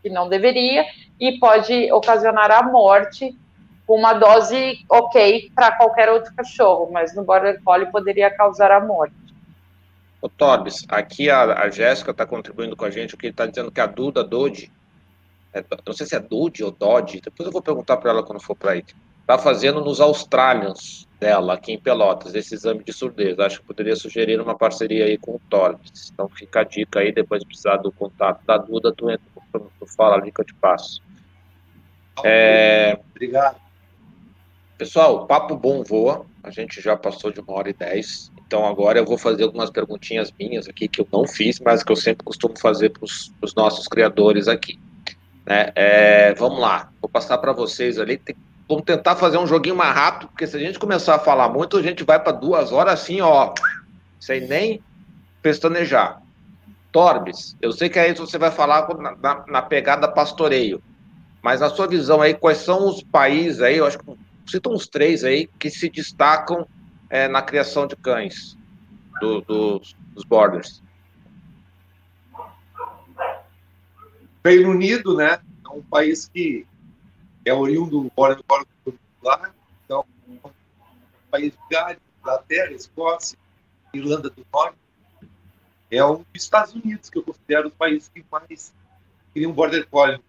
que 0.02 0.10
não 0.10 0.30
deveria, 0.30 0.86
e 1.22 1.38
pode 1.38 1.92
ocasionar 1.94 2.52
a 2.52 2.64
morte 2.64 3.38
com 3.86 3.96
uma 3.96 4.14
dose 4.14 4.84
ok 4.90 5.52
para 5.54 5.72
qualquer 5.74 6.10
outro 6.10 6.34
cachorro, 6.36 6.90
mas 6.92 7.16
no 7.16 7.24
Border 7.24 7.62
Collie 7.64 7.92
poderia 7.92 8.32
causar 8.32 8.72
a 8.72 8.80
morte. 8.80 9.14
Ô, 10.20 10.28
Torbes, 10.28 10.84
aqui 10.90 11.30
a, 11.30 11.62
a 11.62 11.70
Jéssica 11.70 12.10
está 12.10 12.26
contribuindo 12.26 12.76
com 12.76 12.86
a 12.86 12.90
gente, 12.90 13.14
o 13.14 13.18
que 13.18 13.28
ele 13.28 13.34
está 13.34 13.46
dizendo 13.46 13.72
que 13.72 13.80
a 13.80 13.86
Duda 13.86 14.24
Dodi, 14.24 14.72
é, 15.54 15.64
não 15.86 15.94
sei 15.94 16.08
se 16.08 16.16
é 16.16 16.20
Dodi 16.20 16.64
ou 16.64 16.72
Dodi, 16.72 17.22
depois 17.22 17.46
eu 17.46 17.54
vou 17.54 17.62
perguntar 17.62 17.98
para 17.98 18.10
ela 18.10 18.24
quando 18.24 18.42
for 18.42 18.56
para 18.56 18.72
aí, 18.72 18.84
está 19.22 19.38
fazendo 19.38 19.80
nos 19.82 20.02
Australians 20.02 21.08
dela, 21.20 21.54
aqui 21.54 21.72
em 21.72 21.80
Pelotas, 21.80 22.34
esse 22.34 22.56
exame 22.56 22.84
de 22.84 22.92
surdez. 22.92 23.38
Acho 23.40 23.62
que 23.62 23.68
poderia 23.68 23.96
sugerir 23.96 24.42
uma 24.42 24.58
parceria 24.58 25.06
aí 25.06 25.20
com 25.20 25.36
o 25.36 25.42
Torbes. 25.50 26.12
Então 26.12 26.28
fica 26.28 26.62
a 26.62 26.64
dica 26.64 27.00
aí, 27.00 27.12
depois 27.12 27.44
precisar 27.44 27.78
do 27.78 27.92
contato 27.92 28.44
da 28.46 28.58
Duda, 28.58 28.92
tu, 28.92 29.10
entra, 29.10 29.24
tu 29.54 29.86
fala 29.96 30.16
ali 30.16 30.32
que 30.32 30.42
eu 30.42 30.46
te 30.46 30.56
passo. 30.56 31.02
É... 32.24 33.00
Obrigado. 33.12 33.58
Pessoal, 34.78 35.26
papo 35.28 35.56
bom 35.56 35.84
voa. 35.84 36.26
A 36.44 36.50
gente 36.50 36.82
já 36.82 36.98
passou 36.98 37.32
de 37.32 37.40
uma 37.40 37.54
hora 37.54 37.70
e 37.70 37.74
dez. 37.74 38.32
Então 38.48 38.66
agora 38.66 39.00
eu 39.00 39.06
vou 39.06 39.18
fazer 39.18 39.44
algumas 39.44 39.70
perguntinhas 39.70 40.34
minhas 40.38 40.68
aqui 40.68 40.88
que 40.88 41.00
eu 41.00 41.08
não 41.12 41.26
fiz, 41.28 41.60
mas 41.60 41.84
que 41.84 41.92
eu 41.92 41.96
sempre 41.96 42.26
costumo 42.26 42.58
fazer 42.60 42.90
para 42.90 43.06
os 43.06 43.56
nossos 43.56 43.88
criadores 43.88 44.48
aqui. 44.48 44.80
Né? 45.46 45.72
É, 45.76 46.34
vamos 46.34 46.60
lá, 46.60 46.92
vou 47.02 47.10
passar 47.10 47.38
para 47.38 47.54
vocês 47.54 48.00
ali. 48.00 48.18
Tem, 48.18 48.36
vamos 48.68 48.84
tentar 48.84 49.16
fazer 49.16 49.38
um 49.38 49.48
joguinho 49.48 49.76
mais 49.76 49.94
rápido, 49.94 50.30
porque 50.30 50.48
se 50.48 50.56
a 50.56 50.60
gente 50.60 50.80
começar 50.80 51.16
a 51.16 51.20
falar 51.20 51.50
muito, 51.50 51.78
a 51.78 51.82
gente 51.82 52.04
vai 52.04 52.20
para 52.20 52.32
duas 52.32 52.72
horas 52.72 53.02
assim, 53.02 53.22
ó, 53.22 53.54
sem 54.20 54.48
nem 54.48 54.82
pestanejar. 55.42 56.22
Torbes, 56.92 57.56
eu 57.62 57.72
sei 57.72 57.90
que 57.90 57.98
aí 57.98 58.14
você 58.14 58.38
vai 58.38 58.52
falar 58.52 58.88
na, 58.96 59.16
na, 59.16 59.46
na, 59.48 59.62
pegada 59.62 60.08
pastoreio, 60.08 60.82
mas 61.42 61.60
na 61.60 61.70
sua 61.70 61.88
visão 61.88 62.22
aí, 62.22 62.34
quais 62.34 62.60
são 62.60 62.88
os 62.88 63.04
países 63.04 63.62
aí, 63.62 63.78
eu 63.78 63.86
acho 63.86 63.98
que 63.98 64.18
cita 64.46 64.70
uns 64.70 64.88
três 64.88 65.24
aí, 65.24 65.48
que 65.60 65.70
se 65.70 65.90
destacam 65.90 66.68
é, 67.10 67.28
na 67.28 67.42
criação 67.42 67.88
de 67.88 67.96
cães 67.96 68.58
do, 69.20 69.42
do, 69.42 69.82
dos 70.14 70.24
borders? 70.24 70.82
Reino 74.44 74.72
Unido, 74.72 75.16
né? 75.16 75.40
É 75.66 75.70
um 75.70 75.84
país 75.84 76.28
que 76.28 76.66
é 77.46 77.54
oriundo 77.54 78.02
do 78.04 78.12
border 78.16 78.44
lá, 79.24 79.52
então, 79.86 80.06
país 81.30 81.54
de 81.54 81.60
Gales, 81.70 82.00
Inglaterra, 82.20 82.72
Escócia, 82.72 83.38
Irlanda 83.94 84.30
do 84.30 84.46
Norte. 84.52 84.78
É 85.90 86.04
um 86.04 86.18
dos 86.18 86.44
Estados 86.44 86.74
Unidos 86.74 87.10
que 87.10 87.18
eu 87.18 87.24
considero 87.24 87.68
os 87.68 87.74
países 87.74 88.10
que 88.10 88.24
mais 88.32 88.74
criam 89.34 89.52
border 89.52 89.88
collie. 89.90 90.22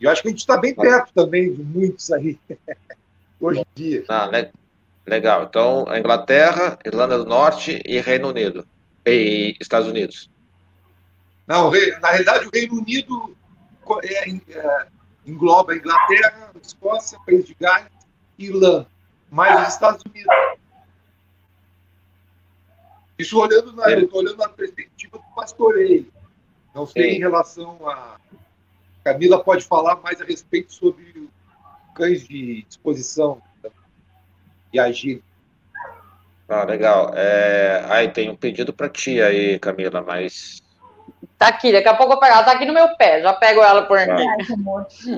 E 0.00 0.04
eu 0.04 0.10
acho 0.10 0.22
que 0.22 0.28
a 0.28 0.30
gente 0.30 0.40
está 0.40 0.56
bem 0.56 0.74
perto 0.74 1.12
também 1.12 1.52
de 1.52 1.62
muitos 1.62 2.10
aí, 2.10 2.38
hoje 3.40 3.60
em 3.60 3.66
dia. 3.74 4.04
Ah? 4.08 4.30
Legal. 5.06 5.44
Então, 5.44 5.84
Inglaterra, 5.96 6.78
Irlanda 6.84 7.18
do 7.18 7.26
Norte 7.26 7.82
e 7.84 8.00
Reino 8.00 8.28
Unido. 8.28 8.66
E 9.04 9.56
Estados 9.60 9.88
Unidos. 9.88 10.30
Não, 11.46 11.70
na 12.00 12.10
realidade, 12.10 12.46
o 12.46 12.50
Reino 12.52 12.74
Unido 12.74 13.36
é, 14.04 14.30
é, 14.30 14.86
engloba 15.26 15.72
a 15.72 15.76
Inglaterra, 15.76 16.50
Escócia, 16.62 17.18
País 17.26 17.44
de 17.44 17.56
Gales 17.58 17.90
e 18.38 18.46
Irlanda, 18.46 18.86
mais 19.30 19.62
os 19.62 19.74
Estados 19.74 20.02
Unidos. 20.06 20.32
Isso 23.18 23.38
olhando 23.38 23.72
na, 23.72 23.90
eu 23.90 24.08
olhando 24.12 24.36
na 24.36 24.48
perspectiva 24.48 25.18
do 25.18 25.24
pastoreio. 25.34 26.10
Não 26.74 26.86
sei 26.86 27.10
Sim. 27.10 27.16
em 27.16 27.18
relação 27.18 27.76
a. 27.88 28.16
Camila 29.04 29.42
pode 29.42 29.64
falar 29.64 29.96
mais 29.96 30.20
a 30.20 30.24
respeito 30.24 30.72
sobre 30.72 31.28
cães 31.94 32.26
de 32.26 32.62
disposição 32.68 33.40
e 34.72 34.78
agir. 34.78 35.22
Ah, 36.48 36.64
legal. 36.64 37.12
É... 37.14 37.84
Aí 37.88 38.08
tem 38.08 38.28
um 38.28 38.36
pedido 38.36 38.72
para 38.72 38.88
ti 38.88 39.22
aí, 39.22 39.58
Camila, 39.58 40.02
mas. 40.02 40.60
Tá 41.38 41.48
aqui, 41.48 41.72
daqui 41.72 41.88
a 41.88 41.94
pouco 41.94 42.14
eu 42.14 42.18
pego. 42.18 42.34
Ela 42.34 42.42
tá 42.42 42.52
aqui 42.52 42.64
no 42.64 42.74
meu 42.74 42.96
pé, 42.96 43.22
já 43.22 43.32
pego 43.32 43.62
ela 43.62 43.82
por 43.82 43.98
aqui. 43.98 44.24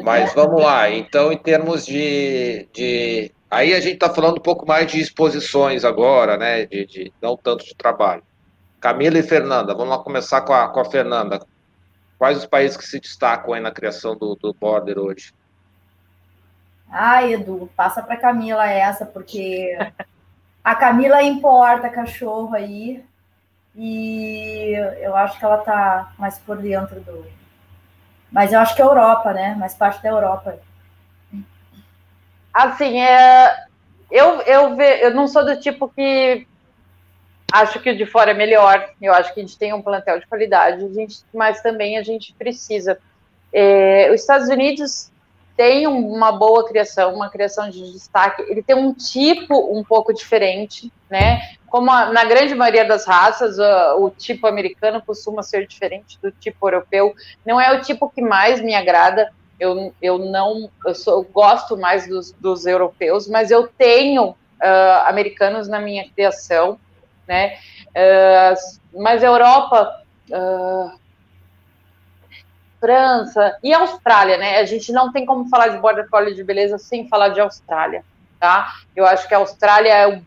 Mas 0.05 0.33
vamos 0.35 0.63
lá. 0.63 0.91
Então, 0.91 1.33
em 1.33 1.39
termos 1.39 1.87
de. 1.87 2.69
de... 2.73 3.33
Aí 3.51 3.75
a 3.75 3.81
gente 3.81 3.95
está 3.95 4.09
falando 4.09 4.39
um 4.39 4.43
pouco 4.43 4.67
mais 4.67 4.91
de 4.91 5.01
exposições 5.01 5.85
agora, 5.85 6.37
né? 6.37 6.67
De, 6.67 6.87
de, 6.87 7.13
não 7.21 7.37
tanto 7.37 7.65
de 7.65 7.75
trabalho. 7.75 8.23
Camila 8.81 9.19
e 9.19 9.23
Fernanda, 9.23 9.75
vamos 9.75 9.97
lá 9.97 10.03
começar 10.03 10.41
com 10.43 10.53
a, 10.53 10.69
com 10.69 10.81
a 10.81 10.85
Fernanda. 10.85 11.41
Quais 12.23 12.39
os 12.39 12.47
países 12.47 12.77
que 12.77 12.87
se 12.87 13.01
destacam 13.01 13.53
aí 13.53 13.61
na 13.61 13.73
criação 13.73 14.17
do, 14.17 14.37
do 14.37 14.55
border 14.55 14.97
hoje? 14.97 15.35
Ah, 16.89 17.29
Edu, 17.29 17.69
passa 17.75 18.01
para 18.01 18.17
Camila 18.17 18.65
essa, 18.65 19.05
porque 19.05 19.77
a 20.63 20.73
Camila 20.77 21.21
importa 21.21 21.89
cachorro 21.89 22.55
aí 22.55 23.05
e 23.75 24.73
eu 25.01 25.17
acho 25.17 25.37
que 25.37 25.45
ela 25.45 25.59
tá 25.59 26.13
mais 26.17 26.39
por 26.39 26.59
dentro 26.59 27.01
do. 27.01 27.27
Mas 28.31 28.53
eu 28.53 28.61
acho 28.61 28.77
que 28.77 28.83
é 28.83 28.85
Europa, 28.85 29.33
né? 29.33 29.57
Mais 29.57 29.75
parte 29.75 30.01
da 30.01 30.11
Europa. 30.11 30.61
Assim, 32.55 33.01
é, 33.01 33.67
eu, 34.09 34.43
eu, 34.43 34.77
ve, 34.77 35.03
eu 35.03 35.13
não 35.13 35.27
sou 35.27 35.45
do 35.45 35.59
tipo 35.59 35.89
que 35.89 36.47
acho 37.53 37.81
que 37.81 37.91
o 37.91 37.97
de 37.97 38.07
fora 38.07 38.31
é 38.31 38.35
melhor. 38.35 38.91
Eu 39.01 39.13
acho 39.13 39.33
que 39.33 39.41
a 39.41 39.43
gente 39.43 39.59
tem 39.59 39.73
um 39.73 39.83
plantel 39.83 40.19
de 40.19 40.27
qualidade, 40.27 40.85
a 40.85 40.89
gente, 40.89 41.19
mas 41.33 41.61
também 41.61 41.99
a 41.99 42.03
gente 42.03 42.35
precisa. 42.35 42.99
É, 43.53 44.11
os 44.13 44.21
Estados 44.21 44.49
Unidos 44.49 45.13
tem 45.57 45.87
uma 45.87 46.33
boa 46.33 46.67
criação, 46.67 47.15
uma 47.15 47.29
criação 47.29 47.69
de 47.69 47.93
destaque. 47.93 48.43
Ele 48.49 48.63
tem 48.63 48.75
um 48.75 48.93
tipo 48.95 49.55
um 49.79 49.85
pouco 49.85 50.13
diferente, 50.13 50.91
né? 51.11 51.41
Como 51.69 51.91
a, 51.91 52.11
na 52.11 52.25
grande 52.25 52.55
maioria 52.55 52.85
das 52.85 53.07
raças, 53.07 53.59
o, 53.59 54.07
o 54.07 54.11
tipo 54.11 54.47
americano 54.47 55.03
costuma 55.03 55.43
ser 55.43 55.67
diferente 55.67 56.19
do 56.23 56.31
tipo 56.31 56.67
europeu. 56.67 57.15
Não 57.45 57.61
é 57.61 57.73
o 57.77 57.83
tipo 57.83 58.09
que 58.09 58.23
mais 58.23 58.61
me 58.61 58.75
agrada. 58.75 59.31
Eu, 59.61 59.95
eu 60.03 60.19
não, 60.19 60.71
eu, 60.85 60.95
sou, 60.95 61.19
eu 61.19 61.23
gosto 61.23 61.77
mais 61.77 62.09
dos, 62.09 62.33
dos 62.33 62.67
europeus, 62.67 63.29
mas 63.29 63.51
eu 63.51 63.69
tenho 63.69 64.35
uh, 64.63 65.07
americanos 65.07 65.69
na 65.69 65.79
minha 65.79 66.09
criação, 66.09 66.79
né? 67.33 67.57
Uh, 67.89 69.01
mas 69.03 69.23
Europa, 69.23 70.03
uh, 70.31 70.99
França 72.79 73.57
e 73.63 73.73
Austrália, 73.73 74.37
né? 74.37 74.59
A 74.59 74.67
gente 74.67 74.93
não 74.93 75.11
tem 75.11 75.25
como 75.25 75.49
falar 75.49 75.69
de 75.69 75.79
Border 75.79 76.09
Collie 76.11 76.35
de 76.35 76.45
beleza 76.45 76.77
sem 76.77 77.09
falar 77.09 77.31
de 77.31 77.41
Austrália, 77.41 78.05
tá? 78.39 78.75
Eu 78.95 79.07
acho 79.07 79.27
que 79.27 79.35
a 79.35 79.39
Austrália 79.39 79.95
é 79.95 80.07
o, 80.09 80.23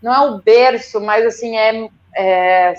não 0.00 0.14
é 0.14 0.20
o 0.30 0.38
berço, 0.38 1.00
mas 1.02 1.26
assim 1.26 1.56
é, 1.58 1.90
é 2.16 2.74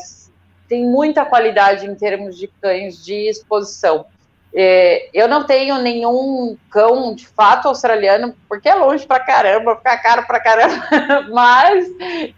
tem 0.67 0.85
muita 0.85 1.23
qualidade 1.23 1.85
em 1.85 1.95
termos 1.95 2.37
de 2.37 2.47
cães 2.47 3.05
de 3.05 3.29
exposição. 3.29 4.07
É, 4.53 5.09
eu 5.13 5.27
não 5.27 5.45
tenho 5.45 5.77
nenhum 5.81 6.57
cão 6.71 7.13
de 7.13 7.27
fato 7.27 7.67
australiano, 7.67 8.33
porque 8.47 8.67
é 8.67 8.75
longe 8.75 9.05
pra 9.05 9.19
caramba, 9.19 9.75
fica 9.75 9.97
caro 9.97 10.25
pra 10.25 10.39
caramba, 10.39 10.83
mas 11.31 11.87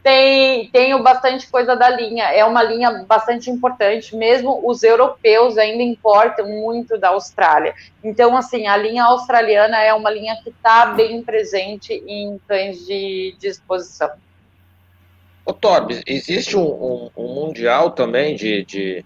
tem, 0.03 0.69
tenho 0.69 1.01
bastante 1.03 1.47
coisa 1.49 1.75
da 1.75 1.89
linha. 1.89 2.25
É 2.25 2.43
uma 2.43 2.63
linha 2.63 3.05
bastante 3.07 3.49
importante, 3.49 4.15
mesmo 4.15 4.61
os 4.67 4.83
europeus 4.83 5.57
ainda 5.57 5.83
importam 5.83 6.47
muito 6.47 6.97
da 6.97 7.09
Austrália. 7.09 7.73
Então, 8.03 8.35
assim, 8.35 8.67
a 8.67 8.75
linha 8.75 9.03
australiana 9.05 9.81
é 9.81 9.93
uma 9.93 10.09
linha 10.09 10.35
que 10.43 10.49
está 10.49 10.87
bem 10.87 11.21
presente 11.21 11.93
em 11.93 12.39
cães 12.47 12.85
de, 12.85 13.35
de 13.39 13.47
exposição. 13.47 14.09
Ô, 15.45 15.53
Torbes, 15.53 16.01
existe 16.05 16.57
um, 16.57 16.67
um, 16.67 17.09
um 17.15 17.33
mundial 17.33 17.91
também 17.91 18.35
de, 18.35 18.63
de 18.65 19.05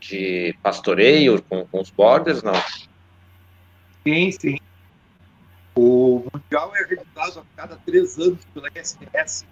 de 0.00 0.56
pastoreio 0.62 1.42
com, 1.42 1.66
com 1.66 1.80
os 1.80 1.90
borders, 1.90 2.42
não? 2.42 2.54
Sim, 4.02 4.32
sim. 4.32 4.58
O 5.74 6.24
Mundial 6.32 6.72
é 6.74 6.84
realizado 6.84 7.40
a 7.40 7.56
cada 7.56 7.76
três 7.76 8.18
anos 8.18 8.44
pela 8.52 8.68
SDS. 8.74 9.44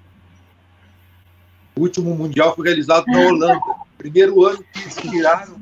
O 1.76 1.82
último 1.82 2.14
Mundial 2.14 2.56
foi 2.56 2.66
realizado 2.66 3.06
na 3.06 3.20
Holanda. 3.20 3.60
Primeiro 3.96 4.44
ano 4.44 4.64
que 4.72 4.80
eles 4.80 4.96
tiraram 4.96 5.60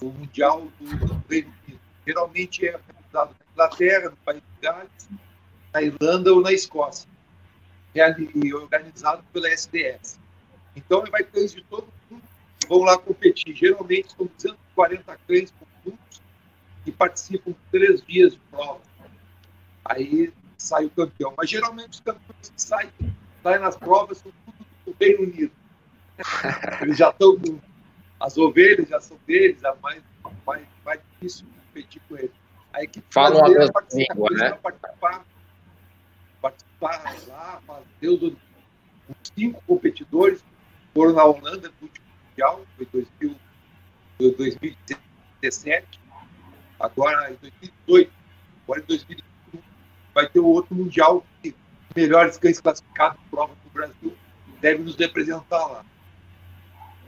o 0.00 0.06
Mundial 0.06 0.68
do 0.78 1.22
Reino 1.28 1.52
Unido. 1.66 1.80
Geralmente 2.06 2.66
é 2.66 2.70
realizado 2.70 3.34
na 3.38 3.52
Inglaterra, 3.52 4.10
no 4.10 4.16
País 4.16 4.40
de 4.40 4.62
Gales, 4.62 5.08
na 5.72 5.82
Irlanda 5.82 6.32
ou 6.32 6.40
na 6.40 6.52
Escócia. 6.52 7.08
É 7.94 8.14
organizado 8.54 9.24
pela 9.32 9.48
SDS. 9.48 10.20
Então, 10.76 11.00
ele 11.00 11.10
vai 11.10 11.24
ter 11.24 11.48
de 11.48 11.62
todo 11.62 11.88
vão 12.68 12.80
lá 12.80 12.98
competir. 12.98 13.54
Geralmente 13.54 14.12
são 14.12 14.26
240 14.26 15.18
cães 15.26 15.54
grupos 15.84 16.22
e 16.84 16.92
participam 16.92 17.52
de 17.52 17.58
três 17.70 18.02
dias 18.02 18.32
de 18.32 18.40
prova. 18.50 18.80
Aí 19.84 20.32
sai 20.56 20.84
o 20.86 20.90
campeão. 20.90 21.32
Mas 21.36 21.50
geralmente 21.50 21.90
os 21.90 22.00
campeões 22.00 22.48
que 22.48 22.62
saem, 22.62 22.90
saem 23.42 23.60
nas 23.60 23.76
provas 23.76 24.18
são 24.18 24.32
tudo 24.44 24.66
do 24.86 24.96
Reino 24.98 25.22
Unido. 25.22 25.52
Eles 26.82 26.98
já 26.98 27.10
estão. 27.10 27.36
As 28.18 28.38
ovelhas 28.38 28.88
já 28.88 28.98
são 28.98 29.18
deles, 29.26 29.62
é 29.62 29.74
mais, 29.82 30.02
mais, 30.46 30.66
mais 30.82 31.00
difícil 31.12 31.46
competir 31.66 32.00
com 32.08 32.16
eles. 32.16 32.30
A 32.72 32.82
equipe 32.82 33.06
Falam 33.10 33.44
a 33.44 33.48
mesma 33.50 33.84
língua, 33.92 34.30
né? 34.30 34.52
Participar, 34.52 35.26
participar 36.40 37.16
lá, 37.28 37.60
fazer 37.66 38.08
os, 38.08 38.22
os 38.22 38.36
cinco 39.36 39.62
competidores 39.66 40.42
foram 40.94 41.12
na 41.12 41.24
Holanda 41.24 41.68
no 41.68 41.74
último 41.82 42.05
Mundial, 42.36 42.66
foi 42.76 42.86
2000, 42.92 43.36
2017, 44.18 45.86
agora 46.78 47.32
em 47.32 47.36
2018, 47.36 48.12
agora 48.64 48.80
em 48.80 48.84
2021 48.86 49.60
vai 50.14 50.28
ter 50.28 50.40
o 50.40 50.46
outro 50.46 50.74
Mundial 50.74 51.24
que 51.42 51.54
melhores 51.94 52.36
cães 52.36 52.60
classificados 52.60 53.18
prova 53.30 53.54
do 53.64 53.70
Brasil 53.70 54.14
devem 54.60 54.84
nos 54.84 54.96
representar 54.96 55.66
lá. 55.66 55.84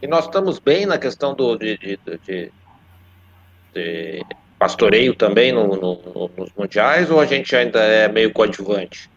E 0.00 0.06
nós 0.06 0.24
estamos 0.24 0.58
bem 0.58 0.86
na 0.86 0.96
questão 0.96 1.34
do, 1.34 1.56
de, 1.56 1.76
de, 1.76 1.98
de, 2.24 2.52
de 3.74 4.26
pastoreio 4.58 5.14
também 5.14 5.52
no, 5.52 5.66
no, 5.76 6.30
nos 6.38 6.52
mundiais 6.56 7.10
ou 7.10 7.20
a 7.20 7.26
gente 7.26 7.54
ainda 7.54 7.80
é 7.80 8.08
meio 8.08 8.32
coadjuvante? 8.32 9.10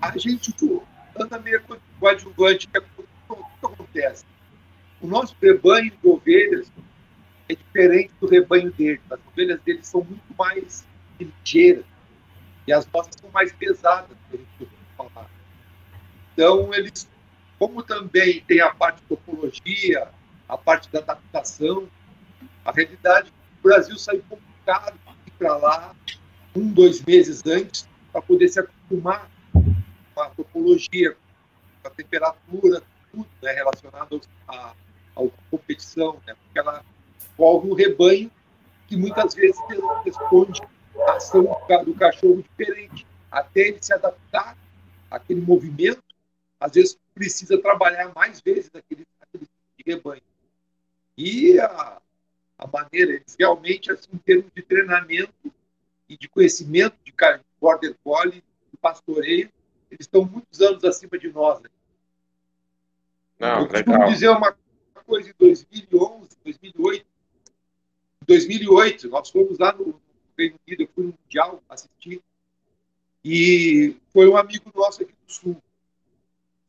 A 0.00 0.16
gente 0.16 0.54
anda 1.18 1.38
meio 1.38 1.62
coadjuvante, 1.98 2.68
é 2.72 2.80
acontece? 3.90 4.24
O 5.00 5.06
nosso 5.06 5.34
rebanho 5.40 5.90
de 5.90 6.08
ovelhas 6.08 6.70
é 7.48 7.54
diferente 7.54 8.12
do 8.20 8.26
rebanho 8.26 8.70
deles. 8.72 9.00
As 9.10 9.18
ovelhas 9.26 9.60
deles 9.62 9.86
são 9.86 10.04
muito 10.04 10.34
mais 10.38 10.86
ligeiras 11.18 11.84
e 12.66 12.72
as 12.72 12.86
nossas 12.92 13.14
são 13.20 13.30
mais 13.30 13.52
pesadas, 13.52 14.16
falar. 14.96 15.28
Então, 16.32 16.72
eles, 16.74 17.08
como 17.58 17.82
também 17.82 18.42
tem 18.42 18.60
a 18.60 18.72
parte 18.72 19.00
de 19.00 19.06
topologia, 19.08 20.08
a 20.48 20.56
parte 20.56 20.90
da 20.90 21.00
adaptação, 21.00 21.88
a 22.64 22.72
realidade 22.72 23.28
é 23.28 23.32
o 23.58 23.62
Brasil 23.62 23.98
saiu 23.98 24.22
complicado 24.28 24.98
para 25.38 25.56
lá 25.56 25.94
um, 26.54 26.72
dois 26.72 27.02
meses 27.02 27.42
antes 27.46 27.88
para 28.12 28.22
poder 28.22 28.48
se 28.48 28.60
acostumar 28.60 29.30
com 29.52 30.20
a 30.22 30.30
topologia, 30.30 31.16
com 31.82 31.88
a 31.88 31.90
temperatura, 31.90 32.82
tudo 33.10 33.28
né, 33.42 33.52
relacionado 33.52 34.20
à, 34.46 34.74
à 35.16 35.28
competição, 35.50 36.20
né, 36.26 36.34
porque 36.34 36.58
ela 36.58 36.84
envolve 37.32 37.70
um 37.70 37.74
rebanho 37.74 38.30
que 38.86 38.96
muitas 38.96 39.34
vezes 39.34 39.56
responde 40.04 40.60
a 41.06 41.12
ação 41.12 41.44
do 41.84 41.94
cachorro 41.94 42.42
diferente. 42.42 43.06
Até 43.30 43.68
ele 43.68 43.78
se 43.80 43.92
adaptar 43.92 44.56
àquele 45.10 45.40
movimento, 45.40 46.02
às 46.58 46.72
vezes 46.72 46.98
precisa 47.14 47.60
trabalhar 47.60 48.12
mais 48.14 48.40
vezes 48.40 48.70
aquele, 48.74 49.06
tipo 49.76 49.90
rebanho. 49.90 50.22
E 51.16 51.58
a, 51.60 52.00
a 52.58 52.66
maneira, 52.66 53.22
realmente, 53.38 53.92
assim, 53.92 54.08
em 54.12 54.18
termos 54.18 54.50
de 54.54 54.62
treinamento 54.62 55.32
e 56.08 56.16
de 56.16 56.28
conhecimento 56.28 56.96
de 57.04 57.14
border 57.60 57.94
collie, 58.02 58.42
de 58.72 58.76
pastoreio, 58.80 59.50
eles 59.90 60.06
estão 60.06 60.24
muitos 60.24 60.60
anos 60.60 60.84
acima 60.84 61.18
de 61.18 61.30
nós. 61.32 61.60
Né? 61.60 61.68
Não, 63.40 63.60
eu 63.60 63.68
costumo 63.68 64.06
dizer 64.06 64.28
uma 64.28 64.54
coisa 65.06 65.30
em 65.30 65.34
2011, 65.38 66.28
2008. 66.44 67.06
Em 68.22 68.26
2008, 68.26 69.08
nós 69.08 69.30
fomos 69.30 69.58
lá 69.58 69.72
no 69.72 69.98
Reino 70.36 70.56
Unido, 70.66 70.82
eu 70.82 70.88
fui 70.94 71.04
no 71.06 71.14
Mundial 71.24 71.62
assistir, 71.66 72.22
e 73.24 73.96
foi 74.12 74.28
um 74.28 74.36
amigo 74.36 74.70
nosso 74.74 75.02
aqui 75.02 75.14
do 75.26 75.32
Sul. 75.32 75.56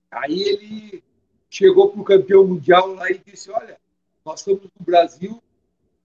Aí 0.09 0.41
ele 0.41 1.03
chegou 1.49 1.89
para 1.89 2.01
o 2.01 2.05
campeão 2.05 2.47
mundial 2.47 2.93
lá 2.93 3.11
e 3.11 3.17
disse: 3.17 3.51
Olha, 3.51 3.77
nós 4.25 4.39
estamos 4.39 4.63
no 4.63 4.85
Brasil 4.85 5.43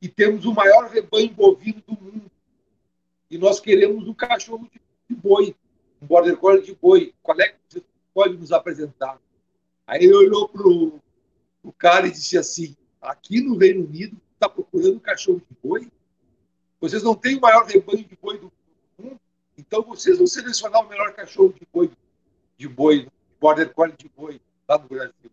e 0.03 0.09
temos 0.09 0.45
o 0.47 0.53
maior 0.53 0.89
rebanho 0.91 1.33
bovino 1.33 1.81
do 1.87 1.93
mundo. 1.93 2.31
E 3.31 3.39
nós 3.39 3.61
queremos 3.61 4.07
um 4.07 4.15
cachorro 4.15 4.69
de 5.09 5.17
boi, 5.17 5.55
um 6.03 6.07
border 6.07 6.37
collie 6.37 6.63
de 6.63 6.75
boi. 6.75 7.15
Qual 7.23 7.39
é 7.41 7.49
que 7.49 7.57
você 7.69 7.83
pode 8.13 8.37
nos 8.37 8.53
apresentar? 8.53 9.21
Aí 9.87 10.03
ele 10.03 10.15
olhou 10.15 10.49
para 10.49 10.67
o 10.67 11.73
cara 11.79 12.07
e 12.09 12.11
disse 12.11 12.37
assim: 12.37 12.77
aqui 13.01 13.41
no 13.41 13.57
Reino 13.57 13.85
Unido 13.85 14.17
está 14.35 14.49
procurando 14.49 14.99
cachorro 14.99 15.39
de 15.39 15.57
boi? 15.63 15.89
Vocês 16.81 17.03
não 17.03 17.15
têm 17.15 17.37
o 17.37 17.41
maior 17.41 17.65
rebanho 17.65 18.05
de 18.05 18.17
boi 18.17 18.39
do 18.39 18.53
mundo? 18.99 19.21
Então 19.57 19.83
vocês 19.83 20.19
vão 20.19 20.27
selecionar 20.27 20.85
o 20.85 20.89
melhor 20.89 21.13
cachorro 21.15 21.53
de 21.53 21.67
boi, 21.73 21.91
de 22.59 22.69
boi, 22.69 23.09
border 23.41 23.73
collie 23.73 23.97
de 23.97 24.09
boi 24.09 24.41
lá 24.69 24.79
no 24.79 24.89
Brasil. 24.89 25.31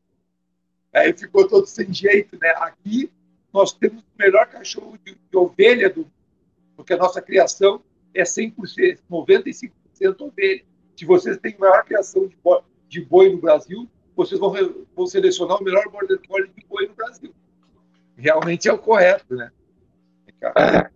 Aí 0.94 1.12
ficou 1.14 1.48
todo 1.48 1.66
sem 1.66 1.92
jeito, 1.92 2.38
né? 2.40 2.50
Aqui 2.58 3.12
nós 3.52 3.74
temos 3.74 4.02
o 4.02 4.18
melhor 4.18 4.48
cachorro 4.48 4.98
de, 5.04 5.16
de 5.16 5.38
ovelha 5.38 5.90
do 5.90 6.10
porque 6.76 6.94
a 6.94 6.98
nossa 6.98 7.22
criação 7.22 7.84
é 8.14 8.24
100%, 8.24 9.00
95% 9.10 9.72
ovelha. 10.20 10.64
Se 10.96 11.06
vocês 11.06 11.38
têm 11.38 11.56
maior 11.58 11.84
criação 11.84 12.28
de 12.28 12.36
boi, 12.44 12.62
de 12.88 13.02
boi 13.02 13.32
no 13.32 13.40
Brasil, 13.40 13.90
vocês 14.16 14.40
vão, 14.40 14.54
vão 14.96 15.08
selecionar 15.08 15.58
o 15.58 15.64
melhor 15.64 15.84
border 15.90 16.20
collie 16.28 16.52
de 16.56 16.66
boi 16.66 16.88
no 16.88 16.94
Brasil. 16.94 17.34
Realmente 18.18 18.70
é 18.70 18.74
o 18.74 18.78
correto, 18.78 19.36
né? 19.36 19.52
É, 20.42 20.90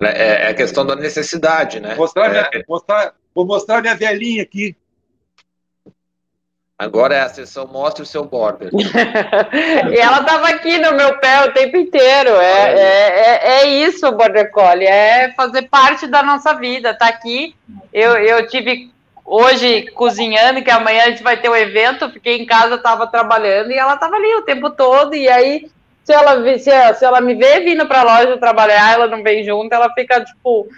é, 0.00 0.42
é 0.44 0.48
a 0.48 0.54
questão 0.54 0.84
da 0.86 0.96
necessidade, 0.96 1.80
né? 1.80 1.94
Mostrar 1.94 2.26
é. 2.26 2.30
minha, 2.30 2.64
mostrar, 2.68 3.14
vou 3.34 3.46
mostrar 3.46 3.80
minha 3.80 3.94
velhinha 3.94 4.42
aqui. 4.42 4.76
Agora 6.78 7.14
é 7.14 7.20
a 7.20 7.28
sessão 7.28 7.66
Mostre 7.68 8.02
o 8.02 8.06
seu 8.06 8.24
border. 8.24 8.70
e 8.72 9.94
ela 10.00 10.20
estava 10.20 10.48
aqui 10.48 10.78
no 10.78 10.94
meu 10.94 11.16
pé 11.18 11.44
o 11.44 11.52
tempo 11.52 11.76
inteiro. 11.76 12.30
É, 12.30 12.72
é, 12.72 12.80
é, 12.80 13.62
é, 13.62 13.68
isso, 13.68 14.10
Border 14.10 14.50
Collie. 14.50 14.86
É 14.86 15.32
fazer 15.34 15.68
parte 15.68 16.08
da 16.08 16.24
nossa 16.24 16.54
vida. 16.54 16.92
Tá 16.92 17.06
aqui. 17.06 17.54
Eu, 17.92 18.16
eu 18.16 18.48
tive 18.48 18.92
hoje 19.24 19.90
cozinhando, 19.92 20.62
que 20.62 20.70
amanhã 20.70 21.04
a 21.04 21.10
gente 21.10 21.22
vai 21.22 21.36
ter 21.40 21.48
um 21.48 21.56
evento, 21.56 22.10
fiquei 22.10 22.38
em 22.38 22.46
casa, 22.46 22.74
estava 22.76 23.06
trabalhando 23.06 23.70
e 23.70 23.78
ela 23.78 23.94
estava 23.94 24.16
ali 24.16 24.34
o 24.36 24.42
tempo 24.42 24.70
todo. 24.70 25.14
E 25.14 25.28
aí, 25.28 25.70
se 26.04 26.12
ela, 26.12 26.58
se 26.58 26.70
ela, 26.70 26.94
se 26.94 27.04
ela 27.04 27.20
me 27.20 27.34
vê 27.34 27.60
vindo 27.60 27.86
para 27.86 28.00
a 28.00 28.04
loja 28.04 28.38
trabalhar, 28.38 28.92
ela 28.94 29.06
não 29.06 29.22
vem 29.22 29.44
junto, 29.44 29.72
ela 29.72 29.92
fica 29.94 30.24
tipo 30.24 30.68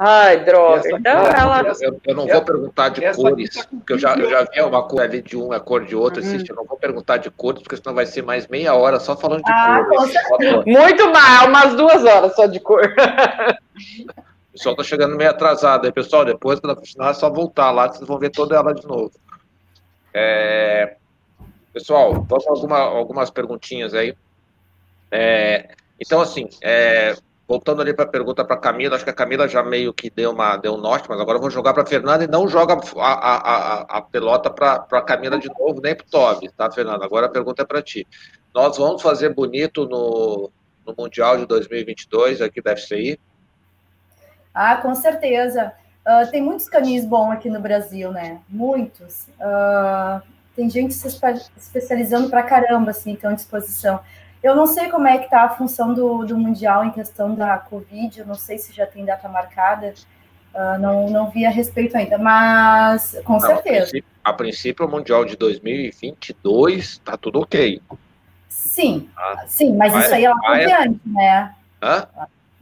Ai, 0.00 0.44
droga. 0.44 0.78
Essa 0.78 0.96
Então 0.96 1.22
cor, 1.22 1.34
ela. 1.36 1.76
eu, 1.80 2.00
eu 2.06 2.14
não 2.14 2.24
vou 2.24 2.42
perguntar 2.42 2.88
de 2.90 3.04
Essa 3.04 3.20
cores, 3.20 3.50
tá 3.50 3.64
porque 3.68 3.92
eu 3.94 3.98
já, 3.98 4.10
eu 4.10 4.28
15 4.28 4.30
já 4.30 4.44
vi 4.44 4.60
uma 4.60 4.82
cor 4.86 5.02
ali 5.02 5.20
de 5.20 5.36
um, 5.36 5.52
a 5.52 5.58
cor 5.58 5.84
de 5.84 5.96
outro, 5.96 6.22
Uhum. 6.22 6.44
eu 6.48 6.54
não 6.54 6.64
vou 6.64 6.78
perguntar 6.78 7.16
de 7.16 7.28
cores, 7.32 7.60
porque 7.62 7.76
senão 7.76 7.96
vai 7.96 8.06
ser 8.06 8.22
mais 8.22 8.46
meia 8.46 8.76
hora 8.76 9.00
só 9.00 9.16
falando 9.16 9.42
de 9.42 9.50
Ah, 9.50 9.82
cores. 9.84 10.64
Muito 10.64 11.10
mal, 11.10 11.48
umas 11.48 11.74
duas 11.74 12.04
horas 12.04 12.32
só 12.36 12.46
de 12.46 12.60
cor. 12.60 12.94
Pessoal 14.58 14.76
tá 14.76 14.82
chegando 14.82 15.16
meio 15.16 15.30
atrasado 15.30 15.86
aí, 15.86 15.92
pessoal. 15.92 16.24
Depois, 16.24 16.58
quando 16.58 16.84
final, 16.84 17.10
é 17.10 17.14
só 17.14 17.30
voltar 17.30 17.70
lá, 17.70 17.88
vocês 17.88 18.06
vão 18.06 18.18
ver 18.18 18.30
toda 18.30 18.56
ela 18.56 18.74
de 18.74 18.84
novo. 18.86 19.12
É, 20.12 20.96
Pessoal, 21.72 22.26
vamos 22.28 22.46
alguma, 22.48 22.78
algumas 22.78 23.30
perguntinhas 23.30 23.94
aí. 23.94 24.12
É, 25.12 25.68
Então, 26.00 26.20
assim, 26.20 26.48
é, 26.60 27.14
voltando 27.46 27.80
ali 27.80 27.94
para 27.94 28.04
a 28.04 28.08
pergunta 28.08 28.44
para 28.44 28.56
Camila, 28.56 28.96
acho 28.96 29.04
que 29.04 29.10
a 29.10 29.14
Camila 29.14 29.46
já 29.46 29.62
meio 29.62 29.94
que 29.94 30.10
deu, 30.10 30.32
uma, 30.32 30.56
deu 30.56 30.74
um 30.74 30.76
norte, 30.76 31.08
mas 31.08 31.20
agora 31.20 31.38
eu 31.38 31.40
vou 31.40 31.50
jogar 31.50 31.72
para 31.74 31.86
Fernanda 31.86 32.24
e 32.24 32.26
não 32.26 32.48
joga 32.48 32.74
a, 32.74 33.12
a, 33.12 33.36
a, 33.36 33.98
a 33.98 34.02
pelota 34.02 34.50
para 34.50 34.86
a 34.90 35.02
Camila 35.02 35.38
de 35.38 35.48
novo, 35.56 35.80
nem 35.80 35.94
para 35.94 36.04
o 36.04 36.10
Toby, 36.10 36.50
tá, 36.50 36.68
Fernanda? 36.70 37.04
Agora 37.04 37.26
a 37.26 37.30
pergunta 37.30 37.62
é 37.62 37.64
para 37.64 37.80
ti. 37.80 38.04
Nós 38.52 38.76
vamos 38.76 39.00
fazer 39.00 39.32
bonito 39.32 39.86
no, 39.86 40.50
no 40.84 40.94
Mundial 40.98 41.36
de 41.36 41.46
2022 41.46 42.42
aqui 42.42 42.60
da 42.60 42.72
FCI? 42.72 43.20
Ah, 44.60 44.74
com 44.76 44.92
certeza. 44.92 45.72
Uh, 46.04 46.28
tem 46.32 46.42
muitos 46.42 46.68
canis 46.68 47.04
bons 47.04 47.30
aqui 47.30 47.48
no 47.48 47.60
Brasil, 47.60 48.10
né? 48.10 48.40
Muitos. 48.48 49.28
Uh, 49.38 50.20
tem 50.56 50.68
gente 50.68 50.94
se 50.94 51.06
espe 51.06 51.26
especializando 51.56 52.28
pra 52.28 52.42
caramba, 52.42 52.90
assim, 52.90 53.12
estão 53.12 53.30
à 53.30 53.34
disposição. 53.34 54.00
Eu 54.42 54.56
não 54.56 54.66
sei 54.66 54.88
como 54.88 55.06
é 55.06 55.18
que 55.18 55.30
tá 55.30 55.42
a 55.42 55.50
função 55.50 55.94
do, 55.94 56.24
do 56.24 56.36
Mundial 56.36 56.84
em 56.84 56.90
questão 56.90 57.36
da 57.36 57.56
Covid, 57.56 58.18
eu 58.18 58.26
não 58.26 58.34
sei 58.34 58.58
se 58.58 58.72
já 58.72 58.84
tem 58.84 59.04
data 59.04 59.28
marcada, 59.28 59.94
uh, 60.52 60.78
não, 60.80 61.08
não 61.08 61.30
vi 61.30 61.46
a 61.46 61.50
respeito 61.50 61.96
ainda, 61.96 62.18
mas 62.18 63.16
com 63.24 63.34
Não, 63.34 63.40
certeza. 63.40 63.76
A 63.78 63.82
princípio, 63.82 64.04
a 64.24 64.32
princípio, 64.32 64.86
o 64.86 64.90
Mundial 64.90 65.24
de 65.24 65.36
2022 65.36 66.98
tá 66.98 67.16
tudo 67.16 67.40
ok. 67.40 67.80
Sim, 68.48 69.08
Ah, 69.16 69.44
sim, 69.46 69.76
mas 69.76 69.92
vai- 69.92 70.02
isso 70.02 70.14
aí 70.14 70.24
é 70.24 70.28
lá 70.30 70.36
para 70.40 70.48
vai- 70.48 70.66
diante, 70.66 71.00
né? 71.06 71.54
Hã? 71.80 72.08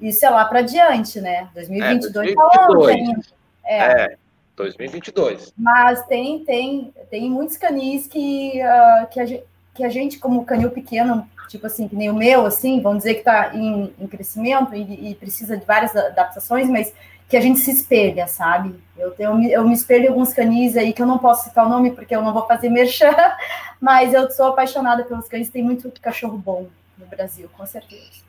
Isso 0.00 0.24
é 0.24 0.30
lá 0.30 0.44
para 0.44 0.62
diante, 0.62 1.20
né? 1.20 1.48
2022 1.54 2.30
É, 2.30 2.34
tá 2.34 2.66
longe 2.68 2.76
2022. 2.76 2.96
ainda. 2.96 3.22
É. 3.64 4.02
É, 4.04 4.16
2022. 4.56 5.52
Mas 5.56 6.04
tem, 6.06 6.44
tem, 6.44 6.92
tem 7.10 7.30
muitos 7.30 7.56
canis 7.56 8.06
que, 8.06 8.60
ah, 8.62 9.08
que, 9.10 9.20
a 9.20 9.26
gente, 9.26 9.44
que 9.74 9.84
a 9.84 9.88
gente, 9.88 10.18
como 10.18 10.44
canil 10.44 10.70
pequeno, 10.70 11.28
tipo 11.48 11.66
assim, 11.66 11.88
que 11.88 11.96
nem 11.96 12.10
o 12.10 12.14
meu, 12.14 12.46
assim, 12.46 12.80
vamos 12.80 12.98
dizer 12.98 13.14
que 13.14 13.20
está 13.20 13.54
em, 13.54 13.92
em 13.98 14.06
crescimento 14.06 14.74
e, 14.74 15.10
e 15.10 15.14
precisa 15.14 15.56
de 15.56 15.64
várias 15.64 15.94
adaptações, 15.94 16.68
mas 16.68 16.92
que 17.28 17.36
a 17.36 17.40
gente 17.40 17.58
se 17.58 17.70
espelha, 17.72 18.26
sabe? 18.28 18.78
Eu, 18.96 19.10
tenho, 19.10 19.50
eu 19.50 19.66
me 19.66 19.74
espelho 19.74 20.04
em 20.06 20.08
alguns 20.08 20.32
canis 20.32 20.76
aí 20.76 20.92
que 20.92 21.02
eu 21.02 21.06
não 21.06 21.18
posso 21.18 21.44
citar 21.44 21.66
o 21.66 21.68
nome 21.68 21.90
porque 21.90 22.14
eu 22.14 22.22
não 22.22 22.32
vou 22.32 22.46
fazer 22.46 22.68
merchan, 22.68 23.14
mas 23.80 24.14
eu 24.14 24.30
sou 24.30 24.46
apaixonada 24.46 25.04
pelos 25.04 25.28
cães, 25.28 25.50
tem 25.50 25.62
muito 25.62 25.92
cachorro 26.00 26.38
bom 26.38 26.68
no 26.96 27.06
Brasil, 27.06 27.50
com 27.56 27.66
certeza. 27.66 28.24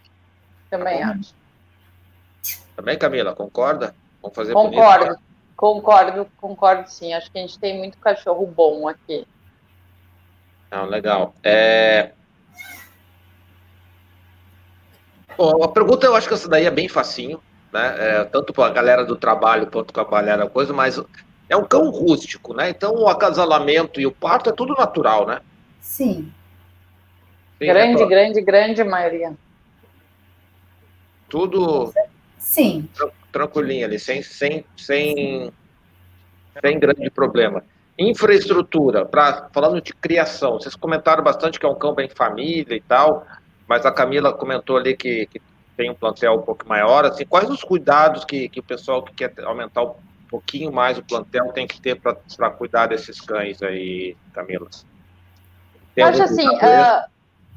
Também 0.70 1.04
acho. 1.04 1.34
Também, 2.78 2.96
Camila, 2.96 3.34
concorda? 3.34 3.96
Vamos 4.22 4.36
fazer 4.36 4.54
bonito? 4.54 4.76
Concordo. 4.76 5.18
Concordo, 5.56 6.28
concordo 6.38 6.88
sim. 6.88 7.12
Acho 7.16 7.32
que 7.32 7.40
a 7.40 7.42
gente 7.42 7.58
tem 7.58 7.76
muito 7.76 7.98
cachorro 7.98 8.46
bom 8.46 8.88
aqui. 8.88 9.28
Não, 10.70 10.86
legal. 10.86 11.34
É... 11.44 12.12
Bom, 15.36 15.64
a 15.64 15.68
pergunta 15.68 16.06
eu 16.06 16.16
acho 16.16 16.28
que 16.28 16.36
essa 16.36 16.48
daí 16.48 16.66
é 16.66 16.72
bem 16.72 16.88
facinho, 16.88 17.42
né? 17.74 17.96
É, 18.20 18.24
tanto 18.26 18.54
para 18.54 18.68
a 18.68 18.74
galera 18.74 19.04
do 19.04 19.16
trabalho 19.16 19.70
quanto 19.72 19.92
para 19.92 20.04
a 20.04 20.06
galera 20.22 20.44
da 20.46 20.50
coisa, 20.50 20.72
mas 20.72 21.02
é 21.50 21.58
um 21.58 21.66
cão 21.66 21.90
rústico, 21.90 22.54
né? 22.54 22.70
Então 22.70 22.94
o 22.94 23.08
acasalamento 23.08 24.00
e 24.00 24.06
o 24.06 24.12
parto 24.12 24.52
é 24.52 24.54
tudo 24.54 24.76
natural, 24.76 25.26
né? 25.26 25.42
Sim, 25.82 26.32
Sim, 27.58 27.66
grande, 27.66 28.04
é 28.04 28.06
to- 28.06 28.10
grande, 28.10 28.42
grande 28.42 28.84
maioria. 28.84 29.34
tudo 31.30 31.92
sim. 32.38 32.90
tranquilinho 33.32 33.86
ali, 33.86 34.00
sem, 34.00 34.22
sem, 34.22 34.66
sem, 34.76 35.52
sem 36.62 36.80
grande 36.80 37.10
problema. 37.10 37.64
Infraestrutura, 37.98 39.06
pra, 39.06 39.50
falando 39.52 39.82
de 39.82 39.94
criação, 39.94 40.54
vocês 40.54 40.76
comentaram 40.76 41.24
bastante 41.24 41.60
que 41.60 41.66
é 41.66 41.70
um 41.70 41.76
cão 41.76 41.96
bem 41.96 42.08
família 42.08 42.76
e 42.76 42.82
tal, 42.82 43.26
mas 43.68 43.86
a 43.86 43.92
Camila 43.92 44.32
comentou 44.34 44.78
ali 44.78 44.96
que, 44.96 45.26
que 45.26 45.42
tem 45.76 45.90
um 45.90 45.96
plantel 45.96 46.34
um 46.34 46.42
pouco 46.42 46.68
maior. 46.68 47.06
Assim, 47.06 47.26
quais 47.26 47.50
os 47.50 47.64
cuidados 47.64 48.24
que, 48.24 48.50
que 48.50 48.60
o 48.60 48.64
pessoal 48.64 49.04
que 49.04 49.14
quer 49.14 49.34
aumentar 49.44 49.84
um 49.84 49.96
pouquinho 50.30 50.72
mais 50.72 50.98
o 50.98 51.04
plantel 51.04 51.52
tem 51.54 51.68
que 51.68 51.82
ter 51.82 52.00
para 52.00 52.50
cuidar 52.52 52.88
desses 52.88 53.22
cães 53.22 53.62
aí, 53.64 54.16
Camila? 54.34 54.68
Tem 55.96 56.04
acho 56.04 56.22
assim, 56.22 56.48
ah, 56.62 57.08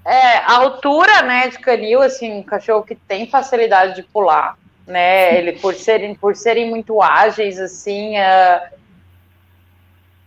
é, 0.05 0.39
a 0.39 0.57
altura, 0.57 1.23
né, 1.23 1.49
de 1.49 1.59
canil, 1.59 2.01
assim, 2.01 2.33
um 2.33 2.43
cachorro 2.43 2.83
que 2.83 2.95
tem 2.95 3.29
facilidade 3.29 3.97
de 3.97 4.03
pular, 4.03 4.57
né, 4.87 5.39
ele 5.39 5.53
por 5.53 5.75
serem, 5.75 6.15
por 6.15 6.35
serem 6.37 6.69
muito 6.69 7.01
ágeis, 7.03 7.59
assim, 7.59 8.17
ah, 8.17 8.71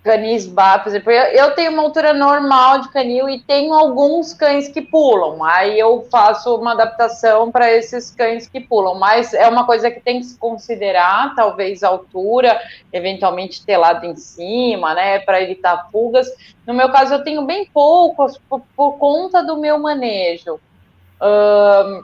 canis 0.04 0.46
bar, 0.46 0.84
por 0.84 0.90
exemplo, 0.90 1.12
eu, 1.12 1.24
eu 1.46 1.52
tenho 1.56 1.72
uma 1.72 1.82
altura 1.82 2.14
normal 2.14 2.82
de 2.82 2.90
canil 2.90 3.30
e 3.30 3.40
tenho 3.40 3.74
alguns 3.74 4.34
cães 4.34 4.68
que 4.68 4.82
pulam, 4.82 5.42
aí 5.44 5.80
eu 5.80 6.06
faço 6.12 6.54
uma 6.56 6.74
adaptação 6.74 7.50
para 7.50 7.72
esses 7.72 8.12
cães 8.12 8.46
que 8.46 8.60
pulam, 8.60 8.96
mas 8.96 9.34
é 9.34 9.48
uma 9.48 9.66
coisa 9.66 9.90
que 9.90 10.02
tem 10.02 10.20
que 10.20 10.26
se 10.26 10.38
considerar, 10.38 11.34
talvez 11.36 11.84
a 11.84 11.88
altura, 11.88 12.60
eventualmente 12.92 13.66
telado 13.66 14.06
em 14.06 14.16
cima, 14.18 14.94
né, 14.94 15.20
para 15.20 15.42
evitar 15.42 15.88
fugas. 15.90 16.28
No 16.68 16.74
meu 16.74 16.92
caso, 16.92 17.14
eu 17.14 17.24
tenho 17.24 17.44
bem 17.44 17.66
poucos 17.66 18.38
por, 18.50 18.62
por 18.76 18.98
conta 18.98 19.42
do 19.42 19.58
meu 19.58 19.80
manejo. 19.80 20.60
Ahn, 21.22 22.04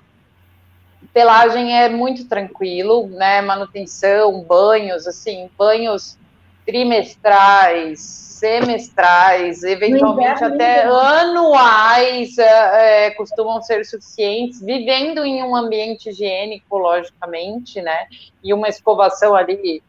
pelagem 1.20 1.78
é 1.78 1.90
muito 1.90 2.30
tranquilo, 2.30 3.08
né? 3.08 3.42
Manutenção, 3.42 4.42
banhos, 4.42 5.06
assim, 5.06 5.50
banhos 5.58 6.18
trimestrais, 6.66 8.00
semestrais, 8.00 9.64
eventualmente 9.64 10.42
até 10.42 10.84
anuais 10.86 12.38
é, 12.38 13.08
é, 13.08 13.12
costumam 13.12 13.62
ser 13.62 13.84
suficientes, 13.86 14.62
vivendo 14.62 15.26
em 15.26 15.44
um 15.44 15.54
ambiente 15.54 16.08
higiênico, 16.08 16.78
logicamente, 16.78 17.82
né? 17.82 18.08
E 18.42 18.54
uma 18.54 18.70
escovação 18.70 19.36
ali 19.36 19.84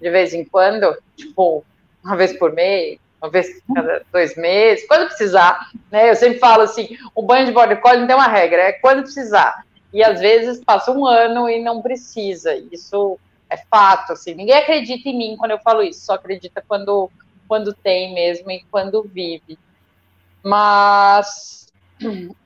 de 0.00 0.10
vez 0.10 0.32
em 0.32 0.42
quando, 0.42 0.96
tipo, 1.14 1.62
uma 2.02 2.16
vez 2.16 2.32
por 2.38 2.50
mês, 2.50 2.98
uma 3.20 3.30
vez 3.30 3.46
cada 3.74 4.02
dois 4.10 4.34
meses, 4.36 4.86
quando 4.86 5.08
precisar, 5.08 5.68
né? 5.90 6.08
Eu 6.08 6.16
sempre 6.16 6.38
falo 6.38 6.62
assim, 6.62 6.96
o 7.14 7.20
banho 7.20 7.44
de 7.44 7.52
border 7.52 7.78
collie 7.82 8.00
não 8.00 8.06
tem 8.06 8.16
uma 8.16 8.28
regra, 8.28 8.62
é 8.62 8.72
quando 8.72 9.02
precisar. 9.02 9.66
E 9.92 10.02
às 10.02 10.20
vezes 10.20 10.64
passa 10.64 10.90
um 10.90 11.06
ano 11.06 11.48
e 11.48 11.60
não 11.62 11.82
precisa. 11.82 12.54
Isso 12.54 13.18
é 13.48 13.56
fato, 13.56 14.12
assim. 14.12 14.34
Ninguém 14.34 14.56
acredita 14.56 15.08
em 15.08 15.16
mim 15.16 15.36
quando 15.36 15.50
eu 15.50 15.58
falo 15.58 15.82
isso, 15.82 16.06
só 16.06 16.14
acredita 16.14 16.64
quando 16.66 17.10
quando 17.46 17.74
tem 17.74 18.14
mesmo 18.14 18.50
e 18.50 18.64
quando 18.70 19.02
vive. 19.02 19.58
Mas 20.42 21.66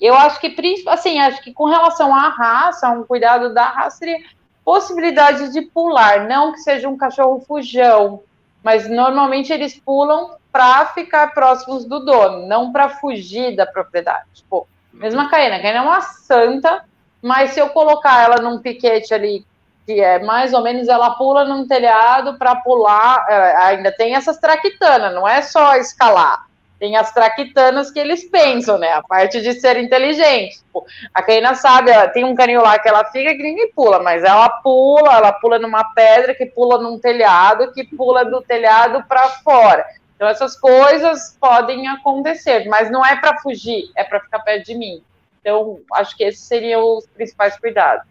eu 0.01 0.14
acho 0.14 0.40
que 0.40 0.55
assim, 0.89 1.20
acho 1.20 1.40
que 1.43 1.52
com 1.52 1.66
relação 1.66 2.14
à 2.14 2.28
raça, 2.28 2.90
um 2.90 3.05
cuidado 3.05 3.55
da 3.55 3.68
raça 3.68 3.98
seria 3.98 4.18
possibilidade 4.64 5.52
de 5.52 5.62
pular, 5.62 6.27
não 6.27 6.52
que 6.52 6.59
seja 6.59 6.89
um 6.89 6.97
cachorro 6.97 7.40
fujão, 7.40 8.24
mas 8.64 8.89
normalmente 8.90 9.52
eles 9.52 9.78
pulam 9.78 10.35
para 10.51 10.86
ficar 10.86 11.32
próximos 11.32 11.85
do 11.85 12.01
dono, 12.01 12.47
não 12.48 12.73
para 12.73 12.89
fugir 12.89 13.55
da 13.55 13.64
propriedade. 13.64 14.27
Tipo, 14.35 14.66
mesma 14.93 15.27
a 15.27 15.28
Caena, 15.28 15.56
a 15.56 15.62
Caena 15.62 15.78
é 15.78 15.82
uma 15.82 16.01
santa, 16.01 16.85
mas 17.27 17.51
se 17.51 17.61
eu 17.61 17.70
colocar 17.70 18.23
ela 18.23 18.36
num 18.36 18.61
piquete 18.61 19.12
ali, 19.12 19.44
que 19.85 20.01
é 20.01 20.20
mais 20.20 20.53
ou 20.53 20.62
menos, 20.62 20.86
ela 20.86 21.11
pula 21.11 21.44
num 21.44 21.66
telhado 21.66 22.39
para 22.39 22.55
pular, 22.55 23.27
é, 23.28 23.57
ainda 23.65 23.90
tem 23.90 24.15
essas 24.15 24.39
traquitanas, 24.39 25.12
não 25.12 25.27
é 25.27 25.43
só 25.43 25.74
escalar. 25.74 26.47
Tem 26.78 26.97
as 26.97 27.12
traquitanas 27.12 27.90
que 27.90 27.98
eles 27.98 28.31
pensam, 28.31 28.78
né? 28.78 28.93
A 28.93 29.03
parte 29.03 29.40
de 29.40 29.55
ser 29.55 29.77
inteligente. 29.77 30.59
Tipo, 30.59 30.86
a 31.12 31.20
Caína 31.20 31.57
sabe, 31.57 31.90
ela, 31.90 32.07
tem 32.07 32.23
um 32.23 32.35
canil 32.36 32.62
lá 32.62 32.78
que 32.78 32.89
ela 32.89 33.05
fica 33.07 33.35
que 33.35 33.43
ninguém 33.43 33.73
pula, 33.73 34.01
mas 34.01 34.23
ela 34.23 34.48
pula, 34.48 35.16
ela 35.16 35.32
pula 35.32 35.59
numa 35.59 35.82
pedra, 35.94 36.32
que 36.32 36.47
pula 36.47 36.81
num 36.81 36.97
telhado, 36.97 37.73
que 37.73 37.82
pula 37.82 38.24
do 38.24 38.40
telhado 38.40 39.03
para 39.09 39.31
fora. 39.43 39.85
Então, 40.15 40.28
essas 40.28 40.55
coisas 40.55 41.36
podem 41.40 41.89
acontecer, 41.89 42.69
mas 42.69 42.89
não 42.89 43.05
é 43.05 43.16
para 43.16 43.39
fugir, 43.39 43.90
é 43.97 44.05
para 44.05 44.20
ficar 44.20 44.39
perto 44.40 44.66
de 44.66 44.77
mim. 44.77 45.03
Então, 45.47 45.78
acho 45.93 46.16
que 46.16 46.24
esses 46.24 46.40
seriam 46.40 46.98
os 46.98 47.06
principais 47.06 47.56
cuidados. 47.56 48.05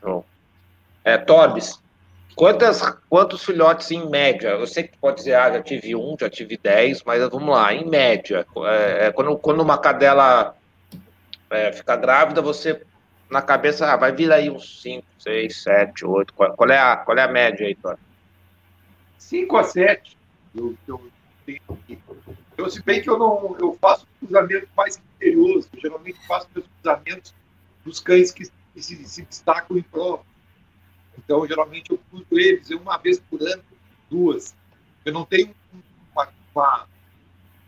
Show. 0.00 0.26
É, 1.04 1.16
Torbes, 1.16 1.80
quantas, 2.34 2.82
quantos 3.08 3.44
filhotes 3.44 3.92
em 3.92 4.10
média? 4.10 4.48
Eu 4.48 4.66
sei 4.66 4.82
que 4.82 4.98
pode 4.98 5.18
dizer, 5.18 5.34
ah, 5.34 5.52
já 5.52 5.62
tive 5.62 5.94
um, 5.94 6.16
já 6.18 6.28
tive 6.28 6.58
dez, 6.60 7.04
mas 7.04 7.22
vamos 7.28 7.54
lá, 7.54 7.72
em 7.72 7.88
média. 7.88 8.44
É, 8.66 9.06
é, 9.06 9.12
quando, 9.12 9.38
quando 9.38 9.60
uma 9.60 9.78
cadela 9.78 10.56
é, 11.50 11.70
fica 11.70 11.94
grávida, 11.94 12.42
você 12.42 12.84
na 13.30 13.40
cabeça, 13.40 13.86
ah, 13.86 13.96
vai 13.96 14.10
vir 14.10 14.32
aí 14.32 14.50
uns 14.50 14.82
5, 14.82 15.06
6, 15.20 15.62
7, 15.62 16.04
8. 16.04 16.34
Qual, 16.34 16.52
qual, 16.54 16.70
é, 16.70 16.78
a, 16.78 16.96
qual 16.96 17.16
é 17.16 17.22
a 17.22 17.28
média 17.28 17.64
aí, 17.64 17.76
Tony? 17.76 17.98
5 19.18 19.56
a 19.56 19.62
7. 19.62 20.18
Eu, 20.52 20.74
eu, 20.88 21.00
eu, 22.56 22.70
se 22.70 22.82
bem 22.82 23.02
que 23.02 23.10
eu 23.10 23.18
não 23.18 23.56
eu 23.58 23.76
faço 23.80 24.06
cruzamento 24.18 24.68
mais 24.76 24.96
criterioso, 24.96 25.68
eu 25.72 25.80
geralmente 25.80 26.26
faço 26.26 26.48
meus 26.54 26.66
cruzamentos 26.66 27.34
dos 27.84 28.00
cães 28.00 28.30
que, 28.30 28.44
se, 28.44 28.52
se, 29.06 29.22
destacam 29.22 29.76
em 29.76 29.82
prova. 29.82 30.24
Então, 31.18 31.46
geralmente 31.46 31.90
eu 31.90 31.98
cruzo 32.10 32.26
eles 32.32 32.70
uma 32.70 32.96
vez 32.98 33.20
por 33.20 33.40
ano, 33.42 33.62
duas. 34.10 34.54
Eu 35.04 35.12
não 35.12 35.24
tenho 35.24 35.54
uma, 36.12 36.28
uma, 36.54 36.86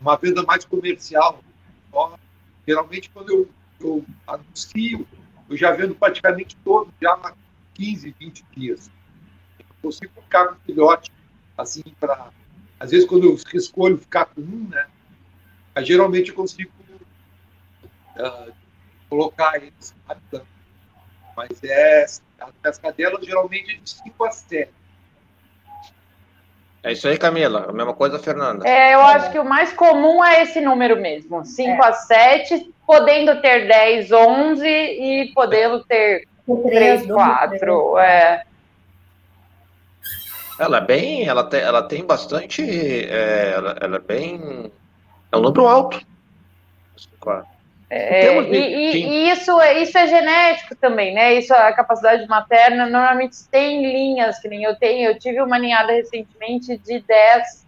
uma 0.01 0.17
venda 0.17 0.43
mais 0.43 0.65
comercial. 0.65 1.43
Só, 1.91 2.17
geralmente, 2.67 3.09
quando 3.09 3.29
eu, 3.29 3.49
eu 3.79 4.05
anuncio, 4.25 5.07
eu 5.49 5.55
já 5.55 5.71
vendo 5.71 5.95
praticamente 5.95 6.57
todo, 6.63 6.91
já 7.01 7.13
há 7.13 7.33
15, 7.73 8.15
20 8.19 8.45
dias. 8.55 8.91
Eu 9.59 9.65
consigo 9.81 10.21
ficar 10.21 10.47
com 10.47 10.55
filhote, 10.61 11.11
assim, 11.57 11.83
para. 11.99 12.31
Às 12.79 12.91
vezes, 12.91 13.07
quando 13.07 13.25
eu 13.25 13.37
escolho 13.53 13.97
ficar 13.97 14.25
com 14.25 14.41
um, 14.41 14.67
né? 14.69 14.85
Geralmente 15.79 16.29
eu 16.29 16.35
consigo 16.35 16.71
uh, 18.17 18.51
colocar 19.09 19.55
eles 19.57 19.93
rapidamente. 20.07 20.51
Mas 21.35 21.63
é. 21.63 22.05
As 22.63 22.77
cadelas 22.77 23.25
geralmente 23.25 23.75
é 23.75 23.79
de 23.79 23.89
5 23.89 24.23
a 24.23 24.31
7. 24.31 24.71
É 26.83 26.91
isso 26.91 27.07
aí, 27.07 27.17
Camila. 27.17 27.67
A 27.69 27.73
mesma 27.73 27.93
coisa, 27.93 28.19
Fernanda. 28.19 28.67
É, 28.67 28.93
eu 28.93 29.01
acho 29.01 29.31
que 29.31 29.39
o 29.39 29.45
mais 29.45 29.73
comum 29.73 30.23
é 30.23 30.43
esse 30.43 30.61
número 30.61 30.95
mesmo: 30.95 31.43
5 31.43 31.69
é. 31.69 31.87
a 31.87 31.93
7, 31.93 32.73
podendo 32.85 33.41
ter 33.41 33.67
10, 33.67 34.11
11 34.11 34.67
e 34.67 35.31
podendo 35.33 35.83
ter 35.83 36.27
3, 36.45 37.07
4. 37.07 37.97
É. 37.97 38.45
Ela 40.59 40.77
é 40.77 40.81
bem, 40.81 41.27
ela 41.27 41.43
tem, 41.43 41.59
ela 41.59 41.83
tem 41.83 42.03
bastante, 42.03 42.63
é, 42.63 43.53
ela, 43.55 43.75
ela, 43.79 43.95
é 43.97 43.99
bem, 43.99 44.71
é 45.31 45.37
um 45.37 45.41
número 45.41 45.67
alto. 45.67 46.01
É, 47.89 48.41
de, 48.41 48.49
e, 48.49 48.91
de... 48.91 48.97
e, 48.97 49.29
isso, 49.29 49.61
é, 49.61 49.81
isso 49.81 49.97
é 49.97 50.07
genético 50.07 50.75
também, 50.75 51.13
né? 51.13 51.35
Isso, 51.35 51.53
a 51.53 51.71
capacidade 51.71 52.27
materna, 52.27 52.85
normalmente 52.89 53.47
tem 53.49 53.81
linhas, 53.81 54.39
que 54.39 54.49
nem 54.49 54.63
eu 54.63 54.75
tenho. 54.75 55.11
Eu 55.11 55.19
tive 55.19 55.41
uma 55.41 55.57
ninhada 55.57 55.93
recentemente 55.93 56.77
de 56.79 56.99
10, 56.99 57.65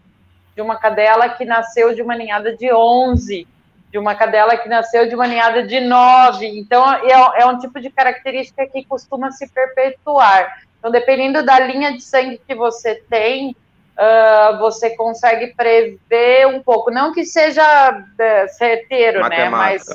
de 0.55 0.61
uma 0.61 0.77
cadela 0.77 1.29
que 1.29 1.45
nasceu 1.45 1.93
de 1.93 2.01
uma 2.01 2.15
ninhada 2.15 2.55
de 2.57 2.73
11, 2.73 3.47
de 3.91 3.97
uma 3.97 4.13
cadela 4.13 4.57
que 4.57 4.67
nasceu 4.67 5.07
de 5.07 5.15
uma 5.15 5.25
ninhada 5.25 5.63
de 5.63 5.79
9. 5.79 6.45
Então, 6.59 6.91
é, 6.91 7.41
é 7.41 7.45
um 7.45 7.57
tipo 7.57 7.79
de 7.79 7.89
característica 7.89 8.67
que 8.67 8.83
costuma 8.83 9.31
se 9.31 9.47
perpetuar. 9.47 10.63
Então, 10.80 10.89
dependendo 10.89 11.43
da 11.43 11.60
linha 11.60 11.93
de 11.93 12.01
sangue 12.01 12.41
que 12.47 12.56
você 12.56 12.95
tem, 13.10 13.56
uh, 13.99 14.57
você 14.60 14.91
consegue 14.95 15.53
prever 15.53 16.47
um 16.47 16.64
pouco, 16.64 16.89
não 16.89 17.14
que 17.14 17.26
seja 17.26 17.91
uh, 17.91 18.57
certeiro, 18.57 19.27
né? 19.27 19.49
Mas, 19.49 19.85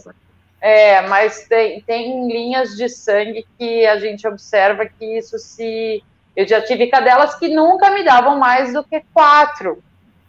é, 0.61 1.01
mas 1.03 1.49
tem, 1.49 1.81
tem 1.81 2.29
linhas 2.29 2.77
de 2.77 2.89
sangue 2.89 3.47
que 3.59 3.87
a 3.87 3.99
gente 3.99 4.29
observa 4.29 4.87
que 4.87 5.19
isso 5.19 5.39
se. 5.39 6.03
Eu 6.37 6.47
já 6.47 6.61
tive 6.61 6.89
cadelas 6.89 7.35
que 7.37 7.49
nunca 7.49 7.91
me 7.91 8.05
davam 8.05 8.39
mais 8.39 8.73
do 8.73 8.83
que 8.85 9.03
quatro, 9.15 9.83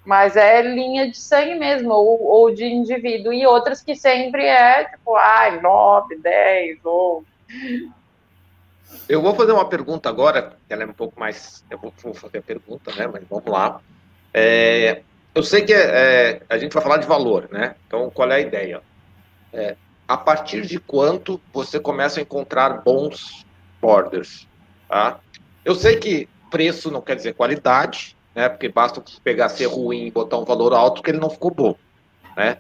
mas 0.06 0.38
é 0.38 0.62
linha 0.62 1.10
de 1.10 1.18
sangue 1.18 1.56
mesmo, 1.56 1.92
ou, 1.92 2.24
ou 2.24 2.54
de 2.54 2.64
indivíduo, 2.64 3.34
e 3.34 3.46
outras 3.46 3.82
que 3.82 3.96
sempre 3.96 4.46
é 4.46 4.86
tipo, 4.86 5.16
ai, 5.16 5.60
nove, 5.60 6.16
dez, 6.18 6.78
ou 6.86 7.24
eu 9.08 9.22
vou 9.22 9.36
fazer 9.36 9.52
uma 9.52 9.68
pergunta 9.68 10.10
agora, 10.10 10.58
ela 10.70 10.84
é 10.84 10.86
um 10.86 10.94
pouco 10.94 11.20
mais. 11.20 11.64
Eu 11.70 11.78
vou, 11.78 11.94
vou 12.04 12.14
fazer 12.14 12.40
a 12.40 12.42
pergunta, 12.42 12.94
né? 12.96 13.08
Mas 13.08 13.24
vamos 13.30 13.46
lá. 13.46 13.80
É, 14.34 15.02
eu 15.34 15.44
sei 15.44 15.64
que 15.64 15.74
é, 15.74 16.42
a 16.50 16.58
gente 16.58 16.74
vai 16.74 16.84
falar 16.84 16.98
de 16.98 17.08
valor, 17.08 17.48
né? 17.52 17.76
Então, 17.88 18.10
qual 18.10 18.32
é 18.32 18.36
a 18.36 18.40
ideia? 18.40 18.82
É, 19.54 19.76
a 20.08 20.18
partir 20.18 20.66
de 20.66 20.80
quanto 20.80 21.40
você 21.54 21.80
começa 21.80 22.20
a 22.20 22.24
encontrar 22.24 22.82
bons 22.84 23.46
borders? 23.82 24.48
Tá? 24.88 25.20
Eu 25.64 25.76
sei 25.76 25.98
que 25.98 26.30
preço 26.50 26.92
não 26.92 27.02
quer 27.02 27.16
dizer 27.16 27.34
qualidade, 27.34 28.16
né? 28.34 28.50
Porque 28.50 28.70
basta 28.70 29.04
pegar 29.24 29.50
ser 29.50 29.66
ruim 29.66 30.06
e 30.06 30.12
botar 30.12 30.38
um 30.38 30.46
valor 30.46 30.74
alto 30.74 31.02
que 31.02 31.12
ele 31.12 31.20
não 31.20 31.30
ficou 31.30 31.52
bom, 31.52 31.76
né? 32.36 32.58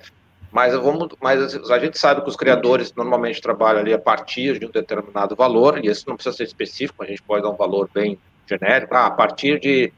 Mas, 0.56 0.74
vamos, 0.74 1.10
mas 1.22 1.54
a 1.70 1.80
gente 1.80 2.00
sabe 2.00 2.22
que 2.22 2.30
os 2.30 2.38
criadores 2.38 2.94
normalmente 2.94 3.42
trabalham 3.42 3.82
ali 3.82 3.94
a 3.94 4.00
partir 4.00 4.58
de 4.58 4.66
um 4.66 4.72
determinado 4.72 5.36
valor, 5.36 5.84
e 5.84 5.90
esse 5.90 6.08
não 6.08 6.16
precisa 6.16 6.34
ser 6.34 6.46
específico, 6.46 7.04
a 7.04 7.06
gente 7.06 7.22
pode 7.22 7.44
dar 7.44 7.50
um 7.50 7.58
valor 7.58 7.90
bem 7.94 8.18
genérico, 8.48 8.96
ah, 8.96 9.08
a 9.08 9.12
partir 9.12 9.60
de, 9.60 9.92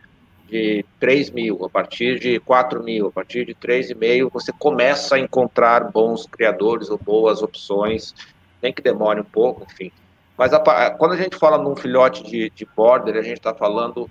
de 0.50 0.84
3 1.00 1.30
mil, 1.30 1.64
a 1.64 1.70
partir 1.70 2.20
de 2.20 2.40
4 2.40 2.84
mil, 2.84 3.06
a 3.06 3.12
partir 3.12 3.46
de 3.46 3.54
3,5, 3.54 4.32
você 4.34 4.52
começa 4.52 5.16
a 5.16 5.20
encontrar 5.20 5.92
bons 5.92 6.26
criadores 6.26 6.90
ou 6.90 6.98
boas 6.98 7.44
opções, 7.44 8.16
nem 8.60 8.74
que 8.74 8.82
demore 8.82 9.22
um 9.22 9.26
pouco, 9.26 9.64
enfim. 9.72 9.92
Mas 10.36 10.54
a, 10.54 10.90
quando 10.90 11.12
a 11.12 11.18
gente 11.18 11.38
fala 11.38 11.60
num 11.60 11.76
filhote 11.76 12.24
de, 12.24 12.50
de 12.50 12.68
border, 12.76 13.16
a 13.16 13.22
gente 13.22 13.38
está 13.38 13.54
falando 13.54 14.10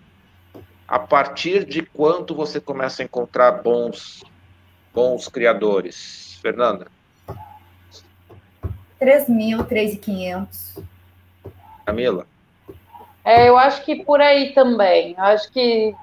a 0.86 1.01
partir 1.01 1.64
de 1.64 1.82
quanto 1.82 2.36
você 2.36 2.60
começa 2.60 3.02
a 3.02 3.05
encontrar 3.05 3.51
bons, 3.51 4.23
bons 4.94 5.27
criadores 5.27 6.26
Fernanda? 6.41 6.87
3 8.99 9.29
mil, 9.29 9.59
3.500. 9.65 10.83
Camila? 11.85 12.27
É, 13.25 13.49
eu 13.49 13.59
acho 13.59 13.85
que 13.85 14.05
por 14.05 14.21
aí 14.21 14.53
também. 14.53 15.15
Eu 15.19 15.25
acho 15.25 15.51
que 15.53 15.95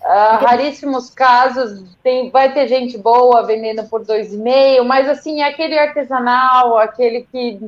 uh, 0.00 0.44
raríssimos 0.44 1.10
casos 1.10 1.84
tem, 2.02 2.30
vai 2.30 2.52
ter 2.52 2.68
gente 2.68 2.98
boa 2.98 3.46
vendendo 3.46 3.84
por 3.84 4.04
2,5, 4.04 4.84
mas 4.84 5.08
assim, 5.08 5.42
aquele 5.42 5.78
artesanal, 5.78 6.76
aquele 6.76 7.26
que 7.30 7.60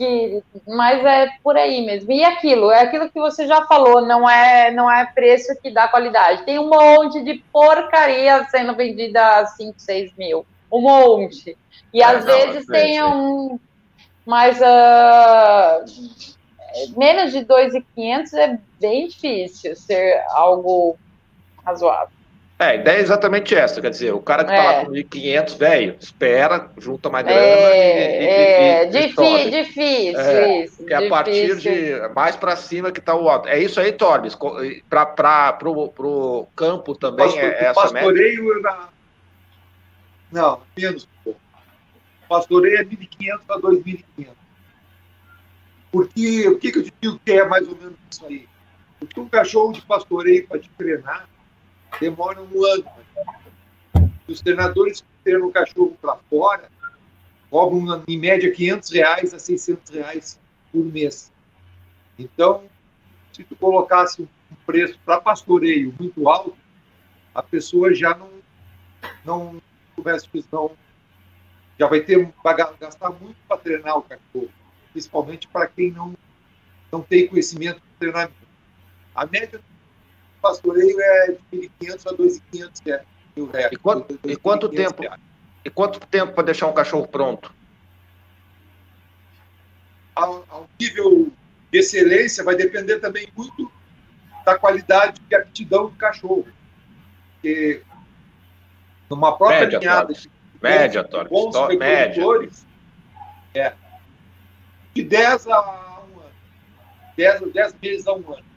que, 0.00 0.42
mas 0.66 1.04
é 1.04 1.28
por 1.42 1.56
aí 1.56 1.84
mesmo. 1.84 2.10
E 2.10 2.24
aquilo, 2.24 2.70
é 2.70 2.80
aquilo 2.80 3.10
que 3.10 3.20
você 3.20 3.46
já 3.46 3.66
falou, 3.66 4.00
não 4.00 4.28
é, 4.28 4.70
não 4.70 4.90
é 4.90 5.04
preço 5.04 5.54
que 5.60 5.70
dá 5.70 5.86
qualidade. 5.88 6.44
Tem 6.44 6.58
um 6.58 6.70
monte 6.70 7.22
de 7.22 7.34
porcaria 7.52 8.46
sendo 8.50 8.74
vendida 8.74 9.40
a 9.40 9.46
5, 9.46 9.74
6 9.76 10.16
mil 10.16 10.46
um 10.72 10.80
monte. 10.80 11.56
E 11.92 12.00
é, 12.00 12.04
às 12.04 12.24
não, 12.24 12.32
vezes 12.32 12.66
tem 12.66 13.02
um. 13.02 13.58
Mas 14.24 14.58
uh, 14.60 15.84
menos 16.96 17.32
de 17.32 17.44
2,500 17.44 18.32
é 18.34 18.58
bem 18.78 19.08
difícil 19.08 19.74
ser 19.74 20.22
algo 20.28 20.96
razoável. 21.64 22.19
É, 22.60 22.64
a 22.64 22.74
ideia 22.74 22.98
é 22.98 23.00
exatamente 23.00 23.54
essa, 23.54 23.80
quer 23.80 23.88
dizer, 23.88 24.12
o 24.12 24.20
cara 24.20 24.44
que 24.44 24.50
está 24.50 24.62
é. 24.62 24.76
lá 24.76 24.84
com 24.84 24.92
1.500, 24.92 25.56
velho, 25.56 25.96
espera, 25.98 26.70
junta 26.76 27.08
mais 27.08 27.24
grana 27.24 27.40
é, 27.40 28.22
e, 28.22 28.26
é, 28.26 28.84
e, 28.84 28.86
e, 28.86 28.90
difícil, 28.90 29.50
difícil, 29.50 30.20
é, 30.20 30.64
isso. 30.64 30.84
Que 30.84 30.92
é 30.92 31.06
a 31.06 31.08
partir 31.08 31.56
de 31.56 32.08
mais 32.14 32.36
para 32.36 32.56
cima 32.56 32.92
que 32.92 33.00
está 33.00 33.14
o 33.14 33.30
alto. 33.30 33.48
É 33.48 33.58
isso 33.58 33.80
aí, 33.80 33.92
Torbis, 33.92 34.36
para 34.90 35.56
o 35.64 36.46
campo 36.54 36.94
também 36.94 37.24
Pastor, 37.24 37.44
é 37.44 37.64
essa 37.64 37.80
pastoreio 37.80 38.44
média? 38.44 38.60
Na, 38.60 38.88
não, 40.30 40.60
menos. 40.76 41.08
Pastoreio 42.28 42.76
é 42.76 42.84
1.500 42.84 43.40
a 43.48 43.58
2.500. 43.58 44.04
Porque, 45.90 46.46
o 46.46 46.58
que, 46.58 46.72
que 46.72 46.78
eu 46.78 46.84
te 46.84 46.92
digo 47.00 47.20
que 47.24 47.32
é 47.32 47.48
mais 47.48 47.66
ou 47.66 47.74
menos 47.74 47.96
isso 48.10 48.26
aí? 48.26 48.46
Porque 48.98 49.18
um 49.18 49.28
cachorro 49.30 49.72
de 49.72 49.80
pastoreio 49.80 50.46
para 50.46 50.58
te 50.58 50.68
treinar 50.76 51.26
demora 51.98 52.40
um 52.40 52.66
ano. 52.66 52.84
Os 54.28 54.40
treinadores 54.40 55.00
que 55.00 55.06
treinam 55.24 55.48
o 55.48 55.52
cachorro 55.52 55.96
para 56.00 56.16
fora 56.28 56.70
cobram, 57.50 58.04
em 58.06 58.18
média, 58.18 58.50
500 58.52 58.90
reais 58.90 59.34
a 59.34 59.38
600 59.38 59.90
reais 59.90 60.40
por 60.72 60.84
mês. 60.84 61.32
Então, 62.18 62.64
se 63.32 63.42
tu 63.42 63.56
colocasse 63.56 64.22
um 64.22 64.28
preço 64.66 64.98
para 65.04 65.20
pastoreio 65.20 65.94
muito 65.98 66.28
alto, 66.28 66.56
a 67.34 67.42
pessoa 67.42 67.92
já 67.94 68.14
não, 68.16 68.30
não 69.24 69.62
começa 69.96 70.26
a 70.26 70.70
já 71.78 71.86
vai 71.86 72.00
ter 72.00 72.30
vai 72.44 72.54
gastar 72.54 73.10
muito 73.10 73.36
para 73.48 73.56
treinar 73.56 73.96
o 73.96 74.02
cachorro, 74.02 74.50
principalmente 74.92 75.48
para 75.48 75.66
quem 75.66 75.90
não 75.90 76.14
não 76.92 77.00
tem 77.00 77.26
conhecimento 77.26 77.76
de 77.76 77.96
treinamento. 77.98 78.34
A 79.14 79.24
média 79.24 79.60
pastoreio 80.40 81.00
é 81.00 81.36
de 81.52 81.70
1.500 81.80 82.06
a 82.06 82.16
2.500 82.16 82.86
reais. 82.86 83.72
E 83.72 83.76
quanto, 83.76 84.18
e 84.24 84.36
quanto 84.36 84.68
tempo? 84.68 85.02
Reais. 85.02 85.20
E 85.64 85.70
quanto 85.70 86.00
tempo 86.00 86.32
para 86.32 86.44
deixar 86.44 86.66
um 86.66 86.72
cachorro 86.72 87.06
pronto? 87.06 87.54
Ao, 90.14 90.44
ao, 90.48 90.68
nível 90.78 91.30
de 91.70 91.78
excelência 91.78 92.42
vai 92.42 92.56
depender 92.56 92.98
também 92.98 93.28
muito 93.36 93.70
da 94.44 94.58
qualidade 94.58 95.20
e 95.30 95.34
aptidão 95.34 95.86
do 95.86 95.96
cachorro. 95.96 96.46
Porque 97.34 97.82
numa 99.08 99.36
própria 99.36 99.60
média, 99.60 99.78
linhada 99.78 100.12
de 100.12 100.30
média, 100.62 101.08
bons, 101.28 101.52
bons 101.52 101.76
média. 101.76 102.24
é. 103.54 103.74
de 104.94 105.02
10 105.02 105.46
a 105.48 105.60
um 105.60 106.20
ano. 106.20 106.32
10, 107.16 107.52
10 107.52 107.74
meses 107.82 108.06
a 108.06 108.14
um 108.14 108.32
ano. 108.32 108.49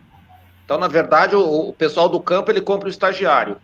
Então, 0.65 0.77
na 0.77 0.87
verdade, 0.87 1.35
o, 1.35 1.69
o 1.69 1.73
pessoal 1.73 2.07
do 2.07 2.19
campo 2.19 2.51
ele 2.51 2.61
compra 2.61 2.87
o 2.87 2.91
estagiário. 2.91 3.57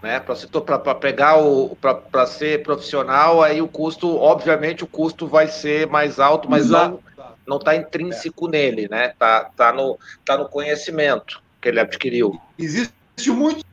Né, 0.00 0.20
para 0.20 0.94
pegar 0.94 1.38
o 1.38 1.76
para 1.76 2.24
ser 2.24 2.62
profissional, 2.62 3.42
aí 3.42 3.60
o 3.60 3.66
custo, 3.66 4.16
obviamente, 4.16 4.84
o 4.84 4.86
custo 4.86 5.26
vai 5.26 5.48
ser 5.48 5.88
mais 5.88 6.20
alto, 6.20 6.48
mas 6.48 6.66
Exato. 6.66 7.02
não 7.44 7.56
está 7.56 7.74
intrínseco 7.74 8.46
é. 8.46 8.50
nele, 8.52 8.88
né? 8.88 9.08
Tá, 9.18 9.50
tá, 9.56 9.72
no, 9.72 9.98
tá 10.24 10.38
no 10.38 10.48
conhecimento 10.48 11.42
que 11.60 11.68
ele 11.68 11.80
adquiriu. 11.80 12.40
Existe 12.56 12.92
muito, 13.26 13.64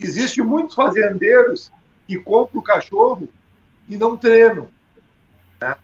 existe 0.00 0.40
muitos 0.40 0.74
fazendeiros 0.74 1.70
que 2.06 2.18
compram 2.18 2.60
o 2.60 2.64
cachorro 2.64 3.28
e 3.86 3.98
não 3.98 4.16
treinam. 4.16 4.68
Né? 5.60 5.76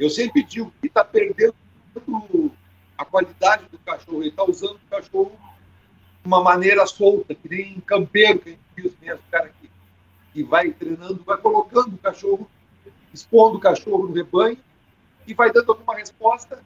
Eu 0.00 0.10
sempre 0.10 0.42
digo 0.42 0.72
que 0.80 0.88
está 0.88 1.04
perdendo 1.04 1.54
a 2.98 3.04
qualidade 3.04 3.66
do 3.70 3.78
cachorro, 3.78 4.20
ele 4.20 4.30
está 4.30 4.42
usando 4.42 4.74
o 4.74 4.90
cachorro 4.90 5.32
uma 6.24 6.42
maneira 6.42 6.86
solta, 6.86 7.34
que 7.34 7.48
nem 7.48 7.80
campeiro 7.80 8.38
que 8.38 8.50
a 8.50 8.52
gente 8.52 8.62
viu 8.76 8.94
mesmo, 9.00 9.20
cara 9.30 9.48
que, 9.60 9.70
que 10.32 10.42
vai 10.42 10.70
treinando, 10.70 11.22
vai 11.24 11.36
colocando 11.36 11.94
o 11.94 11.98
cachorro, 11.98 12.48
expondo 13.12 13.56
o 13.56 13.60
cachorro 13.60 14.08
no 14.08 14.14
rebanho 14.14 14.58
e 15.26 15.34
vai 15.34 15.52
dando 15.52 15.72
alguma 15.72 15.96
resposta 15.96 16.62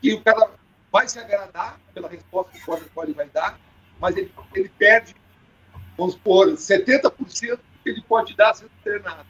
que 0.00 0.14
o 0.14 0.22
cara 0.22 0.50
vai 0.90 1.08
se 1.08 1.18
agradar 1.18 1.78
pela 1.92 2.08
resposta 2.08 2.52
que 2.52 2.62
o 2.62 2.90
Border 2.94 3.14
vai 3.14 3.28
dar, 3.28 3.58
mas 4.00 4.16
ele, 4.16 4.32
ele 4.54 4.68
perde, 4.70 5.14
vamos 5.96 6.14
supor, 6.14 6.48
70% 6.48 7.58
que 7.82 7.88
ele 7.88 8.02
pode 8.02 8.34
dar 8.34 8.54
sendo 8.54 8.70
treinado. 8.82 9.28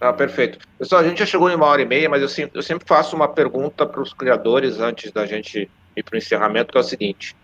Ah, 0.00 0.12
perfeito. 0.14 0.58
Pessoal, 0.78 1.02
a 1.02 1.04
gente 1.04 1.18
já 1.18 1.26
chegou 1.26 1.50
em 1.50 1.54
uma 1.54 1.66
hora 1.66 1.82
e 1.82 1.84
meia, 1.84 2.08
mas 2.08 2.22
eu 2.22 2.50
eu 2.54 2.62
sempre 2.62 2.88
faço 2.88 3.14
uma 3.14 3.28
pergunta 3.28 3.84
para 3.84 4.00
os 4.00 4.14
criadores 4.14 4.80
antes 4.80 5.12
da 5.12 5.26
gente 5.26 5.70
ir 5.96 6.02
para 6.02 6.14
o 6.14 6.18
encerramento, 6.18 6.72
que 6.72 6.78
é 6.78 6.80
o 6.80 6.84
seguinte. 6.84 7.36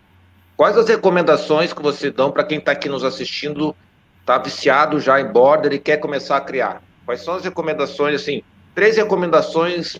Quais 0.55 0.77
as 0.77 0.87
recomendações 0.87 1.73
que 1.73 1.81
você 1.81 2.09
dão 2.09 2.31
para 2.31 2.43
quem 2.43 2.57
está 2.57 2.71
aqui 2.71 2.89
nos 2.89 3.03
assistindo, 3.03 3.75
está 4.21 4.37
viciado 4.37 4.99
já 4.99 5.19
em 5.19 5.31
border 5.31 5.73
e 5.73 5.79
quer 5.79 5.97
começar 5.97 6.37
a 6.37 6.41
criar? 6.41 6.81
Quais 7.05 7.21
são 7.21 7.35
as 7.35 7.43
recomendações, 7.43 8.21
assim, 8.21 8.41
três 8.73 8.97
recomendações 8.97 9.99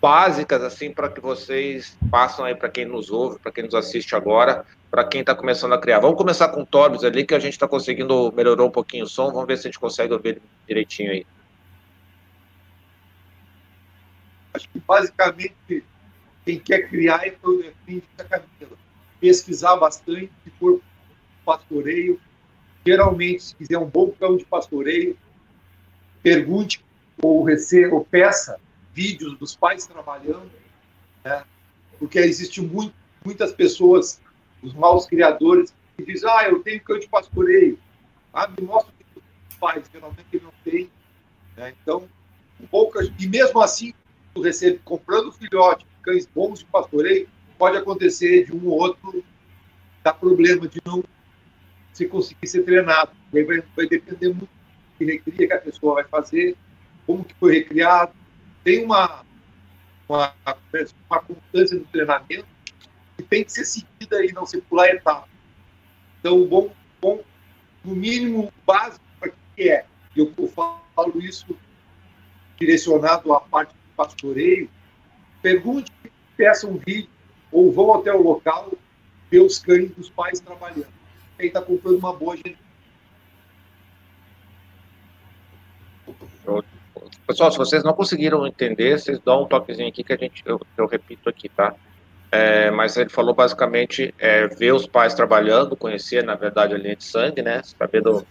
básicas 0.00 0.62
assim 0.62 0.92
para 0.92 1.08
que 1.08 1.20
vocês 1.20 1.96
passam 2.10 2.44
aí 2.44 2.54
para 2.54 2.68
quem 2.68 2.84
nos 2.84 3.10
ouve, 3.10 3.38
para 3.38 3.50
quem 3.50 3.64
nos 3.64 3.74
assiste 3.74 4.14
agora, 4.14 4.64
para 4.90 5.04
quem 5.04 5.20
está 5.20 5.34
começando 5.34 5.72
a 5.72 5.78
criar. 5.78 6.00
Vamos 6.00 6.16
começar 6.16 6.48
com 6.48 6.62
o 6.62 6.66
Torbis 6.66 7.02
ali, 7.02 7.24
que 7.24 7.34
a 7.34 7.38
gente 7.38 7.54
está 7.54 7.66
conseguindo 7.66 8.32
melhorou 8.32 8.68
um 8.68 8.70
pouquinho 8.70 9.04
o 9.04 9.08
som. 9.08 9.32
Vamos 9.32 9.46
ver 9.46 9.56
se 9.56 9.66
a 9.66 9.70
gente 9.70 9.80
consegue 9.80 10.12
ouvir 10.12 10.40
direitinho 10.66 11.10
aí. 11.10 11.26
Acho 14.54 14.68
que 14.68 14.78
basicamente 14.78 15.84
quem 16.46 16.60
quer 16.60 16.88
criar 16.88 17.26
é 17.26 17.36
fim 17.84 18.00
da 18.16 18.24
Camila. 18.24 18.78
Pesquisar 19.20 19.74
bastante, 19.76 20.30
se 20.44 20.50
for 20.60 20.80
pastoreio. 21.44 22.20
Geralmente, 22.86 23.42
se 23.42 23.56
quiser 23.56 23.78
um 23.78 23.86
bom 23.86 24.12
cão 24.12 24.36
de 24.36 24.44
pastoreio, 24.44 25.18
pergunte 26.22 26.84
ou 27.20 27.42
receba 27.42 27.96
ou 27.96 28.04
peça 28.04 28.60
vídeos 28.94 29.36
dos 29.36 29.56
pais 29.56 29.88
trabalhando, 29.88 30.48
né? 31.24 31.42
porque 31.98 32.20
existe 32.20 32.60
muito, 32.60 32.94
muitas 33.24 33.52
pessoas, 33.52 34.20
os 34.62 34.72
maus 34.72 35.04
criadores, 35.06 35.74
que 35.96 36.04
dizem, 36.04 36.30
ah, 36.30 36.48
eu 36.48 36.62
tenho 36.62 36.80
cão 36.80 36.96
de 36.96 37.08
pastoreio. 37.08 37.76
Ah, 38.32 38.46
me 38.46 38.64
mostra 38.64 38.92
o 38.92 39.04
que 39.14 39.18
os 39.50 39.56
pais, 39.56 39.84
geralmente 39.92 40.26
ele 40.32 40.44
não 40.44 40.52
tem. 40.62 40.88
Né? 41.56 41.74
Então, 41.82 42.08
poucas, 42.70 43.10
e 43.18 43.26
mesmo 43.26 43.60
assim, 43.60 43.92
tu 44.32 44.42
recebe, 44.42 44.78
comprando 44.84 45.32
filhote, 45.32 45.84
cães 46.06 46.24
bons 46.32 46.60
de 46.60 46.64
pastoreio, 46.66 47.28
pode 47.58 47.76
acontecer 47.76 48.46
de 48.46 48.54
um 48.54 48.68
ou 48.68 48.78
outro 48.78 49.24
dar 50.04 50.14
problema 50.14 50.68
de 50.68 50.80
não 50.86 51.02
se 51.92 52.06
conseguir 52.06 52.46
ser 52.46 52.62
treinado. 52.62 53.10
Aí 53.34 53.42
vai, 53.42 53.62
vai 53.74 53.88
depender 53.88 54.28
muito 54.28 54.48
de 54.98 55.04
recria 55.04 55.48
que 55.48 55.52
a 55.52 55.58
pessoa 55.58 55.94
vai 55.94 56.04
fazer, 56.04 56.56
como 57.06 57.24
que 57.24 57.34
foi 57.34 57.54
recriado, 57.54 58.12
tem 58.62 58.84
uma, 58.84 59.24
uma, 60.08 60.32
uma 61.10 61.20
constância 61.20 61.76
no 61.76 61.84
treinamento 61.86 62.46
que 63.16 63.22
tem 63.24 63.44
que 63.44 63.52
ser 63.52 63.64
seguida 63.64 64.24
e 64.24 64.32
não 64.32 64.46
se 64.46 64.60
pular 64.60 64.88
etapa. 64.88 65.28
Então, 66.20 66.40
o 66.40 66.46
bom, 66.46 66.72
bom, 67.00 67.22
no 67.84 67.94
mínimo 67.94 68.52
básico 68.64 69.04
para 69.18 69.32
que 69.54 69.68
é, 69.68 69.84
eu 70.14 70.32
falo 70.48 71.20
isso 71.20 71.46
direcionado 72.58 73.32
à 73.32 73.40
parte 73.40 73.70
do 73.70 73.94
pastoreio, 73.96 74.70
pergunte, 75.46 75.92
peça 76.36 76.66
um 76.66 76.76
vídeo 76.76 77.08
ou 77.52 77.70
vão 77.70 77.94
até 77.94 78.12
o 78.12 78.20
local 78.20 78.72
ver 79.30 79.38
os 79.38 79.60
cães 79.60 79.92
dos 79.92 80.10
pais 80.10 80.40
trabalhando. 80.40 80.88
Quem 81.38 81.46
está 81.46 81.62
comprando 81.62 81.98
uma 81.98 82.12
boa 82.12 82.36
gente. 82.36 82.58
Pessoal, 87.28 87.52
se 87.52 87.58
vocês 87.58 87.84
não 87.84 87.92
conseguiram 87.92 88.44
entender, 88.44 88.98
vocês 88.98 89.20
dão 89.20 89.44
um 89.44 89.46
toquezinho 89.46 89.88
aqui 89.88 90.02
que 90.02 90.12
a 90.12 90.16
gente, 90.16 90.42
eu, 90.44 90.60
eu 90.76 90.86
repito 90.86 91.28
aqui, 91.28 91.48
tá? 91.48 91.74
É, 92.32 92.72
mas 92.72 92.96
ele 92.96 93.08
falou 93.08 93.32
basicamente 93.32 94.12
é, 94.18 94.48
ver 94.48 94.72
os 94.72 94.84
pais 94.84 95.14
trabalhando, 95.14 95.76
conhecer, 95.76 96.24
na 96.24 96.34
verdade, 96.34 96.74
a 96.74 96.78
linha 96.78 96.96
de 96.96 97.04
sangue, 97.04 97.40
né? 97.40 97.62
Saber 97.62 98.00
do, 98.00 98.26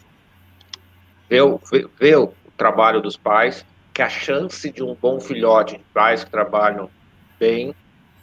ver, 1.29 1.43
ver, 1.71 1.89
ver 1.97 2.17
o 2.17 2.33
trabalho 2.57 3.01
dos 3.01 3.15
pais, 3.15 3.65
que 3.93 4.01
a 4.01 4.09
chance 4.09 4.69
de 4.69 4.83
um 4.83 4.93
bom 4.93 5.21
filhote 5.21 5.77
de 5.77 5.83
pais 5.93 6.25
que 6.25 6.29
trabalham 6.29 6.89
bem 7.39 7.75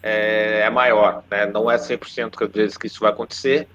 é, 0.02 0.60
é 0.60 0.70
maior, 0.70 1.22
né? 1.30 1.47
Não 1.47 1.70
é 1.70 1.76
100% 1.76 2.36
que 2.36 2.44
às 2.44 2.51
vezes 2.51 2.76
que 2.76 2.86
isso 2.86 3.01
vai 3.01 3.10
acontecer, 3.10 3.68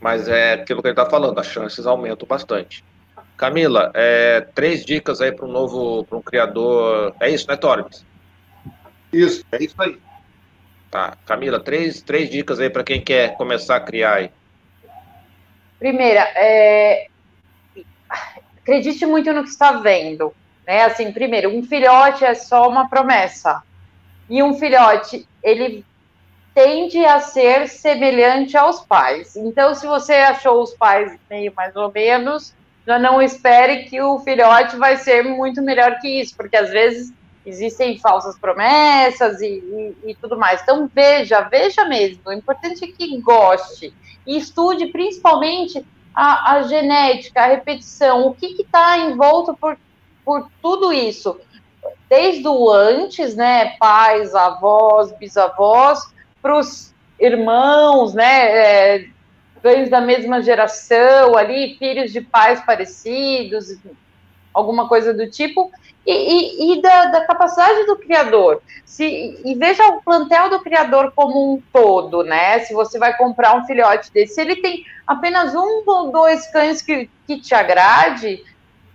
mas 0.00 0.28
é 0.28 0.54
aquilo 0.54 0.82
que 0.82 0.88
ele 0.88 0.92
está 0.92 1.08
falando, 1.08 1.38
as 1.38 1.46
chances 1.46 1.86
aumentam 1.86 2.26
bastante. 2.28 2.84
Camila, 3.36 3.90
é, 3.94 4.42
três 4.54 4.84
dicas 4.84 5.20
aí 5.20 5.32
para 5.32 5.46
um 5.46 5.50
novo, 5.50 6.04
para 6.04 6.18
um 6.18 6.22
criador. 6.22 7.14
É 7.18 7.30
isso, 7.30 7.46
né, 7.48 7.56
Torbis? 7.56 8.04
Isso, 9.10 9.42
é 9.50 9.62
isso 9.62 9.74
aí. 9.80 9.98
Tá, 10.90 11.16
Camila, 11.24 11.58
três, 11.58 12.02
três 12.02 12.28
dicas 12.28 12.60
aí 12.60 12.68
para 12.68 12.84
quem 12.84 13.00
quer 13.00 13.36
começar 13.36 13.76
a 13.76 13.80
criar 13.80 14.14
aí. 14.16 14.30
Primeira, 15.78 16.20
é... 16.36 17.06
acredite 18.58 19.06
muito 19.06 19.32
no 19.32 19.42
que 19.42 19.48
está 19.48 19.72
vendo. 19.72 20.34
Né? 20.66 20.84
Assim, 20.84 21.10
primeiro, 21.10 21.48
um 21.48 21.62
filhote 21.62 22.24
é 22.24 22.34
só 22.34 22.68
uma 22.68 22.90
promessa. 22.90 23.62
E 24.30 24.42
um 24.42 24.54
filhote, 24.54 25.28
ele 25.42 25.84
tende 26.54 27.04
a 27.04 27.20
ser 27.20 27.68
semelhante 27.68 28.56
aos 28.56 28.80
pais. 28.80 29.36
Então, 29.36 29.74
se 29.74 29.86
você 29.86 30.14
achou 30.14 30.62
os 30.62 30.72
pais 30.72 31.18
meio 31.28 31.52
mais 31.54 31.74
ou 31.74 31.90
menos, 31.92 32.54
já 32.86 32.98
não 32.98 33.20
espere 33.20 33.84
que 33.84 34.00
o 34.00 34.20
filhote 34.20 34.76
vai 34.76 34.96
ser 34.96 35.24
muito 35.24 35.60
melhor 35.60 35.98
que 35.98 36.08
isso, 36.20 36.36
porque 36.36 36.56
às 36.56 36.70
vezes 36.70 37.12
existem 37.44 37.98
falsas 37.98 38.38
promessas 38.38 39.40
e, 39.40 39.46
e, 39.46 40.10
e, 40.10 40.14
tudo 40.14 40.38
mais. 40.38 40.62
Então 40.62 40.88
veja, 40.92 41.40
veja 41.42 41.84
mesmo. 41.84 42.22
O 42.26 42.32
importante 42.32 42.84
é 42.84 42.88
que 42.88 43.20
goste 43.20 43.92
e 44.26 44.36
estude 44.36 44.86
principalmente 44.88 45.84
a, 46.14 46.54
a 46.54 46.62
genética, 46.62 47.42
a 47.42 47.46
repetição, 47.46 48.26
o 48.26 48.34
que 48.34 48.62
está 48.62 48.98
envolto 48.98 49.56
por, 49.56 49.78
por 50.24 50.50
tudo 50.60 50.92
isso, 50.92 51.38
desde 52.08 52.46
o 52.46 52.70
antes, 52.70 53.34
né, 53.34 53.76
pais, 53.78 54.34
avós, 54.34 55.12
bisavós, 55.12 56.00
para 56.42 56.58
os 56.58 56.94
irmãos, 57.18 58.14
né, 58.14 58.96
é, 58.96 59.06
da 59.88 60.00
mesma 60.00 60.42
geração 60.42 61.36
ali, 61.36 61.76
filhos 61.78 62.12
de 62.12 62.20
pais 62.20 62.60
parecidos, 62.64 63.76
alguma 64.52 64.88
coisa 64.88 65.12
do 65.12 65.30
tipo, 65.30 65.70
e, 66.06 66.12
e, 66.12 66.72
e 66.72 66.82
da, 66.82 67.06
da, 67.06 67.26
capacidade 67.26 67.84
do 67.84 67.96
criador. 67.96 68.62
Se, 68.84 69.40
e 69.44 69.54
veja 69.54 69.86
o 69.88 70.02
plantel 70.02 70.48
do 70.48 70.60
criador 70.60 71.12
como 71.14 71.54
um 71.54 71.62
todo, 71.72 72.22
né? 72.22 72.58
Se 72.60 72.72
você 72.72 72.98
vai 72.98 73.16
comprar 73.16 73.56
um 73.56 73.66
filhote 73.66 74.10
desse, 74.12 74.34
se 74.34 74.40
ele 74.40 74.56
tem 74.56 74.84
apenas 75.06 75.54
um 75.54 75.82
ou 75.86 76.10
dois 76.10 76.50
cães 76.50 76.80
que, 76.80 77.08
que 77.26 77.38
te 77.40 77.54
agrade, 77.54 78.42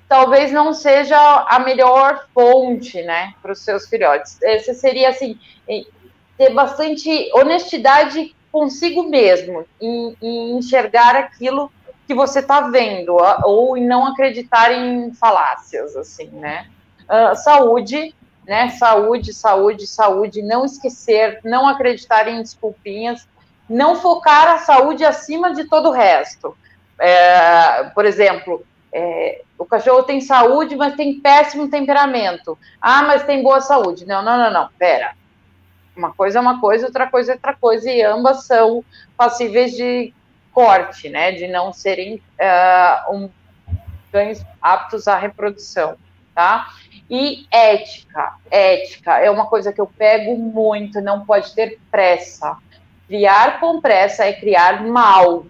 talvez 0.08 0.52
não 0.52 0.74
seja 0.74 1.18
a 1.48 1.60
melhor 1.60 2.28
fonte, 2.34 3.02
né, 3.02 3.34
para 3.42 3.52
os 3.52 3.60
seus 3.60 3.88
filhotes. 3.88 4.42
Esse 4.42 4.74
seria 4.74 5.10
assim 5.10 5.40
ter 6.38 6.54
bastante 6.54 7.30
honestidade 7.34 8.36
consigo 8.52 9.04
mesmo, 9.04 9.66
em, 9.82 10.16
em 10.22 10.58
enxergar 10.58 11.16
aquilo 11.16 11.72
que 12.08 12.14
você 12.14 12.40
está 12.40 12.62
vendo, 12.62 13.18
ou 13.44 13.76
em 13.76 13.86
não 13.86 14.06
acreditar 14.08 14.72
em 14.72 15.12
falácias, 15.14 15.96
assim, 15.96 16.28
né? 16.28 16.68
Uh, 17.04 17.36
saúde, 17.36 18.14
né? 18.48 18.70
Saúde, 18.70 19.34
saúde, 19.34 19.88
saúde, 19.88 20.42
não 20.42 20.66
esquecer, 20.66 21.40
não 21.44 21.68
acreditar 21.68 22.28
em 22.28 22.42
desculpinhas, 22.42 23.28
não 23.68 23.96
focar 23.96 24.48
a 24.50 24.58
saúde 24.60 25.04
acima 25.04 25.54
de 25.54 25.66
todo 25.66 25.90
o 25.90 25.92
resto. 25.92 26.56
É, 27.00 27.86
por 27.96 28.06
exemplo, 28.06 28.66
é, 28.98 29.42
o 29.58 29.66
cachorro 29.66 30.04
tem 30.04 30.22
saúde, 30.22 30.74
mas 30.78 30.96
tem 30.96 31.20
péssimo 31.20 31.70
temperamento. 31.70 32.58
Ah, 32.80 33.04
mas 33.04 33.26
tem 33.26 33.44
boa 33.44 33.60
saúde. 33.60 34.06
Não, 34.06 34.24
não, 34.24 34.38
não, 34.38 34.50
não. 34.50 34.70
Pera. 34.80 35.14
Uma 35.98 36.14
coisa 36.14 36.40
é 36.40 36.42
uma 36.42 36.62
coisa, 36.62 36.86
outra 36.86 37.06
coisa 37.06 37.34
é 37.34 37.36
outra 37.36 37.54
coisa, 37.54 37.92
e 37.92 38.02
ambas 38.02 38.46
são 38.46 38.86
passíveis 39.18 39.74
de 39.74 40.14
corte, 40.54 41.10
né? 41.10 41.34
De 41.34 41.46
não 41.46 41.74
serem 41.74 42.22
uh, 42.40 43.14
um, 43.14 43.30
cães 44.14 44.46
aptos 44.62 45.10
à 45.10 45.18
reprodução, 45.18 45.98
tá? 46.34 46.70
E 47.10 47.46
ética, 47.52 48.36
ética 48.50 49.20
é 49.20 49.30
uma 49.30 49.48
coisa 49.48 49.74
que 49.74 49.82
eu 49.82 49.88
pego 49.88 50.38
muito, 50.38 51.02
não 51.02 51.26
pode 51.26 51.54
ter 51.54 51.80
pressa. 51.92 52.58
Criar 53.08 53.60
com 53.60 53.82
pressa 53.82 54.24
é 54.24 54.32
criar 54.32 54.84
mal, 54.84 55.46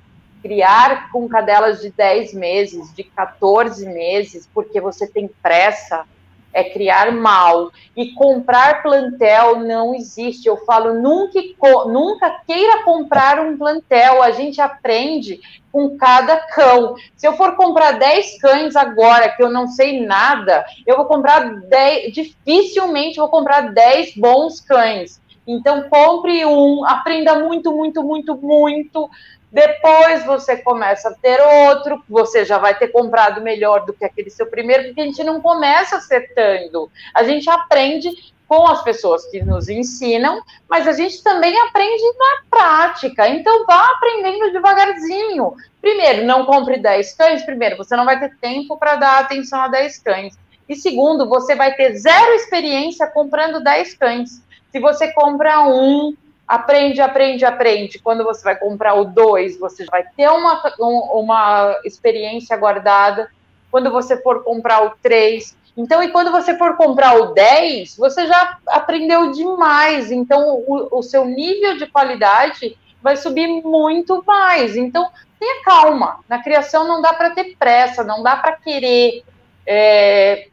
criar 0.45 1.09
com 1.11 1.27
cadelas 1.27 1.81
de 1.81 1.89
10 1.89 2.35
meses, 2.35 2.93
de 2.93 3.03
14 3.03 3.83
meses, 3.87 4.47
porque 4.53 4.79
você 4.79 5.07
tem 5.07 5.27
pressa, 5.41 6.05
é 6.53 6.63
criar 6.63 7.11
mal. 7.11 7.71
E 7.97 8.11
comprar 8.11 8.83
plantel 8.83 9.61
não 9.61 9.95
existe. 9.95 10.47
Eu 10.47 10.57
falo, 10.57 10.93
nunca, 11.01 11.39
nunca 11.87 12.29
queira 12.45 12.83
comprar 12.83 13.39
um 13.39 13.57
plantel. 13.57 14.21
A 14.21 14.29
gente 14.29 14.61
aprende 14.61 15.41
com 15.71 15.97
cada 15.97 16.37
cão. 16.37 16.93
Se 17.15 17.27
eu 17.27 17.33
for 17.33 17.55
comprar 17.55 17.93
10 17.93 18.39
cães 18.39 18.75
agora, 18.75 19.29
que 19.29 19.41
eu 19.41 19.49
não 19.49 19.65
sei 19.65 20.05
nada, 20.05 20.63
eu 20.85 20.95
vou 20.95 21.05
comprar 21.05 21.55
10, 21.61 22.13
dificilmente 22.13 23.17
vou 23.17 23.29
comprar 23.29 23.73
10 23.73 24.15
bons 24.15 24.61
cães. 24.61 25.19
Então, 25.47 25.89
compre 25.89 26.45
um, 26.45 26.85
aprenda 26.85 27.39
muito, 27.39 27.71
muito, 27.71 28.03
muito, 28.03 28.35
muito 28.35 29.09
depois 29.55 30.25
você 30.25 30.57
começa 30.57 31.07
a 31.07 31.13
ter 31.13 31.39
outro, 31.69 32.03
você 32.09 32.43
já 32.43 32.57
vai 32.57 32.77
ter 32.77 32.89
comprado 32.89 33.39
melhor 33.39 33.85
do 33.85 33.93
que 33.93 34.03
aquele 34.03 34.29
seu 34.29 34.47
primeiro, 34.47 34.83
porque 34.83 34.99
a 34.99 35.05
gente 35.05 35.23
não 35.23 35.39
começa 35.39 35.95
acertando. 35.95 36.91
A 37.13 37.23
gente 37.23 37.49
aprende 37.49 38.09
com 38.49 38.67
as 38.67 38.83
pessoas 38.83 39.25
que 39.27 39.41
nos 39.41 39.69
ensinam, 39.69 40.41
mas 40.69 40.85
a 40.89 40.91
gente 40.91 41.23
também 41.23 41.57
aprende 41.57 42.03
na 42.17 42.49
prática. 42.49 43.29
Então 43.29 43.65
vá 43.65 43.91
aprendendo 43.91 44.51
devagarzinho. 44.51 45.55
Primeiro, 45.79 46.25
não 46.25 46.45
compre 46.45 46.77
10 46.77 47.13
cães. 47.13 47.43
Primeiro, 47.43 47.77
você 47.77 47.95
não 47.95 48.03
vai 48.03 48.19
ter 48.19 48.35
tempo 48.41 48.75
para 48.77 48.97
dar 48.97 49.19
atenção 49.19 49.61
a 49.61 49.69
10 49.69 49.99
cães. 49.99 50.37
E 50.67 50.75
segundo, 50.75 51.29
você 51.29 51.55
vai 51.55 51.73
ter 51.75 51.95
zero 51.95 52.33
experiência 52.33 53.07
comprando 53.07 53.63
10 53.63 53.93
cães. 53.93 54.43
Se 54.69 54.81
você 54.81 55.13
compra 55.13 55.61
um, 55.61 56.13
aprende, 56.47 57.01
aprende, 57.01 57.45
aprende. 57.45 57.99
Quando 57.99 58.23
você 58.23 58.43
vai 58.43 58.55
comprar 58.55 58.93
o 58.95 59.05
2, 59.05 59.59
você 59.59 59.85
vai 59.85 60.03
ter 60.15 60.29
uma, 60.29 60.61
uma 60.79 61.79
experiência 61.83 62.55
guardada. 62.55 63.29
Quando 63.71 63.91
você 63.91 64.21
for 64.21 64.43
comprar 64.43 64.85
o 64.85 64.91
3. 65.01 65.55
Então, 65.77 66.01
e 66.01 66.09
quando 66.09 66.31
você 66.31 66.57
for 66.57 66.77
comprar 66.77 67.15
o 67.15 67.33
10, 67.33 67.97
você 67.97 68.27
já 68.27 68.57
aprendeu 68.67 69.31
demais. 69.31 70.11
Então, 70.11 70.63
o, 70.65 70.99
o 70.99 71.03
seu 71.03 71.25
nível 71.25 71.77
de 71.77 71.85
qualidade 71.87 72.77
vai 73.01 73.17
subir 73.17 73.47
muito 73.47 74.23
mais. 74.25 74.77
Então, 74.77 75.09
tenha 75.39 75.63
calma. 75.63 76.19
Na 76.29 76.41
criação 76.41 76.87
não 76.87 77.01
dá 77.01 77.13
para 77.13 77.31
ter 77.31 77.55
pressa, 77.57 78.03
não 78.03 78.23
dá 78.23 78.37
para 78.37 78.53
querer 78.53 79.23
é, 79.65 80.47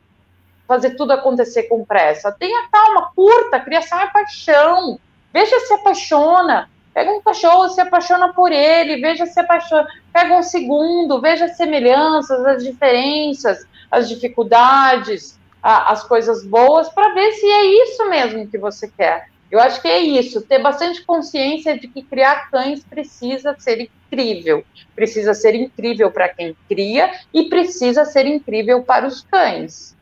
fazer 0.66 0.96
tudo 0.96 1.12
acontecer 1.12 1.64
com 1.64 1.84
pressa. 1.84 2.32
Tenha 2.32 2.68
calma, 2.70 3.12
curta. 3.14 3.56
A 3.56 3.60
criação 3.60 4.00
é 4.00 4.08
paixão. 4.08 4.98
Veja 5.32 5.58
se 5.60 5.74
apaixona. 5.74 6.68
Pega 6.92 7.10
um 7.10 7.22
cachorro, 7.22 7.70
se 7.70 7.80
apaixona 7.80 8.32
por 8.34 8.52
ele, 8.52 9.00
veja 9.00 9.24
se 9.24 9.40
apaixona. 9.40 9.88
Pega 10.12 10.36
um 10.36 10.42
segundo, 10.42 11.20
veja 11.20 11.46
as 11.46 11.56
semelhanças, 11.56 12.44
as 12.44 12.62
diferenças, 12.62 13.66
as 13.90 14.08
dificuldades, 14.08 15.38
a, 15.62 15.92
as 15.92 16.02
coisas 16.04 16.44
boas, 16.44 16.88
para 16.90 17.14
ver 17.14 17.32
se 17.32 17.46
é 17.46 17.64
isso 17.84 18.08
mesmo 18.10 18.46
que 18.46 18.58
você 18.58 18.88
quer. 18.88 19.28
Eu 19.50 19.60
acho 19.60 19.82
que 19.82 19.88
é 19.88 20.00
isso, 20.00 20.40
ter 20.40 20.60
bastante 20.60 21.04
consciência 21.04 21.78
de 21.78 21.86
que 21.86 22.02
criar 22.02 22.50
cães 22.50 22.82
precisa 22.82 23.54
ser 23.58 23.80
incrível. 23.80 24.64
Precisa 24.94 25.34
ser 25.34 25.54
incrível 25.54 26.10
para 26.10 26.28
quem 26.28 26.56
cria 26.68 27.12
e 27.32 27.50
precisa 27.50 28.04
ser 28.04 28.26
incrível 28.26 28.82
para 28.82 29.06
os 29.06 29.22
cães. 29.22 29.94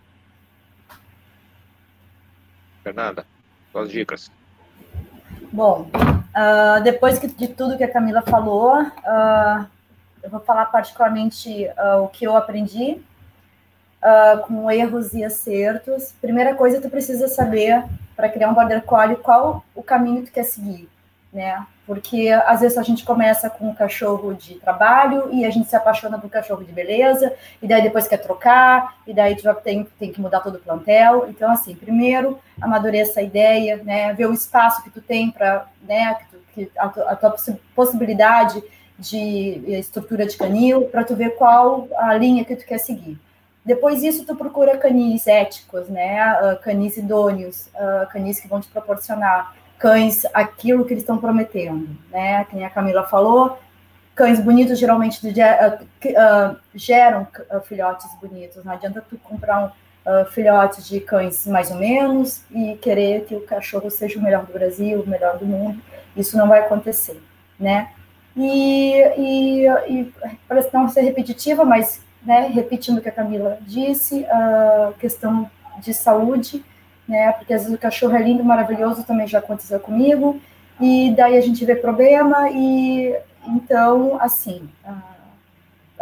Fernanda, 2.82 3.27
suas 3.73 3.90
dicas. 3.90 4.31
Bom, 5.53 5.89
uh, 5.97 6.81
depois 6.83 7.19
que, 7.19 7.27
de 7.27 7.49
tudo 7.49 7.77
que 7.77 7.83
a 7.83 7.93
Camila 7.93 8.23
falou, 8.23 8.81
uh, 8.81 9.67
eu 10.23 10.31
vou 10.31 10.39
falar 10.41 10.67
particularmente 10.67 11.67
uh, 11.77 12.05
o 12.05 12.09
que 12.09 12.25
eu 12.25 12.37
aprendi 12.37 13.01
com 14.47 14.71
erros 14.71 15.13
e 15.13 15.23
acertos. 15.23 16.15
Primeira 16.23 16.55
coisa, 16.55 16.81
tu 16.81 16.89
precisa 16.89 17.29
saber 17.29 17.85
para 18.17 18.31
criar 18.31 18.49
um 18.49 18.55
border 18.55 18.83
collie 18.83 19.17
qual 19.17 19.63
o 19.75 19.83
caminho 19.83 20.23
que 20.23 20.31
tu 20.31 20.33
quer 20.33 20.45
seguir, 20.45 20.89
né? 21.31 21.67
Porque 21.91 22.31
às 22.47 22.61
vezes 22.61 22.79
a 22.79 22.85
gente 22.85 23.05
começa 23.05 23.51
com 23.51 23.69
um 23.69 23.75
cachorro 23.75 24.33
de 24.33 24.55
trabalho 24.61 25.29
e 25.33 25.45
a 25.45 25.51
gente 25.51 25.69
se 25.69 25.75
apaixona 25.75 26.17
por 26.17 26.27
um 26.27 26.31
cachorro 26.31 26.62
de 26.62 26.71
beleza, 26.71 27.35
e 27.61 27.67
daí 27.67 27.83
depois 27.83 28.07
quer 28.07 28.19
trocar, 28.19 28.95
e 29.05 29.12
daí 29.12 29.37
já 29.37 29.53
tem, 29.55 29.83
tem 29.99 30.12
que 30.12 30.21
mudar 30.21 30.39
todo 30.39 30.55
o 30.55 30.61
plantel. 30.61 31.27
Então, 31.29 31.51
assim, 31.51 31.75
primeiro, 31.75 32.39
amadureça 32.61 33.19
a 33.19 33.25
ideia, 33.25 33.79
né, 33.79 34.12
ver 34.12 34.27
o 34.27 34.33
espaço 34.33 34.85
que 34.85 34.91
tu 34.91 35.01
tem 35.01 35.33
para, 35.33 35.67
né, 35.83 36.15
que, 36.15 36.25
tu, 36.27 36.37
que 36.55 36.71
a, 36.79 36.85
a, 36.85 37.17
tua 37.17 37.35
possibilidade 37.75 38.62
de 38.97 39.61
estrutura 39.67 40.25
de 40.25 40.37
canil, 40.37 40.83
para 40.83 41.03
tu 41.03 41.17
ver 41.17 41.31
qual 41.31 41.89
a 41.97 42.15
linha 42.15 42.45
que 42.45 42.55
tu 42.55 42.65
quer 42.65 42.79
seguir. 42.79 43.19
Depois 43.65 44.01
disso, 44.01 44.25
tu 44.25 44.37
procura 44.37 44.79
canis 44.79 45.27
éticos, 45.27 45.89
né, 45.89 46.21
ah, 46.21 46.57
canis 46.62 46.97
idôneos, 46.97 47.69
ah, 47.75 48.07
canis 48.12 48.39
que 48.39 48.47
vão 48.47 48.61
te 48.61 48.69
proporcionar 48.69 49.59
cães 49.81 50.27
aquilo 50.35 50.85
que 50.85 50.93
eles 50.93 51.02
estão 51.02 51.16
prometendo, 51.16 51.89
né? 52.11 52.44
Quem 52.44 52.65
a 52.65 52.70
Camila 52.70 53.02
falou, 53.02 53.59
cães 54.15 54.39
bonitos 54.39 54.78
geralmente 54.78 55.27
uh, 55.27 56.57
geram 56.74 57.27
uh, 57.51 57.61
filhotes 57.62 58.07
bonitos. 58.20 58.62
Não 58.62 58.74
adianta 58.74 59.02
tu 59.09 59.16
comprar 59.19 59.65
um 59.65 59.70
filhote 60.32 60.82
de 60.82 60.98
cães 60.98 61.47
mais 61.47 61.70
ou 61.70 61.77
menos 61.77 62.43
e 62.51 62.74
querer 62.77 63.27
que 63.27 63.35
o 63.35 63.43
cachorro 63.43 63.90
seja 63.90 64.19
o 64.19 64.23
melhor 64.23 64.44
do 64.44 64.52
Brasil, 64.52 65.01
o 65.01 65.09
melhor 65.09 65.39
do 65.39 65.47
mundo. 65.47 65.81
Isso 66.16 66.36
não 66.36 66.48
vai 66.48 66.61
acontecer, 66.61 67.23
né? 67.59 67.90
E, 68.36 68.94
e, 69.16 69.66
e 69.89 70.12
parece 70.48 70.73
não 70.73 70.89
ser 70.89 71.02
repetitiva, 71.02 71.65
mas 71.65 72.02
né, 72.23 72.51
repetindo 72.52 72.98
o 72.98 73.01
que 73.01 73.09
a 73.09 73.12
Camila 73.12 73.59
disse, 73.61 74.24
a 74.27 74.93
questão 74.98 75.51
de 75.81 75.94
saúde 75.94 76.65
né? 77.11 77.32
Porque 77.32 77.53
às 77.53 77.62
vezes 77.62 77.77
o 77.77 77.81
cachorro 77.81 78.15
é 78.15 78.23
lindo, 78.23 78.45
maravilhoso, 78.45 79.03
também 79.03 79.27
já 79.27 79.41
aconteceu 79.41 79.81
comigo, 79.81 80.41
e 80.81 81.12
daí 81.16 81.37
a 81.37 81.41
gente 81.41 81.65
vê 81.65 81.74
problema, 81.74 82.49
e 82.51 83.15
então, 83.47 84.16
assim, 84.20 84.69
ah, 84.85 85.03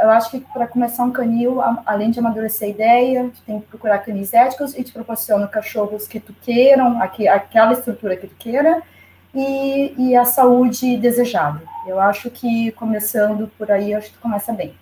eu 0.01 0.11
acho 0.11 0.31
que 0.31 0.41
para 0.41 0.67
começar 0.67 1.03
um 1.05 1.11
canil, 1.11 1.61
além 1.87 2.11
de 2.11 2.19
amadurecer 2.19 2.69
a 2.69 2.71
ideia, 2.71 3.31
tu 3.35 3.43
tem 3.47 3.61
que 3.61 3.67
procurar 3.67 3.99
canis 3.99 4.35
éticos 4.35 4.77
e 4.77 4.85
te 4.85 4.93
proporciona 4.93 5.47
cachorros 5.49 6.07
que 6.07 6.21
tu 6.21 6.35
queiram, 6.43 7.01
aquela 7.03 7.73
estrutura 7.73 8.17
que 8.17 8.27
tu 8.27 8.37
queira, 8.37 8.83
e, 9.35 9.95
e 9.97 10.17
a 10.17 10.25
saúde 10.25 10.97
desejada. 10.97 11.63
Eu 11.87 11.99
acho 11.99 12.31
que 12.31 12.71
começando 12.73 13.51
por 13.57 13.71
aí, 13.71 13.95
acho 13.95 14.09
que 14.09 14.15
tu 14.15 14.21
começa 14.21 14.53
bem. 14.53 14.75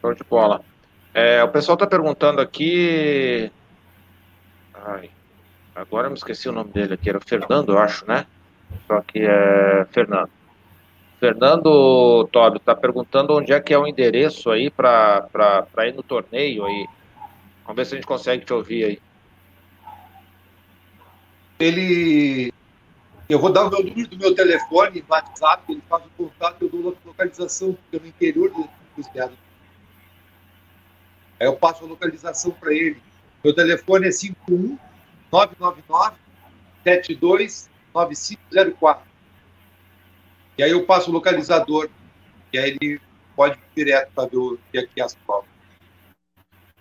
Show 0.00 0.14
de 0.14 0.24
bola. 0.24 0.60
É, 1.14 1.42
o 1.42 1.48
pessoal 1.48 1.74
está 1.74 1.86
perguntando 1.86 2.40
aqui 2.40 3.50
Ai, 4.84 5.10
agora 5.74 6.08
me 6.08 6.16
esqueci 6.16 6.48
o 6.48 6.52
nome 6.52 6.72
dele 6.72 6.94
aqui, 6.94 7.08
era 7.08 7.20
Fernando, 7.20 7.72
eu 7.72 7.78
acho, 7.78 8.06
né? 8.06 8.26
Só 8.86 9.00
que 9.00 9.20
é 9.20 9.86
Fernando. 9.90 10.30
Fernando 11.20 12.28
Tóbio 12.32 12.56
está 12.56 12.74
perguntando 12.74 13.34
onde 13.34 13.52
é 13.52 13.60
que 13.60 13.72
é 13.72 13.78
o 13.78 13.86
endereço 13.86 14.50
aí 14.50 14.68
para 14.70 15.28
ir 15.86 15.94
no 15.94 16.02
torneio 16.02 16.64
aí. 16.64 16.88
Vamos 17.62 17.76
ver 17.76 17.86
se 17.86 17.94
a 17.94 17.96
gente 17.96 18.06
consegue 18.06 18.44
te 18.44 18.52
ouvir 18.52 18.84
aí. 18.84 19.02
Ele. 21.60 22.52
Eu 23.28 23.38
vou 23.38 23.52
dar 23.52 23.66
o 23.66 23.70
meu 23.70 23.84
número 23.84 24.08
do 24.08 24.18
meu 24.18 24.34
telefone 24.34 25.04
WhatsApp, 25.08 25.62
ele 25.70 25.82
faz 25.88 26.04
o 26.04 26.10
contato, 26.16 26.56
eu 26.62 26.68
dou 26.68 26.96
localização, 27.04 27.72
porque 27.72 27.96
é 27.96 28.00
no 28.00 28.06
interior 28.06 28.50
do, 28.50 28.68
estado. 29.00 29.32
Aí 31.38 31.46
eu 31.46 31.54
passo 31.54 31.84
a 31.84 31.88
localização 31.88 32.50
para 32.50 32.74
ele. 32.74 33.00
Meu 33.42 33.54
telefone 33.54 34.08
é 34.08 34.12
51 34.12 34.78
999 35.32 36.16
72 36.84 37.70
9504. 37.94 39.12
E 40.58 40.62
aí 40.62 40.70
eu 40.70 40.84
passo 40.84 41.10
o 41.10 41.12
localizador, 41.12 41.88
e 42.52 42.58
aí 42.58 42.70
ele 42.80 43.00
pode 43.34 43.58
ir 43.58 43.84
direto 43.84 44.12
para 44.14 44.28
ver 44.28 44.36
o 44.36 44.58
aqui 44.74 45.00
as 45.00 45.14
provas. 45.14 45.50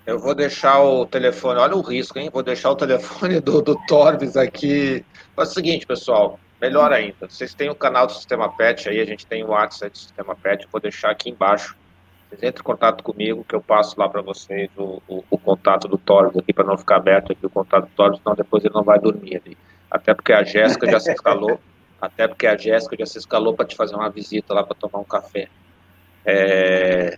Eu 0.06 0.20
vou 0.20 0.36
deixar 0.36 0.82
o 0.82 1.06
telefone, 1.06 1.60
olha 1.60 1.76
o 1.76 1.82
risco, 1.82 2.18
hein? 2.20 2.30
Vou 2.32 2.44
deixar 2.44 2.72
o 2.72 2.76
telefone 2.76 3.40
do, 3.40 3.62
do 3.62 3.76
Torbes 3.88 4.36
aqui. 4.36 5.06
Faz 5.36 5.52
o 5.52 5.54
seguinte, 5.54 5.86
pessoal, 5.86 6.40
melhor 6.60 6.92
ainda. 6.92 7.30
Vocês 7.30 7.54
têm 7.54 7.70
o 7.70 7.76
canal 7.76 8.08
do 8.08 8.14
Sistema 8.14 8.52
Pet 8.52 8.90
aí, 8.90 9.00
a 9.00 9.06
gente 9.06 9.26
tem 9.26 9.44
o 9.44 9.50
WhatsApp 9.50 9.92
do 9.92 9.98
Sistema 9.98 10.36
Pet, 10.36 10.68
vou 10.72 10.82
deixar 10.82 11.12
aqui 11.12 11.30
embaixo 11.30 11.76
Entrem 12.32 12.50
em 12.50 12.64
contato 12.64 13.04
comigo, 13.04 13.44
que 13.44 13.54
eu 13.54 13.62
passo 13.62 14.00
lá 14.00 14.08
para 14.08 14.22
vocês 14.22 14.70
o, 14.78 15.02
o, 15.08 15.24
o, 15.30 15.38
contato 15.38 15.88
do 15.88 15.98
Torres 15.98 16.36
aqui, 16.38 16.54
para 16.54 16.64
não 16.64 16.78
ficar 16.78 16.96
aberto 16.96 17.34
aqui 17.34 17.46
o 17.46 17.50
contato 17.50 17.86
do 17.86 17.92
Torres, 17.92 18.20
senão 18.24 18.36
depois 18.36 18.64
ele 18.64 18.74
não 18.74 18.84
vai 18.84 19.00
dormir 19.00 19.42
ali. 19.44 19.58
Até 19.90 20.14
porque 20.14 20.32
a 20.32 20.42
Jéssica 20.42 20.90
já 20.90 21.00
se 21.00 21.12
escalou, 21.12 21.60
até 22.02 22.28
porque 22.28 22.48
a 22.48 22.56
Jéssica 22.56 22.96
já 22.98 23.06
se 23.06 23.18
escalou 23.18 23.54
para 23.54 23.66
te 23.66 23.76
fazer 23.76 23.96
uma 23.96 24.10
visita 24.10 24.54
lá 24.54 24.64
para 24.64 24.76
tomar 24.76 25.00
um 25.00 25.04
café. 25.04 25.50
É, 26.26 27.18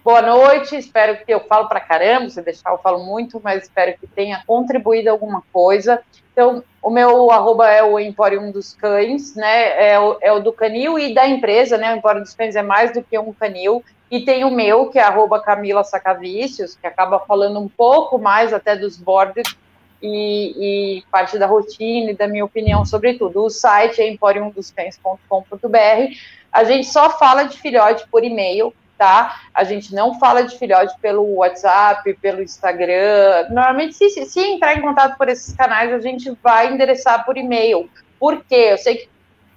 Boa 0.07 0.23
noite, 0.23 0.77
espero 0.77 1.17
que 1.17 1.35
eu 1.35 1.41
falo 1.41 1.69
para 1.69 1.81
caramba, 1.81 2.31
se 2.31 2.41
deixar 2.41 2.71
eu 2.71 2.79
falo 2.79 3.05
muito, 3.05 3.41
mas 3.43 3.65
espero 3.65 3.93
que 3.99 4.07
tenha 4.07 4.41
contribuído 4.47 5.11
alguma 5.11 5.43
coisa. 5.53 6.01
Então, 6.33 6.63
o 6.81 6.91
meu 6.91 7.29
arroba 7.33 7.69
é 7.69 7.83
o 7.83 7.99
Empório 7.99 8.53
dos 8.53 8.73
Cães, 8.73 9.35
né? 9.35 9.95
É 9.95 9.99
o, 9.99 10.17
é 10.21 10.33
o, 10.33 10.39
do 10.39 10.53
canil 10.53 10.97
e 10.97 11.13
da 11.13 11.27
empresa, 11.27 11.77
né? 11.77 11.93
O 11.93 11.97
Empório 11.97 12.21
dos 12.21 12.35
Cães 12.35 12.55
é 12.55 12.63
mais 12.63 12.93
do 12.93 13.03
que 13.03 13.19
um 13.19 13.33
canil. 13.33 13.85
E 14.09 14.25
tem 14.25 14.45
o 14.45 14.51
meu, 14.53 14.91
que 14.91 14.99
é 15.01 15.03
arroba 15.03 15.43
Camila 15.43 15.83
Sacavícios, 15.83 16.77
que 16.77 16.87
acaba 16.87 17.19
falando 17.19 17.59
um 17.59 17.69
pouco 17.69 18.17
mais 18.17 18.53
até 18.53 18.77
dos 18.77 18.97
bordes 18.97 19.57
e, 20.01 21.01
e, 21.01 21.05
parte 21.11 21.37
da 21.37 21.49
rotina 21.49 22.13
e 22.13 22.17
da 22.17 22.29
minha 22.29 22.45
opinião 22.45 22.85
sobre 22.85 23.15
tudo. 23.15 23.43
O 23.43 23.51
site 23.51 24.01
é 24.01 24.09
emporiumdoscães.com.br. 24.09 26.15
A 26.53 26.63
gente 26.63 26.87
só 26.87 27.11
fala 27.19 27.43
de 27.43 27.59
filhote 27.59 28.07
por 28.09 28.23
e-mail, 28.23 28.73
tá? 28.97 29.41
A 29.55 29.65
gente 29.65 29.95
não 29.95 30.19
fala 30.19 30.43
de 30.43 30.59
filhote 30.59 30.95
pelo 31.01 31.37
WhatsApp, 31.37 32.13
pelo 32.15 32.43
Instagram. 32.43 33.49
Normalmente, 33.51 33.95
se, 33.95 34.09
se 34.27 34.41
entrar 34.41 34.77
em 34.77 34.83
contato 34.83 35.17
por 35.17 35.29
esses 35.29 35.55
canais, 35.55 35.93
a 35.93 36.01
gente 36.01 36.31
vai 36.43 36.73
endereçar 36.73 37.25
por 37.25 37.37
e-mail. 37.37 37.89
Por 38.19 38.45
quê? 38.45 38.69
Eu 38.71 38.79
sei 38.79 38.97
que 38.97 39.09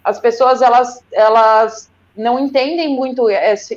as 0.03 0.19
pessoas, 0.19 0.61
elas, 0.61 1.03
elas 1.11 1.89
não 2.15 2.39
entendem 2.39 2.89
muito 2.89 3.27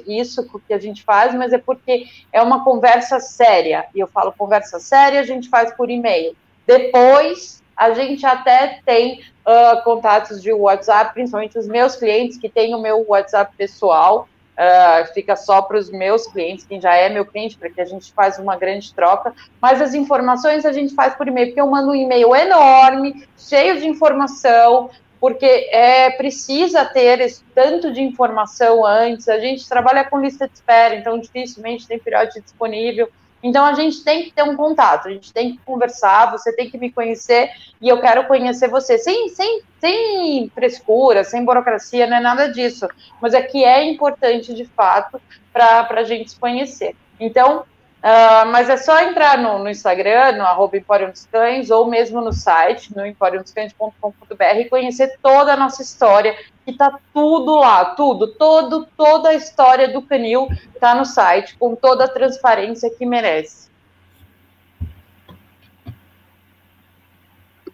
isso 0.06 0.44
que 0.66 0.74
a 0.74 0.78
gente 0.78 1.02
faz, 1.02 1.34
mas 1.34 1.52
é 1.52 1.58
porque 1.58 2.06
é 2.32 2.42
uma 2.42 2.64
conversa 2.64 3.20
séria. 3.20 3.86
E 3.94 4.00
eu 4.00 4.06
falo 4.08 4.32
conversa 4.32 4.80
séria, 4.80 5.20
a 5.20 5.24
gente 5.24 5.48
faz 5.48 5.72
por 5.74 5.90
e-mail. 5.90 6.34
Depois, 6.66 7.62
a 7.76 7.92
gente 7.92 8.24
até 8.26 8.80
tem 8.84 9.20
uh, 9.46 9.82
contatos 9.84 10.42
de 10.42 10.52
WhatsApp, 10.52 11.12
principalmente 11.14 11.58
os 11.58 11.66
meus 11.66 11.96
clientes 11.96 12.36
que 12.38 12.48
têm 12.48 12.74
o 12.74 12.80
meu 12.80 13.04
WhatsApp 13.08 13.54
pessoal. 13.56 14.28
Uh, 14.52 15.12
fica 15.14 15.34
só 15.34 15.62
para 15.62 15.78
os 15.78 15.90
meus 15.90 16.26
clientes, 16.26 16.66
quem 16.66 16.78
já 16.78 16.94
é 16.94 17.08
meu 17.08 17.24
cliente, 17.24 17.56
para 17.56 17.70
que 17.70 17.80
a 17.80 17.84
gente 17.86 18.12
faz 18.12 18.38
uma 18.38 18.54
grande 18.54 18.92
troca. 18.92 19.34
Mas 19.60 19.80
as 19.80 19.94
informações 19.94 20.66
a 20.66 20.72
gente 20.72 20.94
faz 20.94 21.14
por 21.14 21.26
e-mail, 21.26 21.48
porque 21.48 21.60
eu 21.60 21.66
mando 21.66 21.90
um 21.90 21.94
e-mail 21.94 22.34
enorme, 22.36 23.26
cheio 23.38 23.80
de 23.80 23.88
informação, 23.88 24.90
porque 25.18 25.46
é, 25.46 26.10
precisa 26.10 26.84
ter 26.84 27.20
esse 27.20 27.42
tanto 27.54 27.92
de 27.92 28.02
informação 28.02 28.84
antes. 28.84 29.28
A 29.28 29.38
gente 29.38 29.66
trabalha 29.68 30.04
com 30.04 30.20
lista 30.20 30.46
de 30.46 30.54
espera, 30.54 30.96
então 30.96 31.18
dificilmente 31.18 31.86
tem 31.86 31.98
periódico 31.98 32.40
disponível. 32.40 33.08
Então 33.42 33.64
a 33.64 33.74
gente 33.74 34.04
tem 34.04 34.24
que 34.24 34.32
ter 34.32 34.42
um 34.42 34.56
contato, 34.56 35.08
a 35.08 35.10
gente 35.10 35.32
tem 35.32 35.52
que 35.52 35.58
conversar, 35.64 36.30
você 36.30 36.52
tem 36.54 36.70
que 36.70 36.78
me 36.78 36.92
conhecer 36.92 37.50
e 37.80 37.88
eu 37.88 38.00
quero 38.00 38.26
conhecer 38.26 38.68
você, 38.68 38.98
sem, 38.98 39.28
sem, 39.30 39.62
sem 39.80 40.50
frescura, 40.54 41.24
sem 41.24 41.44
burocracia, 41.44 42.06
não 42.06 42.18
é 42.18 42.20
nada 42.20 42.52
disso, 42.52 42.86
mas 43.20 43.34
é 43.34 43.42
que 43.42 43.64
é 43.64 43.84
importante 43.84 44.54
de 44.54 44.64
fato 44.64 45.20
para 45.52 45.88
a 45.90 46.04
gente 46.04 46.30
se 46.30 46.38
conhecer. 46.38 46.94
Então, 47.18 47.64
Uh, 48.02 48.44
mas 48.50 48.68
é 48.68 48.76
só 48.76 49.00
entrar 49.00 49.38
no, 49.38 49.60
no 49.60 49.70
Instagram, 49.70 50.32
no 50.32 50.42
arroba 50.42 50.76
Emporium 50.76 51.10
dos 51.10 51.24
Cães, 51.26 51.70
ou 51.70 51.86
mesmo 51.86 52.20
no 52.20 52.32
site, 52.32 52.92
no 52.96 53.06
emporiumdoscães.com.br, 53.06 54.58
e 54.58 54.64
conhecer 54.64 55.16
toda 55.22 55.52
a 55.52 55.56
nossa 55.56 55.82
história, 55.82 56.36
que 56.64 56.72
tá 56.72 56.98
tudo 57.12 57.56
lá, 57.56 57.94
tudo, 57.94 58.28
todo, 58.28 58.86
toda 58.96 59.30
a 59.30 59.34
história 59.34 59.92
do 59.92 60.02
canil 60.02 60.48
tá 60.78 60.94
no 60.94 61.04
site, 61.04 61.56
com 61.58 61.74
toda 61.74 62.04
a 62.04 62.08
transparência 62.08 62.90
que 62.90 63.04
merece. 63.04 63.70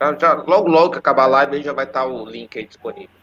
já, 0.00 0.14
já, 0.18 0.32
logo, 0.34 0.68
logo 0.68 0.90
que 0.92 0.98
acabar 0.98 1.24
a 1.24 1.28
live, 1.28 1.56
aí 1.56 1.62
já 1.62 1.72
vai 1.72 1.84
estar 1.84 2.04
o 2.04 2.24
link 2.24 2.58
aí 2.58 2.66
disponível. 2.66 3.16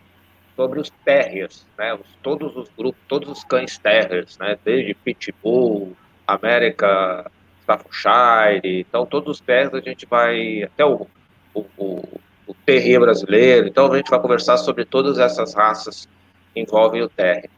Sobre 0.56 0.80
os 0.80 0.90
terriers, 1.04 1.66
né? 1.78 1.94
Os, 1.94 2.08
todos 2.22 2.56
os 2.56 2.70
grupos, 2.70 3.02
todos 3.08 3.30
os 3.30 3.44
cães 3.44 3.78
terriers, 3.78 4.38
né? 4.38 4.58
Desde 4.64 4.94
Pitbull, 4.94 5.96
América, 6.28 7.32
Staffordshire, 7.64 8.82
então 8.82 9.06
todos 9.06 9.38
os 9.38 9.40
terriers 9.40 9.74
a 9.74 9.80
gente 9.80 10.06
vai, 10.06 10.64
até 10.64 10.86
o, 10.86 11.08
o, 11.54 11.66
o, 11.78 12.20
o 12.46 12.56
brasileiro, 13.00 13.68
então 13.68 13.92
a 13.92 13.98
gente 13.98 14.10
vai 14.10 14.20
conversar 14.20 14.58
sobre 14.58 14.86
todas 14.86 15.18
essas 15.18 15.54
raças 15.54 16.08
que 16.54 16.60
envolvem 16.60 17.02
o 17.02 17.10
terrier. 17.10 17.50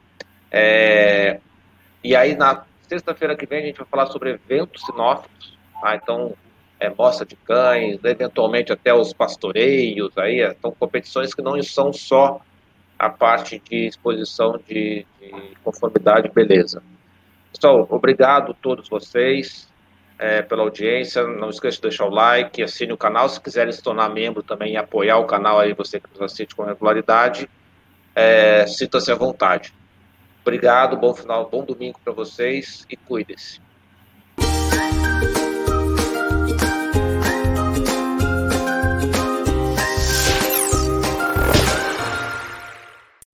É, 0.52 1.40
e 2.04 2.16
aí 2.16 2.36
na 2.36 2.64
sexta-feira 2.88 3.36
que 3.36 3.46
vem 3.46 3.64
a 3.64 3.66
gente 3.66 3.78
vai 3.78 3.88
falar 3.88 4.06
sobre 4.08 4.30
eventos 4.32 4.84
sinófilos, 4.86 5.58
tá? 5.82 5.96
Então 5.96 6.34
é, 6.80 6.90
mostra 6.90 7.26
de 7.26 7.36
cães, 7.36 8.00
eventualmente 8.04 8.72
até 8.72 8.94
os 8.94 9.12
pastoreios, 9.12 10.16
aí 10.18 10.42
é, 10.42 10.56
são 10.62 10.72
competições 10.72 11.34
que 11.34 11.42
não 11.42 11.62
são 11.64 11.92
só 11.92 12.42
a 12.98 13.10
parte 13.10 13.62
de 13.70 13.88
exposição 13.88 14.60
de, 14.68 15.06
de 15.20 15.56
conformidade 15.64 16.28
e 16.28 16.32
beleza. 16.32 16.82
Pessoal, 17.52 17.88
obrigado 17.90 18.52
a 18.52 18.56
todos 18.56 18.88
vocês 18.88 19.68
é, 20.18 20.42
pela 20.42 20.64
audiência, 20.64 21.26
não 21.28 21.50
esqueça 21.50 21.78
de 21.78 21.84
deixar 21.84 22.06
o 22.06 22.10
like, 22.10 22.64
assine 22.64 22.94
o 22.94 22.98
canal, 22.98 23.28
se 23.28 23.40
quiserem 23.40 23.72
se 23.72 23.84
tornar 23.84 24.10
membro 24.10 24.42
também 24.42 24.74
e 24.74 24.78
apoiar 24.78 25.18
o 25.18 25.26
canal 25.26 25.60
aí, 25.60 25.74
você 25.74 26.00
que 26.00 26.10
nos 26.12 26.22
assiste 26.22 26.56
com 26.56 26.64
regularidade, 26.64 27.50
é, 28.16 28.66
sinta-se 28.68 29.12
à 29.12 29.16
vontade. 29.16 29.74
Obrigado, 30.42 30.96
bom 30.96 31.14
final, 31.14 31.50
bom 31.50 31.66
domingo 31.66 32.00
para 32.04 32.14
vocês 32.14 32.86
e 32.90 32.96
cuide-se. 32.96 33.60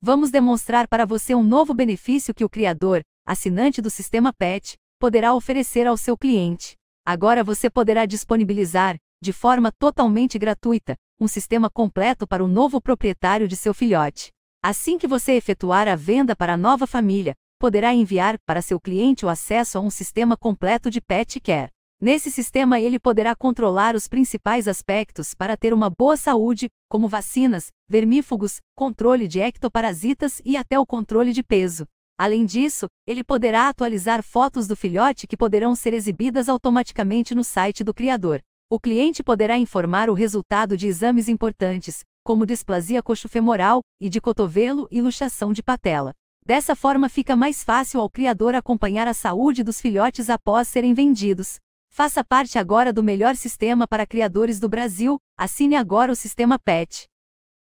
Vamos 0.03 0.31
demonstrar 0.31 0.87
para 0.87 1.05
você 1.05 1.35
um 1.35 1.43
novo 1.43 1.75
benefício 1.75 2.33
que 2.33 2.43
o 2.43 2.49
criador, 2.49 3.01
assinante 3.23 3.83
do 3.83 3.89
sistema 3.89 4.33
PET, 4.33 4.75
poderá 5.01 5.33
oferecer 5.33 5.87
ao 5.87 5.97
seu 5.97 6.15
cliente. 6.15 6.75
Agora 7.03 7.43
você 7.43 7.71
poderá 7.71 8.05
disponibilizar, 8.05 8.97
de 9.19 9.33
forma 9.33 9.71
totalmente 9.71 10.37
gratuita, 10.37 10.95
um 11.19 11.27
sistema 11.27 11.71
completo 11.71 12.27
para 12.27 12.43
o 12.43 12.47
novo 12.47 12.79
proprietário 12.79 13.47
de 13.47 13.55
seu 13.55 13.73
filhote. 13.73 14.29
Assim 14.63 14.99
que 14.99 15.07
você 15.07 15.31
efetuar 15.31 15.87
a 15.87 15.95
venda 15.95 16.35
para 16.35 16.53
a 16.53 16.57
nova 16.57 16.85
família, 16.85 17.33
poderá 17.57 17.91
enviar 17.95 18.37
para 18.45 18.61
seu 18.61 18.79
cliente 18.79 19.25
o 19.25 19.29
acesso 19.29 19.79
a 19.79 19.81
um 19.81 19.89
sistema 19.89 20.37
completo 20.37 20.91
de 20.91 21.01
pet 21.01 21.39
care. 21.39 21.71
Nesse 21.99 22.29
sistema, 22.29 22.79
ele 22.79 22.99
poderá 22.99 23.35
controlar 23.35 23.95
os 23.95 24.07
principais 24.07 24.67
aspectos 24.67 25.33
para 25.33 25.57
ter 25.57 25.73
uma 25.73 25.89
boa 25.89 26.15
saúde, 26.15 26.69
como 26.87 27.07
vacinas, 27.07 27.71
vermífugos, 27.89 28.59
controle 28.75 29.27
de 29.27 29.39
ectoparasitas 29.39 30.43
e 30.45 30.55
até 30.55 30.77
o 30.77 30.85
controle 30.85 31.33
de 31.33 31.41
peso. 31.41 31.87
Além 32.17 32.45
disso, 32.45 32.87
ele 33.07 33.23
poderá 33.23 33.67
atualizar 33.67 34.21
fotos 34.21 34.67
do 34.67 34.75
filhote 34.75 35.25
que 35.27 35.37
poderão 35.37 35.75
ser 35.75 35.93
exibidas 35.93 36.47
automaticamente 36.47 37.33
no 37.33 37.43
site 37.43 37.83
do 37.83 37.93
criador. 37.93 38.41
O 38.69 38.79
cliente 38.79 39.23
poderá 39.23 39.57
informar 39.57 40.09
o 40.09 40.13
resultado 40.13 40.77
de 40.77 40.87
exames 40.87 41.27
importantes, 41.27 42.03
como 42.23 42.45
displasia 42.45 43.03
coxofemoral 43.03 43.81
e 43.99 44.09
de 44.09 44.21
cotovelo 44.21 44.87
e 44.91 45.01
luxação 45.01 45.51
de 45.51 45.63
patela. 45.63 46.13
Dessa 46.45 46.75
forma 46.75 47.09
fica 47.09 47.35
mais 47.35 47.63
fácil 47.63 47.99
ao 47.99 48.09
criador 48.09 48.55
acompanhar 48.55 49.07
a 49.07 49.13
saúde 49.13 49.63
dos 49.63 49.79
filhotes 49.79 50.29
após 50.29 50.67
serem 50.67 50.93
vendidos. 50.93 51.59
Faça 51.89 52.23
parte 52.23 52.57
agora 52.57 52.93
do 52.93 53.03
melhor 53.03 53.35
sistema 53.35 53.85
para 53.85 54.07
criadores 54.07 54.59
do 54.59 54.69
Brasil. 54.69 55.17
Assine 55.37 55.75
agora 55.75 56.11
o 56.11 56.15
sistema 56.15 56.57
PET. 56.57 57.10